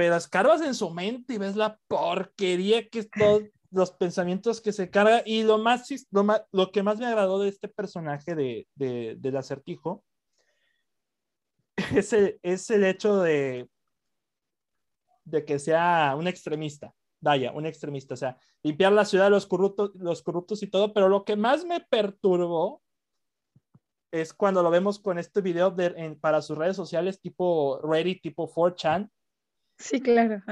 pero 0.00 0.16
escarbas 0.16 0.62
en 0.62 0.74
su 0.74 0.88
mente 0.88 1.34
y 1.34 1.36
ves 1.36 1.56
la 1.56 1.78
porquería 1.86 2.88
que 2.88 3.00
es 3.00 3.10
todos 3.10 3.42
los 3.70 3.90
pensamientos 3.90 4.62
que 4.62 4.72
se 4.72 4.88
carga. 4.88 5.22
Y 5.26 5.42
lo 5.42 5.58
más, 5.58 5.90
lo, 6.10 6.26
lo 6.52 6.72
que 6.72 6.82
más 6.82 6.98
me 6.98 7.04
agradó 7.04 7.38
de 7.38 7.50
este 7.50 7.68
personaje 7.68 8.34
de, 8.34 8.66
de, 8.76 9.16
del 9.18 9.36
acertijo 9.36 10.02
es 11.94 12.14
el, 12.14 12.40
es 12.42 12.70
el 12.70 12.84
hecho 12.84 13.20
de, 13.20 13.68
de 15.24 15.44
que 15.44 15.58
sea 15.58 16.14
un 16.16 16.28
extremista, 16.28 16.94
vaya, 17.20 17.52
un 17.52 17.66
extremista, 17.66 18.14
o 18.14 18.16
sea, 18.16 18.38
limpiar 18.62 18.92
la 18.92 19.04
ciudad, 19.04 19.28
los 19.28 19.46
corruptos, 19.46 19.90
los 19.96 20.22
corruptos 20.22 20.62
y 20.62 20.68
todo, 20.68 20.94
pero 20.94 21.10
lo 21.10 21.26
que 21.26 21.36
más 21.36 21.66
me 21.66 21.80
perturbó 21.80 22.80
es 24.10 24.32
cuando 24.32 24.62
lo 24.62 24.70
vemos 24.70 24.98
con 24.98 25.18
este 25.18 25.42
video 25.42 25.70
de, 25.70 26.16
para 26.22 26.40
sus 26.40 26.56
redes 26.56 26.76
sociales 26.76 27.20
tipo 27.20 27.82
Reddit, 27.82 28.22
tipo 28.22 28.50
4chan, 28.50 29.10
Sí, 29.80 29.98
claro. 29.98 30.42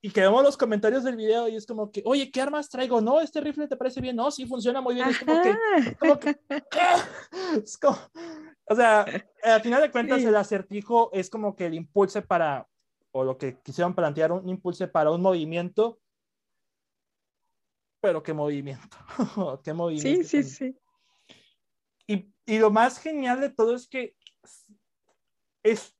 Y 0.00 0.10
que 0.10 0.20
vemos 0.20 0.44
los 0.44 0.56
comentarios 0.56 1.02
del 1.02 1.16
video 1.16 1.48
y 1.48 1.56
es 1.56 1.66
como 1.66 1.90
que, 1.90 2.02
oye, 2.04 2.30
¿qué 2.30 2.40
armas 2.40 2.70
traigo? 2.70 3.00
No, 3.00 3.20
este 3.20 3.40
rifle 3.40 3.66
te 3.66 3.76
parece 3.76 4.00
bien. 4.00 4.14
No, 4.14 4.30
sí, 4.30 4.46
funciona 4.46 4.80
muy 4.80 4.94
bien. 4.94 5.08
Es 5.08 5.18
como 5.18 5.42
que, 5.42 5.96
como 5.98 6.20
que 6.20 6.36
es 7.64 7.76
como, 7.76 7.98
o 8.64 8.76
sea, 8.76 9.04
al 9.42 9.60
final 9.60 9.82
de 9.82 9.90
cuentas 9.90 10.22
el 10.22 10.36
acertijo 10.36 11.10
es 11.12 11.28
como 11.28 11.56
que 11.56 11.66
el 11.66 11.74
impulse 11.74 12.22
para, 12.22 12.68
o 13.10 13.24
lo 13.24 13.36
que 13.36 13.58
quisieron 13.60 13.92
plantear, 13.92 14.30
un 14.30 14.48
impulse 14.48 14.86
para 14.86 15.10
un 15.10 15.20
movimiento. 15.20 15.98
Pero 18.00 18.22
qué 18.22 18.32
movimiento, 18.32 18.96
qué 19.64 19.72
movimiento. 19.72 20.28
Sí, 20.28 20.44
sí, 20.44 20.48
sí. 20.48 20.78
Y, 22.06 22.32
y 22.46 22.58
lo 22.60 22.70
más 22.70 23.00
genial 23.00 23.40
de 23.40 23.50
todo 23.50 23.74
es 23.74 23.88
que 23.88 24.14
es 25.64 25.95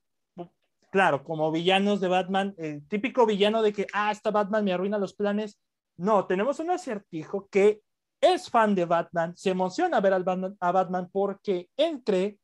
claro, 0.91 1.25
como 1.25 1.51
villanos 1.51 2.01
de 2.01 2.09
Batman, 2.09 2.55
el 2.59 2.87
típico 2.89 3.27
villano 3.27 3.63
de 3.63 3.73
que, 3.73 3.87
ah, 3.93 4.11
esta 4.11 4.31
Batman 4.31 4.65
me 4.65 4.73
arruina 4.73 4.99
los 4.99 5.15
planes. 5.15 5.59
No, 5.97 6.27
tenemos 6.27 6.59
un 6.59 6.71
acertijo 6.71 7.49
que 7.49 7.83
es 8.21 8.51
fan 8.51 8.75
de 8.75 8.85
Batman, 8.85 9.37
se 9.37 9.51
emociona 9.51 10.01
ver 10.01 10.15
al 10.15 10.25
Batman, 10.25 10.57
a 10.61 10.73
Batman 10.73 11.09
porque 11.13 11.69
él 11.77 12.03
cree 12.05 12.39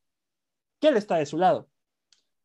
que 0.80 0.88
él 0.88 0.96
está 0.96 1.16
de 1.16 1.26
su 1.26 1.38
lado. 1.38 1.68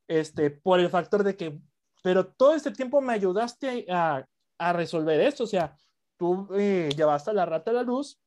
Este, 0.08 0.52
por 0.52 0.80
el 0.80 0.90
factor 0.90 1.24
de 1.24 1.36
que, 1.36 1.60
pero 2.02 2.28
todo 2.28 2.56
este 2.56 2.72
tiempo 2.72 3.02
me 3.02 3.14
ayudaste 3.14 3.86
a, 3.90 4.26
a 4.58 4.74
resolver 4.74 5.20
esto, 5.20 5.44
o 5.44 5.48
sea, 5.48 5.76
tú 6.18 6.48
eh, 6.56 6.90
llevaste 6.96 7.32
a 7.32 7.34
la 7.34 7.46
rata 7.46 7.72
a 7.72 7.76
la 7.76 7.84
luz, 7.84 8.20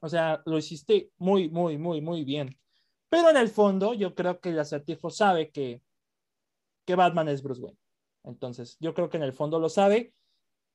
o 0.00 0.08
sea, 0.08 0.42
lo 0.46 0.58
hiciste 0.58 1.10
muy, 1.18 1.48
muy, 1.48 1.78
muy, 1.78 2.00
muy 2.00 2.24
bien. 2.24 2.58
Pero 3.08 3.30
en 3.30 3.36
el 3.36 3.48
fondo, 3.48 3.94
yo 3.94 4.14
creo 4.14 4.40
que 4.40 4.50
el 4.50 4.58
acertijo 4.58 5.10
sabe 5.10 5.50
que 5.50 5.80
que 6.84 6.94
Batman 6.94 7.28
es 7.28 7.42
Bruce 7.42 7.60
Wayne. 7.60 7.78
Entonces, 8.24 8.76
yo 8.80 8.94
creo 8.94 9.08
que 9.08 9.16
en 9.16 9.22
el 9.24 9.32
fondo 9.32 9.58
lo 9.58 9.68
sabe, 9.68 10.12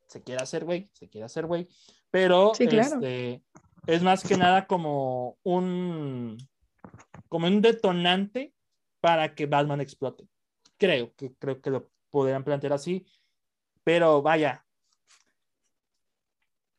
se 0.08 0.24
quiere 0.24 0.41
hacer 0.41 0.66
güey, 0.66 0.89
se 0.93 1.10
quiere 1.10 1.26
hacer 1.26 1.45
güey, 1.45 1.68
pero 2.12 2.51
este, 2.58 3.43
es 3.86 4.03
más 4.03 4.24
que 4.24 4.38
nada 4.38 4.68
como 4.68 5.38
un, 5.43 6.38
como 7.30 7.47
un 7.47 7.62
detonante 7.62 8.53
para 8.99 9.34
que 9.36 9.45
Batman 9.45 9.82
explote. 9.82 10.28
Creo 10.78 11.14
que, 11.16 11.34
creo 11.36 11.62
que 11.62 11.70
lo 11.70 11.89
podrían 12.10 12.43
plantear 12.43 12.74
así, 12.74 13.05
pero 13.84 14.22
vaya, 14.22 14.66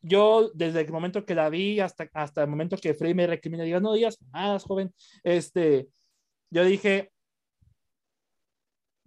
yo 0.01 0.51
desde 0.55 0.81
el 0.81 0.93
momento 0.93 1.24
que 1.24 1.35
la 1.35 1.49
vi 1.49 1.81
hasta, 1.81 2.09
hasta 2.12 2.43
el 2.43 2.49
momento 2.49 2.76
que 2.76 2.95
Frey 2.95 3.14
me 3.14 3.26
recrimina, 3.26 3.64
diga, 3.64 3.81
no 3.81 3.93
digas 3.93 4.18
nada, 4.33 4.59
joven, 4.59 4.93
este, 5.22 5.89
yo 6.51 6.64
dije, 6.64 7.12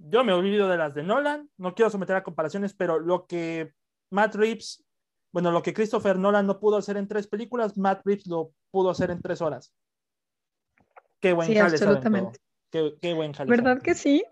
yo 0.09 0.23
me 0.23 0.33
olvido 0.33 0.67
de 0.67 0.77
las 0.77 0.93
de 0.93 1.03
Nolan, 1.03 1.49
no 1.57 1.73
quiero 1.75 1.89
someter 1.89 2.15
a 2.15 2.23
comparaciones, 2.23 2.73
pero 2.73 2.99
lo 2.99 3.25
que 3.27 3.73
Matt 4.09 4.35
Reeves, 4.35 4.83
bueno, 5.31 5.51
lo 5.51 5.61
que 5.61 5.73
Christopher 5.73 6.17
Nolan 6.17 6.47
no 6.47 6.59
pudo 6.59 6.77
hacer 6.77 6.97
en 6.97 7.07
tres 7.07 7.27
películas, 7.27 7.77
Matt 7.77 8.01
Reeves 8.05 8.27
lo 8.27 8.53
pudo 8.71 8.89
hacer 8.89 9.11
en 9.11 9.21
tres 9.21 9.41
horas. 9.41 9.73
Qué 11.19 11.33
buen 11.33 11.47
sí, 11.47 11.57
absolutamente. 11.57 12.39
Qué, 12.71 12.95
qué, 13.01 13.13
buen 13.13 13.33
jale. 13.33 13.49
¿Verdad 13.49 13.81
que 13.81 13.93
sí? 13.93 14.23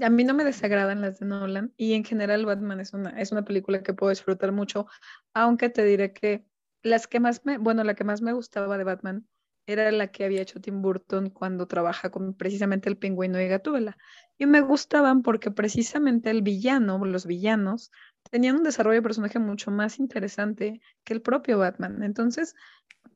A 0.00 0.08
mí 0.08 0.24
no 0.24 0.34
me 0.34 0.44
desagradan 0.44 1.02
las 1.02 1.20
de 1.20 1.26
Nolan 1.26 1.72
y 1.76 1.92
en 1.94 2.04
general 2.04 2.46
Batman 2.46 2.80
es 2.80 2.94
una, 2.94 3.10
es 3.10 3.30
una 3.30 3.44
película 3.44 3.82
que 3.82 3.94
puedo 3.94 4.10
disfrutar 4.10 4.50
mucho, 4.50 4.86
aunque 5.34 5.68
te 5.68 5.84
diré 5.84 6.12
que 6.12 6.44
las 6.82 7.06
que 7.06 7.20
más 7.20 7.44
me, 7.44 7.58
bueno, 7.58 7.84
la 7.84 7.94
que 7.94 8.04
más 8.04 8.22
me 8.22 8.32
gustaba 8.32 8.78
de 8.78 8.84
Batman 8.84 9.28
era 9.66 9.90
la 9.92 10.08
que 10.08 10.24
había 10.24 10.42
hecho 10.42 10.60
Tim 10.60 10.82
Burton 10.82 11.30
cuando 11.30 11.66
trabaja 11.66 12.10
con 12.10 12.34
precisamente 12.34 12.88
el 12.88 12.96
pingüino 12.96 13.40
y 13.40 13.48
Gatúbela. 13.48 13.96
Y 14.38 14.46
me 14.46 14.60
gustaban 14.60 15.22
porque 15.22 15.50
precisamente 15.50 16.30
el 16.30 16.42
villano, 16.42 17.04
los 17.04 17.26
villanos, 17.26 17.90
tenían 18.30 18.56
un 18.56 18.62
desarrollo 18.62 18.96
de 18.96 19.02
personaje 19.02 19.38
mucho 19.38 19.70
más 19.70 19.98
interesante 19.98 20.80
que 21.04 21.14
el 21.14 21.22
propio 21.22 21.58
Batman. 21.58 22.02
Entonces, 22.02 22.54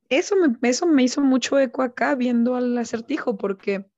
eso 0.09 0.37
me, 0.37 0.57
eso 0.69 0.87
me 0.87 1.03
hizo 1.03 1.21
mucho 1.21 1.59
eco 1.59 1.83
acá 1.83 2.15
viendo 2.15 2.55
al 2.55 2.77
acertijo, 2.79 3.37
porque 3.37 3.91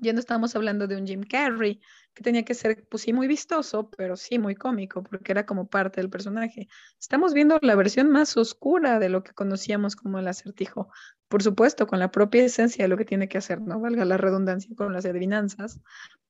ya 0.00 0.12
no 0.12 0.20
estamos 0.20 0.54
hablando 0.54 0.86
de 0.86 0.96
un 0.96 1.06
Jim 1.06 1.22
Carrey, 1.22 1.80
que 2.16 2.22
tenía 2.22 2.44
que 2.44 2.54
ser, 2.54 2.88
pues 2.88 3.02
sí, 3.02 3.12
muy 3.12 3.28
vistoso, 3.28 3.90
pero 3.90 4.16
sí 4.16 4.38
muy 4.38 4.54
cómico, 4.54 5.02
porque 5.02 5.32
era 5.32 5.44
como 5.44 5.68
parte 5.68 6.00
del 6.00 6.08
personaje. 6.08 6.66
Estamos 6.98 7.34
viendo 7.34 7.58
la 7.60 7.74
versión 7.76 8.10
más 8.10 8.38
oscura 8.38 8.98
de 8.98 9.10
lo 9.10 9.22
que 9.22 9.34
conocíamos 9.34 9.96
como 9.96 10.18
el 10.18 10.26
acertijo. 10.26 10.88
Por 11.28 11.42
supuesto, 11.42 11.86
con 11.86 11.98
la 11.98 12.10
propia 12.10 12.44
esencia 12.44 12.86
de 12.86 12.88
lo 12.88 12.96
que 12.96 13.04
tiene 13.04 13.28
que 13.28 13.36
hacer, 13.36 13.60
¿no? 13.60 13.80
Valga 13.80 14.06
la 14.06 14.16
redundancia 14.16 14.74
con 14.74 14.94
las 14.94 15.04
adivinanzas, 15.04 15.78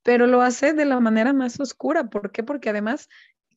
pero 0.03 0.26
lo 0.26 0.43
hace 0.43 0.72
de 0.72 0.87
la 0.87 0.99
manera 0.99 1.32
más 1.32 1.61
oscura. 1.61 2.11
¿Por 2.11 2.32
qué? 2.32 2.43
Porque 2.43 2.70
además 2.70 3.09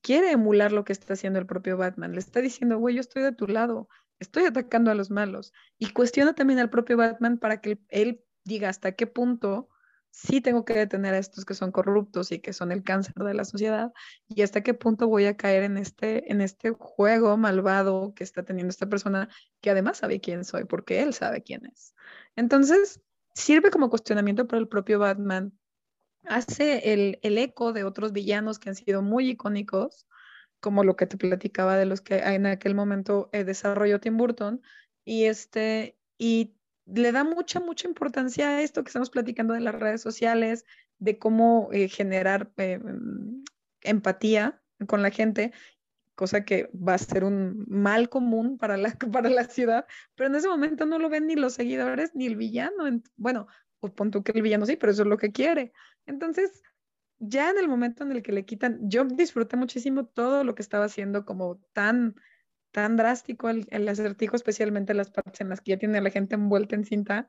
quiere 0.01 0.31
emular 0.31 0.71
lo 0.71 0.85
que 0.85 0.93
está 0.93 1.13
haciendo 1.13 1.39
el 1.39 1.47
propio 1.47 1.77
Batman. 1.77 2.13
Le 2.13 2.19
está 2.19 2.41
diciendo, 2.41 2.77
güey, 2.77 2.93
yo 2.93 3.01
estoy 3.01 3.23
de 3.23 3.31
tu 3.31 3.47
lado, 3.47 3.89
estoy 4.19 4.45
atacando 4.45 4.91
a 4.91 4.95
los 4.95 5.09
malos. 5.09 5.51
Y 5.79 5.93
cuestiona 5.93 6.35
también 6.35 6.59
al 6.59 6.69
propio 6.69 6.95
Batman 6.95 7.39
para 7.39 7.59
que 7.59 7.79
él 7.89 8.23
diga 8.43 8.69
hasta 8.69 8.91
qué 8.91 9.07
punto 9.07 9.69
sí 10.11 10.41
tengo 10.41 10.65
que 10.65 10.73
detener 10.73 11.13
a 11.13 11.17
estos 11.17 11.45
que 11.45 11.53
son 11.53 11.71
corruptos 11.71 12.31
y 12.31 12.39
que 12.39 12.53
son 12.53 12.71
el 12.71 12.83
cáncer 12.83 13.13
de 13.15 13.33
la 13.33 13.45
sociedad 13.45 13.91
y 14.27 14.41
hasta 14.41 14.61
qué 14.61 14.73
punto 14.73 15.07
voy 15.07 15.25
a 15.25 15.37
caer 15.37 15.63
en 15.63 15.77
este, 15.77 16.31
en 16.31 16.41
este 16.41 16.71
juego 16.71 17.37
malvado 17.37 18.13
que 18.15 18.23
está 18.23 18.43
teniendo 18.43 18.71
esta 18.71 18.87
persona 18.87 19.29
que 19.61 19.69
además 19.69 19.97
sabe 19.97 20.19
quién 20.19 20.43
soy 20.43 20.65
porque 20.65 21.01
él 21.01 21.13
sabe 21.13 21.43
quién 21.43 21.65
es. 21.65 21.93
Entonces, 22.35 23.01
sirve 23.33 23.71
como 23.71 23.89
cuestionamiento 23.89 24.47
para 24.47 24.59
el 24.59 24.67
propio 24.67 24.99
Batman. 24.99 25.53
Hace 26.25 26.93
el, 26.93 27.19
el 27.21 27.37
eco 27.37 27.71
de 27.73 27.83
otros 27.83 28.11
villanos 28.11 28.59
que 28.59 28.69
han 28.69 28.75
sido 28.75 29.01
muy 29.01 29.29
icónicos, 29.29 30.07
como 30.59 30.83
lo 30.83 30.95
que 30.95 31.07
te 31.07 31.17
platicaba 31.17 31.77
de 31.77 31.85
los 31.85 32.01
que 32.01 32.17
en 32.17 32.45
aquel 32.45 32.75
momento 32.75 33.29
eh, 33.31 33.45
desarrolló 33.45 33.99
Tim 33.99 34.17
Burton, 34.17 34.61
y 35.05 35.25
este, 35.25 35.97
y 36.17 36.58
le 36.93 37.11
da 37.11 37.23
mucha, 37.23 37.59
mucha 37.59 37.87
importancia 37.87 38.49
a 38.49 38.61
esto 38.61 38.83
que 38.83 38.89
estamos 38.89 39.09
platicando 39.09 39.53
de 39.53 39.61
las 39.61 39.75
redes 39.75 40.01
sociales, 40.01 40.65
de 40.97 41.17
cómo 41.17 41.69
eh, 41.71 41.87
generar 41.87 42.51
eh, 42.57 42.79
empatía 43.81 44.61
con 44.87 45.01
la 45.01 45.11
gente, 45.11 45.51
cosa 46.15 46.43
que 46.43 46.69
va 46.75 46.95
a 46.95 46.97
ser 46.97 47.23
un 47.23 47.65
mal 47.67 48.09
común 48.09 48.57
para 48.57 48.77
la, 48.77 48.91
para 49.11 49.29
la 49.29 49.45
ciudad, 49.45 49.85
pero 50.15 50.29
en 50.29 50.35
ese 50.35 50.47
momento 50.47 50.85
no 50.85 50.99
lo 50.99 51.09
ven 51.09 51.27
ni 51.27 51.35
los 51.35 51.53
seguidores 51.53 52.11
ni 52.13 52.25
el 52.25 52.35
villano. 52.35 52.83
Bueno, 53.15 53.47
pues 53.79 53.93
pon 53.93 54.11
tú 54.11 54.23
que 54.23 54.33
el 54.33 54.41
villano 54.41 54.65
sí, 54.65 54.75
pero 54.75 54.91
eso 54.91 55.03
es 55.03 55.07
lo 55.07 55.17
que 55.17 55.31
quiere. 55.31 55.71
Entonces, 56.05 56.61
ya 57.19 57.49
en 57.49 57.57
el 57.57 57.67
momento 57.67 58.03
en 58.03 58.11
el 58.11 58.23
que 58.23 58.31
le 58.31 58.45
quitan, 58.45 58.79
yo 58.81 59.05
disfruté 59.05 59.57
muchísimo 59.57 60.05
todo 60.05 60.43
lo 60.43 60.55
que 60.55 60.61
estaba 60.61 60.85
haciendo 60.85 61.25
como 61.25 61.61
tan 61.73 62.15
tan 62.71 62.97
drástico 62.97 63.49
el, 63.49 63.87
acertijo, 63.87 64.35
especialmente 64.35 64.93
las 64.93 65.09
partes 65.11 65.41
en 65.41 65.49
las 65.49 65.61
que 65.61 65.71
ya 65.71 65.77
tiene 65.77 66.01
la 66.01 66.11
gente 66.11 66.35
envuelta 66.35 66.75
en 66.75 66.85
cinta. 66.85 67.27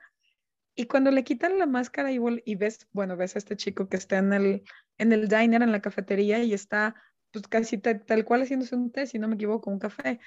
Y 0.74 0.86
cuando 0.86 1.11
le 1.11 1.24
quitan 1.24 1.59
la 1.59 1.66
máscara 1.66 2.11
y, 2.12 2.55
ves, 2.55 2.88
bueno, 2.93 3.16
ves 3.16 3.34
a 3.34 3.38
este 3.38 3.57
chico 3.57 3.88
que 3.88 3.97
está 3.97 4.18
en 4.18 4.32
el, 4.32 4.62
en 4.99 5.12
el 5.12 5.28
diner, 5.28 5.62
en 5.62 5.72
la 5.72 5.82
cafetería, 5.82 6.43
y 6.43 6.55
está 6.55 6.95
pues 7.32 7.47
casi 7.47 7.78
tal 7.78 8.24
cual 8.24 8.43
haciéndose 8.43 8.74
un 8.74 8.91
té, 8.91 9.07
si 9.07 9.18
no 9.18 9.28
me 9.28 9.34
equivoco, 9.34 9.70
un 9.70 9.78
café. 9.78 10.20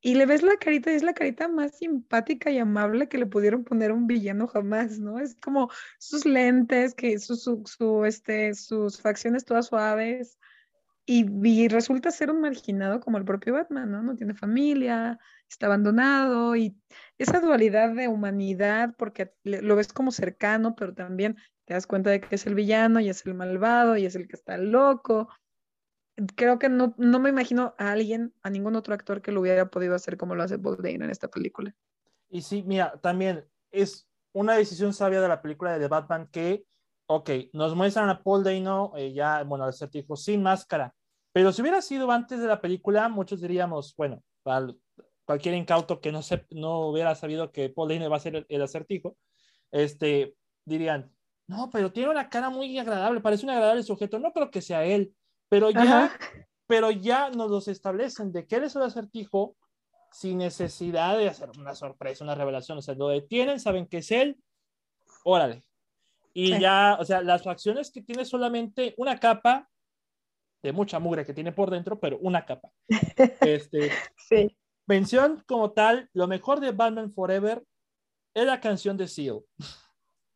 Y 0.00 0.14
le 0.14 0.26
ves 0.26 0.42
la 0.42 0.56
carita 0.56 0.92
y 0.92 0.94
es 0.94 1.02
la 1.02 1.14
carita 1.14 1.48
más 1.48 1.78
simpática 1.78 2.50
y 2.50 2.58
amable 2.58 3.08
que 3.08 3.18
le 3.18 3.26
pudieron 3.26 3.64
poner 3.64 3.90
a 3.90 3.94
un 3.94 4.06
villano 4.06 4.46
jamás, 4.46 4.98
¿no? 4.98 5.18
Es 5.18 5.34
como 5.36 5.70
sus 5.98 6.26
lentes, 6.26 6.94
que 6.94 7.18
su, 7.18 7.36
su, 7.36 8.04
este, 8.04 8.54
sus 8.54 9.00
facciones 9.00 9.44
todas 9.44 9.66
suaves, 9.66 10.38
y, 11.08 11.68
resulta 11.68 12.10
ser 12.10 12.30
un 12.32 12.40
marginado 12.40 12.98
como 12.98 13.16
el 13.16 13.24
propio 13.24 13.54
Batman, 13.54 13.92
¿no? 13.92 14.02
No 14.02 14.16
tiene 14.16 14.34
familia, 14.34 15.20
está 15.48 15.66
abandonado 15.66 16.56
y 16.56 16.76
esa 17.16 17.38
dualidad 17.38 17.94
de 17.94 18.08
humanidad, 18.08 18.94
porque 18.98 19.32
lo 19.44 19.76
ves 19.76 19.92
como 19.92 20.10
cercano, 20.10 20.74
pero 20.74 20.94
también 20.94 21.36
te 21.64 21.74
das 21.74 21.86
cuenta 21.86 22.10
de 22.10 22.20
que 22.20 22.34
es 22.34 22.46
el 22.46 22.56
villano 22.56 22.98
y 22.98 23.08
es 23.08 23.24
el 23.24 23.34
malvado 23.34 23.96
y 23.96 24.04
es 24.04 24.16
el 24.16 24.26
que 24.26 24.34
está 24.34 24.58
loco. 24.58 25.28
Creo 26.34 26.58
que 26.58 26.68
no, 26.68 26.94
no 26.98 27.20
me 27.20 27.30
imagino 27.30 27.76
a 27.78 27.92
alguien, 27.92 28.34
a 28.42 28.50
ningún 28.50 28.74
otro 28.74 28.92
actor 28.92 29.22
que 29.22 29.30
lo 29.30 29.42
hubiera 29.42 29.70
podido 29.70 29.94
hacer 29.94 30.16
como 30.16 30.34
lo 30.34 30.42
hace 30.42 30.58
Paul 30.58 30.78
Dane 30.78 31.04
en 31.04 31.10
esta 31.10 31.28
película. 31.28 31.72
Y 32.30 32.42
sí, 32.42 32.64
mira, 32.66 32.98
también 33.00 33.44
es 33.70 34.08
una 34.32 34.54
decisión 34.54 34.92
sabia 34.92 35.20
de 35.20 35.28
la 35.28 35.40
película 35.40 35.72
de 35.72 35.78
The 35.78 35.88
Batman 35.88 36.28
que 36.32 36.66
ok, 37.06 37.30
nos 37.52 37.74
muestran 37.74 38.08
a 38.08 38.22
Paul 38.22 38.42
Dano, 38.42 38.92
eh, 38.96 39.12
ya, 39.12 39.42
bueno, 39.44 39.64
al 39.64 39.70
acertijo 39.70 40.16
sin 40.16 40.42
máscara, 40.42 40.94
pero 41.36 41.52
si 41.52 41.60
hubiera 41.60 41.82
sido 41.82 42.10
antes 42.10 42.40
de 42.40 42.46
la 42.46 42.62
película, 42.62 43.10
muchos 43.10 43.42
diríamos, 43.42 43.94
bueno, 43.94 44.22
cualquier 45.26 45.54
incauto 45.54 46.00
que 46.00 46.10
no, 46.10 46.22
se, 46.22 46.46
no 46.48 46.88
hubiera 46.88 47.14
sabido 47.14 47.52
que 47.52 47.68
Paul 47.68 47.90
Dano 47.90 48.08
va 48.08 48.16
a 48.16 48.20
ser 48.20 48.46
el, 48.48 48.62
acertijo, 48.62 49.18
este, 49.70 50.34
dirían, 50.64 51.14
no, 51.46 51.68
pero 51.68 51.92
tiene 51.92 52.08
una 52.08 52.30
cara 52.30 52.48
muy 52.48 52.78
agradable, 52.78 53.20
parece 53.20 53.44
un 53.44 53.50
agradable 53.50 53.82
sujeto, 53.82 54.18
no 54.18 54.32
creo 54.32 54.50
que 54.50 54.62
sea 54.62 54.86
él, 54.86 55.14
pero 55.50 55.70
ya, 55.70 56.10
pero 56.66 56.90
ya 56.90 57.28
nos 57.28 57.50
los 57.50 57.68
establecen 57.68 58.32
de 58.32 58.46
que 58.46 58.56
él 58.56 58.64
es 58.64 58.74
el 58.74 58.84
acertijo 58.84 59.58
sin 60.12 60.38
necesidad 60.38 61.18
de 61.18 61.28
hacer 61.28 61.50
una 61.58 61.74
sorpresa, 61.74 62.24
una 62.24 62.34
revelación, 62.34 62.78
o 62.78 62.80
sea, 62.80 62.94
lo 62.94 63.08
detienen, 63.08 63.60
saben 63.60 63.86
que 63.86 63.98
es 63.98 64.10
él, 64.10 64.38
órale, 65.22 65.62
y 66.32 66.58
ya, 66.58 66.96
o 66.98 67.04
sea, 67.04 67.20
las 67.20 67.42
facciones 67.42 67.90
que 67.90 68.00
tiene 68.00 68.24
solamente 68.24 68.94
una 68.96 69.20
capa 69.20 69.68
de 70.62 70.72
mucha 70.72 70.98
mugre 70.98 71.24
que 71.24 71.34
tiene 71.34 71.52
por 71.52 71.70
dentro, 71.70 71.98
pero 71.98 72.18
una 72.18 72.44
capa. 72.44 72.70
Este, 73.40 73.90
sí. 74.16 74.56
Mención 74.86 75.42
como 75.46 75.72
tal, 75.72 76.08
lo 76.12 76.26
mejor 76.26 76.60
de 76.60 76.72
Batman 76.72 77.12
Forever 77.12 77.64
es 78.34 78.46
la 78.46 78.60
canción 78.60 78.96
de 78.96 79.08
Seal. 79.08 79.40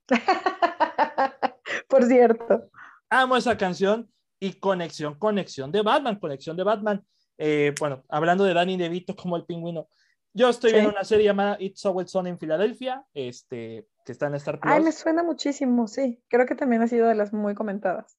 por 1.89 2.05
cierto. 2.05 2.71
Amo 3.09 3.37
esa 3.37 3.57
canción 3.57 4.11
y 4.41 4.55
conexión, 4.55 5.19
conexión 5.19 5.71
de 5.71 5.83
Batman, 5.83 6.19
conexión 6.19 6.57
de 6.57 6.65
Batman. 6.65 7.05
Eh, 7.39 7.75
bueno, 7.79 8.03
hablando 8.09 8.45
de 8.45 8.55
Danny 8.55 8.77
DeVito 8.77 9.15
como 9.15 9.37
el 9.37 9.45
pingüino, 9.45 9.89
yo 10.33 10.49
estoy 10.49 10.73
viendo 10.73 10.91
una 10.91 11.05
serie 11.05 11.27
llamada 11.27 11.57
It's 11.59 11.85
Always 11.85 12.11
Sun 12.11 12.27
en 12.29 12.39
Filadelfia, 12.39 13.05
este, 13.15 13.89
que 14.05 14.13
está 14.13 14.29
en 14.29 14.35
Star 14.37 14.61
Plus. 14.61 14.73
Ay, 14.73 14.83
me 14.83 14.93
suena 14.93 15.23
muchísimo, 15.23 15.89
sí. 15.89 16.23
Creo 16.29 16.47
que 16.47 16.55
también 16.55 16.83
ha 16.83 16.89
sido 16.89 17.09
de 17.09 17.17
las 17.17 17.33
muy 17.33 17.55
comentadas. 17.55 18.17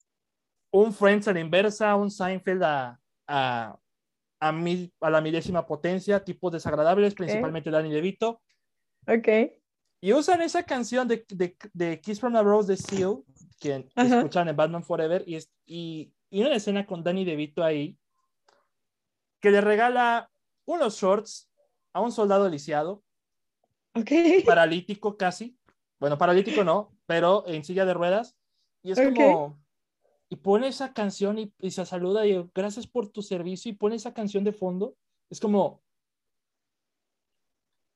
Un 0.72 0.94
Friends 0.94 1.28
a 1.28 1.34
la 1.34 1.40
inversa, 1.40 1.96
un 1.96 2.10
Seinfeld 2.10 2.64
a, 2.64 3.00
a, 3.28 3.78
a, 4.40 4.52
mil, 4.52 4.94
a 5.02 5.10
la 5.10 5.22
milésima 5.22 5.66
potencia, 5.66 6.24
tipos 6.24 6.52
desagradables, 6.52 7.14
principalmente 7.14 7.70
Danny 7.70 7.92
DeVito. 7.92 8.42
Ok. 9.08 9.28
Y 10.02 10.14
usan 10.14 10.42
esa 10.42 10.64
canción 10.64 11.08
de, 11.08 11.26
de, 11.28 11.56
de 11.74 12.02
Kiss 12.02 12.20
from 12.20 12.36
a 12.36 12.42
Rose 12.42 12.72
de 12.72 12.78
Seal, 12.78 13.24
que 13.60 13.88
escuchan 13.96 14.48
en 14.48 14.56
Batman 14.56 14.84
Forever, 14.84 15.24
y, 15.28 15.38
y, 15.66 16.14
y 16.32 16.42
una 16.42 16.56
escena 16.56 16.88
con 16.88 17.04
Danny 17.04 17.24
DeVito 17.24 17.64
ahí, 17.64 18.00
que 19.40 19.52
le 19.52 19.62
regala 19.62 20.32
unos 20.66 21.00
shorts 21.00 21.52
a 21.94 22.02
un 22.02 22.12
soldado 22.12 22.50
lisiado, 22.50 23.04
okay. 23.94 24.42
paralítico 24.44 25.18
casi, 25.18 25.58
bueno, 26.00 26.18
paralítico 26.18 26.64
no, 26.64 26.96
pero 27.06 27.44
en 27.46 27.64
silla 27.64 27.86
de 27.86 27.94
ruedas, 27.94 28.36
y 28.82 28.94
es 28.94 29.00
como, 29.00 29.61
y 30.32 30.38
pone 30.38 30.70
esa 30.70 30.94
canción 30.94 31.38
y, 31.38 31.72
se 31.72 31.86
saluda 31.86 32.26
y 32.26 32.50
gracias 32.56 32.88
por 32.88 33.10
tu 33.10 33.22
servicio 33.22 33.70
y 33.70 33.76
pone 33.76 33.98
esa 33.98 34.14
canción 34.14 34.46
de 34.46 34.54
fondo, 34.54 34.96
es 35.30 35.42
como, 35.42 35.82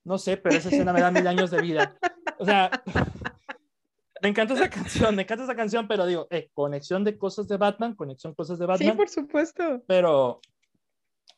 no 0.03 0.17
sé, 0.17 0.35
pero 0.35 0.57
esa 0.57 0.67
escena 0.67 0.91
me 0.91 0.99
da 0.99 1.11
mil 1.11 1.25
años 1.25 1.49
de 1.49 1.61
vida. 1.61 1.97
O 2.37 2.43
sea, 2.43 2.69
me 4.21 4.27
encanta 4.27 4.53
esa 4.53 4.69
canción, 4.69 5.15
me 5.15 5.21
encanta 5.21 5.45
esa 5.45 5.55
canción, 5.55 5.87
pero 5.87 6.05
digo, 6.05 6.27
eh, 6.29 6.49
conexión 6.53 7.05
de 7.05 7.17
cosas 7.17 7.47
de 7.47 7.55
Batman, 7.55 7.95
conexión 7.95 8.35
cosas 8.35 8.59
de 8.59 8.65
Batman. 8.65 8.91
Sí, 8.91 8.97
por 8.97 9.07
supuesto. 9.07 9.81
Pero, 9.87 10.41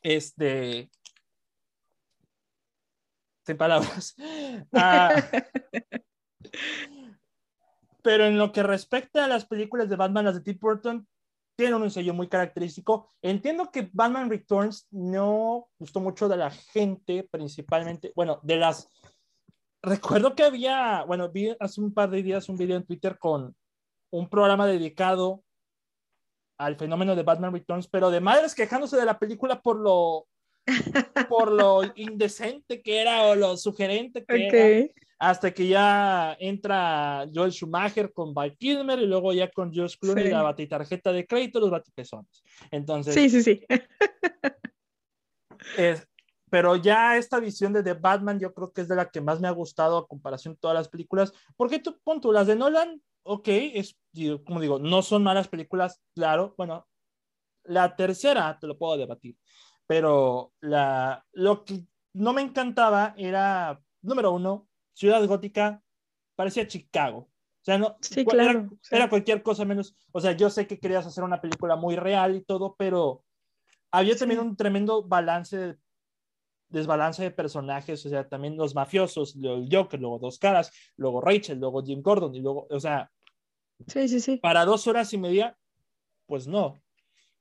este, 0.02 0.90
sin 3.46 3.56
palabras. 3.56 4.16
Ah, 4.72 5.14
pero 8.08 8.24
en 8.24 8.38
lo 8.38 8.52
que 8.52 8.62
respecta 8.62 9.26
a 9.26 9.28
las 9.28 9.44
películas 9.44 9.90
de 9.90 9.96
Batman, 9.96 10.24
las 10.24 10.36
de 10.36 10.40
Tim 10.40 10.58
Burton, 10.58 11.06
tienen 11.58 11.82
un 11.82 11.90
sello 11.90 12.14
muy 12.14 12.26
característico. 12.26 13.06
Entiendo 13.20 13.70
que 13.70 13.90
Batman 13.92 14.30
Returns 14.30 14.88
no 14.90 15.68
gustó 15.78 16.00
mucho 16.00 16.26
de 16.26 16.38
la 16.38 16.50
gente, 16.50 17.28
principalmente, 17.30 18.10
bueno, 18.16 18.40
de 18.42 18.56
las... 18.56 18.88
Recuerdo 19.82 20.34
que 20.34 20.42
había, 20.42 21.04
bueno, 21.04 21.28
vi 21.28 21.54
hace 21.60 21.82
un 21.82 21.92
par 21.92 22.08
de 22.08 22.22
días 22.22 22.48
un 22.48 22.56
video 22.56 22.78
en 22.78 22.86
Twitter 22.86 23.18
con 23.18 23.54
un 24.10 24.28
programa 24.30 24.66
dedicado 24.66 25.42
al 26.58 26.76
fenómeno 26.76 27.14
de 27.14 27.24
Batman 27.24 27.52
Returns, 27.52 27.88
pero 27.88 28.10
de 28.10 28.20
madres 28.20 28.54
quejándose 28.54 28.96
de 28.96 29.04
la 29.04 29.18
película 29.18 29.60
por 29.60 29.76
lo 29.76 30.28
por 31.28 31.52
lo 31.52 31.82
indecente 31.94 32.80
que 32.80 33.02
era 33.02 33.26
o 33.26 33.34
lo 33.34 33.58
sugerente 33.58 34.24
que 34.24 34.46
era, 34.46 34.92
hasta 35.18 35.52
que 35.52 35.66
ya 35.66 36.36
entra 36.38 37.26
Joel 37.34 37.52
Schumacher 37.52 38.12
con 38.12 38.32
Val 38.32 38.56
Kilmer 38.56 38.98
y 39.00 39.06
luego 39.06 39.32
ya 39.32 39.50
con 39.50 39.74
Josh 39.74 39.96
Clooney 39.98 40.26
sí. 40.26 40.30
la 40.30 40.42
batitarjeta 40.42 41.12
de 41.12 41.26
crédito, 41.26 41.58
los 41.58 41.70
batipezones. 41.70 42.44
Entonces, 42.70 43.14
sí, 43.14 43.28
sí, 43.28 43.42
sí. 43.42 43.66
es, 45.76 46.08
pero 46.50 46.76
ya 46.76 47.16
esta 47.16 47.40
visión 47.40 47.72
de 47.72 47.82
The 47.82 47.94
Batman 47.94 48.38
yo 48.38 48.54
creo 48.54 48.72
que 48.72 48.82
es 48.82 48.88
de 48.88 48.96
la 48.96 49.10
que 49.10 49.20
más 49.20 49.40
me 49.40 49.48
ha 49.48 49.52
gustado 49.52 49.98
a 49.98 50.06
comparación 50.06 50.54
de 50.54 50.60
todas 50.60 50.76
las 50.76 50.88
películas, 50.88 51.32
porque 51.56 51.80
tú, 51.80 51.98
punto, 52.02 52.32
las 52.32 52.46
de 52.46 52.56
Nolan, 52.56 53.02
ok, 53.24 53.48
es, 53.48 53.98
como 54.44 54.60
digo, 54.60 54.78
no 54.78 55.02
son 55.02 55.22
malas 55.24 55.48
películas, 55.48 56.00
claro, 56.14 56.54
bueno, 56.56 56.86
la 57.64 57.96
tercera 57.96 58.56
te 58.58 58.66
lo 58.66 58.78
puedo 58.78 58.96
debatir, 58.96 59.36
pero 59.86 60.52
la, 60.60 61.24
lo 61.32 61.64
que 61.64 61.84
no 62.14 62.32
me 62.32 62.42
encantaba 62.42 63.14
era, 63.16 63.80
número 64.00 64.32
uno, 64.32 64.67
Ciudad 64.98 65.24
Gótica 65.26 65.82
parecía 66.34 66.66
Chicago. 66.66 67.18
O 67.20 67.64
sea, 67.64 67.78
no, 67.78 67.96
sí, 68.00 68.24
claro, 68.24 68.50
era, 68.50 68.68
sí. 68.80 68.94
era, 68.96 69.08
cualquier 69.08 69.42
cosa 69.42 69.64
menos, 69.64 69.94
o 70.12 70.20
sea, 70.20 70.32
yo 70.32 70.48
sé 70.48 70.66
que 70.66 70.78
querías 70.78 71.06
hacer 71.06 71.22
una 71.22 71.40
película 71.40 71.76
muy 71.76 71.96
real 71.96 72.34
y 72.34 72.42
todo, 72.42 72.74
pero 72.78 73.24
había 73.90 74.14
sí. 74.14 74.20
también 74.20 74.40
un 74.40 74.56
tremendo 74.56 75.02
balance, 75.02 75.76
desbalance 76.68 77.22
de 77.22 77.30
personajes, 77.30 78.04
o 78.06 78.08
sea, 78.08 78.28
también 78.28 78.56
los 78.56 78.74
mafiosos, 78.74 79.36
el 79.36 79.68
Joker, 79.70 80.00
luego 80.00 80.18
Dos 80.18 80.38
Caras, 80.38 80.72
luego 80.96 81.20
Rachel, 81.20 81.58
luego 81.58 81.84
Jim 81.84 82.00
Gordon, 82.00 82.34
y 82.34 82.40
luego, 82.40 82.66
o 82.70 82.80
sea, 82.80 83.10
Sí, 83.86 84.08
sí, 84.08 84.20
sí. 84.20 84.36
Para 84.38 84.64
dos 84.64 84.86
horas 84.86 85.12
y 85.12 85.18
media, 85.18 85.56
pues 86.26 86.46
no. 86.46 86.74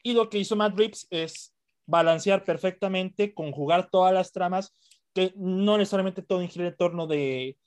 Y 0.04 0.14
lo 0.14 0.30
que 0.30 0.38
hizo 0.38 0.56
Matt 0.56 0.78
Reeves 0.78 1.08
es 1.10 1.54
balancear 1.86 2.44
perfectamente, 2.44 3.34
conjugar 3.34 3.90
todas 3.90 4.14
las 4.14 4.32
tramas, 4.32 4.74
que 5.18 5.34
no 5.36 5.80
necesariamente 5.80 6.22
todo 6.22 6.48
gira 6.48 6.68
en 6.68 6.78
torno 6.78 7.08
de, 7.08 7.58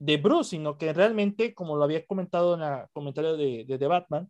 de 0.00 0.16
Bruce, 0.16 0.50
sino 0.50 0.76
que 0.76 0.92
realmente, 0.92 1.54
como 1.54 1.76
lo 1.76 1.84
había 1.84 2.04
comentado 2.04 2.56
en 2.56 2.62
el 2.62 2.88
comentario 2.92 3.36
de, 3.36 3.64
de, 3.64 3.86
Batman, 3.86 4.28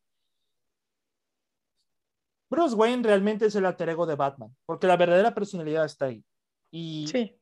Bruce 2.51 2.75
Wayne 2.75 3.03
realmente 3.03 3.47
es 3.47 3.55
el 3.55 3.65
alter 3.65 3.89
ego 3.89 4.05
de 4.05 4.16
Batman, 4.16 4.55
porque 4.66 4.87
la 4.87 4.99
verdadera 4.99 5.35
personalidad 5.35 5.87
está 5.87 6.05
ahí. 6.05 6.23
Y, 6.71 7.07
sí. 7.07 7.35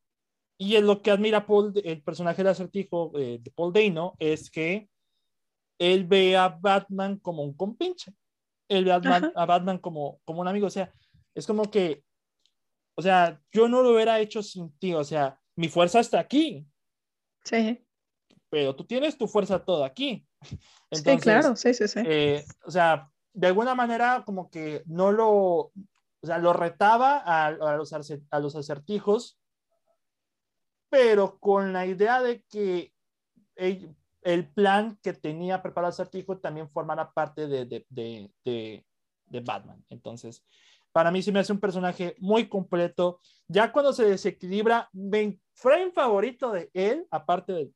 y 0.56 0.76
es 0.76 0.84
lo 0.84 1.02
que 1.02 1.10
admira 1.10 1.46
Paul, 1.46 1.72
el 1.82 2.00
personaje 2.04 2.44
de 2.44 2.50
acertijo 2.50 3.10
eh, 3.18 3.40
de 3.42 3.50
Paul 3.50 3.72
Dano, 3.72 4.14
es 4.20 4.52
que 4.52 4.88
él 5.80 6.06
ve 6.06 6.36
a 6.36 6.48
Batman 6.48 7.18
como 7.18 7.42
un 7.42 7.54
compinche. 7.54 8.14
Él 8.68 8.84
ve 8.84 8.92
a 8.92 9.00
Batman, 9.00 9.32
a 9.34 9.46
Batman 9.46 9.78
como, 9.78 10.20
como 10.24 10.42
un 10.42 10.46
amigo. 10.46 10.68
O 10.68 10.70
sea, 10.70 10.92
es 11.34 11.44
como 11.44 11.68
que, 11.72 12.04
o 12.94 13.02
sea, 13.02 13.40
yo 13.52 13.68
no 13.68 13.82
lo 13.82 13.94
hubiera 13.94 14.20
hecho 14.20 14.42
sin 14.42 14.70
ti. 14.78 14.94
O 14.94 15.04
sea, 15.04 15.40
mi 15.56 15.68
fuerza 15.68 16.00
está 16.00 16.20
aquí. 16.20 16.66
Sí 17.44 17.84
pero 18.52 18.76
tú 18.76 18.84
tienes 18.84 19.16
tu 19.16 19.26
fuerza 19.26 19.64
toda 19.64 19.86
aquí. 19.86 20.26
sí, 20.92 21.16
claro, 21.16 21.56
sí, 21.56 21.72
sí, 21.72 21.88
sí. 21.88 22.00
Eh, 22.04 22.44
o 22.66 22.70
sea, 22.70 23.10
de 23.32 23.46
alguna 23.46 23.74
manera 23.74 24.24
como 24.26 24.50
que 24.50 24.82
no 24.84 25.10
lo, 25.10 25.30
o 25.30 25.72
sea, 26.22 26.36
lo 26.36 26.52
retaba 26.52 27.16
a, 27.16 27.46
a, 27.46 27.76
los, 27.78 27.94
a 27.94 28.40
los 28.40 28.54
acertijos, 28.54 29.40
pero 30.90 31.38
con 31.38 31.72
la 31.72 31.86
idea 31.86 32.20
de 32.20 32.42
que 32.42 32.92
el, 33.56 33.96
el 34.20 34.52
plan 34.52 34.98
que 35.02 35.14
tenía 35.14 35.62
preparado 35.62 35.88
el 35.88 35.94
acertijo 35.94 36.36
también 36.36 36.68
formara 36.68 37.10
parte 37.10 37.46
de, 37.46 37.64
de, 37.64 37.86
de, 37.88 38.84
de, 39.24 39.40
Batman. 39.40 39.82
Entonces, 39.88 40.44
para 40.92 41.10
mí 41.10 41.22
se 41.22 41.32
me 41.32 41.40
hace 41.40 41.52
un 41.52 41.60
personaje 41.60 42.14
muy 42.18 42.48
completo. 42.48 43.20
Ya 43.48 43.72
cuando 43.72 43.92
se 43.92 44.04
desequilibra, 44.04 44.88
mi 44.92 45.40
frame 45.54 45.90
favorito 45.90 46.52
de 46.52 46.70
él, 46.74 47.06
aparte 47.10 47.52
de 47.52 47.70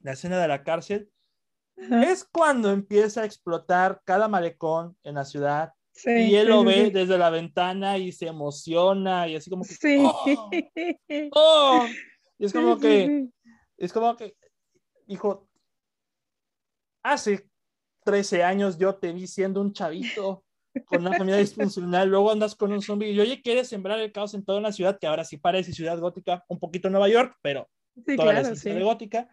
la 0.00 0.12
escena 0.12 0.40
de 0.40 0.48
la 0.48 0.62
cárcel, 0.62 1.10
es 1.76 2.24
cuando 2.24 2.70
empieza 2.70 3.22
a 3.22 3.24
explotar 3.24 4.02
cada 4.04 4.28
malecón 4.28 4.96
en 5.04 5.14
la 5.14 5.24
ciudad. 5.24 5.72
y 6.04 6.34
él 6.34 6.48
lo 6.48 6.64
ve 6.64 6.90
desde 6.90 7.18
la 7.18 7.30
ventana 7.30 7.98
y 7.98 8.12
se 8.12 8.26
emociona 8.26 9.28
y 9.28 9.36
así 9.36 9.50
como 9.50 9.64
que... 9.64 9.74
Sí. 9.74 9.98
¡Oh! 10.00 10.50
¡Oh! 11.32 11.86
Y 12.38 12.46
es 12.46 12.52
como 12.52 12.78
que... 12.78 13.28
Es 13.76 13.92
como 13.92 14.16
que, 14.16 14.36
hijo, 15.06 15.48
hace 17.02 17.48
13 18.04 18.42
años 18.42 18.76
yo 18.76 18.96
te 18.96 19.12
vi 19.12 19.28
siendo 19.28 19.60
un 19.60 19.72
chavito 19.72 20.44
con 20.84 21.00
una 21.00 21.16
familia 21.16 21.38
disfuncional, 21.38 22.08
luego 22.08 22.30
andas 22.30 22.54
con 22.54 22.72
un 22.72 22.82
zombie 22.82 23.10
y 23.10 23.20
oye, 23.20 23.42
quieres 23.42 23.68
sembrar 23.68 23.98
el 23.98 24.12
caos 24.12 24.34
en 24.34 24.44
toda 24.44 24.58
una 24.58 24.72
ciudad 24.72 24.98
que 24.98 25.06
ahora 25.06 25.24
sí 25.24 25.36
parece 25.36 25.72
ciudad 25.72 25.98
gótica, 25.98 26.44
un 26.48 26.58
poquito 26.58 26.90
Nueva 26.90 27.08
York, 27.08 27.36
pero 27.42 27.68
sí, 28.06 28.16
toda 28.16 28.32
claro, 28.32 28.48
la 28.50 28.56
ciudad 28.56 28.82
gótica 28.82 29.28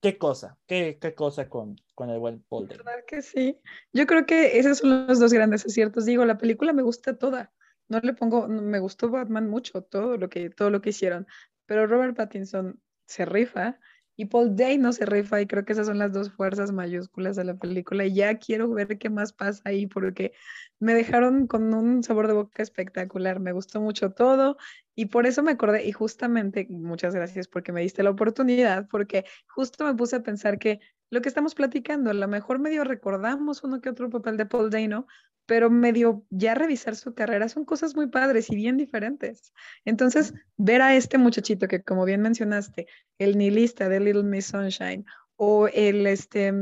qué 0.00 0.18
cosa, 0.18 0.56
qué, 0.66 0.98
qué 1.00 1.14
cosa 1.14 1.48
con, 1.48 1.76
con 1.94 2.10
el 2.10 2.18
buen 2.18 2.44
Paul 2.48 2.68
¿Verdad 2.68 3.04
que 3.06 3.22
sí? 3.22 3.58
Yo 3.92 4.06
creo 4.06 4.24
que 4.24 4.58
esos 4.58 4.78
son 4.78 5.08
los 5.08 5.18
dos 5.18 5.32
grandes 5.32 5.66
aciertos. 5.66 6.04
Digo, 6.04 6.24
la 6.24 6.38
película 6.38 6.72
me 6.72 6.82
gusta 6.82 7.18
toda. 7.18 7.52
No 7.88 7.98
le 8.00 8.12
pongo, 8.14 8.46
me 8.46 8.78
gustó 8.78 9.10
Batman 9.10 9.48
mucho, 9.48 9.82
todo 9.82 10.16
lo 10.16 10.28
que, 10.28 10.50
todo 10.50 10.70
lo 10.70 10.80
que 10.80 10.90
hicieron. 10.90 11.26
Pero 11.66 11.86
Robert 11.86 12.16
Pattinson 12.16 12.80
se 13.06 13.24
rifa 13.24 13.80
y 14.16 14.26
Paul 14.26 14.56
Dano 14.56 14.92
se 14.92 15.04
rifa 15.06 15.40
y 15.40 15.46
creo 15.46 15.64
que 15.64 15.74
esas 15.74 15.86
son 15.86 15.98
las 15.98 16.12
dos 16.12 16.30
fuerzas 16.30 16.72
mayúsculas 16.72 17.36
de 17.36 17.44
la 17.44 17.54
película 17.54 18.06
y 18.06 18.14
ya 18.14 18.38
quiero 18.38 18.68
ver 18.70 18.98
qué 18.98 19.10
más 19.10 19.32
pasa 19.32 19.62
ahí 19.64 19.86
porque 19.86 20.32
me 20.78 20.94
dejaron 20.94 21.46
con 21.46 21.72
un 21.74 22.02
sabor 22.02 22.26
de 22.26 22.32
boca 22.34 22.62
espectacular, 22.62 23.40
me 23.40 23.52
gustó 23.52 23.80
mucho 23.80 24.10
todo 24.10 24.56
y 24.94 25.06
por 25.06 25.26
eso 25.26 25.42
me 25.42 25.52
acordé 25.52 25.86
y 25.86 25.92
justamente 25.92 26.66
muchas 26.70 27.14
gracias 27.14 27.46
porque 27.46 27.72
me 27.72 27.82
diste 27.82 28.02
la 28.02 28.10
oportunidad 28.10 28.88
porque 28.88 29.24
justo 29.46 29.84
me 29.84 29.94
puse 29.94 30.16
a 30.16 30.22
pensar 30.22 30.58
que 30.58 30.80
lo 31.10 31.22
que 31.22 31.28
estamos 31.28 31.54
platicando, 31.54 32.10
a 32.10 32.14
lo 32.14 32.28
mejor 32.28 32.58
medio 32.58 32.84
recordamos 32.84 33.62
uno 33.62 33.80
que 33.80 33.90
otro 33.90 34.10
papel 34.10 34.36
de 34.36 34.46
Paul 34.46 34.70
Dano, 34.70 35.06
pero 35.46 35.70
medio 35.70 36.24
ya 36.30 36.54
revisar 36.54 36.96
su 36.96 37.14
carrera 37.14 37.48
son 37.48 37.64
cosas 37.64 37.94
muy 37.94 38.08
padres 38.08 38.50
y 38.50 38.56
bien 38.56 38.76
diferentes. 38.76 39.52
Entonces, 39.84 40.34
ver 40.56 40.82
a 40.82 40.96
este 40.96 41.18
muchachito 41.18 41.68
que, 41.68 41.82
como 41.82 42.04
bien 42.04 42.20
mencionaste, 42.20 42.86
el 43.18 43.38
nihilista 43.38 43.88
de 43.88 44.00
Little 44.00 44.24
Miss 44.24 44.46
Sunshine 44.46 45.04
o 45.36 45.68
el, 45.68 46.06
este, 46.06 46.52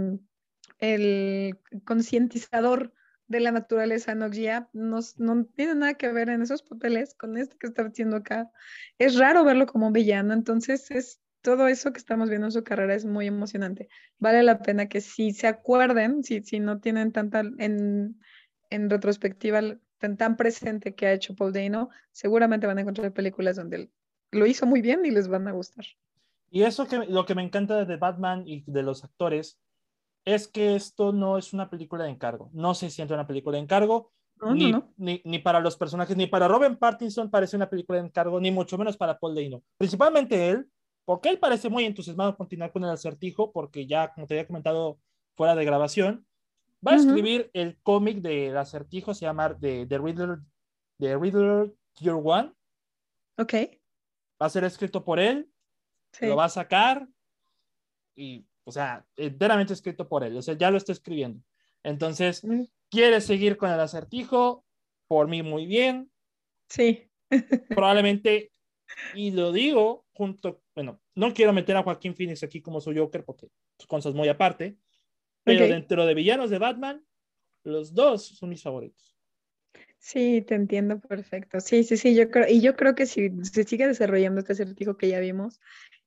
el 0.79 1.59
concientizador 1.85 2.93
de 3.27 3.41
la 3.41 3.53
naturaleza 3.53 4.15
Nokia 4.15 4.69
no, 4.75 5.01
no 5.17 5.45
tiene 5.47 5.75
nada 5.75 5.95
que 5.95 6.13
ver 6.13 6.29
en 6.29 6.43
esos 6.43 6.63
papeles 6.63 7.15
con 7.15 7.39
este 7.39 7.57
que 7.57 7.67
está 7.67 7.83
haciendo 7.83 8.17
acá. 8.17 8.51
Es 8.99 9.17
raro 9.17 9.45
verlo 9.45 9.67
como 9.67 9.87
un 9.87 9.95
villano, 9.95 10.35
entonces 10.35 10.91
es 10.91 11.21
todo 11.45 11.69
eso 11.69 11.93
que 11.93 11.99
estamos 11.99 12.31
viendo 12.31 12.47
en 12.47 12.53
su 12.53 12.65
carrera 12.65 12.95
es 12.95 13.05
muy 13.05 13.27
emocionante. 13.27 13.89
Vale 14.19 14.43
la 14.43 14.63
pena 14.63 14.89
que 14.89 15.03
si 15.03 15.33
se 15.33 15.47
acuerden, 15.47 16.25
si, 16.25 16.43
si 16.43 16.59
no 16.59 16.81
tienen 16.81 17.13
tanta 17.13 17.41
en, 17.59 18.19
en 18.71 18.89
retrospectiva 18.89 19.61
tan, 19.99 20.17
tan 20.17 20.39
presente 20.39 20.95
que 20.95 21.07
ha 21.07 21.13
hecho 21.13 21.37
Paul 21.37 21.53
Dano, 21.53 21.91
seguramente 22.13 22.67
van 22.67 22.79
a 22.79 22.81
encontrar 22.81 23.13
películas 23.13 23.57
donde 23.57 23.91
lo 24.31 24.47
hizo 24.47 24.65
muy 24.65 24.81
bien 24.81 25.05
y 25.05 25.11
les 25.11 25.29
van 25.29 25.47
a 25.47 25.53
gustar. 25.53 25.85
Y 26.51 26.63
eso 26.63 26.89
que 26.89 26.97
lo 26.97 27.27
que 27.27 27.35
me 27.35 27.43
encanta 27.43 27.85
de 27.85 27.97
Batman 27.99 28.45
y 28.47 28.65
de 28.67 28.83
los 28.83 29.05
actores 29.05 29.61
es 30.25 30.49
que 30.49 30.75
esto 30.77 31.13
no 31.13 31.37
es 31.37 31.53
una 31.53 31.69
película 31.69 32.05
de 32.05 32.11
encargo. 32.11 32.49
No 32.55 32.75
se 32.75 32.89
siente 32.89 33.13
una 33.13 33.27
película 33.27 33.59
de 33.59 33.65
encargo. 33.65 34.13
ni, 34.55 34.73
Ni, 34.97 35.21
ni, 35.27 35.39
para 35.41 35.61
los 35.61 35.77
personajes, 35.77 36.17
ni 36.17 36.27
para 36.27 36.49
Robin 36.49 36.77
Pattinson 36.77 37.31
parece 37.31 37.55
una 37.55 37.69
película 37.69 37.99
de 37.99 38.07
encargo, 38.07 38.41
ni 38.41 38.51
mucho 38.51 38.79
menos 38.79 38.97
para 38.97 39.19
Paul 39.19 39.35
Dano. 39.35 39.63
Principalmente 39.77 40.49
él, 40.49 40.67
porque 41.05 41.29
él 41.29 41.39
parece 41.39 41.69
muy 41.69 41.85
entusiasmado 41.85 42.37
continuar 42.37 42.73
con 42.73 42.85
el 42.85 42.91
acertijo, 42.91 43.53
porque 43.53 43.87
ya, 43.87 44.13
como 44.13 44.27
te 44.27 44.35
había 44.35 44.47
comentado 44.47 44.99
fuera 45.37 45.55
de 45.55 45.65
grabación, 45.65 46.27
Va 46.87 46.93
a 46.93 46.97
escribir 46.97 47.51
el 47.55 47.79
cómic 47.83 48.19
del 48.19 48.57
acertijo, 48.59 49.15
se 49.15 49.25
llama 49.25 49.57
The, 49.59 49.87
The, 49.87 49.99
Riddler, 49.99 50.39
The 50.99 51.17
Riddler 51.17 51.73
Year 51.99 52.17
One. 52.23 52.53
Ok. 53.39 53.55
Va 54.41 54.47
a 54.47 54.51
ser 54.51 54.65
escrito 54.65 55.03
por 55.03 55.19
él, 55.19 55.51
lo 56.21 56.37
va 56.37 56.45
a 56.45 56.51
sacar 56.51 57.09
y, 58.15 58.47
o 58.65 58.73
sea, 58.73 59.07
enteramente 59.17 59.73
escrito 59.73 60.09
por 60.09 60.25
él, 60.25 60.37
o 60.37 60.43
sea, 60.43 60.55
ya 60.55 60.71
lo 60.71 60.77
está 60.77 60.93
escribiendo. 60.93 61.43
Entonces, 61.83 62.43
quiere 62.91 63.21
seguir 63.21 63.57
con 63.57 63.71
el 63.71 63.81
acertijo, 63.81 64.65
por 65.09 65.29
mí 65.29 65.43
muy 65.43 65.67
bien. 65.67 66.11
Sí. 66.69 67.11
Probablemente, 67.69 68.53
y 69.15 69.31
lo 69.31 69.53
digo 69.53 70.05
junto, 70.13 70.61
bueno, 70.75 71.01
no 71.15 71.33
quiero 71.33 71.53
meter 71.53 71.77
a 71.77 71.83
Joaquín 71.83 72.15
Phoenix 72.15 72.43
aquí 72.43 72.61
como 72.61 72.81
su 72.81 72.95
Joker 72.95 73.25
porque 73.25 73.49
son 73.79 73.87
cosas 73.87 74.15
muy 74.15 74.29
aparte, 74.29 74.77
pero 75.45 75.67
dentro 75.67 76.07
de 76.07 76.15
villanos 76.15 76.51
de 76.51 76.59
Batman, 76.59 77.05
los 77.65 77.95
dos 77.95 78.27
son 78.27 78.51
mis 78.51 78.63
favoritos. 78.63 79.17
Sí, 79.99 80.43
te 80.43 80.55
entiendo 80.55 81.01
perfecto. 81.01 81.61
Sí, 81.61 81.83
sí, 81.83 81.97
sí, 81.97 82.15
yo 82.15 82.31
creo, 82.31 82.47
y 82.47 82.61
yo 82.61 82.77
creo 82.77 82.95
que 82.95 83.07
si 83.07 83.31
se 83.43 83.65
sigue 83.65 83.87
desarrollando 83.87 84.41
este 84.41 84.53
acertijo 84.53 84.99
que 84.99 85.09
ya 85.09 85.19
vimos, 85.19 85.61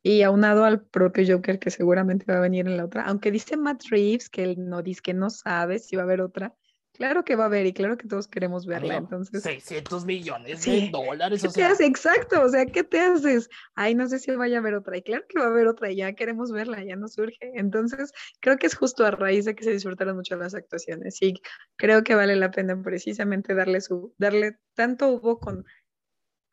y 0.03 0.22
aunado 0.22 0.65
al 0.65 0.85
propio 0.85 1.23
Joker 1.27 1.57
que 1.57 1.72
seguramente 1.72 2.26
va 2.31 2.38
a 2.38 2.41
venir 2.41 2.68
en 2.68 2.77
la 2.77 2.85
otra, 2.85 3.03
aunque 3.06 3.31
dice 3.31 3.57
Matt 3.57 3.85
Reeves 3.89 4.30
que 4.30 4.44
él 4.44 4.69
no 4.69 4.84
dice 4.84 5.02
que 5.02 5.14
no 5.14 5.30
sabe 5.30 5.80
si 5.80 5.95
va 5.95 6.03
a 6.03 6.06
haber 6.06 6.22
otra, 6.22 6.56
Claro 6.98 7.24
que 7.24 7.36
va 7.36 7.44
a 7.44 7.45
haber 7.45 7.68
y 7.68 7.74
claro 7.74 7.95
que 7.95 8.07
todos 8.07 8.28
queremos 8.28 8.65
verla, 8.65 8.95
entonces. 8.95 9.44
600 9.44 10.03
millones 10.03 10.65
de 10.65 10.90
dólares. 10.91 11.44
¿Qué 11.44 11.49
te 11.49 11.64
hace? 11.64 11.86
Exacto, 11.86 12.41
o 12.41 12.49
sea, 12.49 12.65
¿qué 12.65 12.84
te 12.84 12.99
haces? 12.99 13.52
Ay, 13.76 13.94
no 13.94 14.07
sé 14.07 14.18
si 14.18 14.32
vaya 14.32 14.57
a 14.57 14.60
haber 14.61 14.74
otra. 14.74 14.98
Y 14.98 15.03
claro 15.03 15.24
que 15.30 15.38
va 15.38 15.45
a 15.45 15.49
haber 15.49 15.68
otra 15.68 15.91
y 15.91 15.98
ya 15.98 16.14
queremos 16.14 16.52
verla, 16.52 16.84
ya 16.84 16.95
nos 16.95 17.14
surge. 17.14 17.52
Entonces, 17.53 18.11
creo 18.40 18.57
que 18.57 18.65
es 18.65 18.74
justo 18.74 19.06
a 19.06 19.11
raíz 19.11 19.45
de 19.45 19.53
que 19.53 19.64
se 19.64 19.72
disfrutaron 19.72 20.15
mucho 20.15 20.36
las 20.38 20.56
actuaciones 20.56 21.22
y 21.22 21.36
creo 21.76 22.03
que 22.03 22.15
vale 22.15 22.36
la 22.36 22.49
pena 22.49 22.82
precisamente 22.82 23.53
darle 23.53 23.80
su, 23.80 24.15
darle 24.18 24.57
tanto 24.74 25.10
hubo 25.10 25.40
con, 25.40 25.65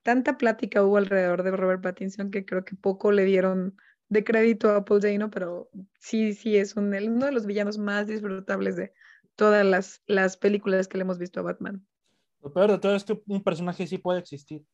tanta 0.03 0.37
plática 0.37 0.83
hubo 0.85 0.99
alrededor 0.99 1.43
de 1.43 1.53
Robert 1.53 1.83
Pattinson 1.83 2.31
que 2.31 2.45
creo 2.45 2.67
que 2.67 2.77
poco 2.77 3.13
le 3.13 3.25
dieron 3.25 3.79
de 4.11 4.25
crédito 4.25 4.71
a 4.73 4.85
Paul 4.85 5.01
Dano, 5.01 5.31
pero 5.31 5.71
sí, 5.99 6.35
sí 6.35 6.59
es 6.59 6.77
un, 6.77 6.95
uno 6.95 7.25
de 7.25 7.33
los 7.33 7.47
villanos 7.47 7.79
más 7.79 8.07
disfrutables 8.09 8.77
de, 8.77 8.93
todas 9.37 9.65
las, 9.65 10.03
las 10.07 10.37
películas 10.37 10.89
que 10.89 10.99
le 10.99 11.03
hemos 11.03 11.19
visto 11.19 11.41
a 11.41 11.45
Batman. 11.45 11.87
Lo 12.41 12.53
peor 12.53 12.73
de 12.73 12.79
todo 12.79 12.95
es 12.95 13.05
que 13.05 13.21
un 13.27 13.43
personaje 13.43 13.87
sí 13.87 13.99
puede 13.99 14.21
existir. 14.21 14.65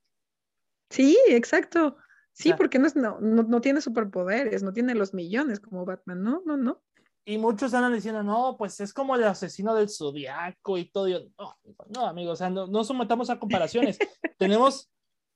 Sí, 0.91 1.17
exacto. 1.29 1.97
Sí, 2.33 2.53
porque 2.55 2.79
no, 2.79 2.87
es, 2.87 2.97
no, 2.97 3.21
no, 3.21 3.61
tiene 3.61 3.81
superpoderes, 3.81 4.63
no 4.63 4.73
tiene 4.73 4.95
los 4.95 5.13
millones 5.13 5.61
como 5.61 5.85
Batman, 5.85 6.23
no, 6.23 6.43
no, 6.47 6.57
no. 6.57 6.83
Y 7.25 7.39
muchos 7.39 7.73
están 7.73 7.93
diciendo, 7.93 8.23
no, 8.23 8.57
pues 8.57 8.81
es 8.81 8.93
como 8.93 9.15
el 9.15 9.25
asesino 9.25 9.75
del 9.75 9.89
zodiaco 9.89 10.79
y 10.79 10.91
todo. 10.91 11.07
No, 11.39 11.57
no 11.89 12.07
amigos, 12.07 12.35
o 12.35 12.37
sea, 12.37 12.51
no, 12.51 12.67
no 12.67 12.83
sometamos 12.83 13.31
a 13.31 13.39
comparaciones. 13.39 13.99
Tenemos, 14.39 14.91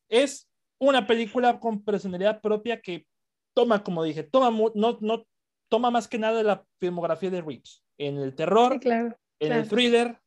es 0.09 0.49
una 0.79 1.07
película 1.07 1.61
con 1.61 1.85
personalidad 1.85 2.41
propia 2.41 2.81
que 2.81 3.07
toma, 3.55 3.85
como 3.85 4.03
dije, 4.03 4.23
toma, 4.23 4.51
no, 4.75 4.99
no 5.01 5.27
toma 5.69 5.91
más 5.91 6.09
que 6.09 6.19
nada 6.19 6.39
de 6.39 6.45
la 6.45 6.67
filmografía 6.81 7.31
de 7.31 7.43
Reeves, 7.43 7.84
en 7.99 8.17
el 8.19 8.35
terror, 8.35 8.75
Sí, 8.75 8.79
claro. 8.81 9.17
en 9.41 9.53
el 9.53 9.63
claro. 9.63 9.69
thriller 9.69 10.21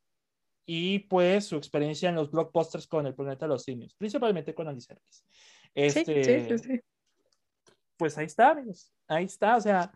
y 0.65 0.99
pues 0.99 1.45
su 1.45 1.55
experiencia 1.55 2.09
en 2.09 2.15
los 2.15 2.29
blockbusters 2.31 2.87
con 2.87 3.05
el 3.07 3.13
planeta 3.15 3.45
de 3.45 3.49
los 3.49 3.63
simios, 3.63 3.93
principalmente 3.95 4.53
con 4.53 4.67
Andy 4.67 4.81
Serkis. 4.81 5.23
Este, 5.73 6.23
sí, 6.23 6.57
sí, 6.57 6.57
sí. 6.59 6.79
Pues 7.97 8.17
ahí 8.17 8.25
está, 8.25 8.49
amigos. 8.51 8.91
Ahí 9.07 9.25
está, 9.25 9.55
o 9.57 9.61
sea, 9.61 9.91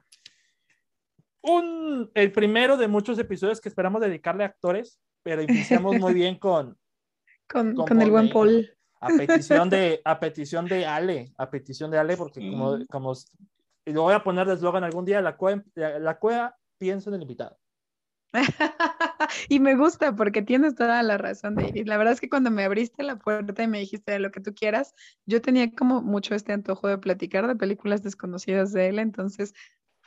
un, 1.42 2.10
el 2.14 2.32
primero 2.32 2.78
de 2.78 2.88
muchos 2.88 3.18
episodios 3.20 3.60
que 3.60 3.70
esperamos 3.70 4.02
dedicarle 4.02 4.44
a 4.44 4.48
actores, 4.48 5.00
pero 5.24 5.42
iniciamos 5.42 5.98
muy 6.00 6.14
bien 6.14 6.36
con, 6.40 6.78
Con, 7.50 7.76
con 7.76 7.88
con 7.88 8.02
el 8.02 8.12
buen. 8.12 8.30
Paul. 8.30 8.70
a 9.02 9.08
petición 9.10 9.70
de, 9.70 10.02
a 10.06 10.20
petición 10.20 10.66
de 10.68 10.86
Ale, 10.86 11.34
a 11.38 11.50
petición 11.50 11.92
de 11.92 11.98
Ale, 11.98 12.16
porque 12.18 12.40
como, 12.50 12.78
Sí. 12.78 12.86
como, 12.88 13.14
y 13.86 13.92
lo 13.94 14.04
voy 14.04 14.14
a 14.14 14.24
poner 14.24 14.48
de 14.48 14.54
eslogan 14.54 14.84
algún 14.84 15.06
día, 15.06 15.22
la 15.22 15.36
cueva, 15.36 15.64
la, 15.74 16.00
la 16.00 16.20
cueva 16.20 16.56
piensa 16.82 17.12
en 17.12 17.14
el 17.14 17.22
invitado. 17.22 17.60
y 19.50 19.60
me 19.60 19.76
gusta 19.76 20.16
porque 20.16 20.42
tienes 20.42 20.74
toda 20.74 21.04
la 21.04 21.20
razón, 21.20 21.54
David. 21.54 21.86
La 21.86 21.98
verdad 21.98 22.14
es 22.14 22.20
que 22.20 22.30
cuando 22.30 22.50
me 22.50 22.64
abriste 22.64 23.04
la 23.04 23.18
puerta 23.18 23.62
y 23.62 23.68
me 23.68 23.80
dijiste 23.80 24.14
de 24.14 24.20
lo 24.20 24.32
que 24.32 24.40
tú 24.40 24.56
quieras, 24.56 24.96
yo 25.28 25.42
tenía 25.44 25.72
como 25.76 26.02
mucho 26.02 26.34
este 26.34 26.54
antojo 26.54 26.88
de 26.88 26.98
platicar 26.98 27.48
de 27.48 27.56
películas 27.56 28.02
desconocidas 28.02 28.74
de 28.74 28.88
él. 28.88 28.98
Entonces, 28.98 29.54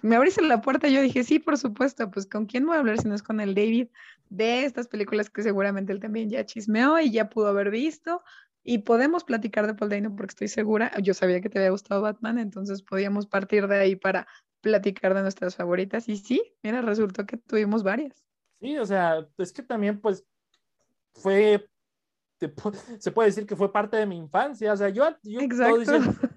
me 0.03 0.17
abriste 0.17 0.43
la 0.43 0.61
puerta 0.61 0.89
y 0.89 0.95
yo 0.95 1.01
dije, 1.01 1.23
sí, 1.23 1.39
por 1.39 1.57
supuesto, 1.59 2.11
pues 2.11 2.27
con 2.27 2.47
quién 2.47 2.67
voy 2.67 2.75
a 2.75 2.81
hablar 2.81 3.01
si 3.01 3.07
no 3.07 3.15
es 3.15 3.23
con 3.23 3.41
el 3.41 3.55
David 3.55 3.89
de 4.31 4.65
estas 4.65 4.89
películas 4.89 5.31
que 5.31 5.45
seguramente 5.45 5.93
él 5.93 6.01
también 6.01 6.29
ya 6.29 6.45
chismeó 6.45 6.99
y 6.99 7.13
ya 7.13 7.29
pudo 7.29 7.47
haber 7.47 7.71
visto. 7.71 8.23
Y 8.65 8.79
podemos 8.79 9.23
platicar 9.23 9.69
de 9.69 9.75
Paul 9.75 9.91
Dano 9.91 10.17
porque 10.17 10.33
estoy 10.33 10.49
segura, 10.49 10.91
yo 11.01 11.15
sabía 11.15 11.41
que 11.41 11.51
te 11.51 11.59
había 11.59 11.71
gustado 11.71 12.01
Batman, 12.01 12.39
entonces 12.39 12.83
podíamos 12.83 13.27
partir 13.27 13.69
de 13.69 13.79
ahí 13.79 13.95
para 13.95 14.27
platicar 14.65 15.15
de 15.15 15.23
nuestras 15.23 15.55
favoritas. 15.55 16.09
Y 16.09 16.17
sí, 16.17 16.43
mira, 16.63 16.81
resultó 16.83 17.25
que 17.27 17.37
tuvimos 17.37 17.83
varias. 17.83 18.25
Sí, 18.61 18.77
o 18.79 18.87
sea, 18.87 19.27
es 19.39 19.53
que 19.53 19.63
también, 19.63 20.01
pues, 20.01 20.25
fue, 21.15 21.69
te 22.39 22.53
se 22.99 23.13
puede 23.13 23.29
decir 23.29 23.47
que 23.47 23.55
fue 23.55 23.73
parte 23.73 23.97
de 23.97 24.07
mi 24.07 24.17
infancia. 24.17 24.73
O 24.73 24.77
sea, 24.77 24.89
yo, 24.89 25.05
yo 25.23 25.41
decir- 25.41 25.87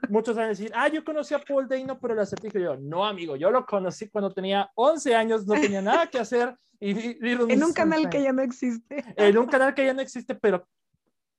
muchos 0.09 0.35
van 0.35 0.45
a 0.45 0.49
decir, 0.49 0.71
ah, 0.75 0.87
yo 0.89 1.03
conocí 1.03 1.33
a 1.33 1.39
Paul 1.39 1.67
Dano, 1.67 1.99
pero 1.99 2.13
el 2.13 2.19
acertijo 2.19 2.59
yo, 2.59 2.77
no, 2.77 3.05
amigo, 3.05 3.35
yo 3.35 3.49
lo 3.49 3.65
conocí 3.65 4.09
cuando 4.09 4.31
tenía 4.31 4.69
11 4.75 5.15
años, 5.15 5.47
no 5.47 5.53
tenía 5.55 5.81
nada 5.81 6.07
que 6.07 6.19
hacer. 6.19 6.55
Y 6.79 6.93
vi 6.93 7.35
los 7.35 7.49
En 7.49 7.63
un 7.63 7.73
canal 7.73 8.07
que 8.09 8.21
ya 8.21 8.31
no 8.33 8.41
existe. 8.43 9.03
en 9.15 9.37
un 9.37 9.47
canal 9.47 9.73
que 9.73 9.85
ya 9.85 9.93
no 9.93 10.01
existe, 10.01 10.35
pero 10.35 10.67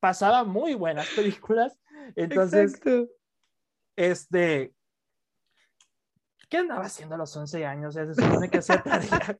pasaba 0.01 0.43
muy 0.43 0.73
buenas 0.73 1.07
películas. 1.15 1.79
Entonces, 2.15 2.73
Exacto. 2.73 3.07
este, 3.95 4.73
¿qué 6.49 6.57
andaba 6.57 6.85
haciendo 6.85 7.15
a 7.15 7.17
los 7.17 7.35
11 7.35 7.65
años? 7.65 7.93
Se 7.93 8.13
supone 8.13 8.49
que 8.49 8.57
hacía 8.57 8.81
tarea. 8.83 9.37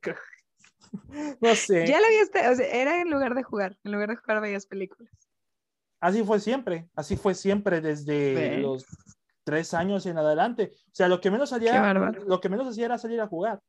no 1.40 1.54
sé. 1.54 1.86
Ya 1.86 2.00
la 2.00 2.08
viste, 2.08 2.48
o 2.48 2.54
sea, 2.54 2.66
era 2.66 3.00
en 3.00 3.10
lugar 3.10 3.34
de 3.34 3.42
jugar, 3.42 3.76
en 3.84 3.92
lugar 3.92 4.10
de 4.10 4.16
jugar 4.16 4.40
veías 4.40 4.66
películas. 4.66 5.12
Así 6.00 6.24
fue 6.24 6.40
siempre, 6.40 6.88
así 6.94 7.16
fue 7.16 7.34
siempre 7.34 7.80
desde 7.80 8.34
Ve. 8.34 8.58
los 8.58 8.86
tres 9.44 9.74
años 9.74 10.06
en 10.06 10.16
adelante. 10.16 10.72
O 10.74 10.94
sea, 10.94 11.08
lo 11.08 11.20
que 11.20 11.30
menos 11.30 11.52
hacía, 11.52 11.92
lo 12.26 12.40
que 12.40 12.48
menos 12.48 12.68
hacía 12.68 12.86
era 12.86 12.98
salir 12.98 13.20
a 13.20 13.26
jugar. 13.26 13.60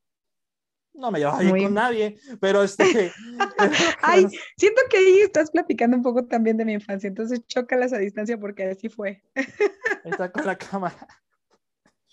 No 0.93 1.09
me 1.09 1.19
llevaba 1.19 1.39
bien 1.39 1.51
Muy 1.51 1.63
con 1.63 1.73
nadie, 1.73 2.18
pero 2.39 2.63
este. 2.63 3.11
Ay, 4.01 4.27
siento 4.57 4.81
que 4.89 4.97
ahí 4.97 5.19
estás 5.22 5.51
platicando 5.51 5.97
un 5.97 6.03
poco 6.03 6.26
también 6.26 6.57
de 6.57 6.65
mi 6.65 6.73
infancia, 6.73 7.07
entonces 7.07 7.45
chócalas 7.47 7.93
a 7.93 7.97
distancia 7.97 8.38
porque 8.38 8.65
así 8.65 8.89
fue. 8.89 9.23
está 10.03 10.31
con 10.31 10.45
la 10.45 10.57
cámara. 10.57 11.07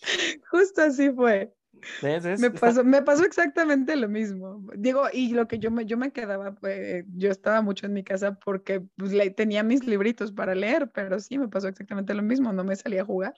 Justo 0.51 0.83
así 0.83 1.11
fue. 1.11 1.55
¿Ves? 2.03 2.25
¿Ves? 2.25 2.41
Me 2.41 2.51
pasó, 2.51 2.83
me 2.85 3.03
pasó 3.03 3.25
exactamente 3.25 3.95
lo 3.97 4.09
mismo. 4.09 4.65
Digo, 4.77 5.05
y 5.13 5.33
lo 5.33 5.47
que 5.47 5.59
yo 5.59 5.71
me, 5.71 5.87
yo 5.87 5.97
me 5.97 6.13
quedaba, 6.13 6.53
pues, 6.55 7.05
yo 7.15 7.31
estaba 7.31 7.63
mucho 7.63 7.87
en 7.87 7.93
mi 7.93 8.03
casa 8.03 8.39
porque 8.39 8.81
pues, 8.97 9.13
le- 9.13 9.31
tenía 9.31 9.63
mis 9.63 9.85
libritos 9.85 10.33
para 10.33 10.55
leer, 10.55 10.91
pero 10.93 11.21
sí, 11.21 11.39
me 11.39 11.49
pasó 11.49 11.69
exactamente 11.69 12.15
lo 12.15 12.23
mismo, 12.23 12.53
no 12.53 12.65
me 12.65 12.75
salía 12.77 13.03
a 13.03 13.07
jugar. 13.07 13.35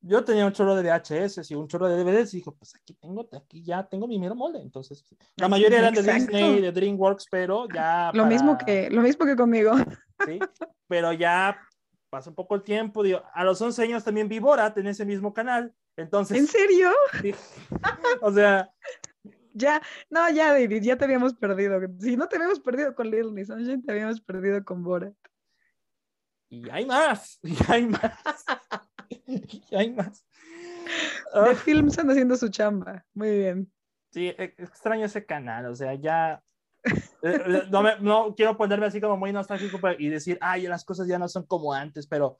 Yo 0.00 0.24
tenía 0.24 0.46
un 0.46 0.52
chorro 0.52 0.76
de 0.76 0.82
VHS 0.84 1.42
y 1.52 1.54
un 1.56 1.66
chorro 1.66 1.88
de 1.88 1.96
DVDs 2.02 2.32
y 2.32 2.36
dijo, 2.36 2.54
pues 2.54 2.74
aquí 2.76 2.94
tengo, 2.94 3.28
aquí 3.36 3.64
ya 3.64 3.82
tengo 3.88 4.06
mi 4.06 4.18
mero 4.20 4.36
molde. 4.36 4.60
Entonces, 4.60 5.04
la 5.36 5.48
mayoría 5.48 5.80
eran 5.80 5.92
de 5.92 6.00
Exacto. 6.00 6.22
Disney, 6.36 6.60
de 6.60 6.70
DreamWorks, 6.72 7.26
pero 7.30 7.66
ya. 7.68 8.12
Lo 8.14 8.24
mismo 8.24 8.56
que, 8.56 8.88
lo 8.90 9.02
mismo 9.02 9.26
que 9.26 9.34
conmigo. 9.34 9.72
Sí, 10.24 10.38
pero 10.86 11.12
ya 11.12 11.58
pasa 12.10 12.30
un 12.30 12.36
poco 12.36 12.54
el 12.54 12.62
tiempo. 12.62 13.02
Digo, 13.02 13.22
a 13.32 13.44
los 13.44 13.60
11 13.60 13.82
años 13.82 14.04
también 14.04 14.28
vi 14.28 14.38
Borat 14.38 14.76
en 14.78 14.86
ese 14.86 15.04
mismo 15.04 15.32
canal. 15.34 15.74
Entonces, 15.96 16.38
¿En 16.38 16.46
serio? 16.46 16.90
sí. 17.20 17.34
o 18.22 18.32
sea, 18.32 18.70
Ya, 19.52 19.82
no, 20.10 20.30
ya, 20.30 20.52
David, 20.52 20.82
ya 20.82 20.96
te 20.96 21.04
habíamos 21.04 21.34
perdido. 21.34 21.80
Si 21.98 22.16
no 22.16 22.28
te 22.28 22.36
habíamos 22.36 22.60
perdido 22.60 22.94
con 22.94 23.10
Little 23.10 23.44
Sunshine, 23.44 23.82
te 23.82 23.92
habíamos 23.92 24.20
perdido 24.20 24.64
con 24.64 24.82
Borat. 24.84 25.14
y 26.50 26.68
hay 26.70 26.86
más, 26.86 27.38
y 27.42 27.56
hay 27.68 27.86
más, 27.86 28.44
y 29.08 29.74
hay 29.74 29.90
más. 29.92 30.24
The 31.34 31.50
Ah, 31.50 31.54
Films 31.54 31.98
anda 31.98 32.12
haciendo 32.12 32.36
su 32.36 32.48
chamba. 32.48 33.04
Muy 33.12 33.30
bien. 33.38 33.72
sí, 34.12 34.28
e- 34.28 34.54
extraño 34.56 35.04
ese 35.04 35.26
canal, 35.26 35.66
o 35.66 35.74
sea, 35.74 35.94
ya. 35.94 36.42
Eh, 37.22 37.42
eh, 37.46 37.62
No, 37.70 37.82
me- 37.82 37.98
no 38.00 38.34
quiero 38.34 38.56
ponerme 38.56 38.86
así 38.86 39.00
como 39.00 39.16
muy 39.16 39.32
nostálgico 39.32 39.80
y 39.98 40.08
decir, 40.08 40.38
ay, 40.40 40.66
las 40.66 40.84
cosas 40.84 41.06
ya 41.08 41.18
no 41.18 41.28
son 41.28 41.44
como 41.46 41.72
antes, 41.72 42.06
pero 42.06 42.38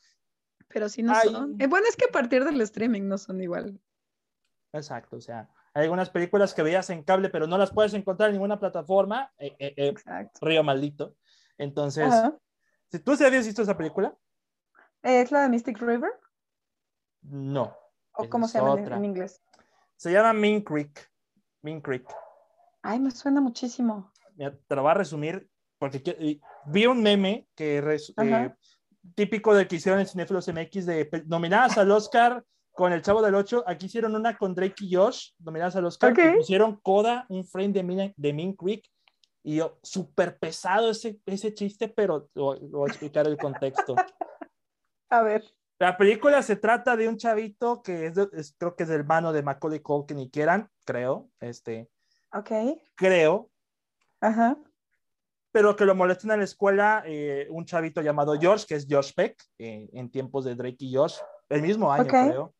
Pero 0.68 0.88
sí 0.88 1.02
no 1.02 1.14
Ay. 1.14 1.28
son. 1.30 1.56
Eh, 1.60 1.66
bueno, 1.66 1.86
es 1.88 1.96
que 1.96 2.04
a 2.06 2.12
partir 2.12 2.44
del 2.44 2.60
streaming 2.60 3.02
no 3.08 3.16
son 3.18 3.40
igual. 3.40 3.80
exacto, 4.72 5.16
o 5.16 5.20
sea, 5.20 5.48
hay 5.74 5.84
algunas 5.84 6.10
películas 6.10 6.52
que 6.54 6.62
veías 6.62 6.90
en 6.90 7.02
cable, 7.02 7.30
pero 7.30 7.46
no 7.46 7.56
las 7.58 7.70
puedes 7.72 7.94
encontrar 7.94 8.28
en 8.28 8.34
ninguna 8.34 8.58
plataforma, 8.60 9.32
eh, 9.38 9.56
Exacto. 9.76 10.44
río 10.46 10.62
maldito. 10.62 11.16
Entonces, 11.56 12.12
Ajá. 12.12 12.36
si 12.90 12.98
tú 12.98 13.16
sí 13.16 13.24
habías 13.24 13.46
visto 13.46 13.62
esa 13.62 13.76
película, 13.76 14.16
¿Es 15.02 15.30
la 15.30 15.42
de 15.42 15.48
Mystic 15.48 15.78
River? 15.80 16.10
no. 17.22 17.76
¿O 18.12 18.28
cómo 18.28 18.48
se 18.48 18.58
llama 18.58 18.80
en 18.96 19.04
inglés? 19.04 19.40
Se 19.96 20.10
llama 20.12 20.32
Mean 20.32 20.60
Creek. 20.60 21.10
Mean 21.62 21.80
Creek. 21.80 22.04
Ay, 22.82 22.98
me 23.00 23.10
suena 23.10 23.40
muchísimo. 23.40 24.12
Mira, 24.38 24.56
te 24.68 24.76
lo 24.76 24.82
voy 24.82 24.92
a 24.92 24.94
resumir 24.94 25.48
porque 25.78 26.40
vi 26.66 26.86
un 26.86 27.02
meme 27.02 27.48
que 27.56 27.80
res- 27.80 28.14
eh, 28.16 28.50
típico 29.14 29.54
del 29.54 29.66
que 29.68 29.76
hicieron 29.76 30.00
en 30.00 30.06
Cinefilos 30.06 30.46
MX 30.48 30.86
de 30.86 31.10
nominadas 31.26 31.76
al 31.76 31.90
Oscar 31.90 32.44
con 32.72 32.92
El 32.92 33.02
Chavo 33.02 33.20
del 33.20 33.34
8. 33.34 33.64
Aquí 33.66 33.86
hicieron 33.86 34.14
una 34.14 34.36
con 34.38 34.54
Drake 34.54 34.84
y 34.84 34.94
Josh, 34.94 35.32
nominadas 35.40 35.74
al 35.76 35.86
Oscar. 35.86 36.12
Ok. 36.12 36.18
y 36.18 36.36
pusieron 36.38 36.76
Coda, 36.80 37.26
un 37.28 37.44
frame 37.44 37.70
de 37.72 37.82
Mean, 37.82 38.14
de 38.16 38.32
Mean 38.32 38.52
Creek. 38.52 38.88
Y 39.42 39.56
yo, 39.56 39.78
súper 39.82 40.38
pesado 40.38 40.90
ese, 40.90 41.18
ese 41.26 41.52
chiste, 41.54 41.88
pero 41.88 42.28
lo, 42.34 42.54
lo 42.54 42.78
voy 42.78 42.88
a 42.88 42.92
explicar 42.92 43.26
el 43.26 43.36
contexto. 43.36 43.94
A 45.10 45.22
ver. 45.22 45.42
La 45.80 45.96
película 45.96 46.42
se 46.42 46.56
trata 46.56 46.96
de 46.96 47.08
un 47.08 47.16
chavito 47.16 47.82
que 47.82 48.06
es, 48.06 48.14
de- 48.14 48.28
es- 48.32 48.54
creo 48.58 48.74
que 48.76 48.82
es 48.84 48.88
del 48.88 49.00
hermano 49.00 49.32
de 49.32 49.42
Macaulay 49.42 49.80
Culkin 49.80 50.18
y 50.18 50.30
quieran, 50.30 50.68
creo, 50.84 51.28
este, 51.40 51.88
Ok. 52.32 52.50
creo, 52.96 53.48
Ajá. 54.20 54.56
pero 55.52 55.74
que 55.76 55.84
lo 55.84 55.94
molestan 55.94 56.32
en 56.32 56.38
la 56.38 56.44
escuela 56.44 57.02
eh, 57.06 57.46
un 57.50 57.64
chavito 57.64 58.00
llamado 58.02 58.34
Josh, 58.40 58.64
que 58.66 58.74
es 58.74 58.86
Josh 58.88 59.12
Peck, 59.14 59.42
eh, 59.58 59.88
en 59.92 60.10
tiempos 60.10 60.44
de 60.44 60.54
Drake 60.54 60.76
y 60.80 60.94
Josh, 60.94 61.16
el 61.48 61.62
mismo 61.62 61.90
año, 61.92 62.06
creo. 62.08 62.54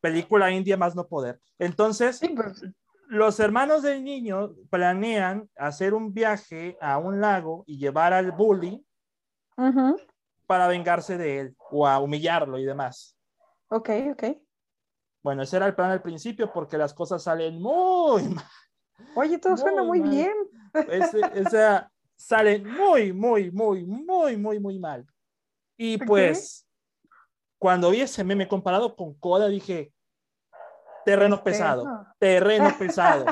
Película 0.00 0.50
india 0.50 0.76
más 0.76 0.94
no 0.94 1.06
poder. 1.06 1.40
Entonces, 1.58 2.16
Sí, 2.18 2.28
pues. 2.30 2.64
los 3.08 3.38
hermanos 3.40 3.82
del 3.82 4.02
niño 4.04 4.54
planean 4.70 5.50
hacer 5.56 5.92
un 5.92 6.14
viaje 6.14 6.78
a 6.80 6.96
un 6.98 7.20
lago 7.20 7.64
y 7.66 7.76
llevar 7.78 8.12
al 8.14 8.32
bully 8.32 8.86
para 10.46 10.68
vengarse 10.68 11.18
de 11.18 11.40
él 11.40 11.56
o 11.70 11.86
a 11.86 11.98
humillarlo 11.98 12.58
y 12.58 12.64
demás. 12.64 13.16
Ok, 13.68 13.90
ok. 14.12 14.24
Bueno, 15.22 15.42
ese 15.42 15.56
era 15.58 15.66
el 15.66 15.74
plan 15.74 15.90
al 15.90 16.00
principio 16.02 16.50
porque 16.52 16.78
las 16.78 16.94
cosas 16.94 17.22
salen 17.22 17.60
muy 17.60 18.22
mal. 18.34 18.44
Oye, 19.16 19.38
todo 19.38 19.56
suena 19.56 19.82
Muy 19.82 20.00
muy 20.00 20.00
mal. 20.00 20.10
bien. 20.10 20.32
Ese- 20.88 21.42
o 21.46 21.48
sea, 21.50 21.90
salen 22.16 22.66
muy, 22.70 23.12
muy, 23.12 23.50
muy, 23.50 23.84
muy, 23.84 24.36
muy, 24.36 24.60
muy 24.60 24.78
mal. 24.78 25.06
Y 25.76 25.98
pues, 25.98 26.66
cuando 27.58 27.90
vi 27.90 28.02
ese 28.02 28.22
meme 28.24 28.46
comparado 28.48 28.94
con 28.94 29.14
Coda, 29.14 29.48
dije, 29.48 29.92
terreno 31.04 31.42
pesado, 31.42 31.84
no. 31.84 32.06
terreno 32.18 32.70
pesado. 32.78 33.24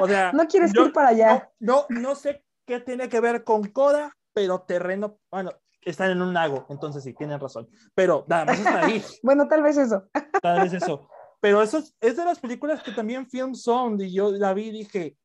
O 0.00 0.08
sea, 0.08 0.32
No 0.32 0.46
quieres 0.46 0.72
yo 0.72 0.86
ir 0.86 0.92
para 0.92 1.08
allá. 1.08 1.50
No, 1.60 1.86
no, 1.88 2.00
no 2.00 2.14
sé 2.14 2.44
qué 2.66 2.80
tiene 2.80 3.08
que 3.08 3.20
ver 3.20 3.44
con 3.44 3.64
Coda, 3.68 4.12
pero 4.32 4.62
terreno, 4.62 5.18
bueno, 5.30 5.52
están 5.82 6.10
en 6.10 6.22
un 6.22 6.34
lago, 6.34 6.66
entonces 6.70 7.04
sí, 7.04 7.14
tienen 7.14 7.38
razón. 7.38 7.68
Pero 7.94 8.24
nada 8.28 8.46
más 8.46 8.58
está 8.58 8.84
ahí. 8.86 9.02
Bueno, 9.22 9.46
tal 9.48 9.62
vez 9.62 9.76
eso. 9.76 10.08
Tal 10.42 10.62
vez 10.62 10.72
eso. 10.72 11.08
Pero 11.40 11.62
eso 11.62 11.78
es, 11.78 11.94
es 12.00 12.16
de 12.16 12.24
las 12.24 12.40
películas 12.40 12.82
que 12.82 12.90
también 12.92 13.28
Film 13.28 13.54
Sound 13.54 14.00
y 14.00 14.12
yo 14.12 14.32
la 14.32 14.54
vi 14.54 14.68
y 14.68 14.72
dije, 14.72 15.16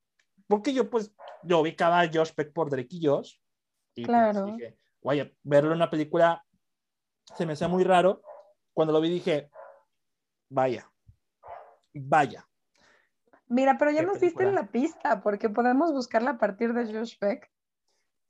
porque 0.49 0.73
yo 0.73 0.89
pues, 0.89 1.13
yo 1.43 1.61
vi 1.61 1.75
cada 1.75 2.09
Josh 2.11 2.33
Peck 2.33 2.51
por 2.51 2.69
Drake 2.71 2.87
y 2.89 3.05
Josh. 3.05 3.35
Y 3.95 4.05
pues, 4.05 4.07
Claro. 4.07 4.45
dije, 4.47 4.77
vaya, 5.03 5.31
verlo 5.43 5.69
en 5.69 5.75
una 5.77 5.89
película 5.89 6.43
se 7.35 7.45
me 7.45 7.53
hacía 7.53 7.67
muy 7.67 7.83
raro. 7.83 8.21
Cuando 8.73 8.91
lo 8.91 8.99
vi 8.99 9.09
dije, 9.09 9.51
vaya, 10.49 10.91
vaya. 11.93 12.47
Mira, 13.47 13.77
pero 13.77 13.91
ya 13.91 14.01
¿Qué 14.01 14.05
nos 14.07 14.19
diste 14.19 14.39
película? 14.43 14.61
la 14.63 14.67
pista, 14.71 15.21
porque 15.21 15.49
podemos 15.49 15.91
buscarla 15.91 16.31
a 16.31 16.37
partir 16.37 16.73
de 16.73 16.91
Josh 16.91 17.17
Beck. 17.19 17.51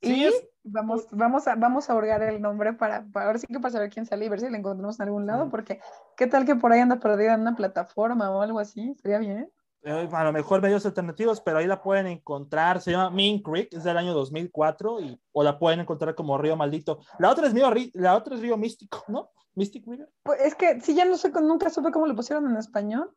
Sí, 0.02 0.14
y 0.16 0.24
es- 0.24 0.46
vamos, 0.62 1.06
vamos, 1.10 1.46
a, 1.48 1.54
vamos 1.56 1.88
a 1.88 1.94
hurgar 1.94 2.22
el 2.22 2.40
nombre 2.40 2.72
para, 2.74 3.04
para 3.12 3.26
ahora 3.26 3.38
sí 3.38 3.46
que 3.46 3.60
para 3.60 3.72
saber 3.72 3.90
quién 3.90 4.04
sale 4.06 4.26
y 4.26 4.28
ver 4.28 4.40
si 4.40 4.50
la 4.50 4.58
encontramos 4.58 4.98
en 4.98 5.04
algún 5.06 5.26
lado, 5.26 5.50
porque 5.50 5.80
qué 6.16 6.26
tal 6.26 6.44
que 6.44 6.54
por 6.54 6.72
ahí 6.72 6.80
anda 6.80 7.00
perdida 7.00 7.34
en 7.34 7.40
una 7.42 7.54
plataforma 7.56 8.30
o 8.30 8.42
algo 8.42 8.58
así, 8.58 8.94
sería 8.96 9.18
bien. 9.18 9.50
Eh, 9.82 10.08
a 10.12 10.24
lo 10.24 10.32
mejor 10.32 10.60
medios 10.62 10.84
alternativos, 10.86 11.40
pero 11.40 11.58
ahí 11.58 11.66
la 11.66 11.82
pueden 11.82 12.06
encontrar. 12.06 12.80
Se 12.80 12.90
llama 12.92 13.10
Mean 13.10 13.38
Creek, 13.40 13.72
es 13.72 13.84
del 13.84 13.96
año 13.96 14.12
2004, 14.14 15.00
y, 15.00 15.20
o 15.32 15.42
la 15.42 15.58
pueden 15.58 15.80
encontrar 15.80 16.14
como 16.14 16.36
Río 16.38 16.56
Maldito. 16.56 17.00
La 17.18 17.30
otra 17.30 17.46
es 17.46 17.54
Río, 17.54 17.70
la 17.94 18.16
otra 18.16 18.34
es 18.34 18.40
Río 18.40 18.56
Místico, 18.56 19.04
¿no? 19.08 19.30
Mystic 19.54 19.84
River. 19.86 20.08
Pues 20.22 20.40
es 20.42 20.54
que 20.54 20.80
sí, 20.80 20.94
ya 20.94 21.04
no 21.04 21.16
sé, 21.16 21.30
nunca 21.30 21.70
supe 21.70 21.90
cómo 21.90 22.06
lo 22.06 22.14
pusieron 22.14 22.48
en 22.50 22.56
español. 22.56 23.10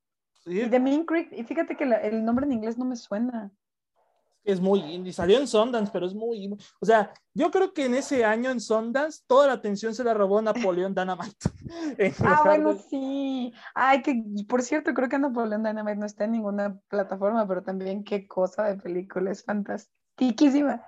Sí, 0.44 0.62
Y 0.62 0.70
de 0.70 0.80
Mean 0.80 1.06
Creek, 1.06 1.32
y 1.32 1.44
fíjate 1.44 1.78
que 1.78 1.86
la- 1.86 1.98
el 1.98 2.26
nombre 2.26 2.46
en 2.46 2.54
inglés 2.54 2.78
no 2.78 2.86
me 2.86 2.96
suena. 2.96 3.52
Es 4.46 4.60
muy 4.60 4.80
indie. 4.82 5.14
Salió 5.14 5.40
en 5.40 5.48
Sundance, 5.48 5.90
pero 5.92 6.06
es 6.06 6.14
muy. 6.14 6.56
O 6.82 6.86
sea, 6.86 7.14
yo 7.34 7.50
creo 7.52 7.74
que 7.74 7.86
en 7.86 7.96
ese 7.96 8.26
año 8.26 8.50
en 8.52 8.60
Sundance 8.60 9.22
toda 9.28 9.48
la 9.48 9.54
atención 9.54 9.94
se 9.96 10.04
la 10.04 10.14
robó 10.14 10.42
Napoleón 10.42 10.94
Dynamite. 10.96 11.50
Ah, 12.26 12.42
bueno, 12.46 12.74
de- 12.74 12.80
sí. 12.82 13.54
Ay, 13.74 14.02
que 14.02 14.22
por 14.48 14.62
cierto, 14.62 14.94
creo 14.94 15.10
que 15.10 15.18
Napoleón 15.18 15.64
Dynamite 15.64 15.96
no 15.98 16.06
está 16.06 16.26
en 16.26 16.34
ninguna 16.34 16.78
plataforma, 16.90 17.48
pero 17.48 17.64
también 17.64 18.04
qué 18.04 18.28
cosa 18.28 18.64
de 18.66 18.76
película, 18.76 19.32
es 19.32 19.44
fantastiquísima. 19.44 20.84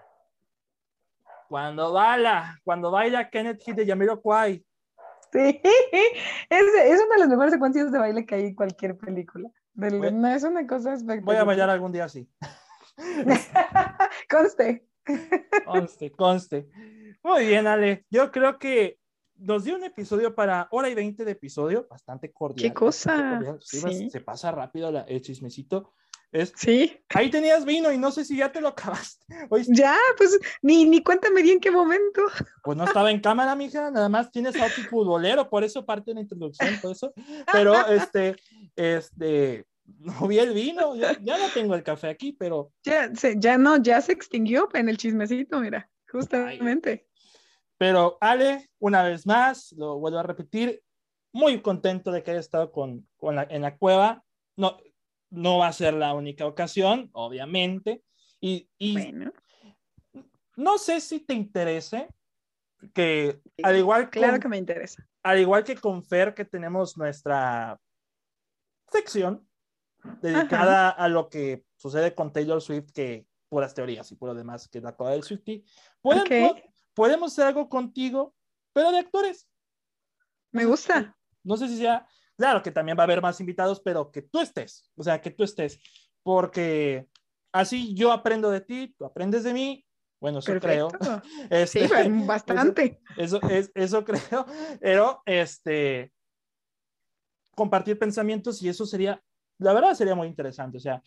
Cuando 1.48 1.94
baila, 1.94 2.60
cuando 2.64 2.92
baila 2.92 3.30
Kenneth 3.30 3.62
Heath 3.66 3.78
de 3.78 3.86
Jamiroquai. 3.86 4.66
Sí, 5.32 5.62
es, 6.50 6.64
es 6.84 7.02
una 7.06 7.16
de 7.16 7.20
las 7.20 7.30
mejores 7.30 7.54
secuencias 7.54 7.92
de 7.92 8.00
baile 8.00 8.26
que 8.26 8.36
hay 8.36 8.46
en 8.48 8.56
cualquier 8.56 8.98
película. 8.98 9.50
Del- 9.74 9.98
Voy- 10.00 10.12
no, 10.12 10.28
es 10.28 10.44
una 10.44 10.66
cosa 10.66 10.94
espectacular. 10.94 11.24
Voy 11.26 11.36
a 11.36 11.44
bailar 11.44 11.70
algún 11.70 11.92
día 11.92 12.06
así. 12.06 12.30
Conste. 14.30 14.88
Conste, 15.66 16.12
conste. 16.12 16.70
Muy 17.24 17.46
bien, 17.48 17.68
Ale. 17.68 18.06
Yo 18.10 18.32
creo 18.32 18.58
que 18.58 18.98
nos 19.38 19.64
dio 19.64 19.76
un 19.76 19.84
episodio 19.84 20.34
para 20.34 20.68
hora 20.72 20.90
y 20.90 20.96
veinte 20.96 21.26
de 21.26 21.32
episodio, 21.32 21.88
bastante 21.90 22.32
cordial. 22.32 22.70
¿Qué 22.70 22.74
cosa? 22.74 23.32
cordial. 23.38 23.60
Sí, 23.62 24.10
se 24.10 24.22
pasa 24.22 24.52
rápido 24.52 24.92
la- 24.92 25.02
el 25.02 25.22
chismecito. 25.22 25.94
Es, 26.32 26.52
Sí, 26.58 27.00
ahí 27.14 27.30
tenías 27.30 27.64
vino 27.64 27.92
y 27.94 27.98
no 27.98 28.12
sé 28.12 28.26
si 28.26 28.36
ya 28.38 28.52
te 28.52 28.60
lo 28.60 28.70
acabaste. 28.70 29.26
Hoy, 29.50 29.64
ya, 29.70 29.96
pues 30.18 30.38
ni, 30.62 30.86
ni 30.86 31.02
cuéntame 31.04 31.42
bien 31.42 31.60
qué 31.60 31.72
momento. 31.72 32.22
pues 32.64 32.78
no 32.78 32.84
estaba 32.86 33.12
en 33.12 33.22
cámara, 33.22 33.56
mija, 33.56 33.90
nada 33.92 34.10
más 34.10 34.32
tienes 34.32 34.56
outfit 34.60 34.88
futbolero, 34.90 35.50
por 35.50 35.64
eso 35.64 35.86
parte 35.86 36.12
de 36.12 36.16
la 36.16 36.22
introducción, 36.22 36.78
por 36.82 36.92
eso. 36.92 37.14
Pero 37.54 37.88
este, 37.88 38.36
este, 38.76 39.66
no 40.00 40.28
vi 40.28 40.40
el 40.40 40.54
vino, 40.54 40.96
ya, 40.96 41.18
ya 41.22 41.38
no 41.38 41.50
tengo 41.54 41.76
el 41.76 41.84
café 41.84 42.10
aquí, 42.10 42.32
pero 42.34 42.72
Ya, 42.84 43.14
se, 43.16 43.36
ya 43.40 43.58
no, 43.58 43.78
ya 43.82 44.02
se 44.02 44.12
extinguió 44.12 44.70
en 44.74 44.90
el 44.90 44.98
chismecito, 44.98 45.60
mira, 45.60 45.90
justamente. 46.12 47.08
Pero 47.78 48.18
Ale, 48.22 48.70
una 48.80 49.04
vez 49.04 49.26
más, 49.28 49.72
lo 49.74 50.00
vuelvo 50.00 50.20
a 50.20 50.24
repetir, 50.24 50.82
muy 51.34 51.62
contento 51.62 52.12
de 52.12 52.24
que 52.24 52.32
haya 52.32 52.40
estado 52.40 52.72
con, 52.72 53.08
con 53.18 53.36
la- 53.36 53.48
en 53.50 53.62
la 53.62 53.78
cueva. 53.78 54.24
No, 54.56 54.78
no 55.30 55.58
va 55.58 55.68
a 55.68 55.74
ser 55.74 55.94
la 55.94 56.14
única 56.14 56.46
ocasión, 56.46 57.10
obviamente. 57.12 58.02
Y, 58.40 58.70
y 58.78 58.94
Bueno, 58.94 59.34
no 60.56 60.78
sé 60.78 61.02
si 61.02 61.20
te 61.20 61.34
interese 61.34 62.08
que, 62.94 63.42
al 63.64 63.76
igual, 63.78 64.10
claro 64.10 64.34
con, 64.34 64.40
que 64.42 64.48
me 64.48 64.58
interesa. 64.58 65.06
al 65.24 65.40
igual 65.40 65.66
que 65.66 65.76
con 65.76 66.02
Fer, 66.04 66.34
que 66.34 66.46
tenemos 66.46 66.98
nuestra 66.98 67.78
sección 68.90 69.45
dedicada 70.22 70.90
a 70.90 71.08
lo 71.10 71.30
que 71.30 71.66
sucede 71.76 72.14
con 72.16 72.32
Taylor 72.34 72.62
Swift, 72.62 72.92
que 72.94 73.28
puras 73.50 73.74
teorías 73.74 74.12
y 74.12 74.16
puro 74.16 74.34
demás, 74.34 74.68
que 74.68 74.80
es 74.80 74.84
la 74.84 74.96
cueva 74.96 75.14
del 75.14 75.24
Swiftie. 75.24 75.64
Podemos, 76.02 76.52
Ok. 76.52 76.60
podemos 76.94 77.32
hacer 77.32 77.46
algo 77.48 77.70
contigo, 77.70 78.36
pero 78.74 78.92
de 78.92 79.00
actores. 79.00 79.48
Me 80.52 80.66
gusta. 80.66 81.16
No 81.44 81.58
sé 81.58 81.68
si 81.68 81.78
sea, 81.78 82.08
claro 82.38 82.62
que 82.64 82.72
también 82.72 82.98
va 82.98 83.04
a 83.04 83.06
haber 83.06 83.22
más 83.22 83.40
invitados, 83.40 83.80
pero 83.80 84.12
que 84.12 84.22
tú 84.24 84.40
estés, 84.40 84.90
o 84.96 85.04
sea, 85.04 85.22
que 85.22 85.32
tú 85.32 85.44
estés, 85.44 85.80
porque 86.24 87.08
así 87.54 87.94
yo 87.94 88.12
aprendo 88.12 88.50
de 88.50 88.62
ti, 88.62 88.96
tú 88.98 89.06
aprendes 89.06 89.44
de 89.44 89.54
mí, 89.54 89.86
bueno, 90.20 90.40
eso 90.40 90.54
creo. 90.60 90.88
Perfecto. 90.90 91.22
Este, 91.52 91.88
Sí, 91.88 92.10
bastante. 92.26 93.00
eso, 93.18 93.40
es, 93.50 93.72
eso 93.76 94.04
creo, 94.04 94.46
pero 94.80 95.22
este, 95.26 96.12
compartir 97.56 98.00
pensamientos 98.00 98.62
y 98.62 98.70
eso 98.70 98.86
sería, 98.86 99.22
la 99.58 99.74
verdad 99.74 99.94
sería 99.94 100.16
muy 100.16 100.28
interesante, 100.28 100.78
o 100.78 100.82
sea, 100.82 101.02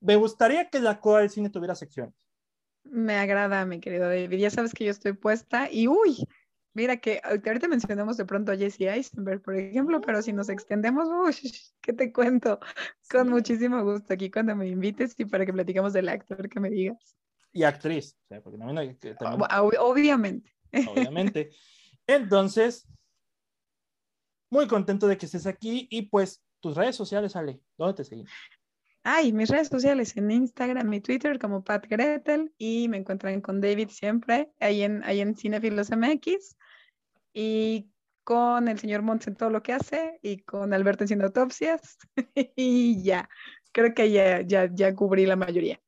me 0.00 0.16
gustaría 0.16 0.68
que 0.68 0.80
la 0.80 1.00
Coa 1.00 1.20
del 1.20 1.30
Cine 1.30 1.50
tuviera 1.50 1.74
secciones. 1.74 2.14
Me 2.84 3.14
agrada, 3.16 3.64
mi 3.64 3.78
querido 3.78 4.08
David. 4.08 4.36
Ya 4.38 4.50
sabes 4.50 4.72
que 4.74 4.84
yo 4.84 4.90
estoy 4.90 5.12
puesta 5.12 5.70
y 5.70 5.86
uy, 5.86 6.26
mira 6.74 6.96
que 6.96 7.20
ahorita 7.22 7.50
ahorita 7.50 7.68
mencionamos 7.68 8.16
de 8.16 8.24
pronto 8.24 8.50
a 8.50 8.56
Jesse 8.56 8.80
Eisenberg, 8.80 9.40
por 9.42 9.54
ejemplo, 9.56 10.00
pero 10.00 10.20
si 10.22 10.32
nos 10.32 10.48
extendemos, 10.48 11.06
uy, 11.08 11.52
¿qué 11.80 11.92
te 11.92 12.12
cuento? 12.12 12.58
Con 13.08 13.26
Sí. 13.26 13.30
muchísimo 13.30 13.84
gusto 13.84 14.12
aquí 14.12 14.30
cuando 14.30 14.56
me 14.56 14.66
invites 14.66 15.14
y 15.18 15.24
para 15.26 15.46
que 15.46 15.52
platicamos 15.52 15.92
del 15.92 16.08
actor 16.08 16.48
que 16.48 16.58
me 16.58 16.70
digas. 16.70 17.16
Y 17.52 17.62
actriz, 17.62 18.16
o 18.24 18.26
sea, 18.28 18.40
porque 18.42 18.58
también 18.58 18.78
hay 18.78 18.96
que... 18.96 19.14
también- 19.14 19.42
Ob- 19.48 19.76
obviamente. 19.78 20.52
obviamente. 20.88 21.50
Entonces, 22.08 22.88
muy 24.50 24.66
contento 24.66 25.06
de 25.06 25.16
que 25.16 25.26
estés 25.26 25.46
aquí 25.46 25.86
y 25.90 26.02
pues 26.02 26.42
tus 26.62 26.76
redes 26.76 26.96
sociales, 26.96 27.36
Ale, 27.36 27.60
¿dónde 27.76 27.94
te 27.94 28.04
seguimos? 28.04 28.32
Ay, 29.02 29.32
mis 29.32 29.50
redes 29.50 29.66
sociales 29.68 30.16
en 30.16 30.30
Instagram 30.30 30.90
y 30.94 31.00
Twitter 31.00 31.38
como 31.38 31.64
Pat 31.64 31.86
Gretel 31.88 32.54
y 32.56 32.88
me 32.88 32.98
encuentran 32.98 33.40
con 33.40 33.60
David 33.60 33.88
siempre 33.90 34.52
ahí 34.60 34.82
en, 34.82 35.02
ahí 35.02 35.20
en 35.20 35.36
Cinefilos 35.36 35.90
MX 35.90 36.56
y 37.34 37.90
con 38.22 38.68
el 38.68 38.78
señor 38.78 39.02
Monts 39.02 39.26
en 39.26 39.34
todo 39.34 39.50
lo 39.50 39.60
que 39.62 39.72
hace 39.72 40.20
y 40.22 40.38
con 40.42 40.72
Alberto 40.72 41.02
haciendo 41.02 41.26
autopsias 41.26 41.98
y 42.56 43.02
ya, 43.02 43.28
creo 43.72 43.92
que 43.92 44.12
ya, 44.12 44.42
ya, 44.42 44.70
ya 44.72 44.94
cubrí 44.94 45.26
la 45.26 45.34
mayoría. 45.34 45.80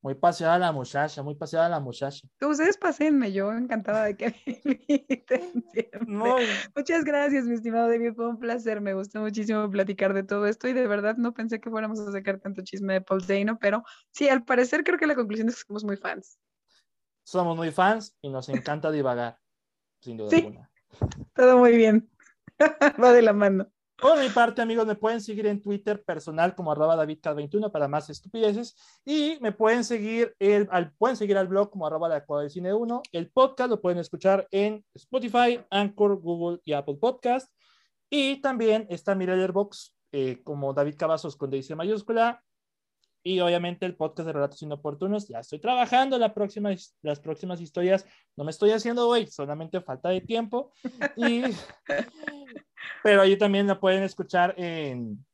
Muy 0.00 0.14
paseada 0.14 0.58
la 0.58 0.70
muchacha, 0.70 1.22
muy 1.24 1.34
paseada 1.34 1.68
la 1.68 1.80
muchacha. 1.80 2.26
Ustedes 2.40 2.76
pasenme, 2.76 3.32
yo 3.32 3.52
encantada 3.52 4.04
de 4.04 4.16
que 4.16 4.26
me 4.64 4.80
inviten. 4.86 5.64
Muy, 6.06 6.46
Muchas 6.76 7.04
gracias, 7.04 7.44
mi 7.46 7.54
estimado 7.54 7.88
David, 7.88 8.12
fue 8.14 8.28
un 8.28 8.38
placer, 8.38 8.80
me 8.80 8.94
gustó 8.94 9.20
muchísimo 9.20 9.68
platicar 9.68 10.14
de 10.14 10.22
todo 10.22 10.46
esto 10.46 10.68
y 10.68 10.72
de 10.72 10.86
verdad 10.86 11.16
no 11.16 11.34
pensé 11.34 11.60
que 11.60 11.68
fuéramos 11.68 11.98
a 11.98 12.12
sacar 12.12 12.38
tanto 12.38 12.62
chisme 12.62 12.92
de 12.94 13.00
Paul 13.00 13.26
Dano, 13.26 13.58
pero 13.60 13.82
sí, 14.12 14.28
al 14.28 14.44
parecer 14.44 14.84
creo 14.84 14.98
que 14.98 15.06
la 15.08 15.16
conclusión 15.16 15.48
es 15.48 15.56
que 15.56 15.66
somos 15.66 15.84
muy 15.84 15.96
fans. 15.96 16.38
somos 17.24 17.56
muy 17.56 17.72
fans 17.72 18.16
y 18.22 18.30
nos 18.30 18.48
encanta 18.48 18.90
divagar, 18.92 19.38
sin 20.00 20.16
duda 20.16 20.30
Sí. 20.30 20.36
alguna. 20.36 20.70
Todo 21.34 21.58
muy 21.58 21.76
bien, 21.76 22.08
va 23.02 23.12
de 23.12 23.22
la 23.22 23.32
mano. 23.32 23.68
Por 24.00 24.20
mi 24.20 24.28
parte, 24.28 24.62
amigos, 24.62 24.86
me 24.86 24.94
pueden 24.94 25.20
seguir 25.20 25.46
en 25.46 25.60
Twitter 25.60 26.04
personal 26.04 26.54
como 26.54 26.70
arroba 26.70 26.94
davidcad21 26.94 27.72
para 27.72 27.88
más 27.88 28.08
estupideces 28.08 28.76
y 29.04 29.38
me 29.40 29.50
pueden 29.50 29.82
seguir, 29.82 30.36
al, 30.70 30.92
pueden 30.92 31.16
seguir 31.16 31.36
al 31.36 31.48
blog 31.48 31.70
como 31.70 31.90
la 31.90 32.24
cuadra 32.24 32.42
del 32.42 32.50
cine 32.50 32.72
1. 32.72 33.02
El 33.10 33.28
podcast 33.30 33.70
lo 33.70 33.80
pueden 33.80 33.98
escuchar 33.98 34.46
en 34.52 34.84
Spotify, 34.94 35.60
Anchor, 35.70 36.20
Google 36.20 36.60
y 36.64 36.74
Apple 36.74 36.96
Podcast. 37.00 37.52
Y 38.08 38.40
también 38.40 38.86
está 38.88 39.16
mi 39.16 39.26
Letterboxd 39.26 39.92
eh, 40.12 40.42
como 40.44 40.72
David 40.72 40.94
Cavazos 40.96 41.36
con 41.36 41.50
D 41.50 41.60
mayúscula. 41.74 42.44
Y 43.28 43.40
obviamente 43.40 43.84
el 43.84 43.94
podcast 43.94 44.26
de 44.26 44.32
Relatos 44.32 44.62
Inoportunos. 44.62 45.28
Ya 45.28 45.40
estoy 45.40 45.58
trabajando 45.58 46.16
la 46.16 46.32
próxima, 46.32 46.70
las 47.02 47.20
próximas 47.20 47.60
historias. 47.60 48.06
No 48.34 48.42
me 48.42 48.50
estoy 48.50 48.70
haciendo 48.70 49.06
hoy, 49.06 49.26
solamente 49.26 49.82
falta 49.82 50.08
de 50.08 50.22
tiempo. 50.22 50.72
Y 51.14 51.42
pero 53.02 53.20
ahí 53.20 53.36
también 53.36 53.66
la 53.66 53.78
pueden 53.78 54.02
escuchar 54.02 54.54
en, 54.56 55.26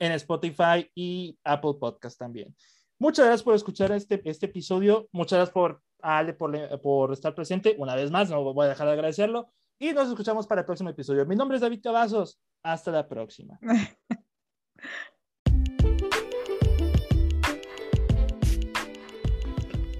en 0.00 0.12
Spotify 0.12 0.90
y 0.96 1.38
Apple 1.44 1.74
Podcast 1.78 2.18
también. 2.18 2.56
Muchas 2.98 3.26
gracias 3.26 3.44
por 3.44 3.54
escuchar 3.54 3.92
este, 3.92 4.20
este 4.28 4.46
episodio. 4.46 5.06
Muchas 5.12 5.36
gracias 5.36 5.54
por 5.54 5.80
Ale 6.00 6.34
por, 6.34 6.80
por 6.80 7.12
estar 7.12 7.36
presente. 7.36 7.76
Una 7.78 7.94
vez 7.94 8.10
más, 8.10 8.30
no 8.30 8.42
voy 8.52 8.66
a 8.66 8.70
dejar 8.70 8.88
de 8.88 8.94
agradecerlo. 8.94 9.48
Y 9.78 9.92
nos 9.92 10.08
escuchamos 10.08 10.48
para 10.48 10.62
el 10.62 10.66
próximo 10.66 10.90
episodio. 10.90 11.24
Mi 11.24 11.36
nombre 11.36 11.54
es 11.56 11.60
David 11.60 11.82
Cavazos. 11.84 12.40
Hasta 12.64 12.90
la 12.90 13.08
próxima. 13.08 13.60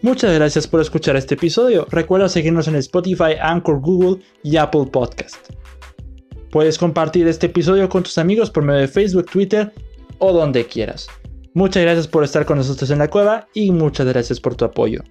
Muchas 0.02 0.34
gracias 0.34 0.66
por 0.66 0.80
escuchar 0.80 1.14
este 1.14 1.34
episodio. 1.34 1.86
Recuerda 1.88 2.28
seguirnos 2.28 2.66
en 2.66 2.74
Spotify, 2.74 3.36
Anchor, 3.40 3.80
Google 3.80 4.20
y 4.42 4.56
Apple 4.56 4.86
Podcast. 4.92 5.36
Puedes 6.50 6.76
compartir 6.76 7.28
este 7.28 7.46
episodio 7.46 7.88
con 7.88 8.02
tus 8.02 8.18
amigos 8.18 8.50
por 8.50 8.64
medio 8.64 8.80
de 8.80 8.88
Facebook, 8.88 9.26
Twitter 9.30 9.72
o 10.18 10.32
donde 10.32 10.66
quieras. 10.66 11.06
Muchas 11.54 11.84
gracias 11.84 12.08
por 12.08 12.24
estar 12.24 12.44
con 12.44 12.58
nosotros 12.58 12.90
en 12.90 12.98
la 12.98 13.08
cueva 13.08 13.46
y 13.54 13.70
muchas 13.70 14.08
gracias 14.08 14.40
por 14.40 14.56
tu 14.56 14.64
apoyo. 14.64 15.04